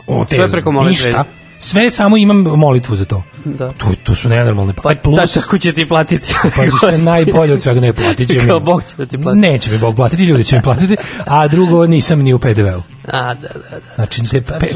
o, 0.08 0.26
te, 0.26 0.36
Sve 0.36 0.52
preko 0.52 0.72
molitve. 0.72 1.06
Ništa. 1.06 1.26
Sve 1.62 1.92
samo 1.92 2.18
imam 2.18 2.38
molitvu 2.38 2.96
za 2.96 3.06
to. 3.06 3.24
Da. 3.46 3.72
To, 3.72 3.86
to 4.04 4.16
su 4.16 4.30
nenormalne. 4.30 4.74
Pa, 4.74 4.82
Pa, 4.82 4.96
plus, 4.96 5.16
da, 5.36 5.42
tako 5.42 5.58
će 5.58 5.74
ti 5.74 5.88
platiti. 5.88 6.34
pa 6.56 6.64
što 6.78 6.90
je 6.90 6.98
najbolje 7.14 7.54
od 7.54 7.62
svega 7.62 7.80
ne 7.80 7.94
platit 7.94 8.30
će 8.30 8.42
mi. 8.42 8.48
Kao 8.48 8.60
Bog 8.60 8.84
će 8.84 8.96
da 8.98 9.06
ti 9.06 9.18
plati. 9.18 9.38
Neće 9.40 9.72
mi 9.72 9.78
Bog 9.78 9.96
platiti, 9.96 10.24
ljudi 10.24 10.44
će 10.44 10.56
mi 10.56 10.62
platiti, 10.62 10.96
a 11.26 11.48
drugo 11.48 11.88
nisam 11.88 12.20
ni 12.20 12.34
u 12.34 12.40
PDV-u. 12.40 12.82
A, 13.08 13.34
da, 13.34 13.48
da, 13.48 13.48
da. 13.70 13.96
Znači, 13.96 14.24
te, 14.32 14.42
pe, 14.42 14.54
pe, 14.60 14.68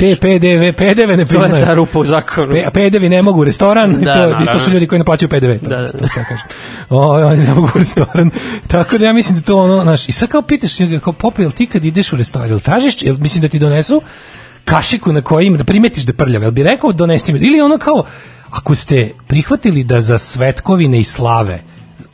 te 0.00 0.16
PDV, 0.20 0.76
PDV 0.76 1.16
ne 1.16 1.24
To 1.24 1.44
je 1.44 1.64
ta 1.64 1.74
rupa 1.74 1.98
u 1.98 2.04
zakonu. 2.04 2.52
Pe, 2.52 2.64
PDV 2.72 3.04
ne 3.10 3.22
mogu 3.22 3.40
u 3.40 3.44
restoran, 3.44 3.92
Da, 3.92 4.12
to, 4.12 4.18
naravno. 4.18 4.42
isto 4.42 4.58
su 4.58 4.70
ljudi 4.70 4.86
koji 4.86 4.98
ne 4.98 5.04
plaćaju 5.04 5.28
PDV. 5.28 5.64
To, 5.64 5.68
Da, 5.70 5.76
da. 5.76 5.92
to, 5.92 5.98
to 5.98 6.06
kažem. 6.14 6.38
O, 6.88 7.26
oni 7.26 7.44
ne 7.44 7.54
mogu 7.54 7.68
u 7.74 7.78
restoran. 7.78 8.30
Tako 8.66 8.98
da 8.98 9.04
ja 9.04 9.12
mislim 9.12 9.36
da 9.38 9.42
to 9.42 9.58
ono, 9.58 9.82
znaš, 9.82 10.08
i 10.08 10.12
sad 10.12 10.28
kao 10.28 10.42
pitaš, 10.42 10.70
kao 11.04 11.32
jel 11.38 11.50
ti 11.50 11.66
kad 11.66 11.84
ideš 11.84 12.12
u 12.12 12.16
restoran, 12.16 12.48
jel 12.48 12.60
tražiš, 12.60 13.02
jel 13.02 13.16
mislim 13.20 13.42
da 13.42 13.48
ti 13.48 13.58
donesu 13.58 14.02
kašiku 14.66 15.12
na 15.12 15.20
kojoj 15.20 15.46
ima, 15.46 15.56
da 15.56 15.64
primetiš 15.64 16.04
da 16.04 16.10
je 16.10 16.16
prljav, 16.16 16.42
jel 16.42 16.50
bi 16.50 16.62
rekao 16.62 16.92
donesti 16.92 17.32
mi, 17.32 17.38
ili 17.38 17.60
ono 17.60 17.78
kao, 17.78 18.04
ako 18.50 18.74
ste 18.74 19.12
prihvatili 19.26 19.84
da 19.84 20.00
za 20.00 20.18
svetkovine 20.18 21.00
i 21.00 21.04
slave, 21.04 21.62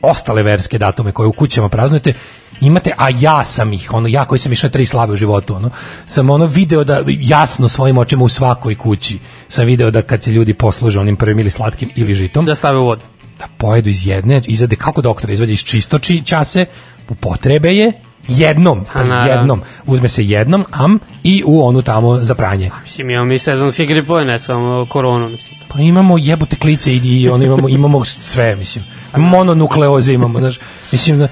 ostale 0.03 0.43
verske 0.43 0.79
datume 0.79 1.13
koje 1.13 1.27
u 1.27 1.33
kućama 1.33 1.69
praznujete, 1.69 2.15
imate, 2.61 2.93
a 2.99 3.09
ja 3.21 3.45
sam 3.45 3.73
ih, 3.73 3.95
ono, 3.95 4.09
ja 4.09 4.25
koji 4.25 4.39
sam 4.39 4.53
išao 4.53 4.71
tri 4.71 4.87
slave 4.87 5.13
u 5.13 5.17
životu, 5.17 5.55
ono, 5.55 5.71
sam 6.07 6.31
ono 6.31 6.47
video 6.47 6.85
da 6.85 7.03
jasno 7.07 7.69
svojim 7.69 7.99
očima 7.99 8.25
u 8.25 8.29
svakoj 8.29 8.75
kući 8.75 9.19
sam 9.49 9.67
video 9.67 9.91
da 9.91 10.03
kad 10.03 10.23
se 10.23 10.33
ljudi 10.33 10.55
posluže 10.55 11.01
onim 11.01 11.17
prvim 11.17 11.39
ili 11.39 11.51
slatkim 11.51 11.91
ili 11.97 12.15
žitom, 12.15 12.47
Da 12.47 12.55
stave 12.55 12.79
u 12.79 12.85
vodu. 12.85 13.03
da 13.39 13.49
pojedu 13.59 13.89
iz 13.89 14.07
jedne, 14.07 14.41
izvade 14.47 14.77
kako 14.77 15.03
doktor 15.03 15.31
izvadi 15.31 15.53
iz 15.53 15.65
čistoči 15.65 16.23
čase, 16.25 16.67
upotrebe 17.09 17.75
je 17.75 17.93
jednom, 18.29 18.85
naravno. 18.95 19.33
jednom, 19.33 19.63
uzme 19.87 20.09
se 20.09 20.25
jednom, 20.25 20.65
am, 20.71 20.99
i 21.23 21.43
u 21.47 21.67
onu 21.67 21.83
tamo 21.83 22.17
za 22.17 22.35
pranje. 22.35 22.71
Mislim, 22.83 23.11
imamo 23.11 23.25
mi 23.27 23.39
sezonske 23.39 23.87
gripove, 23.87 24.25
ne 24.25 24.39
samo 24.39 24.87
koronu, 24.87 25.29
mislim. 25.29 25.61
Pa 25.69 25.81
imamo 25.81 26.19
jebote 26.19 26.57
klice 26.57 26.95
i, 26.95 26.97
i 26.97 27.29
ono 27.29 27.45
imamo, 27.45 27.69
imamo 27.69 28.05
sve, 28.05 28.57
mislim. 28.57 28.85
Mononukleoze 29.17 30.13
imamo, 30.13 30.39
znaš, 30.39 30.59
mislim, 30.93 31.19
da, 31.19 31.29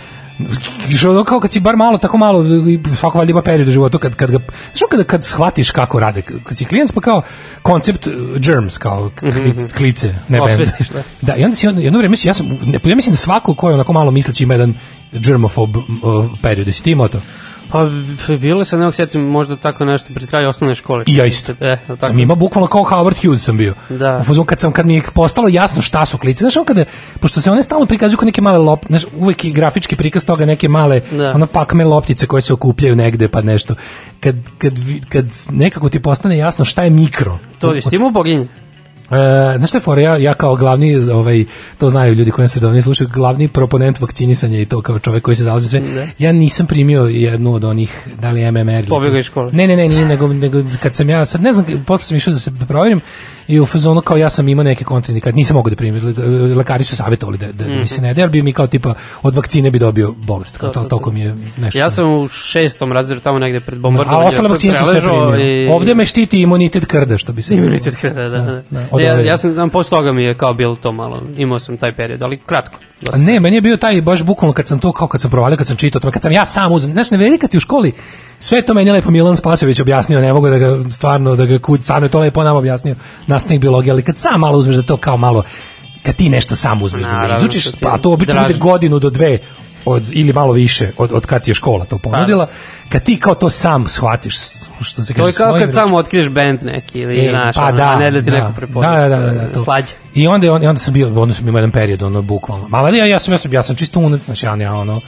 ono 1.05 1.25
kao 1.25 1.41
kad 1.41 1.53
si 1.53 1.61
bar 1.61 1.77
malo, 1.77 1.99
tako 1.99 2.19
malo, 2.19 2.45
svako 2.97 3.19
valjda 3.19 3.31
ima 3.31 3.43
period 3.43 3.69
u 3.69 3.73
životu, 3.73 3.99
kad, 3.99 4.15
kad 4.15 4.31
ga, 4.31 4.39
znaš 4.67 4.81
kada 4.91 5.05
kad 5.05 5.25
shvatiš 5.25 5.71
kako 5.71 6.01
rade, 6.01 6.23
kad 6.23 6.59
si 6.59 6.65
klijent 6.65 6.93
pa 6.95 7.01
kao 7.01 7.23
koncept 7.63 8.07
uh, 8.07 8.13
germs, 8.39 8.79
kao 8.79 9.11
klic- 9.21 9.73
klice, 9.73 10.15
ne. 10.29 10.39
Osvestiš, 10.55 10.89
da. 10.89 11.03
Da, 11.23 11.37
i 11.37 11.45
onda 11.45 11.57
si 11.57 11.67
jedno 11.67 11.99
vreme, 11.99 12.17
si- 12.17 12.29
ja, 12.29 12.35
sam, 12.35 12.47
ne, 12.65 12.79
ja 12.85 12.97
mislim 12.97 13.13
da 13.13 13.17
svako 13.17 13.55
ko 13.55 13.69
je 13.69 13.75
onako 13.75 13.93
malo 13.93 14.11
misleći 14.11 14.45
ima 14.45 14.55
jedan 14.55 14.75
germofob 15.13 15.77
uh, 15.77 15.85
period, 16.43 16.67
jesi 16.67 16.83
ti 16.83 16.91
imao 16.91 17.09
to? 17.09 17.21
Pa, 17.73 17.89
bilo 18.37 18.65
se, 18.65 18.77
ne 18.77 18.85
mogu 18.85 18.93
sjetim, 18.93 19.23
možda 19.23 19.57
tako 19.57 19.85
nešto 19.85 20.15
pred 20.15 20.29
kraju 20.29 20.49
osnovne 20.49 20.75
škole. 20.75 21.05
I 21.07 21.17
ja 21.17 21.27
isto. 21.27 21.53
E, 21.61 21.77
tako? 21.87 22.07
Sam 22.07 22.19
imao 22.19 22.37
bukvalno 22.37 22.67
kao 22.67 22.83
Howard 22.83 23.23
Hughes 23.27 23.45
sam 23.45 23.57
bio. 23.57 23.75
Da. 23.89 24.19
U 24.21 24.25
fazonu 24.25 24.45
kad 24.45 24.61
sam 24.61 24.73
kad 24.73 24.87
mi 24.87 24.95
je 24.95 25.03
postalo 25.15 25.49
jasno 25.49 25.83
šta 25.83 26.07
su 26.07 26.19
klice, 26.19 26.39
znaš, 26.39 26.57
ono 26.57 26.65
kada 26.65 26.85
pošto 27.21 27.41
se 27.41 27.51
one 27.51 27.63
stalno 27.63 27.87
prikazuju 27.87 28.17
kao 28.19 28.27
neke 28.27 28.43
male 28.43 28.59
lop, 28.59 28.87
znaš, 28.89 29.03
uvek 29.19 29.45
je 29.45 29.51
grafički 29.51 29.97
prikaz 29.97 30.25
toga 30.25 30.45
neke 30.45 30.69
male 30.69 31.01
Da. 31.11 31.33
ono 31.35 31.47
pakme 31.47 31.85
loptice 31.85 32.27
koje 32.27 32.43
se 32.43 32.53
okupljaju 32.53 32.97
negde 32.97 33.29
pa 33.29 33.41
nešto. 33.41 33.75
Kad, 34.21 34.37
kad, 34.59 34.73
kad 35.09 35.27
nekako 35.51 35.89
ti 35.89 36.01
postane 36.01 36.39
jasno 36.39 36.65
šta 36.65 36.85
je 36.85 36.91
mikro. 36.91 37.39
To 37.59 37.73
je, 37.75 37.83
stimu 37.83 38.11
boginje. 38.11 38.49
E, 39.11 39.59
znaš 39.59 39.71
šta 39.71 39.79
je 39.79 39.83
fora, 39.83 40.03
ja, 40.03 40.17
ja 40.17 40.35
kao 40.35 40.55
glavni, 40.55 40.97
ovaj, 40.97 41.45
to 41.79 41.91
znaju 41.91 42.15
ljudi 42.15 42.31
koji 42.31 42.49
se 42.49 42.61
davno 42.61 42.83
slušaju, 42.83 43.11
glavni 43.13 43.49
proponent 43.49 44.01
vakcinisanja 44.01 44.61
i 44.61 44.67
to 44.67 44.83
kao 44.83 44.99
čovjek 44.99 45.25
koji 45.25 45.35
se 45.35 45.45
zalaže 45.45 45.67
za 45.67 45.71
sve, 45.71 45.81
Da. 45.81 46.07
ja 46.19 46.33
nisam 46.33 46.67
primio 46.67 47.03
jednu 47.03 47.55
od 47.55 47.65
onih, 47.65 48.09
da 48.21 48.31
li 48.31 48.53
MMR 48.53 48.85
ili... 49.05 49.19
Iz 49.19 49.25
škole. 49.25 49.53
Ne, 49.53 49.67
ne, 49.67 49.77
ne, 49.77 49.89
nije, 49.89 50.07
nego, 50.07 50.29
nego 50.29 50.63
kad 50.83 50.97
sam 50.97 51.11
ja, 51.11 51.27
sad 51.27 51.43
ne 51.43 51.53
znam, 51.53 51.85
posle 51.87 52.07
sam 52.07 52.17
išao 52.17 52.33
da 52.33 52.41
se 52.41 52.53
proverim 52.69 53.01
i 53.51 53.61
u 53.61 53.67
fazonu 53.67 54.01
kao 54.01 54.17
ja 54.17 54.29
sam 54.29 54.49
imao 54.49 54.63
neke 54.65 54.85
kontraindikacije, 54.85 55.37
nisam 55.37 55.57
mogao 55.57 55.71
da 55.71 55.77
primim, 55.77 56.15
le- 56.19 56.55
lekari 56.55 56.85
su 56.85 56.97
savjetovali 56.97 57.39
da, 57.39 57.47
da, 57.47 57.65
da 57.65 57.71
mi 57.71 57.87
se 57.87 58.03
ne 58.03 58.15
da, 58.15 58.21
jer 58.21 58.31
bi 58.31 58.43
mi 58.43 58.53
kao 58.53 58.67
tipa 58.67 58.95
od 59.23 59.35
vakcine 59.35 59.71
bi 59.71 59.79
dobio 59.79 60.13
bolest, 60.13 60.59
kao 60.59 60.69
Mhm. 60.71 60.75
To, 60.75 60.89
to, 60.89 60.99
to, 60.99 61.11
mi 61.11 61.21
je 61.21 61.37
nešto. 61.59 61.79
Ja 61.79 61.91
sam 61.91 62.13
u 62.13 62.29
šestom 62.29 62.93
razredu 62.93 63.21
tamo 63.21 63.39
negde 63.39 63.61
pred 63.61 63.79
a 63.79 63.81
bombardovanjem. 63.81 64.29
ostale 64.29 64.49
vakcine 64.49 64.75
sam 64.75 64.87
sve 64.87 65.01
primio. 65.01 65.37
i- 65.37 65.69
Ovde 65.69 65.95
me 65.95 66.05
štiti 66.05 66.41
imunitet 66.41 66.85
krda, 66.87 67.19
što 67.19 67.33
bi 67.33 67.43
se... 67.43 67.55
Imunitet 67.55 67.97
krda, 67.97 68.23
da, 68.23 68.39
da. 68.39 68.63
da, 68.71 68.87
od 68.91 69.01
ja, 69.01 69.21
ja 69.21 69.39
sam, 69.39 69.53
znam, 69.53 69.71
posle 69.71 69.91
toga 69.91 70.13
mi 70.13 70.25
je 70.25 70.35
kao 70.35 70.55
bilo 70.55 70.77
to 70.77 70.93
malo, 70.93 71.23
imao 71.37 71.59
sam 71.59 71.77
taj 71.77 71.97
period, 71.97 72.23
ali 72.23 72.39
kratko. 72.39 72.77
A 72.77 73.03
dosta. 73.03 73.19
Ne, 73.19 73.41
meni 73.41 73.57
je 73.57 73.61
bio 73.61 73.77
taj 73.77 74.03
baš 74.03 74.23
bukvalno 74.23 74.53
kad 74.53 74.67
sam 74.67 74.79
to 74.79 74.93
kao 74.93 75.09
kad 75.09 75.21
sam 75.21 75.31
provalio, 75.31 75.57
kad 75.57 75.67
sam 75.67 75.77
čitao 75.77 76.11
kad 76.11 76.23
sam 76.23 76.33
ja 76.33 76.47
sam 76.47 76.73
uzem. 76.73 76.93
Znaš, 76.93 77.11
ne 77.11 77.17
vredi 77.17 77.39
kad 77.39 77.51
ti 77.51 77.57
u 77.57 77.61
školi 77.61 77.93
sve 78.41 78.63
to 78.63 78.75
meni 78.75 78.91
lepo 78.91 79.11
Milan 79.11 79.37
Spasović 79.37 79.81
objasnio, 79.81 80.21
ne 80.21 80.33
mogu 80.33 80.51
da 80.51 80.59
ga 80.59 80.91
stvarno 80.91 81.37
da 81.37 81.47
ga 81.47 81.59
kud, 81.59 81.83
stvarno 81.83 82.07
je 82.07 82.11
to 82.11 82.21
lepo 82.21 82.43
nam 82.43 82.57
objasnio 82.57 82.95
nastavnik 83.27 83.61
biologije, 83.61 83.93
ali 83.93 84.03
kad 84.03 84.19
sam 84.19 84.41
malo 84.41 84.59
uzmeš 84.59 84.77
da 84.77 84.83
to 84.83 84.97
kao 84.97 85.17
malo 85.17 85.43
kad 86.03 86.17
ti 86.17 86.29
nešto 86.29 86.57
sam 86.57 86.83
uzmeš 86.83 87.03
da 87.03 87.13
Naravno, 87.13 87.37
izučiš, 87.37 87.65
ti 87.65 87.77
je 87.77 87.81
pa 87.81 87.99
to 87.99 88.13
obično 88.13 88.43
bude 88.43 88.55
godinu 88.55 88.99
do 88.99 89.11
dve 89.11 89.39
od 89.85 90.03
ili 90.13 90.33
malo 90.33 90.53
više 90.53 90.91
od 90.99 91.13
od 91.13 91.27
kad 91.27 91.45
ti 91.45 91.51
je 91.51 91.55
škola 91.55 91.85
to 91.85 91.99
ponudila, 91.99 92.47
kad 92.89 93.05
ti 93.05 93.21
kao 93.21 93.35
to 93.35 93.51
sam 93.51 93.89
shvatiš, 93.89 94.37
što 94.81 95.03
se 95.03 95.15
kaže 95.15 95.23
To 95.23 95.29
je 95.29 95.33
kao 95.33 95.59
kad 95.59 95.73
samo 95.73 95.97
otkriješ 95.97 96.29
band 96.29 96.63
neki 96.63 96.99
ili 96.99 97.27
E, 97.27 97.31
znaš, 97.31 97.55
pa 97.55 97.65
ono, 97.65 97.77
da, 97.77 97.97
ne 97.97 98.11
da 98.11 98.23
ti 98.23 98.31
da, 98.31 98.37
neko 98.37 98.53
prepozna. 98.57 98.97
Da, 98.97 99.09
da, 99.09 99.19
da, 99.19 99.33
da, 99.33 99.53
to. 99.53 99.65
Slađe. 99.65 99.93
I 100.15 100.27
onda, 100.27 100.47
je 100.47 100.53
on, 100.53 100.63
i 100.63 100.67
onda 100.67 100.79
sam 100.79 100.95
bio, 100.95 101.23
onda 101.23 101.35
sam 101.35 101.49
imao 101.49 101.59
jedan 101.59 101.71
period, 101.71 102.03
ono, 102.03 102.23
bukvalno. 102.23 102.69
Mala 102.69 102.91
ja, 102.91 103.07
ja 103.07 103.19
sam, 103.19 103.35
ja 103.35 103.39
sam, 103.39 103.53
ja 103.53 103.63
sam 103.63 103.77
čisto 103.77 104.01
unac, 104.01 104.21
znači, 104.21 104.47
ja, 104.47 104.57
ja, 104.57 104.75
ono, 104.75 105.01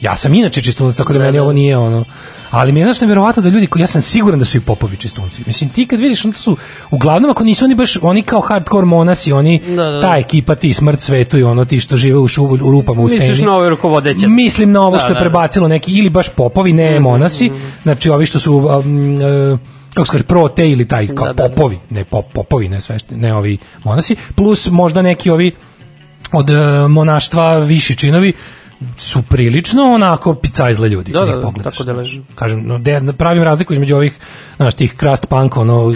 Ja 0.00 0.16
sam 0.16 0.34
inače 0.34 0.62
čistunac, 0.62 0.96
tako 0.96 1.12
da, 1.12 1.18
meni 1.18 1.38
ovo 1.38 1.52
nije 1.52 1.76
ono. 1.76 2.04
Ali 2.50 2.72
mi 2.72 2.80
je 2.80 2.84
znaš 2.84 3.00
nevjerovatno 3.00 3.42
da 3.42 3.48
ljudi, 3.48 3.68
ja 3.76 3.86
sam 3.86 4.02
siguran 4.02 4.38
da 4.38 4.44
su 4.44 4.56
i 4.56 4.60
popovi 4.60 4.96
čistunci. 4.96 5.42
Mislim, 5.46 5.70
ti 5.70 5.86
kad 5.86 6.00
vidiš, 6.00 6.24
onda 6.24 6.38
su, 6.38 6.56
uglavnom 6.90 7.30
ako 7.30 7.44
nisu 7.44 7.64
oni 7.64 7.74
baš, 7.74 7.96
oni 8.02 8.22
kao 8.22 8.40
hardcore 8.40 8.86
monasi, 8.86 9.32
oni, 9.32 9.60
Da, 9.68 9.74
da, 9.74 9.90
da. 9.90 10.00
ta 10.00 10.16
ekipa, 10.16 10.54
ti 10.54 10.72
smrt 10.72 11.00
svetu 11.00 11.38
i 11.38 11.42
ono, 11.42 11.64
ti 11.64 11.80
što 11.80 11.96
žive 11.96 12.18
u, 12.18 12.28
šu, 12.28 12.44
u 12.44 12.56
rupama 12.56 13.02
u 13.02 13.08
steni. 13.08 13.20
Misliš 13.20 13.40
na 13.40 13.56
ove 13.56 13.68
rukovodeće? 13.70 14.28
Mislim 14.28 14.72
na 14.72 14.80
ovo 14.82 14.90
Da, 14.90 14.98
što 14.98 15.08
je 15.08 15.14
da, 15.14 15.14
da. 15.14 15.20
prebacilo 15.20 15.68
neki, 15.68 15.92
ili 15.92 16.10
baš 16.10 16.28
popovi, 16.28 16.72
ne 16.72 17.00
monasi, 17.00 17.50
znači 17.82 18.10
ovi 18.10 18.26
što 18.26 18.38
su, 18.38 18.54
um, 18.56 19.14
e, 19.22 19.58
kako 19.94 20.06
se 20.06 20.12
kaže, 20.12 20.24
prote 20.24 20.70
ili 20.70 20.88
taj, 20.88 21.06
kao 21.06 21.26
Da, 21.26 21.32
da, 21.32 21.42
da. 21.42 21.48
popovi, 21.48 21.78
ne 21.90 22.04
pop, 22.04 22.32
popovi, 22.32 22.68
ne 22.68 22.80
svešti, 22.80 23.16
ne 23.16 23.34
ovi 23.34 23.58
monasi, 23.84 24.16
plus 24.34 24.68
možda 24.70 25.02
neki 25.02 25.30
ovi 25.30 25.52
od 26.32 26.50
e, 26.50 26.88
monaštva 26.88 27.58
viši 27.58 27.96
činovi 27.96 28.32
su 28.96 29.22
prilično 29.22 29.82
onako 29.82 30.34
picajzle 30.34 30.88
ljudi. 30.88 31.12
Da, 31.12 31.24
da, 31.24 31.36
da, 31.36 31.42
pogledaš, 31.42 31.76
tako 31.76 31.84
da 31.84 31.92
leži. 31.92 32.20
Kažem, 32.34 32.66
no, 32.66 32.78
de, 32.78 33.00
pravim 33.18 33.42
razliku 33.42 33.72
između 33.72 33.96
ovih, 33.96 34.18
znaš, 34.56 34.74
tih 34.74 34.94
krast 34.96 35.26
punk, 35.28 35.56
ono, 35.56 35.94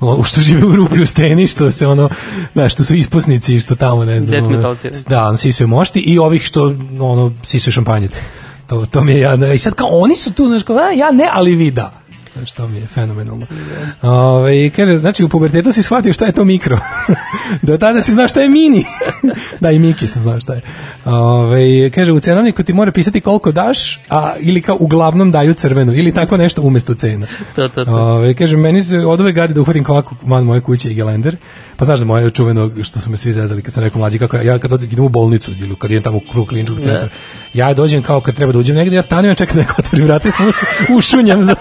o, 0.00 0.22
što 0.24 0.40
žive 0.40 0.64
u 0.64 0.76
rupi 0.76 1.00
u 1.00 1.06
steni, 1.06 1.46
što 1.46 1.70
se 1.70 1.86
ono, 1.86 2.08
znaš, 2.52 2.72
što 2.72 2.84
su 2.84 2.94
ispusnici 2.94 3.60
što 3.60 3.74
tamo, 3.74 4.04
ne 4.04 4.20
znam. 4.20 4.30
Death 4.30 4.46
ono, 4.46 4.56
metalci. 4.56 4.90
Da, 5.08 5.28
ono, 5.28 5.36
sisaju 5.36 5.68
mošti 5.68 6.00
i 6.00 6.18
ovih 6.18 6.44
što, 6.44 6.74
ono, 7.00 7.32
sisaju 7.42 7.72
šampanjice. 7.72 8.20
To, 8.66 8.86
to 8.86 9.04
mi 9.04 9.12
je, 9.12 9.20
ja, 9.20 9.54
i 9.54 9.58
sad 9.58 9.74
kao, 9.74 9.88
oni 9.88 10.16
su 10.16 10.32
tu, 10.32 10.46
znaš, 10.46 10.62
kao, 10.62 10.76
a, 10.76 10.92
ja 10.92 11.10
ne, 11.10 11.28
ali 11.32 11.54
vi 11.54 11.70
da. 11.70 12.01
Znaš, 12.34 12.52
to 12.52 12.68
mi 12.68 12.78
je 12.78 12.86
fenomenalno. 12.86 13.46
Ove, 14.02 14.70
kaže, 14.70 14.98
znači, 14.98 15.24
u 15.24 15.28
pubertetu 15.28 15.72
si 15.72 15.82
shvatio 15.82 16.12
šta 16.12 16.24
je 16.24 16.32
to 16.32 16.44
mikro. 16.44 16.78
Do 17.66 17.78
tada 17.78 18.02
si 18.02 18.12
znao 18.12 18.28
šta 18.28 18.40
je 18.40 18.48
mini. 18.48 18.84
da, 19.60 19.70
i 19.70 19.78
Miki 19.78 20.06
sam 20.06 20.22
znao 20.22 20.40
šta 20.40 20.54
je. 20.54 20.60
Ove, 21.04 21.90
kaže, 21.90 22.12
u 22.12 22.20
cenovniku 22.20 22.62
ti 22.62 22.72
mora 22.72 22.92
pisati 22.92 23.20
koliko 23.20 23.52
daš, 23.52 24.00
a 24.10 24.34
ili 24.40 24.62
kao 24.62 24.76
uglavnom 24.80 25.30
daju 25.30 25.54
crvenu, 25.54 25.94
ili 25.94 26.12
tako 26.12 26.36
nešto 26.36 26.62
umesto 26.62 26.94
cena. 26.94 27.26
To, 27.56 27.68
to, 27.68 27.84
to. 27.84 27.90
Ove, 27.90 28.34
kaže, 28.34 28.56
meni 28.56 28.82
se 28.82 28.98
od 28.98 29.20
ove 29.20 29.32
gadi 29.32 29.54
da 29.54 29.60
uhvatim 29.60 29.84
kvaku 29.84 30.14
van 30.22 30.44
moje 30.44 30.60
kuće 30.60 30.90
i 30.90 30.94
gelender. 30.94 31.36
Pa 31.76 31.84
znaš 31.84 31.98
da 31.98 32.04
moje 32.04 32.30
čuveno, 32.30 32.70
što 32.82 33.00
su 33.00 33.10
me 33.10 33.16
svi 33.16 33.32
zezali 33.32 33.62
kad 33.62 33.74
sam 33.74 33.82
rekao 33.82 33.98
mlađi, 33.98 34.18
kako 34.18 34.36
ja, 34.36 34.42
ja 34.42 34.58
kad 34.58 34.82
idem 34.82 35.04
u 35.04 35.08
bolnicu 35.08 35.50
ili 35.50 35.76
kad 35.76 35.90
idem 35.90 36.02
tamo 36.02 36.16
u 36.16 36.20
krug 36.32 36.48
kliničkog 36.48 36.80
centra, 36.80 37.08
ja 37.54 37.74
dođem 37.74 38.02
kao 38.02 38.20
kad 38.20 38.34
treba 38.34 38.52
da 38.52 38.58
uđem 38.58 38.76
negde, 38.76 38.96
ja 38.96 39.02
stanujem, 39.02 39.36
čekam 39.36 39.56
da 39.56 39.62
neko 39.62 39.74
otvori 39.78 40.04
vrata 40.04 40.28
i 40.28 40.30
samo 40.30 40.52
se 40.52 40.66
ušunjam 40.96 41.42
za, 41.42 41.54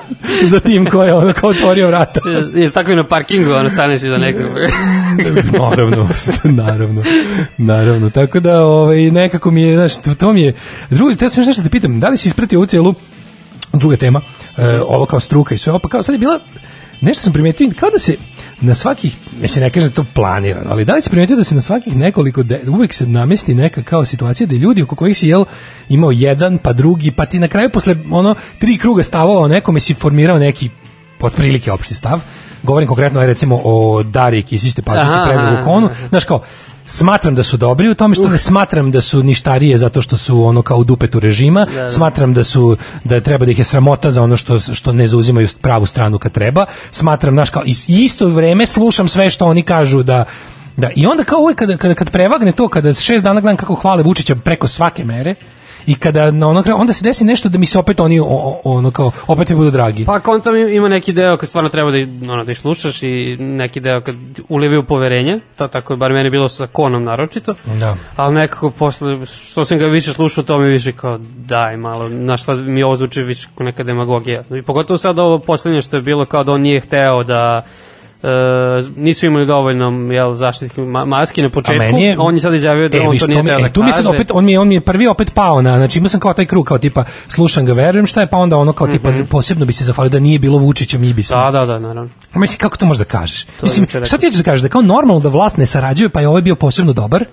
za 0.44 0.60
tim 0.60 0.86
ko 0.86 1.04
je 1.04 1.14
ono 1.14 1.34
kao 1.34 1.50
otvorio 1.50 1.88
vrata. 1.88 2.20
Je 2.56 2.72
tako 2.72 2.92
i 2.92 2.96
na 2.96 3.08
parkingu, 3.08 3.52
ono, 3.52 3.70
staneš 3.70 4.04
iza 4.04 4.18
nekog. 4.18 4.46
naravno, 5.62 6.08
naravno, 6.44 7.04
naravno. 7.58 8.10
Tako 8.10 8.40
da, 8.40 8.66
ovaj, 8.66 9.12
nekako 9.12 9.52
mi 9.52 9.62
je, 9.62 9.76
znaš, 9.76 10.02
to, 10.02 10.16
to 10.16 10.34
mi 10.34 10.42
je... 10.42 10.54
Drugo, 10.90 11.16
te 11.16 11.30
sam 11.30 11.42
još 11.42 11.48
nešto 11.48 11.62
da 11.62 11.70
pitam, 11.70 12.00
da 12.00 12.10
li 12.10 12.18
si 12.18 12.28
ispratio 12.28 12.60
ovu 12.60 12.66
cijelu, 12.66 12.94
druga 13.74 13.98
tema, 13.98 14.22
e, 14.58 14.82
ovo 14.88 15.06
kao 15.06 15.20
struka 15.20 15.56
i 15.56 15.58
sve 15.58 15.72
ovo, 15.72 15.80
pa 15.80 15.90
kao 15.90 16.04
sad 16.04 16.14
je 16.14 16.20
bila, 16.20 16.40
nešto 17.02 17.24
sam 17.24 17.34
primetio, 17.34 17.70
kao 17.80 17.90
da 17.90 18.00
se 18.00 18.16
na 18.62 18.74
svakih, 18.74 19.18
mislim 19.42 19.64
ne 19.64 19.70
kažem 19.70 19.90
da 19.90 19.96
to 19.96 20.06
planirano, 20.14 20.72
ali 20.72 20.86
da 20.86 20.94
li 20.94 21.02
si 21.02 21.10
primetio 21.10 21.38
da 21.38 21.44
se 21.44 21.56
na 21.56 21.62
svakih 21.62 21.96
nekoliko, 21.96 22.44
de, 22.44 22.62
uvek 22.68 22.94
se 22.94 23.06
namesti 23.08 23.56
neka 23.56 23.84
kao 23.84 24.06
situacija 24.06 24.48
da 24.48 24.56
ljudi 24.56 24.84
oko 24.84 24.96
kojih 24.96 25.18
si 25.18 25.28
jel 25.28 25.46
imao 25.90 26.12
jedan, 26.12 26.58
pa 26.58 26.74
drugi, 26.74 27.12
pa 27.12 27.26
ti 27.26 27.40
na 27.40 27.48
kraju 27.48 27.70
posle 27.70 27.96
ono 28.12 28.36
tri 28.60 28.78
kruga 28.78 29.04
stavova 29.04 29.40
o 29.40 29.48
nekome 29.48 29.80
si 29.80 29.94
formirao 29.94 30.40
neki 30.40 30.70
otprilike 31.20 31.72
opšti 31.72 31.96
stav. 31.96 32.22
Govorim 32.64 32.88
konkretno 32.88 33.20
aj 33.20 33.28
recimo 33.28 33.62
o 33.64 34.04
Dari 34.04 34.44
Kisiste 34.44 34.82
Patrici 34.82 35.14
Aha, 35.14 35.26
predlogu 35.26 35.54
aha, 35.54 35.64
konu. 35.64 35.90
Znaš 36.10 36.26
kao, 36.26 36.42
smatram 36.86 37.36
da 37.36 37.44
su 37.44 37.58
dobri 37.58 37.90
u 37.90 37.95
tome 37.95 38.16
što 38.16 38.30
ne 38.30 38.38
smatram 38.38 38.91
da 38.91 39.02
su 39.02 39.24
ništarije 39.24 39.78
zato 39.78 40.02
što 40.02 40.18
su 40.18 40.44
ono 40.44 40.62
kao 40.62 40.78
u 40.78 40.84
dupetu 40.84 41.20
režima, 41.20 41.66
da. 41.76 41.90
smatram 41.90 42.34
da 42.34 42.44
su 42.44 42.78
da 43.03 43.20
treba 43.20 43.45
da 43.45 43.52
ih 43.52 43.58
je 43.58 43.64
sramota 43.64 44.12
za 44.12 44.24
ono 44.24 44.38
što 44.38 44.60
što 44.60 44.94
ne 44.94 45.08
zauzimaju 45.08 45.48
pravu 45.62 45.86
stranu 45.86 46.20
kad 46.20 46.32
treba. 46.32 46.66
Smatram 46.91 47.34
znaš 47.34 47.49
kao 47.49 47.64
isto 47.88 48.28
vreme 48.28 48.68
slušam 48.68 49.08
sve 49.08 49.30
što 49.30 49.45
oni 49.45 49.64
kažu 49.64 50.03
da 50.03 50.26
da 50.78 50.90
i 50.95 51.06
onda 51.06 51.24
kao 51.24 51.40
uvek 51.40 51.58
kada, 51.58 51.78
kada, 51.78 51.94
kad 51.94 52.10
prevagne 52.10 52.52
to 52.52 52.68
kada 52.68 52.94
šest 52.94 53.24
dana 53.24 53.41
gledam 53.41 53.58
kako 53.58 53.76
hvale 53.76 54.03
Vučića 54.03 54.36
preko 54.36 54.68
svake 54.68 55.06
mere 55.06 55.36
i 55.86 55.95
kada 55.95 56.32
na 56.32 56.48
ono 56.48 56.64
onda 56.76 56.94
se 56.94 57.03
desi 57.03 57.26
nešto 57.26 57.49
da 57.49 57.58
mi 57.58 57.66
se 57.66 57.80
opet 57.80 57.99
oni 57.99 58.20
o- 58.20 58.26
o- 58.26 58.62
ono 58.64 58.91
kao 58.91 59.12
opet 59.28 59.49
mi 59.49 59.56
budu 59.56 59.72
dragi. 59.72 60.06
Pa 60.06 60.20
kontam 60.20 60.56
ima 60.58 60.88
neki 60.88 61.14
deo 61.14 61.38
kad 61.38 61.49
stvarno 61.49 61.70
treba 61.70 61.91
da, 61.91 61.98
ono, 62.34 62.44
da 62.44 62.53
slušaš 62.53 63.03
i 63.03 63.38
neki 63.40 63.80
deo 63.80 64.02
kad 64.02 64.16
ulivaju 64.49 64.84
poverenje, 64.84 65.40
to 65.56 65.68
tako 65.68 65.94
je 65.94 65.98
bar 65.98 66.12
meni 66.14 66.30
bilo 66.30 66.49
sa 66.49 66.68
konom 66.68 67.03
naročito, 67.03 67.53
Da. 67.80 67.95
ali 68.16 68.36
nekako 68.36 68.70
posle, 68.72 69.26
što 69.26 69.66
sam 69.66 69.78
ga 69.78 69.86
više 69.86 70.14
slušao, 70.14 70.44
to 70.44 70.60
mi 70.60 70.70
više 70.70 70.91
kao 70.91 71.18
daj 71.38 71.78
malo, 71.78 72.10
znaš 72.10 72.44
sad 72.44 72.60
mi 72.60 72.84
ovo 72.84 72.95
zvuči 72.95 73.24
više 73.24 73.48
kao 73.58 73.66
neka 73.66 73.84
demagogija. 73.84 74.44
I 74.52 74.62
pogotovo 74.62 74.98
sad 74.98 75.20
ovo 75.20 75.40
poslednje 75.40 75.82
što 75.82 75.95
je 75.98 76.02
bilo 76.02 76.26
kao 76.26 76.44
da 76.44 76.52
on 76.52 76.62
nije 76.62 76.80
hteo 76.80 77.24
da 77.24 77.62
nisu 78.95 79.26
imali 79.26 79.45
dovoljno 79.45 80.14
jel, 80.14 80.34
zaštitnih 80.34 80.77
ma 80.80 81.06
maski 81.06 81.41
na 81.41 81.49
početku, 81.49 81.98
je- 81.98 82.15
on 82.19 82.34
je 82.34 82.39
sad 82.39 82.53
izjavio 82.53 82.89
da 82.89 82.98
E, 82.98 83.02
on 83.02 83.18
to 83.18 83.27
nije 83.27 83.43
teo 83.43 83.60
e, 83.60 83.61
da 83.61 83.69
tu 83.69 83.84
mi 83.84 83.91
kaže. 83.91 84.07
opet, 84.07 84.31
on 84.34 84.45
mi 84.45 84.52
je, 84.52 84.60
on 84.60 84.68
mi 84.68 84.76
je 84.76 84.81
prvi 84.81 85.07
opet 85.07 85.34
pao 85.34 85.61
na, 85.61 85.77
znači 85.77 85.99
imao 85.99 86.10
sam 86.10 86.19
kao 86.19 86.34
taj 86.34 86.45
krug, 86.45 86.65
kao 86.65 86.77
tipa, 86.77 87.03
slušam 87.27 87.65
ga, 87.65 87.73
verujem 87.73 88.07
šta 88.07 88.22
je, 88.22 88.27
pa 88.27 88.38
onda 88.38 88.57
ono 88.57 88.73
kao 88.73 88.88
tipa, 88.88 89.10
posebno 89.26 89.65
bi 89.65 89.73
se 89.73 89.84
zahvalio 89.84 90.10
da 90.10 90.19
nije 90.19 90.39
bilo 90.39 90.57
Vučića, 90.57 90.98
mi 90.98 91.14
bi 91.14 91.23
se. 91.23 91.35
Da, 91.35 91.52
da, 91.52 91.65
da, 91.65 91.80
naravno. 91.80 92.10
A 92.34 92.39
Mislim, 92.39 92.60
kako 92.60 92.77
to 92.77 92.85
možeš 92.85 92.99
da 92.99 93.06
kažeš? 93.06 93.45
Mislim, 93.61 93.84
juče 93.84 93.93
rekao. 93.93 94.06
šta 94.06 94.18
ti 94.18 94.26
hoćeš 94.26 94.38
da 94.38 94.43
kažeš? 94.43 94.61
Da 94.61 94.69
kao 94.69 94.81
normalno 94.81 95.19
da 95.19 95.30
vlast 95.30 95.57
ne 95.57 95.65
sarađuje, 95.65 96.10
pa 96.10 96.22
je 96.22 96.27
ovaj 96.27 96.41
bio 96.41 96.56
posebno 96.56 96.93
dobar? 96.93 97.23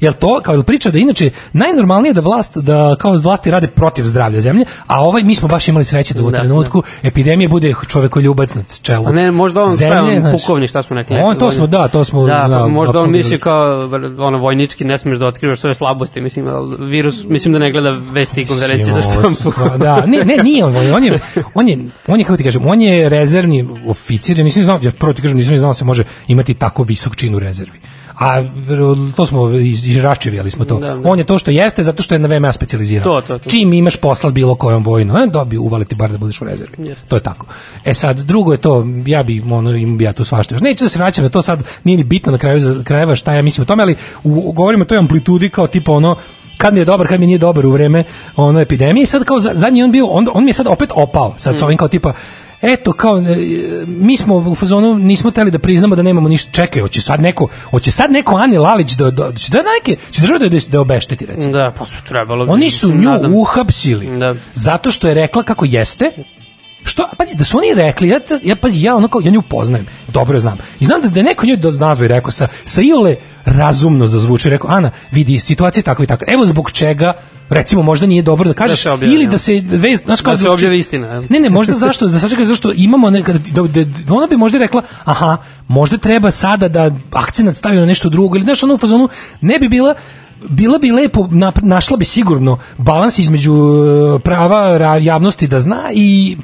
Jel 0.00 0.12
to, 0.12 0.40
kao 0.42 0.62
priča 0.62 0.90
da 0.90 0.98
inače 0.98 1.30
najnormalnije 1.52 2.12
da 2.12 2.20
vlast, 2.20 2.56
da 2.56 2.96
kao 2.98 3.12
vlasti 3.12 3.50
rade 3.50 3.66
protiv 3.66 4.04
zdravlja 4.04 4.40
zemlje, 4.40 4.64
a 4.86 5.00
ovaj, 5.00 5.22
mi 5.22 5.34
smo 5.34 5.48
baš 5.48 5.68
imali 5.68 5.84
sreće 5.84 6.14
da 6.14 6.22
u 6.22 6.30
Da, 6.30 6.38
trenutku 6.38 6.82
epidemije 7.02 7.48
bude 7.48 7.74
čovekoljubac 7.88 8.54
na 8.54 8.62
čelu. 8.82 9.06
A 9.08 9.12
ne, 9.12 9.30
možda 9.30 9.62
on 9.62 9.76
sve, 9.76 10.00
on 10.00 10.20
znaš. 10.20 10.32
pukovni, 10.32 10.68
šta 10.68 10.82
smo 10.82 10.96
rekli? 10.96 11.16
On, 11.16 11.38
to 11.38 11.50
smo, 11.50 11.66
da, 11.66 11.88
to 11.88 12.04
smo, 12.04 12.26
Da, 12.26 12.46
da, 12.48 12.58
pa 12.58 12.68
možda 12.68 13.00
on 13.00 13.10
misli 13.10 13.40
kao, 13.40 13.90
ono, 14.18 14.38
vojnički 14.38 14.84
ne 14.84 14.98
smiješ 14.98 15.18
da 15.18 15.26
otkrivaš 15.26 15.60
svoje 15.60 15.74
slabosti, 15.74 16.20
mislim, 16.20 16.46
virus, 16.80 17.24
mislim 17.24 17.52
da 17.52 17.58
ne 17.58 17.72
gleda 17.72 17.96
vesti 18.12 18.40
i 18.40 18.46
konferencije 18.46 18.92
za 18.92 19.02
štampu. 19.02 19.52
Da, 19.86 20.06
ne, 20.06 20.24
ne, 20.24 20.36
nije 20.42 20.64
on, 20.64 20.76
on 20.76 21.04
je, 21.04 21.20
on 21.54 21.68
je, 21.68 21.78
on 22.06 22.18
je, 22.18 22.24
kako 22.24 22.36
ti 22.36 22.44
kažem, 22.44 22.66
on 22.66 22.80
je 22.80 23.08
rezervni 23.08 23.68
oficir, 23.88 24.38
ja 24.38 24.44
nisam 24.44 24.62
znao, 24.62 24.78
jer 24.82 24.92
prvo 24.92 25.12
ti 25.12 25.22
kažem, 25.22 25.36
nisam 25.36 25.52
ni 25.52 25.58
znao 25.58 25.70
da 25.70 25.74
se 25.74 25.84
može 25.84 26.04
imati 26.28 26.54
tako 26.54 26.82
visok 26.82 27.16
čin 27.16 27.34
u 27.34 27.38
rezervi. 27.38 27.78
A 28.16 28.42
to 29.16 29.26
smo 29.26 29.50
iz, 29.50 29.86
izraščevijali 29.86 30.50
smo 30.50 30.64
to. 30.64 30.78
Da, 30.78 30.94
da. 30.94 31.00
On 31.04 31.18
je 31.18 31.24
to 31.24 31.38
što 31.38 31.50
jeste 31.50 31.82
zato 31.82 32.02
što 32.02 32.14
je 32.14 32.18
na 32.18 32.28
VMA 32.28 32.52
specijalizirao. 32.52 33.04
To, 33.12 33.26
to, 33.28 33.38
to. 33.38 33.50
Čim 33.50 33.72
imaš 33.72 33.96
posla 33.96 34.30
bilo 34.30 34.54
kojom 34.54 34.84
vojnom, 34.84 35.16
ne, 35.16 35.26
dobiju 35.26 35.62
uvaliti 35.62 35.94
bar 35.94 36.10
da 36.10 36.18
budeš 36.18 36.40
u 36.40 36.44
rezervi. 36.44 36.76
Jeste. 36.80 37.06
To 37.08 37.16
je 37.16 37.22
tako. 37.22 37.46
E 37.84 37.94
sad, 37.94 38.18
drugo 38.18 38.52
je 38.52 38.58
to, 38.58 38.74
ja 39.06 39.22
bi, 39.22 39.42
ono, 39.42 39.70
im 39.70 39.98
bi 39.98 40.04
ja 40.04 40.12
tu 40.12 40.24
svašta 40.24 40.54
još. 40.54 40.62
Neću 40.62 40.84
da 40.84 40.88
se 40.88 40.98
vraćam 40.98 41.24
na 41.24 41.30
to 41.30 41.42
sad, 41.42 41.62
nije 41.84 41.96
ni 41.96 42.04
bitno 42.04 42.32
na 42.32 42.38
kraju 42.38 42.60
za- 42.60 42.82
krajeva 42.84 43.14
šta 43.16 43.32
ja 43.32 43.42
mislim 43.42 43.62
o 43.62 43.66
tome, 43.66 43.82
ali 43.82 43.94
u, 44.24 44.52
govorimo 44.52 44.82
o 44.82 44.86
toj 44.86 44.98
amplitudi 44.98 45.48
kao 45.48 45.66
tipa 45.66 45.92
ono, 45.92 46.16
kad 46.58 46.74
mi 46.74 46.80
je 46.80 46.84
dobar, 46.84 47.08
kad 47.08 47.20
mi 47.20 47.26
nije 47.26 47.38
dobar 47.38 47.66
u 47.66 47.70
vreme 47.70 48.04
ono 48.36 48.60
epidemije 48.60 49.02
i 49.02 49.06
sad 49.06 49.24
kao 49.24 49.40
za- 49.40 49.52
zadnji 49.54 49.82
on 49.82 49.92
bio, 49.92 50.06
on, 50.06 50.26
on 50.32 50.44
mi 50.44 50.50
je 50.50 50.54
sad 50.54 50.66
opet 50.66 50.90
opao, 50.94 51.34
sad 51.36 51.58
s 51.58 51.62
ovim 51.62 51.76
kao 51.76 51.88
tipa, 51.88 52.12
eto 52.62 52.92
kao 52.92 53.18
e, 53.18 53.22
mi 53.86 54.16
smo 54.16 54.36
u 54.36 54.54
fazonu 54.54 54.94
nismo 54.94 55.30
teli 55.30 55.50
da 55.50 55.58
priznamo 55.58 55.96
da 55.96 56.02
nemamo 56.02 56.28
ništa 56.28 56.50
čekaj 56.50 56.82
hoće 56.82 57.00
sad 57.00 57.20
neko 57.20 57.48
hoće 57.70 57.90
sad 57.90 58.10
neko 58.10 58.36
Ani 58.36 58.58
Lalić 58.58 58.92
da 58.92 59.10
da 59.10 59.32
će 59.32 59.52
da 59.52 59.58
neke 59.58 60.02
će 60.10 60.20
država 60.20 60.38
da 60.38 60.48
da 60.68 60.80
obešteti 60.80 61.26
recimo 61.26 61.52
Da, 61.52 61.72
pa 61.78 61.86
su 61.86 62.04
trebalo. 62.08 62.44
bi, 62.44 62.50
oni 62.52 62.70
su 62.70 62.88
nju 62.88 63.10
nadam 63.10 63.34
uhapsili 63.34 64.18
Da. 64.18 64.34
zato 64.54 64.90
što 64.90 65.08
je 65.08 65.14
rekla 65.14 65.42
kako 65.42 65.64
jeste 65.64 66.04
Što, 66.84 67.08
pazi, 67.18 67.36
da 67.36 67.44
su 67.44 67.58
oni 67.58 67.74
rekli, 67.74 68.08
ja, 68.08 68.20
ja, 68.42 68.56
pazi, 68.56 68.82
ja 68.82 68.96
ono 68.96 69.08
kao, 69.08 69.20
ja 69.24 69.30
nju 69.30 69.42
poznajem, 69.42 69.86
dobro 70.08 70.36
je 70.36 70.40
znam. 70.40 70.58
I 70.80 70.84
znam 70.84 71.00
da, 71.02 71.08
da 71.08 71.22
neko 71.22 71.46
nju 71.46 71.56
nazvao 71.80 72.04
i 72.04 72.08
rekao 72.08 72.30
sa, 72.30 72.48
sa 72.64 72.82
iole 72.82 73.16
razumno 73.46 74.06
zazvuči, 74.06 74.50
rekao, 74.50 74.70
Ana, 74.70 74.90
vidi, 75.12 75.38
situacija 75.38 75.80
je 75.80 75.84
takva 75.84 76.04
i 76.04 76.08
takva. 76.08 76.26
Evo 76.30 76.46
zbog 76.46 76.70
čega, 76.70 77.12
recimo, 77.48 77.82
možda 77.82 78.06
nije 78.06 78.22
dobro 78.22 78.48
da 78.48 78.54
kažeš, 78.54 78.82
se 78.82 78.90
objavi, 78.90 79.14
ili 79.14 79.26
da 79.26 79.38
se, 79.38 79.52
vez, 79.64 80.00
znaš 80.00 80.20
kao, 80.20 80.32
Da 80.32 80.38
se 80.38 80.50
objavi 80.50 80.78
istina. 80.78 81.22
ne, 81.28 81.40
ne, 81.40 81.50
možda 81.50 81.74
zašto, 81.74 82.06
da 82.06 82.18
sačekaj 82.18 82.44
zašto 82.44 82.72
imamo 82.74 83.10
nekada 83.10 83.38
da, 83.52 83.62
da, 83.62 83.84
da, 83.84 84.14
ona 84.14 84.26
bi 84.26 84.36
možda 84.36 84.58
rekla, 84.58 84.82
aha, 85.04 85.36
možda 85.68 85.98
treba 85.98 86.30
sada 86.30 86.68
da 86.68 86.90
akcenat 87.12 87.56
stavi 87.56 87.76
na 87.76 87.86
nešto 87.86 88.08
drugo 88.08 88.36
ili 88.36 88.44
znaš 88.44 88.62
ono 88.62 88.74
u 88.74 88.78
fazonu 88.78 89.08
ne 89.40 89.58
bi 89.58 89.68
bila 89.68 89.94
bila 90.48 90.78
bi 90.78 90.90
lepo 90.92 91.20
nap- 91.22 91.62
našla 91.62 91.96
bi 91.96 92.04
sigurno 92.04 92.58
balans 92.78 93.18
između 93.18 93.52
e, 93.52 94.18
prava 94.18 94.78
ra- 94.78 94.94
javnosti 94.96 95.46
da 95.46 95.60
zna 95.60 95.82
i 95.94 96.36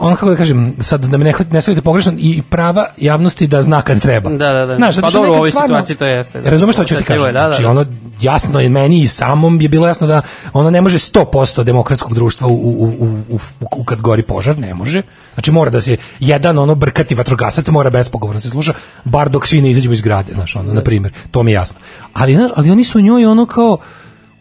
on 0.00 0.14
kako 0.14 0.30
da 0.30 0.36
kažem, 0.36 0.74
sad 0.80 1.04
da 1.04 1.18
me 1.18 1.24
ne, 1.24 1.34
ne 1.50 1.60
shvatite 1.62 1.82
pogrešno, 1.82 2.12
i 2.18 2.42
prava 2.42 2.86
javnosti 2.96 3.46
da 3.46 3.62
zna 3.62 3.82
kad 3.82 4.00
treba. 4.00 4.30
Da, 4.30 4.52
da, 4.52 4.66
da. 4.66 4.76
Znaš, 4.76 5.00
Pa 5.00 5.10
dobro, 5.10 5.30
u 5.30 5.34
ovoj 5.34 5.50
stvarno- 5.50 5.68
situaciji 5.68 5.96
to 5.96 6.06
jeste, 6.06 6.40
da. 6.40 6.50
Razumeš 6.50 6.74
što 6.74 6.84
ću 6.84 6.96
ti 6.96 7.04
kažem? 7.04 7.26
da, 7.26 7.32
da, 7.32 7.48
znači, 7.48 7.62
da. 7.62 7.70
ono, 7.70 7.86
jasno 8.20 8.60
je 8.60 8.68
meni 8.68 9.02
i 9.02 9.08
samom 9.08 9.60
je 9.60 9.68
bilo 9.68 9.86
jasno 9.86 10.06
da 10.06 10.22
ono 10.52 10.70
ne 10.70 10.80
može 10.80 10.98
100% 10.98 11.62
demokratskog 11.62 12.14
društva 12.14 12.48
u, 12.48 12.52
u, 12.52 12.70
u, 12.80 13.06
u, 13.28 13.36
u, 13.36 13.38
u 13.76 13.84
kad 13.84 14.00
gori 14.00 14.22
požar, 14.22 14.58
ne 14.58 14.74
može. 14.74 15.02
Znači 15.34 15.50
mora 15.50 15.70
da 15.70 15.80
se 15.80 15.96
jedan 16.20 16.58
ono 16.58 16.74
brkati 16.74 17.14
vatrogasac 17.14 17.68
mora 17.68 17.90
bespogovorno 17.90 18.40
se 18.40 18.50
sluša, 18.50 18.72
bar 19.04 19.28
dok 19.28 19.46
svi 19.46 19.62
ne 19.62 19.70
izađemo 19.70 19.92
iz 19.92 20.02
grade, 20.02 20.32
znaš, 20.32 20.56
ono, 20.56 20.74
na 20.74 20.82
primjer, 20.82 21.12
to 21.30 21.42
mi 21.42 21.50
je 21.50 21.54
jasno. 21.54 21.78
Ali, 22.12 22.34
znaš, 22.34 22.50
ali 22.56 22.70
oni 22.70 22.84
su 22.84 23.00
njoj 23.00 23.26
ono 23.26 23.46
kao, 23.46 23.78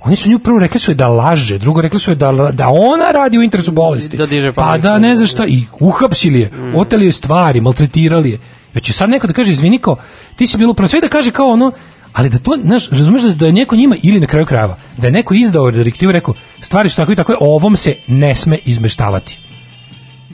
Oni 0.03 0.15
su 0.15 0.29
nju 0.29 0.39
prvo 0.39 0.59
rekli 0.59 0.79
su 0.79 0.91
je 0.91 0.95
da 0.95 1.07
laže, 1.07 1.57
drugo 1.57 1.81
rekli 1.81 1.99
su 1.99 2.11
je 2.11 2.15
da, 2.15 2.31
da 2.53 2.69
ona 2.69 3.11
radi 3.11 3.37
u 3.37 3.43
interesu 3.43 3.71
bolesti. 3.71 4.17
Da 4.17 4.25
diže 4.25 4.53
pa 4.53 4.77
da 4.77 4.99
ne 4.99 5.15
znaš 5.15 5.31
šta, 5.31 5.45
i 5.47 5.63
uhapsili 5.79 6.39
je, 6.39 6.51
oteli 6.75 7.05
je 7.05 7.11
stvari, 7.11 7.61
maltretirali 7.61 8.31
je. 8.31 8.39
Već 8.73 8.83
će 8.83 8.93
sad 8.93 9.09
neko 9.09 9.27
da 9.27 9.33
kaže, 9.33 9.51
izvini 9.51 9.77
kao, 9.77 9.95
ti 10.35 10.47
si 10.47 10.57
bilo 10.57 10.71
upravo 10.71 10.87
sve 10.87 11.01
da 11.01 11.07
kaže 11.07 11.31
kao 11.31 11.47
ono, 11.47 11.71
ali 12.13 12.29
da 12.29 12.39
to, 12.39 12.57
znaš, 12.63 12.89
razumeš 12.89 13.21
da, 13.21 13.33
da 13.33 13.45
je 13.45 13.53
neko 13.53 13.75
njima, 13.75 13.95
ili 14.03 14.19
na 14.19 14.27
kraju 14.27 14.45
krajeva, 14.45 14.77
da 14.97 15.07
je 15.07 15.11
neko 15.11 15.33
izdao 15.33 15.71
direktivu, 15.71 16.11
rekao, 16.11 16.33
stvari 16.61 16.89
su 16.89 16.95
tako 16.95 17.11
i 17.11 17.15
tako, 17.15 17.35
ovom 17.39 17.77
se 17.77 17.95
ne 18.07 18.35
sme 18.35 18.57
izmeštavati. 18.65 19.39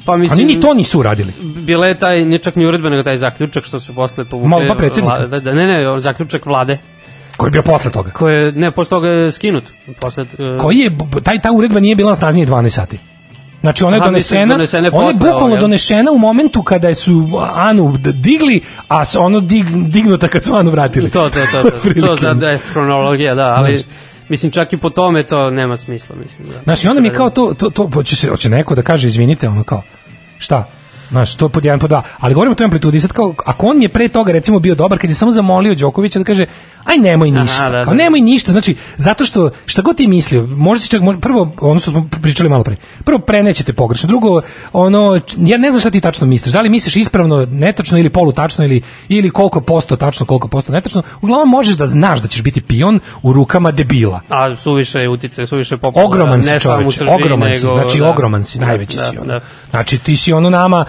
Pa 0.05 0.17
mislim, 0.17 0.45
Oni 0.45 0.55
ni 0.55 0.61
to 0.61 0.73
nisu 0.73 0.99
uradili. 0.99 1.33
Bila 1.41 1.87
je 1.87 1.99
taj, 1.99 2.25
ne 2.25 2.37
čak 2.37 2.55
ni 2.55 2.65
uredba, 2.65 2.89
nego 2.89 3.03
taj 3.03 3.17
zaključak 3.17 3.63
što 3.63 3.79
su 3.79 3.95
posle 3.95 4.25
povukli. 4.25 4.49
Malo 4.49 4.63
pa 4.67 4.75
predsjednika. 4.75 5.17
Vlade, 5.17 5.39
da, 5.39 5.53
ne, 5.53 5.65
ne, 5.65 6.01
zaključak 6.01 6.45
vlade. 6.45 6.77
Koji 7.37 7.47
je 7.47 7.51
bio 7.51 7.61
posle 7.63 7.91
toga? 7.91 8.11
Koje, 8.11 8.35
je- 8.37 8.51
ne, 8.51 8.71
posle 8.71 8.89
toga 8.89 9.07
je 9.07 9.31
skinut. 9.31 9.63
Posle, 9.99 10.23
uh, 10.23 10.61
Koji 10.61 10.77
je, 10.77 10.91
taj, 11.23 11.41
ta 11.41 11.51
uredba 11.51 11.79
nije 11.79 11.95
bila 11.95 12.09
na 12.09 12.15
snazi 12.15 12.39
ni 12.39 12.45
12 12.45 12.69
sati. 12.69 12.99
Znači 13.61 13.83
ona 13.83 13.95
je 13.95 14.01
donesena, 14.01 14.53
donesena 14.53 14.89
ona 14.93 15.07
je 15.07 15.13
bukvalno 15.13 15.37
ovoga. 15.37 15.61
donešena 15.61 16.11
u 16.11 16.17
momentu 16.17 16.63
kada 16.63 16.95
su 16.95 17.27
Anu 17.53 17.97
digli, 17.97 18.61
a 18.87 19.05
s- 19.05 19.15
ono 19.15 19.39
dig, 19.39 19.65
dignuta 19.87 20.27
kad 20.27 20.43
su 20.43 20.55
Anu 20.55 20.71
vratili. 20.71 21.09
To, 21.09 21.29
to, 21.29 21.39
to, 21.53 21.69
to, 21.71 22.01
to, 22.01 22.15
za 22.21 22.33
da 22.33 22.47
je 22.47 22.57
hronologija, 22.59 23.35
da, 23.35 23.43
ali 23.47 23.77
Znaš. 23.77 23.87
mislim 24.29 24.51
čak 24.51 24.73
i 24.73 24.77
po 24.77 24.89
tome 24.89 25.23
to 25.23 25.49
nema 25.49 25.77
smisla, 25.77 26.15
mislim. 26.15 26.47
Da. 26.47 26.61
Znaš, 26.63 26.83
i 26.83 26.87
onda 26.87 27.01
mi 27.01 27.07
je 27.07 27.13
kao 27.13 27.29
to, 27.29 27.53
to, 27.53 27.69
to 27.69 27.89
hoće, 27.93 28.15
se, 28.15 28.29
hoće 28.29 28.49
neko 28.49 28.75
da 28.75 28.81
kaže, 28.81 29.07
izvinite, 29.07 29.49
ono 29.49 29.63
kao, 29.63 29.81
šta? 30.37 30.67
Znaš, 31.09 31.35
to 31.35 31.49
pod 31.49 31.65
jedan, 31.65 31.79
pod 31.79 31.89
dva. 31.89 32.03
Ali 32.19 32.33
govorimo 32.33 32.51
o 32.51 32.55
toj 32.55 32.65
amplitudi. 32.65 32.99
Sad 32.99 33.11
kao, 33.13 33.33
ako 33.45 33.67
on 33.67 33.81
je 33.81 33.89
pre 33.89 34.07
toga 34.07 34.31
recimo 34.31 34.59
bio 34.59 34.75
dobar, 34.75 34.99
kad 34.99 35.09
je 35.09 35.13
samo 35.13 35.31
zamolio 35.31 35.75
Đokovića 35.75 36.19
da 36.19 36.25
kaže, 36.25 36.45
aj 36.85 36.97
nemoj 36.97 37.29
Aha, 37.29 37.41
ništa. 37.41 37.69
da, 37.69 37.83
kao, 37.83 37.93
da. 37.93 37.97
nemoj 38.03 38.21
ništa. 38.21 38.51
Znači, 38.51 38.75
zato 38.97 39.25
što, 39.25 39.49
šta 39.65 39.81
god 39.81 39.97
ti 39.97 40.07
mislio, 40.07 40.47
možda 40.47 40.83
si 40.83 40.89
čak, 40.89 41.01
mo- 41.01 41.19
prvo, 41.19 41.51
ono 41.61 41.79
što 41.79 41.91
smo 41.91 42.09
pričali 42.21 42.49
malo 42.49 42.63
pre, 42.63 42.75
prvo 43.03 43.19
prenećete 43.19 43.73
pogrešno, 43.73 44.07
drugo, 44.07 44.41
ono, 44.73 45.19
ja 45.37 45.57
ne 45.57 45.69
znam 45.71 45.79
šta 45.79 45.91
ti 45.91 46.01
tačno 46.01 46.27
misliš, 46.27 46.53
da 46.53 46.61
li 46.61 46.69
misliš 46.69 46.95
ispravno, 46.95 47.47
netačno 47.51 47.97
ili 47.97 48.09
polutačno 48.09 48.65
ili, 48.65 48.81
ili 49.09 49.29
koliko 49.29 49.61
posto 49.61 49.95
tačno, 49.95 50.25
koliko 50.25 50.47
posto 50.47 50.71
netačno, 50.71 51.01
uglavnom 51.21 51.49
možeš 51.49 51.75
da 51.75 51.85
znaš 51.85 52.19
da 52.21 52.27
ćeš 52.27 52.41
biti 52.43 52.61
pion 52.61 52.99
u 53.23 53.33
rukama 53.33 53.71
debila. 53.71 54.21
A 54.29 54.55
suviše 54.55 54.99
je 54.99 55.09
utice, 55.09 55.45
suviše 55.45 55.77
popularno. 55.77 56.07
Ogroman 56.07 56.43
si 56.43 56.59
Srbiji, 56.59 57.09
ogroman 57.09 57.51
si, 57.51 57.59
znači 57.59 57.99
da. 57.99 58.09
ogroman 58.09 58.43
si, 58.43 58.59
Da, 58.59 58.65
najveći 58.65 58.97
da, 58.97 59.03
si 59.03 59.17
ono. 59.17 59.27
Da. 59.33 59.39
Znači 59.69 59.97
ti 59.97 60.15
si 60.17 60.33
ono 60.33 60.49
nama 60.49 60.85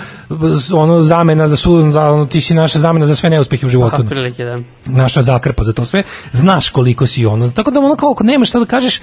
ono 0.72 1.02
zamena 1.02 1.48
za 1.48 1.56
su, 1.56 1.90
za 1.90 2.10
ono, 2.10 2.26
ti 2.26 2.40
si 2.40 2.54
naša 2.54 2.78
zamena 2.78 3.06
za 3.06 3.14
sve 3.14 3.30
neuspehe 3.30 3.66
u 3.66 3.68
životu. 3.68 3.96
Aha, 3.96 4.04
prilike, 4.08 4.44
da. 4.44 4.58
Naša 4.86 5.22
zakrpa 5.22 5.64
za 5.64 5.72
to 5.72 5.84
sve. 5.84 6.02
Znaš 6.32 6.70
koliko 6.70 7.06
si 7.06 7.26
ono. 7.26 7.50
Tako 7.50 7.70
da 7.70 7.80
ono 7.80 7.96
kao 7.96 8.10
ako 8.10 8.24
nemaš 8.24 8.48
šta 8.48 8.58
da 8.58 8.64
kažeš 8.64 9.00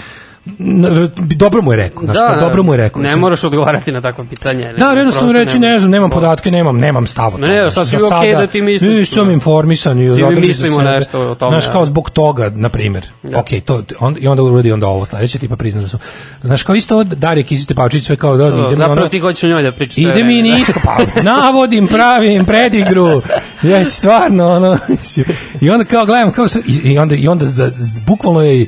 dobro 1.36 1.62
mu 1.62 1.72
je 1.72 1.78
rekao. 1.78 2.04
Znači, 2.04 2.20
da, 2.20 2.38
dobro 2.40 2.64
mu 2.64 2.74
je 2.74 2.78
rekao. 2.78 3.00
Ne 3.00 3.04
Mislim, 3.04 3.22
moraš 3.22 3.44
odgovarati 3.44 3.92
na 3.92 4.02
takvo 4.02 4.26
pitanje. 4.26 4.66
nego 4.66 4.78
Da, 4.78 4.92
jednostavno 4.92 5.32
reći, 5.34 5.60
ne 5.60 5.80
znam, 5.80 5.92
nemam 5.92 6.10
podatke, 6.10 6.52
nemam, 6.52 6.78
nemam 6.78 7.08
stav 7.08 7.28
o 7.28 7.38
Ne, 7.38 7.48
tome. 7.48 7.62
ne, 7.62 7.72
sasvim 7.72 8.00
za 8.00 8.06
je 8.06 8.14
okej 8.14 8.32
sada 8.32 8.42
da 8.42 8.48
ti 8.48 8.62
misliš, 8.62 8.90
Nisam 8.92 9.26
da. 9.28 9.34
informisan 9.34 10.00
i 10.00 10.10
mi 10.10 10.36
mislimo 10.38 10.78
sebe. 10.78 10.90
nešto 10.90 11.22
o 11.22 11.36
tome, 11.36 11.52
Znaš, 11.52 11.68
kao 11.68 11.82
da. 11.82 11.86
zbog 11.86 12.10
toga, 12.10 12.50
na 12.50 12.70
primjer. 12.70 13.06
Da. 13.24 13.38
Ok, 13.40 13.46
to, 13.66 13.84
on, 14.00 14.18
i 14.20 14.28
onda 14.28 14.44
uradi 14.44 14.72
onda 14.72 14.88
ovo 14.88 15.06
sledeće, 15.06 15.40
tipa 15.40 15.56
prizna 15.56 15.82
da 15.82 15.88
su. 15.88 15.98
Znaš, 16.42 16.64
kao 16.64 16.76
isto 16.76 16.98
od 16.98 17.08
Darije 17.08 17.44
Kisice 17.44 17.76
Pavčić, 17.76 18.04
sve 18.04 18.16
kao 18.16 18.38
da, 18.38 18.48
idem, 18.48 18.70
zapravo 18.70 18.92
ono, 18.92 19.08
ti 19.08 19.20
hoćeš 19.20 19.44
o 19.44 19.48
njoj 19.48 19.64
da 19.64 19.72
pričaš 19.72 19.98
Ide 19.98 20.24
mi 20.24 20.36
da. 20.38 20.44
nisko, 20.50 20.80
pa 20.86 20.98
navodim, 21.22 21.88
pravim 21.88 22.46
predigru. 22.46 23.22
Ja 23.64 23.90
stvarno 23.90 24.48
ono 24.48 24.78
i 25.62 25.70
onda 25.70 25.86
kao 25.86 26.06
gledam 26.06 26.32
kao 26.32 26.48
se- 26.48 26.62
i, 26.84 26.98
onda 26.98 27.16
i 27.16 27.28
onda 27.28 27.46
za, 27.46 27.72
bukvalno 28.06 28.42
je 28.42 28.66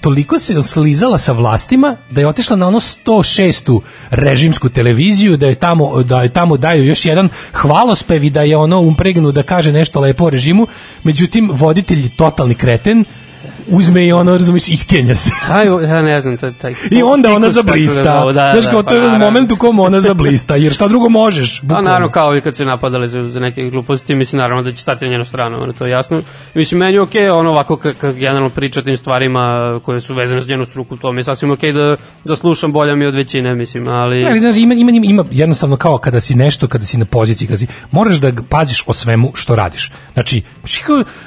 toliko 0.00 0.38
se 0.38 0.62
slizala 0.62 1.18
sa 1.18 1.32
vlastima 1.32 1.96
da 2.10 2.20
je 2.20 2.28
otišla 2.28 2.56
na 2.56 2.66
ono 2.66 2.80
106. 2.80 3.80
režimsku 4.10 4.68
televiziju 4.68 5.36
da 5.36 5.46
je 5.46 5.54
tamo 5.54 6.02
da 6.02 6.22
je 6.22 6.32
tamo 6.32 6.56
daju 6.56 6.84
još 6.84 7.04
jedan 7.04 7.28
hvalospev 7.52 8.24
i 8.24 8.30
da 8.30 8.42
je 8.42 8.56
ono 8.56 8.80
umpregnu 8.80 9.32
da 9.32 9.42
kaže 9.42 9.72
nešto 9.72 10.00
lepo 10.00 10.24
o 10.24 10.30
režimu 10.30 10.66
međutim 11.02 11.50
voditelj 11.52 12.08
totalni 12.16 12.54
kreten 12.54 13.04
uzme 13.68 14.06
i 14.06 14.12
ono 14.12 14.32
razumiješ 14.32 14.68
iskenja 14.68 15.14
se 15.14 15.30
Taj, 15.46 15.66
ja 15.66 16.02
ne 16.02 16.20
znam, 16.20 16.36
taj, 16.36 16.52
taj 16.52 16.74
i 16.90 17.02
onda 17.02 17.34
ona 17.34 17.50
zablista. 17.50 18.20
zovu, 18.20 18.32
Da, 18.32 18.50
Znaš, 18.52 18.64
da, 18.64 18.70
kao 18.70 18.82
pa 18.82 18.88
to 18.88 18.94
je 18.94 19.00
naravno. 19.02 19.24
moment 19.24 19.52
u 19.52 19.56
kom 19.56 19.80
ona 19.80 20.00
zablista, 20.10 20.56
jer 20.56 20.72
šta 20.72 20.88
drugo 20.88 21.08
možeš? 21.08 21.60
Pa 21.60 21.66
bukvalno. 21.66 21.88
naravno 21.90 22.10
kao 22.10 22.36
i 22.36 22.40
kad 22.40 22.56
se 22.56 22.64
napadali 22.64 23.08
za, 23.08 23.22
za 23.22 23.40
neke 23.40 23.62
gluposti, 23.62 24.14
mislim 24.14 24.38
naravno 24.40 24.62
da 24.62 24.72
će 24.72 24.82
stati 24.82 25.04
na 25.04 25.10
njenu 25.10 25.24
stranu, 25.24 25.62
ono 25.62 25.72
to 25.72 25.86
je 25.86 25.90
jasno. 25.90 26.22
Mislim 26.54 26.78
meni 26.78 26.92
je 26.92 27.00
okej 27.00 27.30
ono 27.30 27.50
ovako 27.50 27.76
kad, 27.76 28.14
generalno 28.14 28.48
priča 28.48 28.80
o 28.80 28.82
tim 28.82 28.96
stvarima 28.96 29.80
koje 29.84 30.00
su 30.00 30.14
vezane 30.14 30.40
za 30.40 30.50
njenu 30.50 30.64
struku, 30.64 30.96
to 30.96 31.12
mi 31.12 31.20
je 31.20 31.24
sasvim 31.24 31.50
okej 31.50 31.72
da, 31.72 31.96
da 32.24 32.36
slušam 32.36 32.72
bolja 32.72 32.94
mi 32.94 33.06
od 33.06 33.14
većine, 33.14 33.54
mislim, 33.54 33.88
ali... 33.88 34.24
Ne, 34.24 34.30
ali 34.30 34.40
znaš, 34.40 34.56
ima, 34.56 34.74
ima, 34.74 34.90
ima 35.04 35.24
jednostavno 35.30 35.76
kao 35.76 35.98
kada 35.98 36.20
si 36.20 36.34
nešto, 36.34 36.68
kada 36.68 36.86
si 36.86 36.98
na 36.98 37.04
poziciji, 37.04 37.48
kada 37.48 37.58
si, 37.58 37.66
moraš 37.90 38.16
da 38.16 38.32
paziš 38.48 38.84
o 38.86 38.92
svemu 38.92 39.32
što 39.34 39.56
radiš. 39.56 39.92
Znači, 40.12 40.42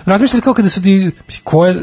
razmišljaš 0.05 0.41
kao 0.41 0.53
kada 0.53 0.69
su 0.69 0.81
ti, 0.81 1.11
ko 1.43 1.65
je, 1.65 1.75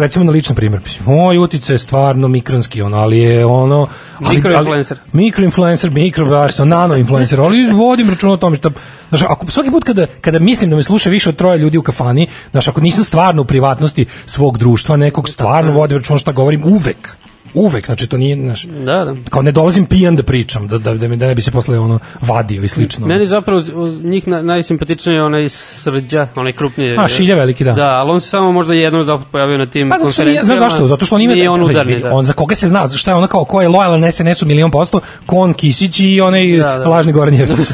recimo 0.00 0.24
na 0.24 0.32
ličnom 0.32 0.56
primjer, 0.56 0.80
moj 1.06 1.38
uticaj 1.38 1.74
je 1.74 1.78
stvarno 1.78 2.28
mikronski, 2.28 2.82
ono, 2.82 2.96
ali 2.96 3.18
je 3.18 3.46
ono... 3.46 3.88
Ali, 4.20 4.36
Mikroinfluencer. 4.36 4.98
Ali, 5.02 5.24
mikroinfluencer, 5.24 5.90
mikro, 5.90 6.26
baš 6.26 6.54
sam, 6.54 6.68
nanoinfluencer, 6.68 7.40
ali 7.40 7.72
vodim 7.72 8.10
računa 8.10 8.32
o 8.32 8.36
tome 8.36 8.56
što, 8.56 8.70
znaš, 9.08 9.22
ako, 9.22 9.50
svaki 9.50 9.70
put 9.70 9.84
kada, 9.84 10.06
kada 10.20 10.38
mislim 10.38 10.70
da 10.70 10.76
me 10.76 10.82
sluša 10.82 11.10
više 11.10 11.28
od 11.28 11.36
troje 11.36 11.58
ljudi 11.58 11.78
u 11.78 11.82
kafani, 11.82 12.26
znaš, 12.50 12.68
ako 12.68 12.80
nisam 12.80 13.04
stvarno 13.04 13.42
u 13.42 13.44
privatnosti 13.44 14.06
svog 14.26 14.58
društva, 14.58 14.96
nekog 14.96 15.28
stvarno 15.28 15.72
vodim 15.72 15.98
računa 15.98 16.18
šta 16.18 16.32
govorim, 16.32 16.64
uvek, 16.64 17.16
uvek, 17.56 17.86
znači 17.86 18.06
to 18.06 18.16
nije, 18.16 18.36
znaš, 18.36 18.64
Da, 18.64 19.04
da. 19.04 19.14
kao 19.30 19.42
ne 19.42 19.52
dolazim 19.52 19.86
pijan 19.86 20.16
da 20.16 20.22
pričam, 20.22 20.66
da, 20.66 20.78
da, 20.78 20.94
da, 20.94 21.08
da 21.08 21.26
ne 21.26 21.34
bi 21.34 21.42
se 21.42 21.50
posle 21.50 21.78
ono 21.78 21.98
vadio 22.20 22.62
i 22.62 22.68
slično. 22.68 23.06
Meni 23.06 23.26
zapravo 23.26 23.62
od 23.74 24.04
njih 24.04 24.28
na, 24.28 24.42
najsimpatičniji 24.42 25.14
je 25.14 25.22
onaj 25.22 25.48
srđa, 25.48 26.28
onaj 26.36 26.52
krupniji. 26.52 26.96
A, 26.98 27.08
Šilja 27.08 27.36
veliki, 27.36 27.64
da. 27.64 27.72
Da, 27.72 27.82
ali 27.90 28.10
on 28.10 28.20
se 28.20 28.28
samo 28.28 28.52
možda 28.52 28.74
jednom 28.74 29.06
da 29.06 29.18
pojavio 29.22 29.58
na 29.58 29.66
tim 29.66 29.88
Pa 29.90 29.96
konferencijama. 29.96 30.44
znaš 30.46 30.58
zašto? 30.60 30.86
Zato 30.86 31.06
što 31.06 31.14
on 31.14 31.22
ima 31.22 31.34
Nije 31.34 31.50
on 31.50 31.62
udarni, 31.62 31.98
da. 31.98 32.12
on 32.12 32.24
za 32.24 32.32
koga 32.32 32.54
se 32.54 32.68
zna, 32.68 32.88
šta 32.88 33.10
je 33.10 33.14
ono 33.14 33.26
kao 33.26 33.44
ko 33.44 33.62
je 33.62 33.68
lojalan 33.68 34.12
SNS-u 34.12 34.46
milion 34.46 34.70
posto, 34.70 35.00
kon 35.26 35.54
Kisić 35.54 36.00
i 36.00 36.20
onaj 36.20 36.46
Da, 36.48 36.78
da. 36.78 36.88
lažni 36.88 37.12
Goran 37.12 37.34
Jevtić. 37.34 37.66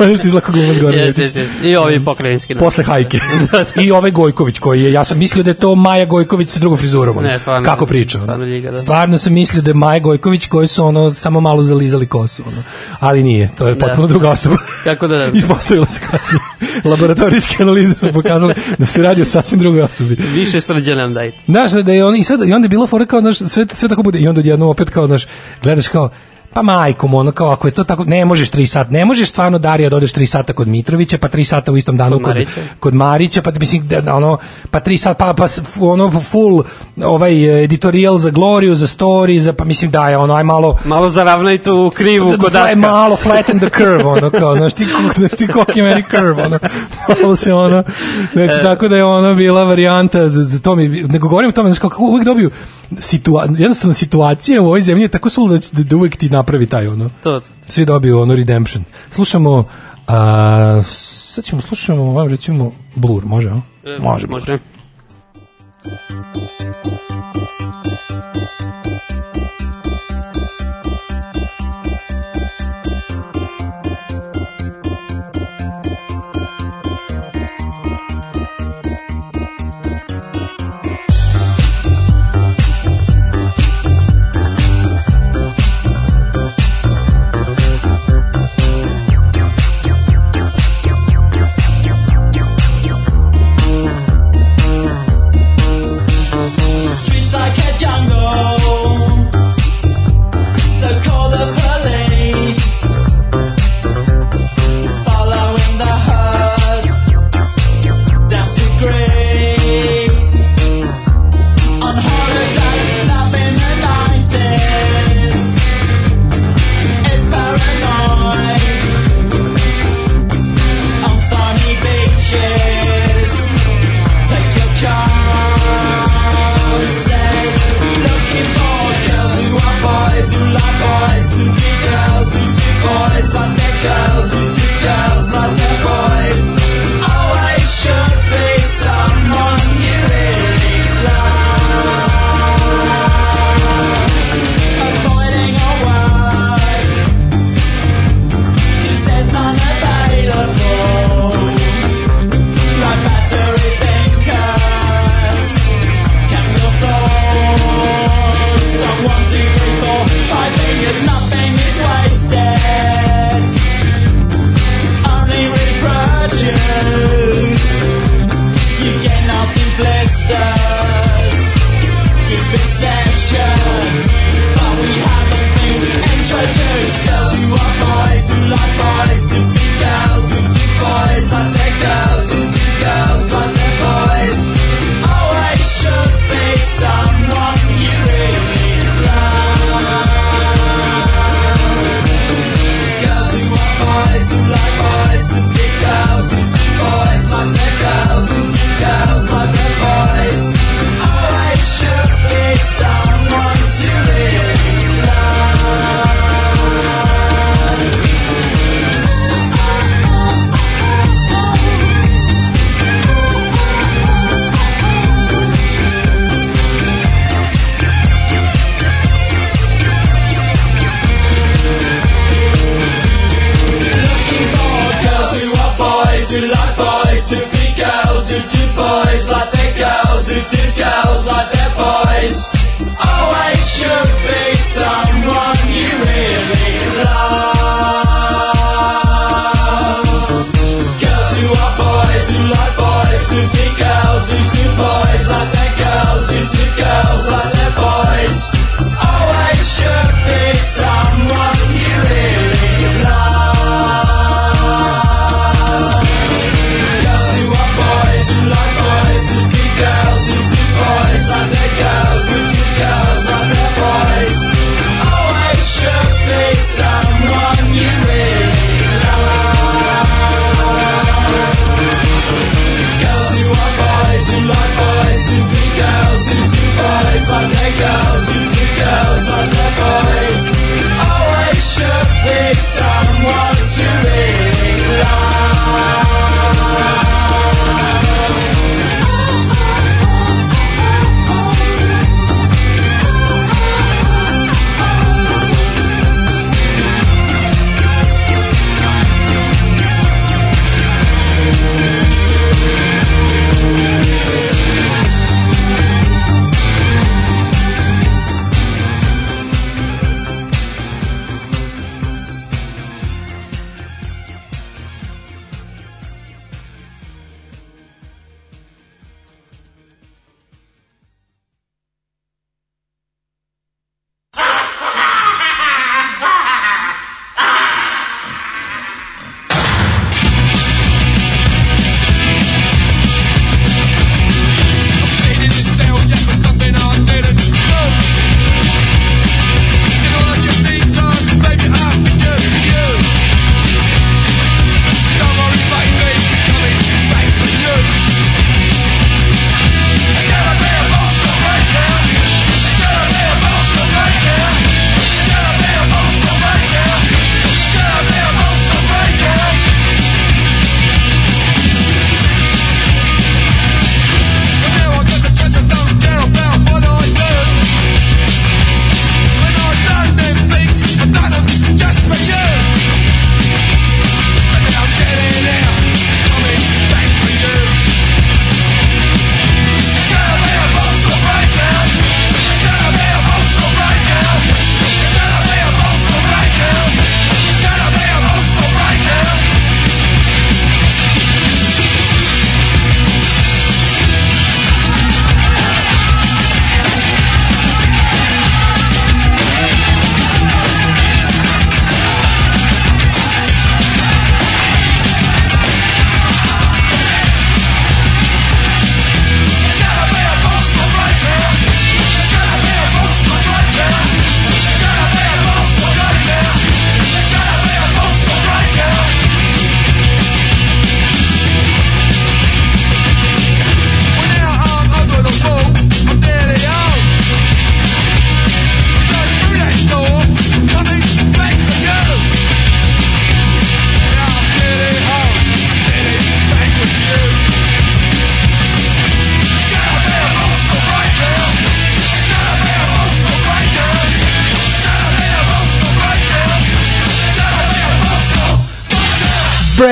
Ono 0.00 0.16
što 0.16 0.26
izlako 0.26 0.52
glumac 0.52 0.78
Goran 0.78 0.98
Jevtić. 0.98 1.22
jeste, 1.22 1.40
jeste. 1.40 1.68
I 1.68 1.76
ovi 1.76 2.04
pokrajinski. 2.04 2.54
da. 2.54 2.60
Posle 2.60 2.84
hajke. 2.84 3.18
I 3.82 3.90
ovaj 3.90 4.10
Gojković 4.10 4.58
koji 4.58 4.82
je, 4.82 4.92
ja 4.92 5.04
sam 5.04 5.18
mislio 5.18 5.42
da 5.42 5.50
je 5.50 5.54
to 5.54 5.74
Maja 5.74 6.04
Gojković 6.04 6.48
sa 6.48 6.60
drugom 6.60 6.78
frizurom. 6.78 7.16
Ne, 7.16 7.38
stvarno. 7.38 7.64
Kako 7.64 7.86
priča. 7.86 8.18
Stvarno 8.20 8.44
ljiga, 8.44 8.70
da. 8.70 8.78
Stvarno 8.78 8.95
sam 9.18 9.32
mislio 9.32 9.62
da 9.62 9.70
je 9.70 9.74
Maja 9.74 9.98
Gojković 10.00 10.46
koji 10.46 10.68
su 10.68 10.84
ono 10.84 11.12
samo 11.12 11.40
malo 11.40 11.62
zalizali 11.62 12.06
kosu. 12.06 12.42
Ono. 12.46 12.62
Ali 13.00 13.22
nije, 13.22 13.50
to 13.58 13.68
je 13.68 13.74
Da. 13.74 13.86
potpuno 13.86 14.06
druga 14.06 14.30
osoba. 14.30 14.56
Tako 14.84 15.06
da, 15.08 15.18
da. 15.18 15.26
Ispostavilo 15.38 15.86
se 15.90 16.00
kasnije. 16.10 16.40
Laboratorijske 16.84 17.62
analize 17.62 17.94
su 17.94 18.12
pokazale 18.12 18.54
da 18.78 18.86
se 18.86 19.02
radi 19.02 19.22
o 19.22 19.24
sasvim 19.24 19.60
drugoj 19.60 19.82
osobi. 19.82 20.14
Više 20.34 20.60
srđa 20.60 20.94
nam 20.94 21.14
dajte. 21.14 21.38
Znaš, 21.46 21.72
da 21.72 21.92
je 21.92 22.04
on, 22.04 22.16
i, 22.16 22.24
sad, 22.24 22.48
i 22.48 22.52
onda 22.52 22.64
je 22.64 22.68
bilo 22.68 22.86
fora 22.86 23.06
kao, 23.06 23.20
znaš, 23.20 23.38
sve, 23.38 23.66
sve 23.72 23.88
tako 23.88 24.02
bude, 24.02 24.18
i 24.18 24.28
onda 24.28 24.38
odjednom 24.38 24.68
opet 24.68 24.90
kao, 24.90 25.06
znaš, 25.06 25.26
gledaš 25.62 25.88
kao, 25.88 26.10
pa 26.56 26.62
majkom, 26.62 27.14
ono 27.14 27.32
kao, 27.32 27.50
ako 27.50 27.68
je 27.68 27.72
to 27.72 27.84
tako, 27.84 28.04
ne 28.04 28.24
možeš 28.24 28.50
tri 28.50 28.66
sata, 28.66 28.90
ne 28.90 29.04
možeš 29.04 29.28
stvarno 29.28 29.58
Darija 29.58 29.90
da 29.90 29.96
odeš 29.96 30.12
tri 30.12 30.26
sata 30.26 30.52
kod 30.52 30.68
Mitrovića, 30.68 31.18
pa 31.18 31.28
tri 31.28 31.44
sata 31.44 31.72
u 31.72 31.76
istom 31.76 31.96
danu 31.96 32.16
Kod 32.16 32.24
kod, 32.24 32.34
Marića. 32.34 32.60
kod 32.80 32.94
Marića, 32.94 33.42
pa 33.42 33.50
mislim, 33.60 33.88
da, 33.88 34.14
ono, 34.14 34.38
pa 34.70 34.80
tri 34.80 34.98
sata, 34.98 35.34
pa, 35.34 35.34
pa 35.34 35.46
ono, 35.80 36.20
full, 36.20 36.64
ovaj, 37.04 37.64
editorial 37.64 38.18
za 38.18 38.30
Gloriju, 38.30 38.74
za 38.74 38.86
Story, 38.86 39.38
za, 39.38 39.52
pa 39.52 39.64
mislim, 39.64 39.90
da 39.90 40.08
je 40.08 40.16
ono, 40.16 40.34
aj 40.34 40.44
malo, 40.44 40.78
Malo 40.84 41.10
zaravnaj 41.10 41.58
tu 41.58 41.92
krivu 41.94 42.30
da, 42.30 42.38
kod 42.38 42.52
da, 42.52 42.60
Daška. 42.60 42.78
malo 42.78 43.16
flatten 43.16 43.58
the 43.58 43.70
curve, 43.76 44.04
ono, 44.04 44.30
kao, 44.30 44.56
znaš 44.56 44.72
ti, 44.72 44.86
znaš 45.16 45.30
ti 45.30 45.46
koliki 45.46 45.78
je 45.78 45.84
meni 45.84 46.04
curve, 46.10 46.44
ono, 46.44 46.58
malo 47.08 47.36
se 47.36 47.54
ono, 47.54 47.82
znači, 48.32 48.62
tako 48.62 48.88
da 48.88 48.96
je 48.96 49.04
ono 49.04 49.34
bila 49.34 49.64
varijanta, 49.64 50.20
da, 50.20 50.28
da 50.28 50.58
to 50.58 50.74
mi, 50.74 50.88
nego 50.88 51.28
govorim 51.28 51.48
o 51.48 51.52
tome, 51.52 51.70
znaš, 51.70 51.78
kako 51.78 52.02
uvijek 52.02 52.24
dobiju, 52.24 52.50
situa, 52.98 53.46
jednostavno 53.58 53.94
situacija 53.94 54.62
u 54.62 54.66
ovoj 54.66 54.80
zemlji 54.80 55.02
je 55.04 55.08
tako 55.08 55.30
sul 55.30 55.48
da, 55.48 55.82
da, 55.82 55.96
uvijek 55.96 56.16
ti 56.16 56.28
napravi 56.28 56.66
taj, 56.66 56.88
ono, 56.88 57.10
To, 57.22 57.40
to. 57.40 57.46
svi 57.66 57.84
dobiju 57.84 58.20
ono 58.20 58.34
redemption. 58.34 58.84
Slušamo, 59.10 59.64
a, 60.06 60.82
sad 60.88 61.44
ćemo, 61.44 61.60
slušamo, 61.60 62.02
ovaj, 62.02 62.28
recimo, 62.28 62.72
Blur, 62.94 63.24
može? 63.24 63.50
E, 63.84 63.98
Može, 64.00 64.26
može. 64.26 64.46
Stay 64.46 64.58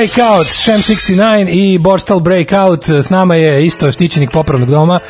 Breakout, 0.04 0.46
Shem 0.46 0.76
69 0.76 1.48
i 1.50 1.78
Borstal 1.78 2.20
Breakout. 2.20 2.88
S 2.88 3.10
nama 3.10 3.34
je 3.34 3.66
isto 3.66 3.92
štićenik 3.92 4.30
popravnog 4.30 4.70
doma. 4.70 5.00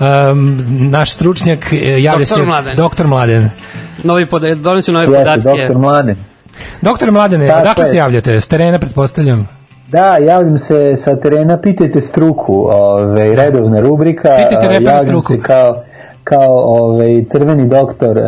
Um, 0.00 0.66
naš 0.90 1.14
stručnjak 1.14 1.72
e, 1.72 1.76
javlja 2.02 2.18
Doktor 2.18 2.38
se 2.38 2.42
Mladen. 2.42 2.76
doktor 2.76 3.06
Mladen. 3.06 3.50
Novi 4.02 4.28
poda 4.28 4.54
donosi 4.54 4.92
nove 4.92 5.04
Jeste, 5.04 5.18
podatke. 5.18 5.60
doktor 5.60 5.78
Mladen. 5.78 6.16
Doktor 6.82 7.10
Mladene, 7.10 7.54
odakle 7.54 7.82
je. 7.82 7.86
se 7.86 7.96
javljate? 7.96 8.40
S 8.40 8.48
terena, 8.48 8.78
pretpostavljam. 8.78 9.48
Da, 9.88 10.16
javljam 10.16 10.58
se 10.58 10.96
sa 10.96 11.16
terena, 11.16 11.60
pitajte 11.60 12.00
struku, 12.00 12.66
ove, 12.70 13.36
redovna 13.36 13.80
rubrika. 13.80 14.28
Pitajte 14.48 14.74
javljam 14.74 15.00
struku. 15.00 15.32
se 15.32 15.40
kao 15.40 15.82
kao 16.24 16.58
ovaj 16.58 17.24
crveni 17.28 17.68
doktor 17.68 18.18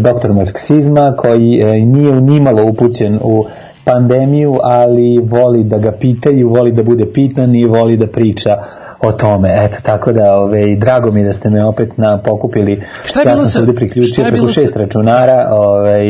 doktor 0.00 0.32
marksizma 0.32 1.14
koji 1.16 1.60
e, 1.60 1.64
nije 1.80 2.20
nimalo 2.20 2.64
upućen 2.64 3.18
u 3.22 3.46
pandemiju, 3.86 4.58
ali 4.62 5.18
voli 5.20 5.64
da 5.64 5.78
ga 5.78 5.92
pitaju, 5.92 6.48
voli 6.48 6.72
da 6.72 6.82
bude 6.82 7.06
pitan 7.06 7.54
i 7.54 7.64
voli 7.66 7.96
da 7.96 8.06
priča 8.08 8.56
o 9.00 9.12
tome. 9.12 9.58
Eto, 9.60 9.76
tako 9.82 10.12
da, 10.12 10.34
ovaj, 10.34 10.76
drago 10.76 11.10
mi 11.10 11.24
da 11.24 11.32
ste 11.32 11.50
me 11.50 11.64
opet 11.64 11.98
na 11.98 12.18
pokupili. 12.18 12.82
Šta 13.04 13.20
je 13.20 13.26
ja 13.26 13.36
sam 13.36 13.44
sa- 13.44 13.50
se 13.50 13.58
ovde 13.58 13.72
šta 13.72 13.76
priključio 13.76 14.24
preko 14.24 14.34
bilo 14.34 14.48
sa- 14.48 14.54
šest 14.54 14.76
računara, 14.76 15.48
ovaj, 15.52 16.06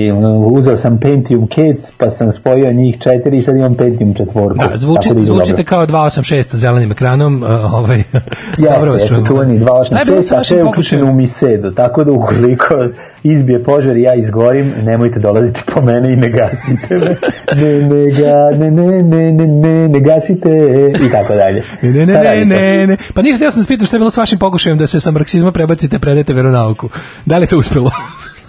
uzeo 0.48 0.76
sam 0.76 0.98
Pentium 0.98 1.46
Kids, 1.46 1.92
pa 1.92 2.10
sam 2.10 2.32
spojio 2.32 2.72
njih 2.72 2.98
četiri 2.98 3.36
i 3.38 3.42
sad 3.42 3.56
imam 3.56 3.74
Pentium 3.74 4.14
četvorku. 4.14 4.58
Da, 4.60 4.76
zvuči, 4.76 5.08
da 5.08 5.22
zvučite 5.22 5.50
dobro. 5.52 5.64
kao 5.66 5.86
286 5.86 6.42
sa 6.42 6.56
zelenim 6.56 6.92
ekranom. 6.92 7.42
Uh, 7.42 7.74
ovaj, 7.74 8.02
dobro 8.70 8.92
vas 8.92 9.02
Jeste, 9.02 9.16
čujemo. 9.26 9.52
jeste, 9.52 9.94
bilo 9.96 10.18
286, 10.18 10.22
sa 10.22 10.36
a 10.36 10.44
sve 10.44 10.58
je 10.58 10.64
uključeno 10.64 11.06
u 11.06 11.14
Misedu, 11.14 11.70
tako 11.72 12.04
da 12.04 12.12
ukoliko 12.12 12.74
izbije 13.32 13.64
požar 13.64 13.96
i 13.96 14.02
ja 14.02 14.14
izgorim, 14.14 14.72
nemojte 14.84 15.20
dolaziti 15.20 15.60
po 15.74 15.80
mene 15.82 16.12
i 16.12 16.16
ne 16.16 16.28
gasite 16.28 16.94
me. 16.94 17.16
Ne, 17.56 17.80
ne, 17.80 18.10
ga, 18.10 18.58
ne, 18.58 18.70
ne, 18.70 19.02
ne, 19.02 19.32
ne, 19.32 19.46
ne, 19.46 19.88
ne 19.88 20.00
gasite 20.00 20.50
i 21.06 21.10
tako 21.12 21.34
dalje. 21.34 21.62
Ne, 21.82 21.90
ne, 21.90 22.06
ne, 22.06 22.44
ne, 22.44 22.76
ne, 22.76 22.86
ne. 22.86 22.96
Pa 23.14 23.22
ništa, 23.22 23.44
ja 23.44 23.50
sam 23.50 23.62
spitam 23.62 23.86
šta 23.86 23.96
je 23.96 23.98
bilo 23.98 24.10
s 24.10 24.16
vašim 24.16 24.38
pokušajem 24.38 24.78
da 24.78 24.86
se 24.86 25.00
sa 25.00 25.10
marksizma 25.10 25.52
prebacite, 25.52 25.98
predete 25.98 26.32
veronauku. 26.32 26.88
Da 27.24 27.36
li 27.38 27.42
je 27.42 27.46
to 27.46 27.58
uspelo? 27.58 27.90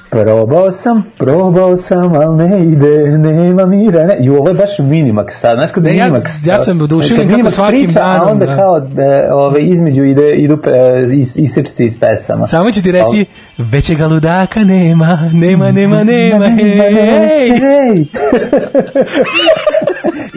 Probao 0.10 0.72
sam, 0.72 1.04
probao 1.18 1.76
sam, 1.76 2.14
ali 2.14 2.50
ne 2.50 2.64
ide, 2.64 3.18
nema 3.18 3.66
mira. 3.66 4.06
Ne. 4.06 4.18
Ju, 4.20 4.36
ovo 4.36 4.48
je 4.48 4.54
baš 4.54 4.78
Minimax 4.78 5.32
sad, 5.32 5.58
znaš 5.58 5.72
kod 5.72 5.84
Ne, 5.84 5.96
ja- 5.96 6.06
Minimax. 6.10 6.48
ja 6.48 6.60
sam 6.60 6.82
oduševljen 6.82 7.28
kako 7.28 7.38
Minimax 7.42 7.50
svakim 7.50 7.84
priča, 7.86 8.00
danom, 8.00 8.28
A 8.28 8.32
onda 8.32 8.46
da. 8.46 8.58
kao 8.58 8.80
da, 8.80 9.04
ove, 9.36 9.62
između 9.64 10.04
ide, 10.04 10.36
idu 10.36 10.58
e, 10.66 10.70
is, 11.14 11.36
isečci 11.36 11.86
iz 11.86 12.00
pesama. 12.00 12.48
Samo 12.48 12.72
ću 12.72 12.84
ti 12.84 12.92
reći, 12.92 13.26
većega 13.58 14.08
ludaka 14.08 14.64
nema, 14.64 15.30
nema, 15.34 15.72
nema, 15.72 16.04
nema, 16.04 16.46
hej, 16.46 17.50
hej. 17.50 18.06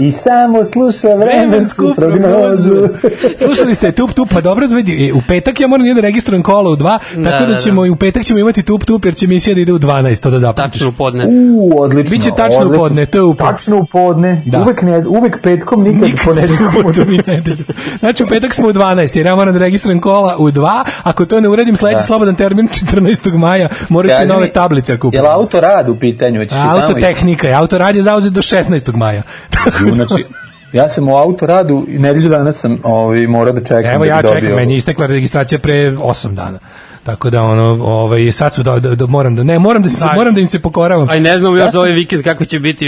I 0.07 0.13
samo 0.13 0.65
sluša 0.65 1.15
vremensku 1.15 1.93
prognozu. 1.97 2.89
Slušali 3.37 3.75
ste 3.75 3.93
tup 3.93 4.13
tup, 4.13 4.29
pa 4.33 4.41
dobro, 4.41 4.67
e, 4.67 5.13
u 5.13 5.21
petak 5.29 5.61
ja 5.61 5.69
moram 5.69 5.95
da 5.95 6.01
registrujem 6.01 6.43
kola 6.43 6.71
u 6.71 6.77
dva, 6.77 6.99
tako 6.99 7.21
da, 7.23 7.31
Da, 7.47 7.47
da, 7.47 7.57
ćemo 7.59 7.87
i 7.87 7.91
u 7.91 7.97
petak 7.97 8.25
ćemo 8.25 8.39
imati 8.39 8.63
tup 8.63 8.85
tup, 8.85 9.05
jer 9.05 9.15
će 9.15 9.25
emisija 9.25 9.55
da 9.55 9.60
ide 9.61 9.73
u 9.73 9.79
12, 9.79 10.23
to 10.23 10.31
da 10.31 10.39
zapamtiš. 10.39 10.73
Tačno 10.73 10.89
u 10.89 10.93
podne. 10.93 11.27
U, 11.53 11.83
odlično. 11.83 12.11
Biće 12.11 12.31
tačno 12.31 12.57
u 12.57 12.61
odlično. 12.61 12.79
podne, 12.79 13.07
to 13.07 13.19
je 13.19 13.23
u 13.23 13.35
podne. 13.35 13.53
Tačno 13.53 13.77
u 13.77 13.85
podne. 13.85 14.43
Da. 14.45 14.59
Uvek, 14.59 14.83
ne, 14.83 15.03
uvek 15.09 15.43
petkom, 15.43 15.83
nikad, 15.83 16.03
Nikad 16.03 16.25
ponedeljkom. 16.25 16.73
subotom 16.75 17.11
i 17.11 17.21
nedeljom. 17.27 17.65
Znači 18.01 18.25
u 18.25 18.27
petak 18.27 18.55
smo 18.55 18.69
u 18.69 18.73
12, 18.73 19.17
jer 19.17 19.27
ja 19.27 19.37
moram 19.37 19.53
da 19.53 19.61
registrujem 19.61 20.01
kola 20.01 20.37
u 20.39 20.51
2, 20.51 20.71
ako 21.03 21.27
to 21.27 21.41
ne 21.41 21.49
uradim 21.49 21.77
sledeći 21.77 21.97
Da. 21.97 22.05
slobodan 22.05 22.35
termin 22.35 22.69
14. 22.69 23.35
maja, 23.35 23.69
morat 23.89 24.11
ću 24.11 24.17
Kaži 24.17 24.29
nove 24.29 24.47
mi, 24.47 24.53
tablice 24.53 24.99
kupiti. 24.99 25.17
Jel 25.19 25.27
autorad 25.29 25.89
u 25.89 25.97
pitanju? 25.97 26.47
Autotehnika 26.53 27.49
je, 27.49 27.55
autorad 27.55 27.97
je 27.97 28.03
zauzet 28.03 28.33
do 28.33 28.43
16. 28.43 28.95
maja. 28.95 29.23
Znači, 29.95 30.25
ja 30.73 30.89
sam 30.89 31.09
u 31.09 31.17
autoradu 31.17 31.85
i 31.89 31.99
nedelju 31.99 32.29
dana 32.29 32.53
sam 32.53 32.79
ovaj, 32.85 33.27
morao 33.27 33.53
da 33.53 33.61
čekam. 33.61 33.85
Evo 33.87 34.05
da 34.05 34.11
ja 34.11 34.23
čekam, 34.23 34.35
dobio- 34.37 34.57
meni 34.57 34.73
je 34.73 34.77
istekla 34.77 35.07
registracija 35.07 35.59
pre 35.59 35.75
8 35.93 36.29
dana. 36.29 36.59
Tako 37.05 37.31
da 37.31 37.43
ono, 37.43 37.85
ovaj 37.85 38.33
sad 38.33 38.55
su 38.55 38.63
da, 38.63 38.79
da, 38.79 38.95
da 38.95 39.07
moram 39.07 39.37
da 39.37 39.45
ne, 39.45 39.59
moram 39.59 39.83
da 39.83 39.89
se 39.89 40.05
moram 40.15 40.35
da 40.35 40.41
im 40.41 40.47
se 40.47 40.59
pokoravam. 40.61 41.09
Aj 41.11 41.21
ne 41.21 41.39
znamo 41.39 41.57
Ja 41.57 41.65
još 41.65 41.73
za 41.73 41.79
ovaj 41.79 41.93
vikend 41.93 42.23
kako 42.23 42.45
će 42.45 42.59
biti 42.59 42.87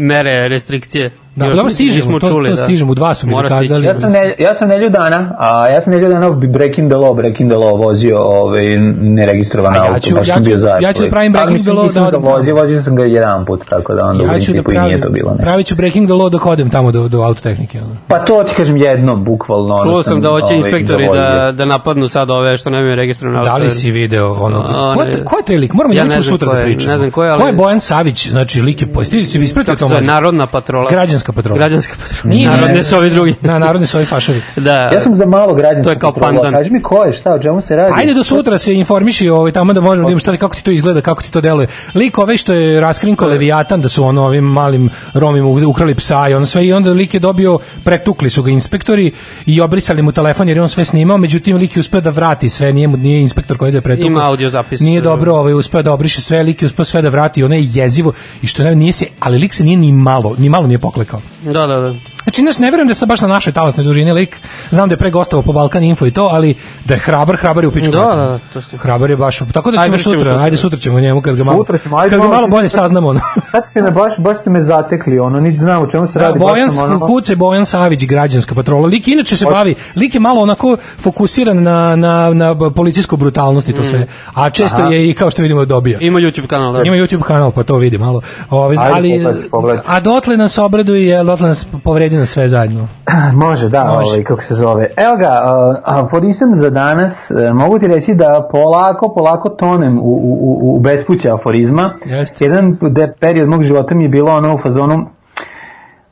mere, 0.00 0.48
restrikcije. 0.48 1.12
Da, 1.36 1.46
Još 1.46 1.56
dobro 1.56 1.70
stižemo, 1.70 2.18
to, 2.20 2.28
čuli, 2.28 2.50
to 2.50 2.56
da. 2.56 2.64
stižemo, 2.64 2.92
u 2.92 2.94
dva 2.94 3.14
su 3.14 3.26
mi 3.26 3.32
Mora 3.32 3.48
zakazali. 3.48 3.80
stići. 3.80 3.86
Ja 3.86 3.94
sam, 3.94 4.12
ne, 4.12 4.36
ja 4.38 4.54
sam 4.54 4.68
nedelju 4.68 4.90
dana, 4.90 5.36
a 5.38 5.66
ja 5.66 5.80
sam 5.80 5.92
nedelju 5.92 6.10
dana 6.10 6.30
Breaking 6.30 6.88
the 6.88 6.96
Law, 6.96 7.16
Breaking 7.16 7.50
the 7.50 7.56
Law 7.56 7.78
vozio 7.78 8.18
ovaj, 8.18 8.76
neregistrovan 9.00 9.74
ja 9.74 9.82
auto, 9.82 10.00
ću- 10.00 10.14
baš 10.14 10.28
ja 10.28 10.34
sam 10.34 10.42
ću- 10.42 10.48
bio 10.48 10.58
zajedno. 10.58 10.88
ja 10.88 10.92
ću 10.92 11.02
da 11.02 11.08
pravim 11.08 11.32
Breaking 11.32 11.60
the 11.60 11.70
Law 11.70 11.94
da 11.94 12.00
ga 12.00 12.06
odem 12.08 12.22
vozio, 12.22 12.54
vozio 12.54 12.80
sam 12.80 12.96
ga 12.96 13.04
jedan 13.04 13.44
put, 13.44 13.64
tako 13.66 13.94
da 13.94 14.04
onda 14.04 14.14
u 14.14 14.20
Ja 14.20 14.26
da 14.26 14.32
principu 14.32 14.60
i 14.60 14.62
pravim, 14.64 14.82
nije 14.84 15.00
to 15.00 15.08
bilo 15.10 15.30
nešto. 15.30 15.42
pravit 15.42 15.66
ću 15.66 15.74
breaking 15.74 16.06
the 16.06 16.14
law 16.14 16.30
dok 16.30 16.46
odem 16.46 16.70
tamo 16.70 16.92
do, 16.92 17.08
do 17.08 17.18
autotehnike. 17.18 17.78
ono. 17.80 17.96
Pa 18.08 18.18
to 18.18 18.44
ti 18.44 18.54
kažem 18.56 18.76
jednom, 18.76 19.24
bukvalno. 19.24 19.74
ono 19.74 19.84
Čuo 19.84 20.02
sam 20.02 20.20
da 20.20 20.28
hoće 20.28 20.44
ovaj, 20.44 20.56
inspektori 20.56 21.06
vozio. 21.06 21.22
da, 21.22 21.52
da 21.52 21.64
napadnu 21.64 22.08
sad 22.08 22.30
ove 22.30 22.56
što 22.58 22.70
nemaju 22.70 22.96
registrovane 22.96 23.44
Da 23.44 23.54
li 23.54 23.62
auto. 23.62 23.70
si 23.70 23.90
video 23.90 24.32
ono 24.34 24.62
ko, 24.94 25.04
ko 25.24 25.36
je 25.36 25.44
taj 25.44 25.56
lik? 25.56 25.72
Moramo 25.72 25.94
Ja 25.94 26.22
sutra 26.22 26.52
da 26.54 26.60
pričamo. 26.60 26.92
ne 26.92 26.98
znam 26.98 27.10
ko 27.10 27.24
je, 27.24 27.30
ali- 27.30 27.40
Ko 27.40 27.46
je 27.46 27.52
Bojan 27.52 27.80
Savić? 27.80 28.28
Znači 28.28 28.60
lik 28.60 28.80
je 28.80 28.86
postavio 28.88 29.24
se 29.24 29.38
ispratio 29.38 29.76
to 29.76 30.00
narodna 30.00 30.46
patrola. 30.46 30.90
Građanska 30.90 31.27
patrola. 31.32 31.58
Građanska 31.58 31.94
patrola. 32.00 32.34
Nije, 32.34 32.48
Narodne 32.48 32.74
ne. 32.74 32.84
su 32.84 32.96
ovi 32.96 33.10
drugi. 33.10 33.34
Na 33.40 33.58
narodni 33.58 33.86
su 33.86 33.96
ovi 33.96 34.06
fašovi. 34.06 34.42
Da. 34.68 34.90
Ja 34.92 35.00
sam 35.00 35.16
za 35.16 35.26
malo 35.26 35.54
građansko 35.54 35.84
To 35.84 35.90
je 35.90 35.98
kao 35.98 36.12
patrola. 36.12 36.42
pandan. 36.42 36.52
Kaži 36.52 36.70
mi 36.70 36.82
ko 36.82 37.04
je, 37.04 37.12
šta, 37.12 37.34
o 37.34 37.38
čemu 37.38 37.60
se 37.60 37.76
radi? 37.76 37.92
Ajde 37.96 38.14
do 38.14 38.24
sutra 38.24 38.58
se 38.58 38.74
informiši 38.74 39.28
ovaj 39.28 39.52
tamo 39.52 39.72
da 39.72 39.80
možemo 39.80 40.04
da 40.04 40.08
vidimo 40.08 40.18
šta 40.20 40.36
kako 40.36 40.56
ti 40.56 40.64
to 40.64 40.70
izgleda, 40.70 41.00
kako 41.00 41.22
ti 41.22 41.32
to 41.32 41.40
deluje. 41.40 41.68
Lik 41.94 42.18
ovaj 42.18 42.36
što 42.36 42.52
je 42.52 42.80
raskrinko 42.80 43.26
Leviatan 43.26 43.80
da 43.80 43.88
su 43.88 44.04
ono 44.04 44.24
ovim 44.24 44.44
malim 44.44 44.90
Romima 45.14 45.48
ukrali 45.66 45.94
psa 45.94 46.28
i 46.28 46.34
ono 46.34 46.46
sve 46.46 46.66
i 46.66 46.72
onda 46.72 46.90
lik 46.90 47.14
je 47.14 47.20
dobio 47.20 47.58
pretukli 47.84 48.30
su 48.30 48.42
ga 48.42 48.50
inspektori 48.50 49.12
i 49.46 49.60
obrisali 49.60 50.02
mu 50.02 50.12
telefon 50.12 50.48
jer 50.48 50.56
je 50.56 50.62
on 50.62 50.68
sve 50.68 50.84
snimao, 50.84 51.18
međutim 51.18 51.56
lik 51.56 51.76
je 51.76 51.80
uspeo 51.80 52.00
da 52.00 52.10
vrati 52.10 52.48
sve, 52.48 52.72
nije 52.72 52.88
mu 52.88 52.96
nije 52.96 53.20
inspektor 53.20 53.56
koji 53.58 53.72
ga 53.72 53.78
je 53.78 53.82
pretukao. 53.82 54.06
Ima 54.06 54.26
audio 54.26 54.50
zapis. 54.50 54.80
Nije 54.80 55.00
dobro, 55.00 55.34
ovaj 55.34 55.52
uspeo 55.52 55.82
da 55.82 55.92
obriše 55.92 56.20
sve, 56.20 56.42
lik 56.42 56.62
je 56.62 56.66
uspeo 56.66 56.84
sve 56.84 57.02
da 57.02 57.08
vrati, 57.08 57.44
ono 57.44 57.54
je 57.54 57.68
jezivo 57.72 58.12
i 58.42 58.46
što 58.46 58.64
ne, 58.64 58.76
nije 58.76 58.92
se, 58.92 59.06
ali 59.20 59.38
lik 59.38 59.54
se 59.54 59.64
nije 59.64 59.76
ni 59.76 59.92
malo, 59.92 60.34
ni 60.38 60.48
malo 60.48 60.66
nije 60.66 60.78
poklekao. 60.78 61.07
Da, 61.42 61.66
da, 61.66 61.80
da. 61.80 61.94
Znači, 62.28 62.40
znaš, 62.40 62.58
ne 62.58 62.66
verujem 62.66 62.86
da 62.86 62.90
je 62.90 62.94
sad 62.94 63.08
baš 63.08 63.20
na 63.20 63.28
našoj 63.28 63.52
talasnoj 63.52 63.84
dužini 63.84 64.12
lik. 64.12 64.36
Znam 64.70 64.88
da 64.88 64.92
je 64.92 64.98
pre 64.98 65.10
gostovao 65.10 65.42
po 65.42 65.52
Balkan 65.52 65.84
Info 65.84 66.06
i 66.06 66.10
to, 66.10 66.24
ali 66.24 66.54
da 66.84 66.94
je 66.94 67.00
hrabar, 67.00 67.36
hrabar 67.36 67.64
je 67.64 67.68
u 67.68 67.72
pičku. 67.72 67.90
Da, 67.90 67.98
da, 68.00 68.16
da, 68.16 68.38
to 68.52 68.62
ste. 68.62 68.76
Hrabar 68.76 69.10
je 69.10 69.16
baš, 69.16 69.38
tako 69.52 69.70
da 69.70 69.78
Ajde, 69.78 69.86
ćemo 69.86 69.98
ćemo 69.98 70.02
sutra, 70.04 70.18
sutra. 70.24 70.44
ajde 70.44 70.56
sutra 70.56 70.78
ćemo 70.78 71.00
njemu 71.00 71.22
kad 71.22 71.36
ga 71.36 71.44
malo, 71.44 71.58
Sutra 71.58 71.78
ćemo, 71.78 71.96
ajde 71.96 72.10
kad 72.10 72.20
ga 72.20 72.28
malo 72.28 72.48
bolje 72.48 72.68
saznamo. 72.68 73.08
ono. 73.08 73.20
Sad 73.44 73.68
ste 73.68 73.82
me 73.82 73.90
baš, 73.90 74.18
baš 74.18 74.36
ste 74.38 74.50
me 74.50 74.60
zatekli, 74.60 75.18
ono, 75.18 75.40
niti 75.40 75.58
znam 75.58 75.82
o 75.82 75.86
čemu 75.86 76.06
se 76.06 76.18
Da, 76.18 76.24
radi. 76.24 76.38
Bojan 76.38 76.66
baš 76.66 76.74
sam, 76.74 76.84
ono, 76.86 77.00
Kuce, 77.00 77.36
Bojan 77.36 77.66
Savić, 77.66 78.04
građanska 78.04 78.54
patrola. 78.54 78.86
Lik 78.86 79.08
inače 79.08 79.36
se 79.36 79.44
bavi, 79.46 79.74
lik 79.96 80.14
je 80.14 80.20
malo 80.20 80.40
onako 80.40 80.76
fokusiran 80.98 81.62
na, 81.62 81.96
na, 81.96 82.30
na 82.30 82.70
policijsku 82.70 83.16
brutalnost 83.16 83.68
i 83.68 83.72
Mm. 83.72 83.76
to 83.76 83.84
sve. 83.84 84.06
A 84.34 84.50
često 84.50 84.82
je 84.82 85.10
i 85.10 85.14
kao 85.14 85.30
što 85.30 85.42
vidimo 85.42 85.64
dobija. 85.64 85.98
Ima 86.00 86.18
YouTube 86.20 86.46
kanal, 86.46 86.72
da. 86.72 86.82
Ima 86.82 86.96
YouTube 86.96 87.22
kanal, 87.22 87.50
pa 87.50 87.62
to 87.62 87.76
vidi 87.76 87.98
malo. 87.98 88.20
Ovaj, 88.50 88.76
Ajde, 88.78 88.92
ali, 88.92 89.10
pogledaj, 89.14 89.48
pogledaj. 89.50 89.82
a 89.86 90.00
dotle 90.00 90.36
nas 90.36 90.58
obraduje, 90.58 91.24
dotle 91.24 91.48
nas 91.48 91.66
povredi 91.84 92.16
nas 92.18 92.28
sve 92.28 92.48
zajedno. 92.48 92.88
Može, 93.46 93.68
da, 93.68 93.84
Može. 93.84 94.10
Ovaj, 94.10 94.24
kako 94.24 94.42
se 94.42 94.54
zove. 94.54 94.86
Evo 94.96 95.16
ga, 95.16 95.42
aforizam 95.84 96.54
za 96.54 96.70
danas, 96.70 97.30
uh, 97.30 97.56
mogu 97.56 97.78
ti 97.78 97.86
reći 97.86 98.14
da 98.14 98.48
polako, 98.52 99.12
polako 99.14 99.48
tonem 99.48 99.98
u, 99.98 100.02
u, 100.02 100.76
u, 100.76 100.80
bespuće 100.80 101.30
aforizma. 101.30 101.94
Jeste. 102.04 102.44
Jedan 102.44 102.78
de, 102.90 103.12
period 103.20 103.48
mog 103.48 103.62
života 103.62 103.94
mi 103.94 104.04
je 104.04 104.08
bilo 104.08 104.32
ono 104.32 104.54
u 104.54 104.58
fazonu, 104.58 105.06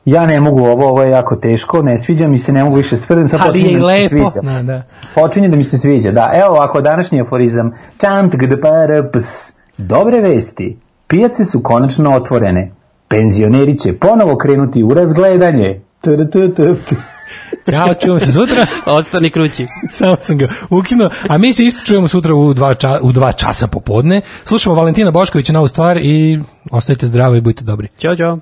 ja 0.05 0.25
ne 0.25 0.41
mogu 0.41 0.59
ovo, 0.65 0.87
ovo 0.89 1.01
je 1.01 1.11
jako 1.11 1.35
teško, 1.35 1.81
ne 1.81 1.97
sviđa 1.97 2.27
mi 2.27 2.37
se, 2.37 2.53
ne 2.53 2.63
mogu 2.63 2.75
više 2.75 2.97
svrdem, 2.97 3.29
sad 3.29 3.39
Ali 3.43 3.51
počinje 3.51 3.73
je 3.73 3.79
da 3.79 3.87
mi 3.87 4.07
se 4.09 4.15
lepo. 4.15 4.31
sviđa. 4.31 4.53
Da, 4.53 4.63
da. 4.63 4.83
Počinje 5.15 5.47
da 5.47 5.55
mi 5.55 5.63
se 5.63 5.77
sviđa, 5.77 6.11
da. 6.11 6.31
Evo 6.33 6.49
ovako, 6.49 6.81
današnji 6.81 7.21
aforizam. 7.21 7.71
Čant 7.97 8.35
gdprs. 8.35 9.53
Dobre 9.77 10.21
vesti. 10.21 10.77
Pijace 11.07 11.45
su 11.45 11.63
konačno 11.63 12.15
otvorene. 12.15 12.71
Penzioneri 13.07 13.77
će 13.77 13.93
ponovo 13.99 14.37
krenuti 14.37 14.83
u 14.83 14.93
razgledanje. 14.93 15.81
Ćao, 17.69 17.93
čujemo 17.93 18.19
se 18.19 18.31
sutra. 18.31 18.65
Ostani 18.97 19.29
krući. 19.29 19.67
Samo 19.89 20.17
sam 20.19 20.37
ga 20.37 20.47
ukinuo. 20.69 21.09
A 21.29 21.37
mi 21.37 21.53
se 21.53 21.65
isto 21.65 21.81
čujemo 21.85 22.07
sutra 22.07 22.33
u 22.33 22.53
dva, 22.53 22.73
ča, 22.73 22.99
u 23.01 23.11
dva 23.11 23.31
časa 23.31 23.67
popodne. 23.67 24.21
Slušamo 24.45 24.75
Valentina 24.75 25.11
Boškovića 25.11 25.53
novu 25.53 25.67
stvar 25.67 25.97
i 25.97 26.39
ostajte 26.71 27.07
zdravi 27.07 27.37
i 27.37 27.41
budite 27.41 27.63
dobri. 27.63 27.87
Ćao, 27.97 28.15
čao. 28.15 28.39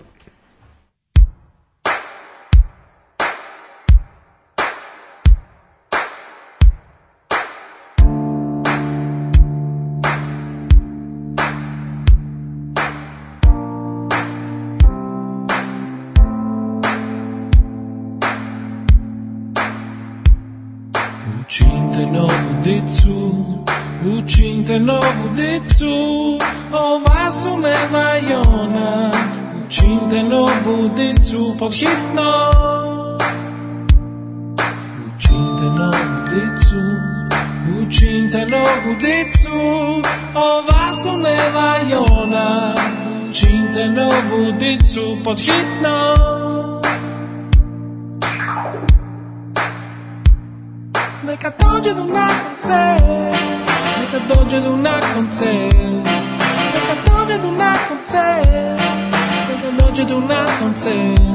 водицю 30.66 31.56
под 31.60 31.74
hitno 31.74 32.32
Učinte 35.08 35.68
novu 35.78 36.18
dicu, 36.30 36.82
učinte 37.82 38.46
novu 38.52 38.96
dicu, 39.00 39.58
ova 40.36 40.94
su 40.94 41.18
neva 41.18 41.80
i 41.90 41.94
ona. 41.94 42.76
Učinte 43.30 43.88
novu 43.88 44.52
dicu 44.60 45.18
pod 45.24 45.40
hitno 45.40 46.16
Neka 51.28 51.52
dođe 51.60 51.94
do 51.94 52.04
na 52.04 52.28
koncert, 52.28 53.40
neka 54.00 54.20
dođe 54.28 54.62
do 54.62 54.76
na 54.78 55.00
mountain. 60.66 61.35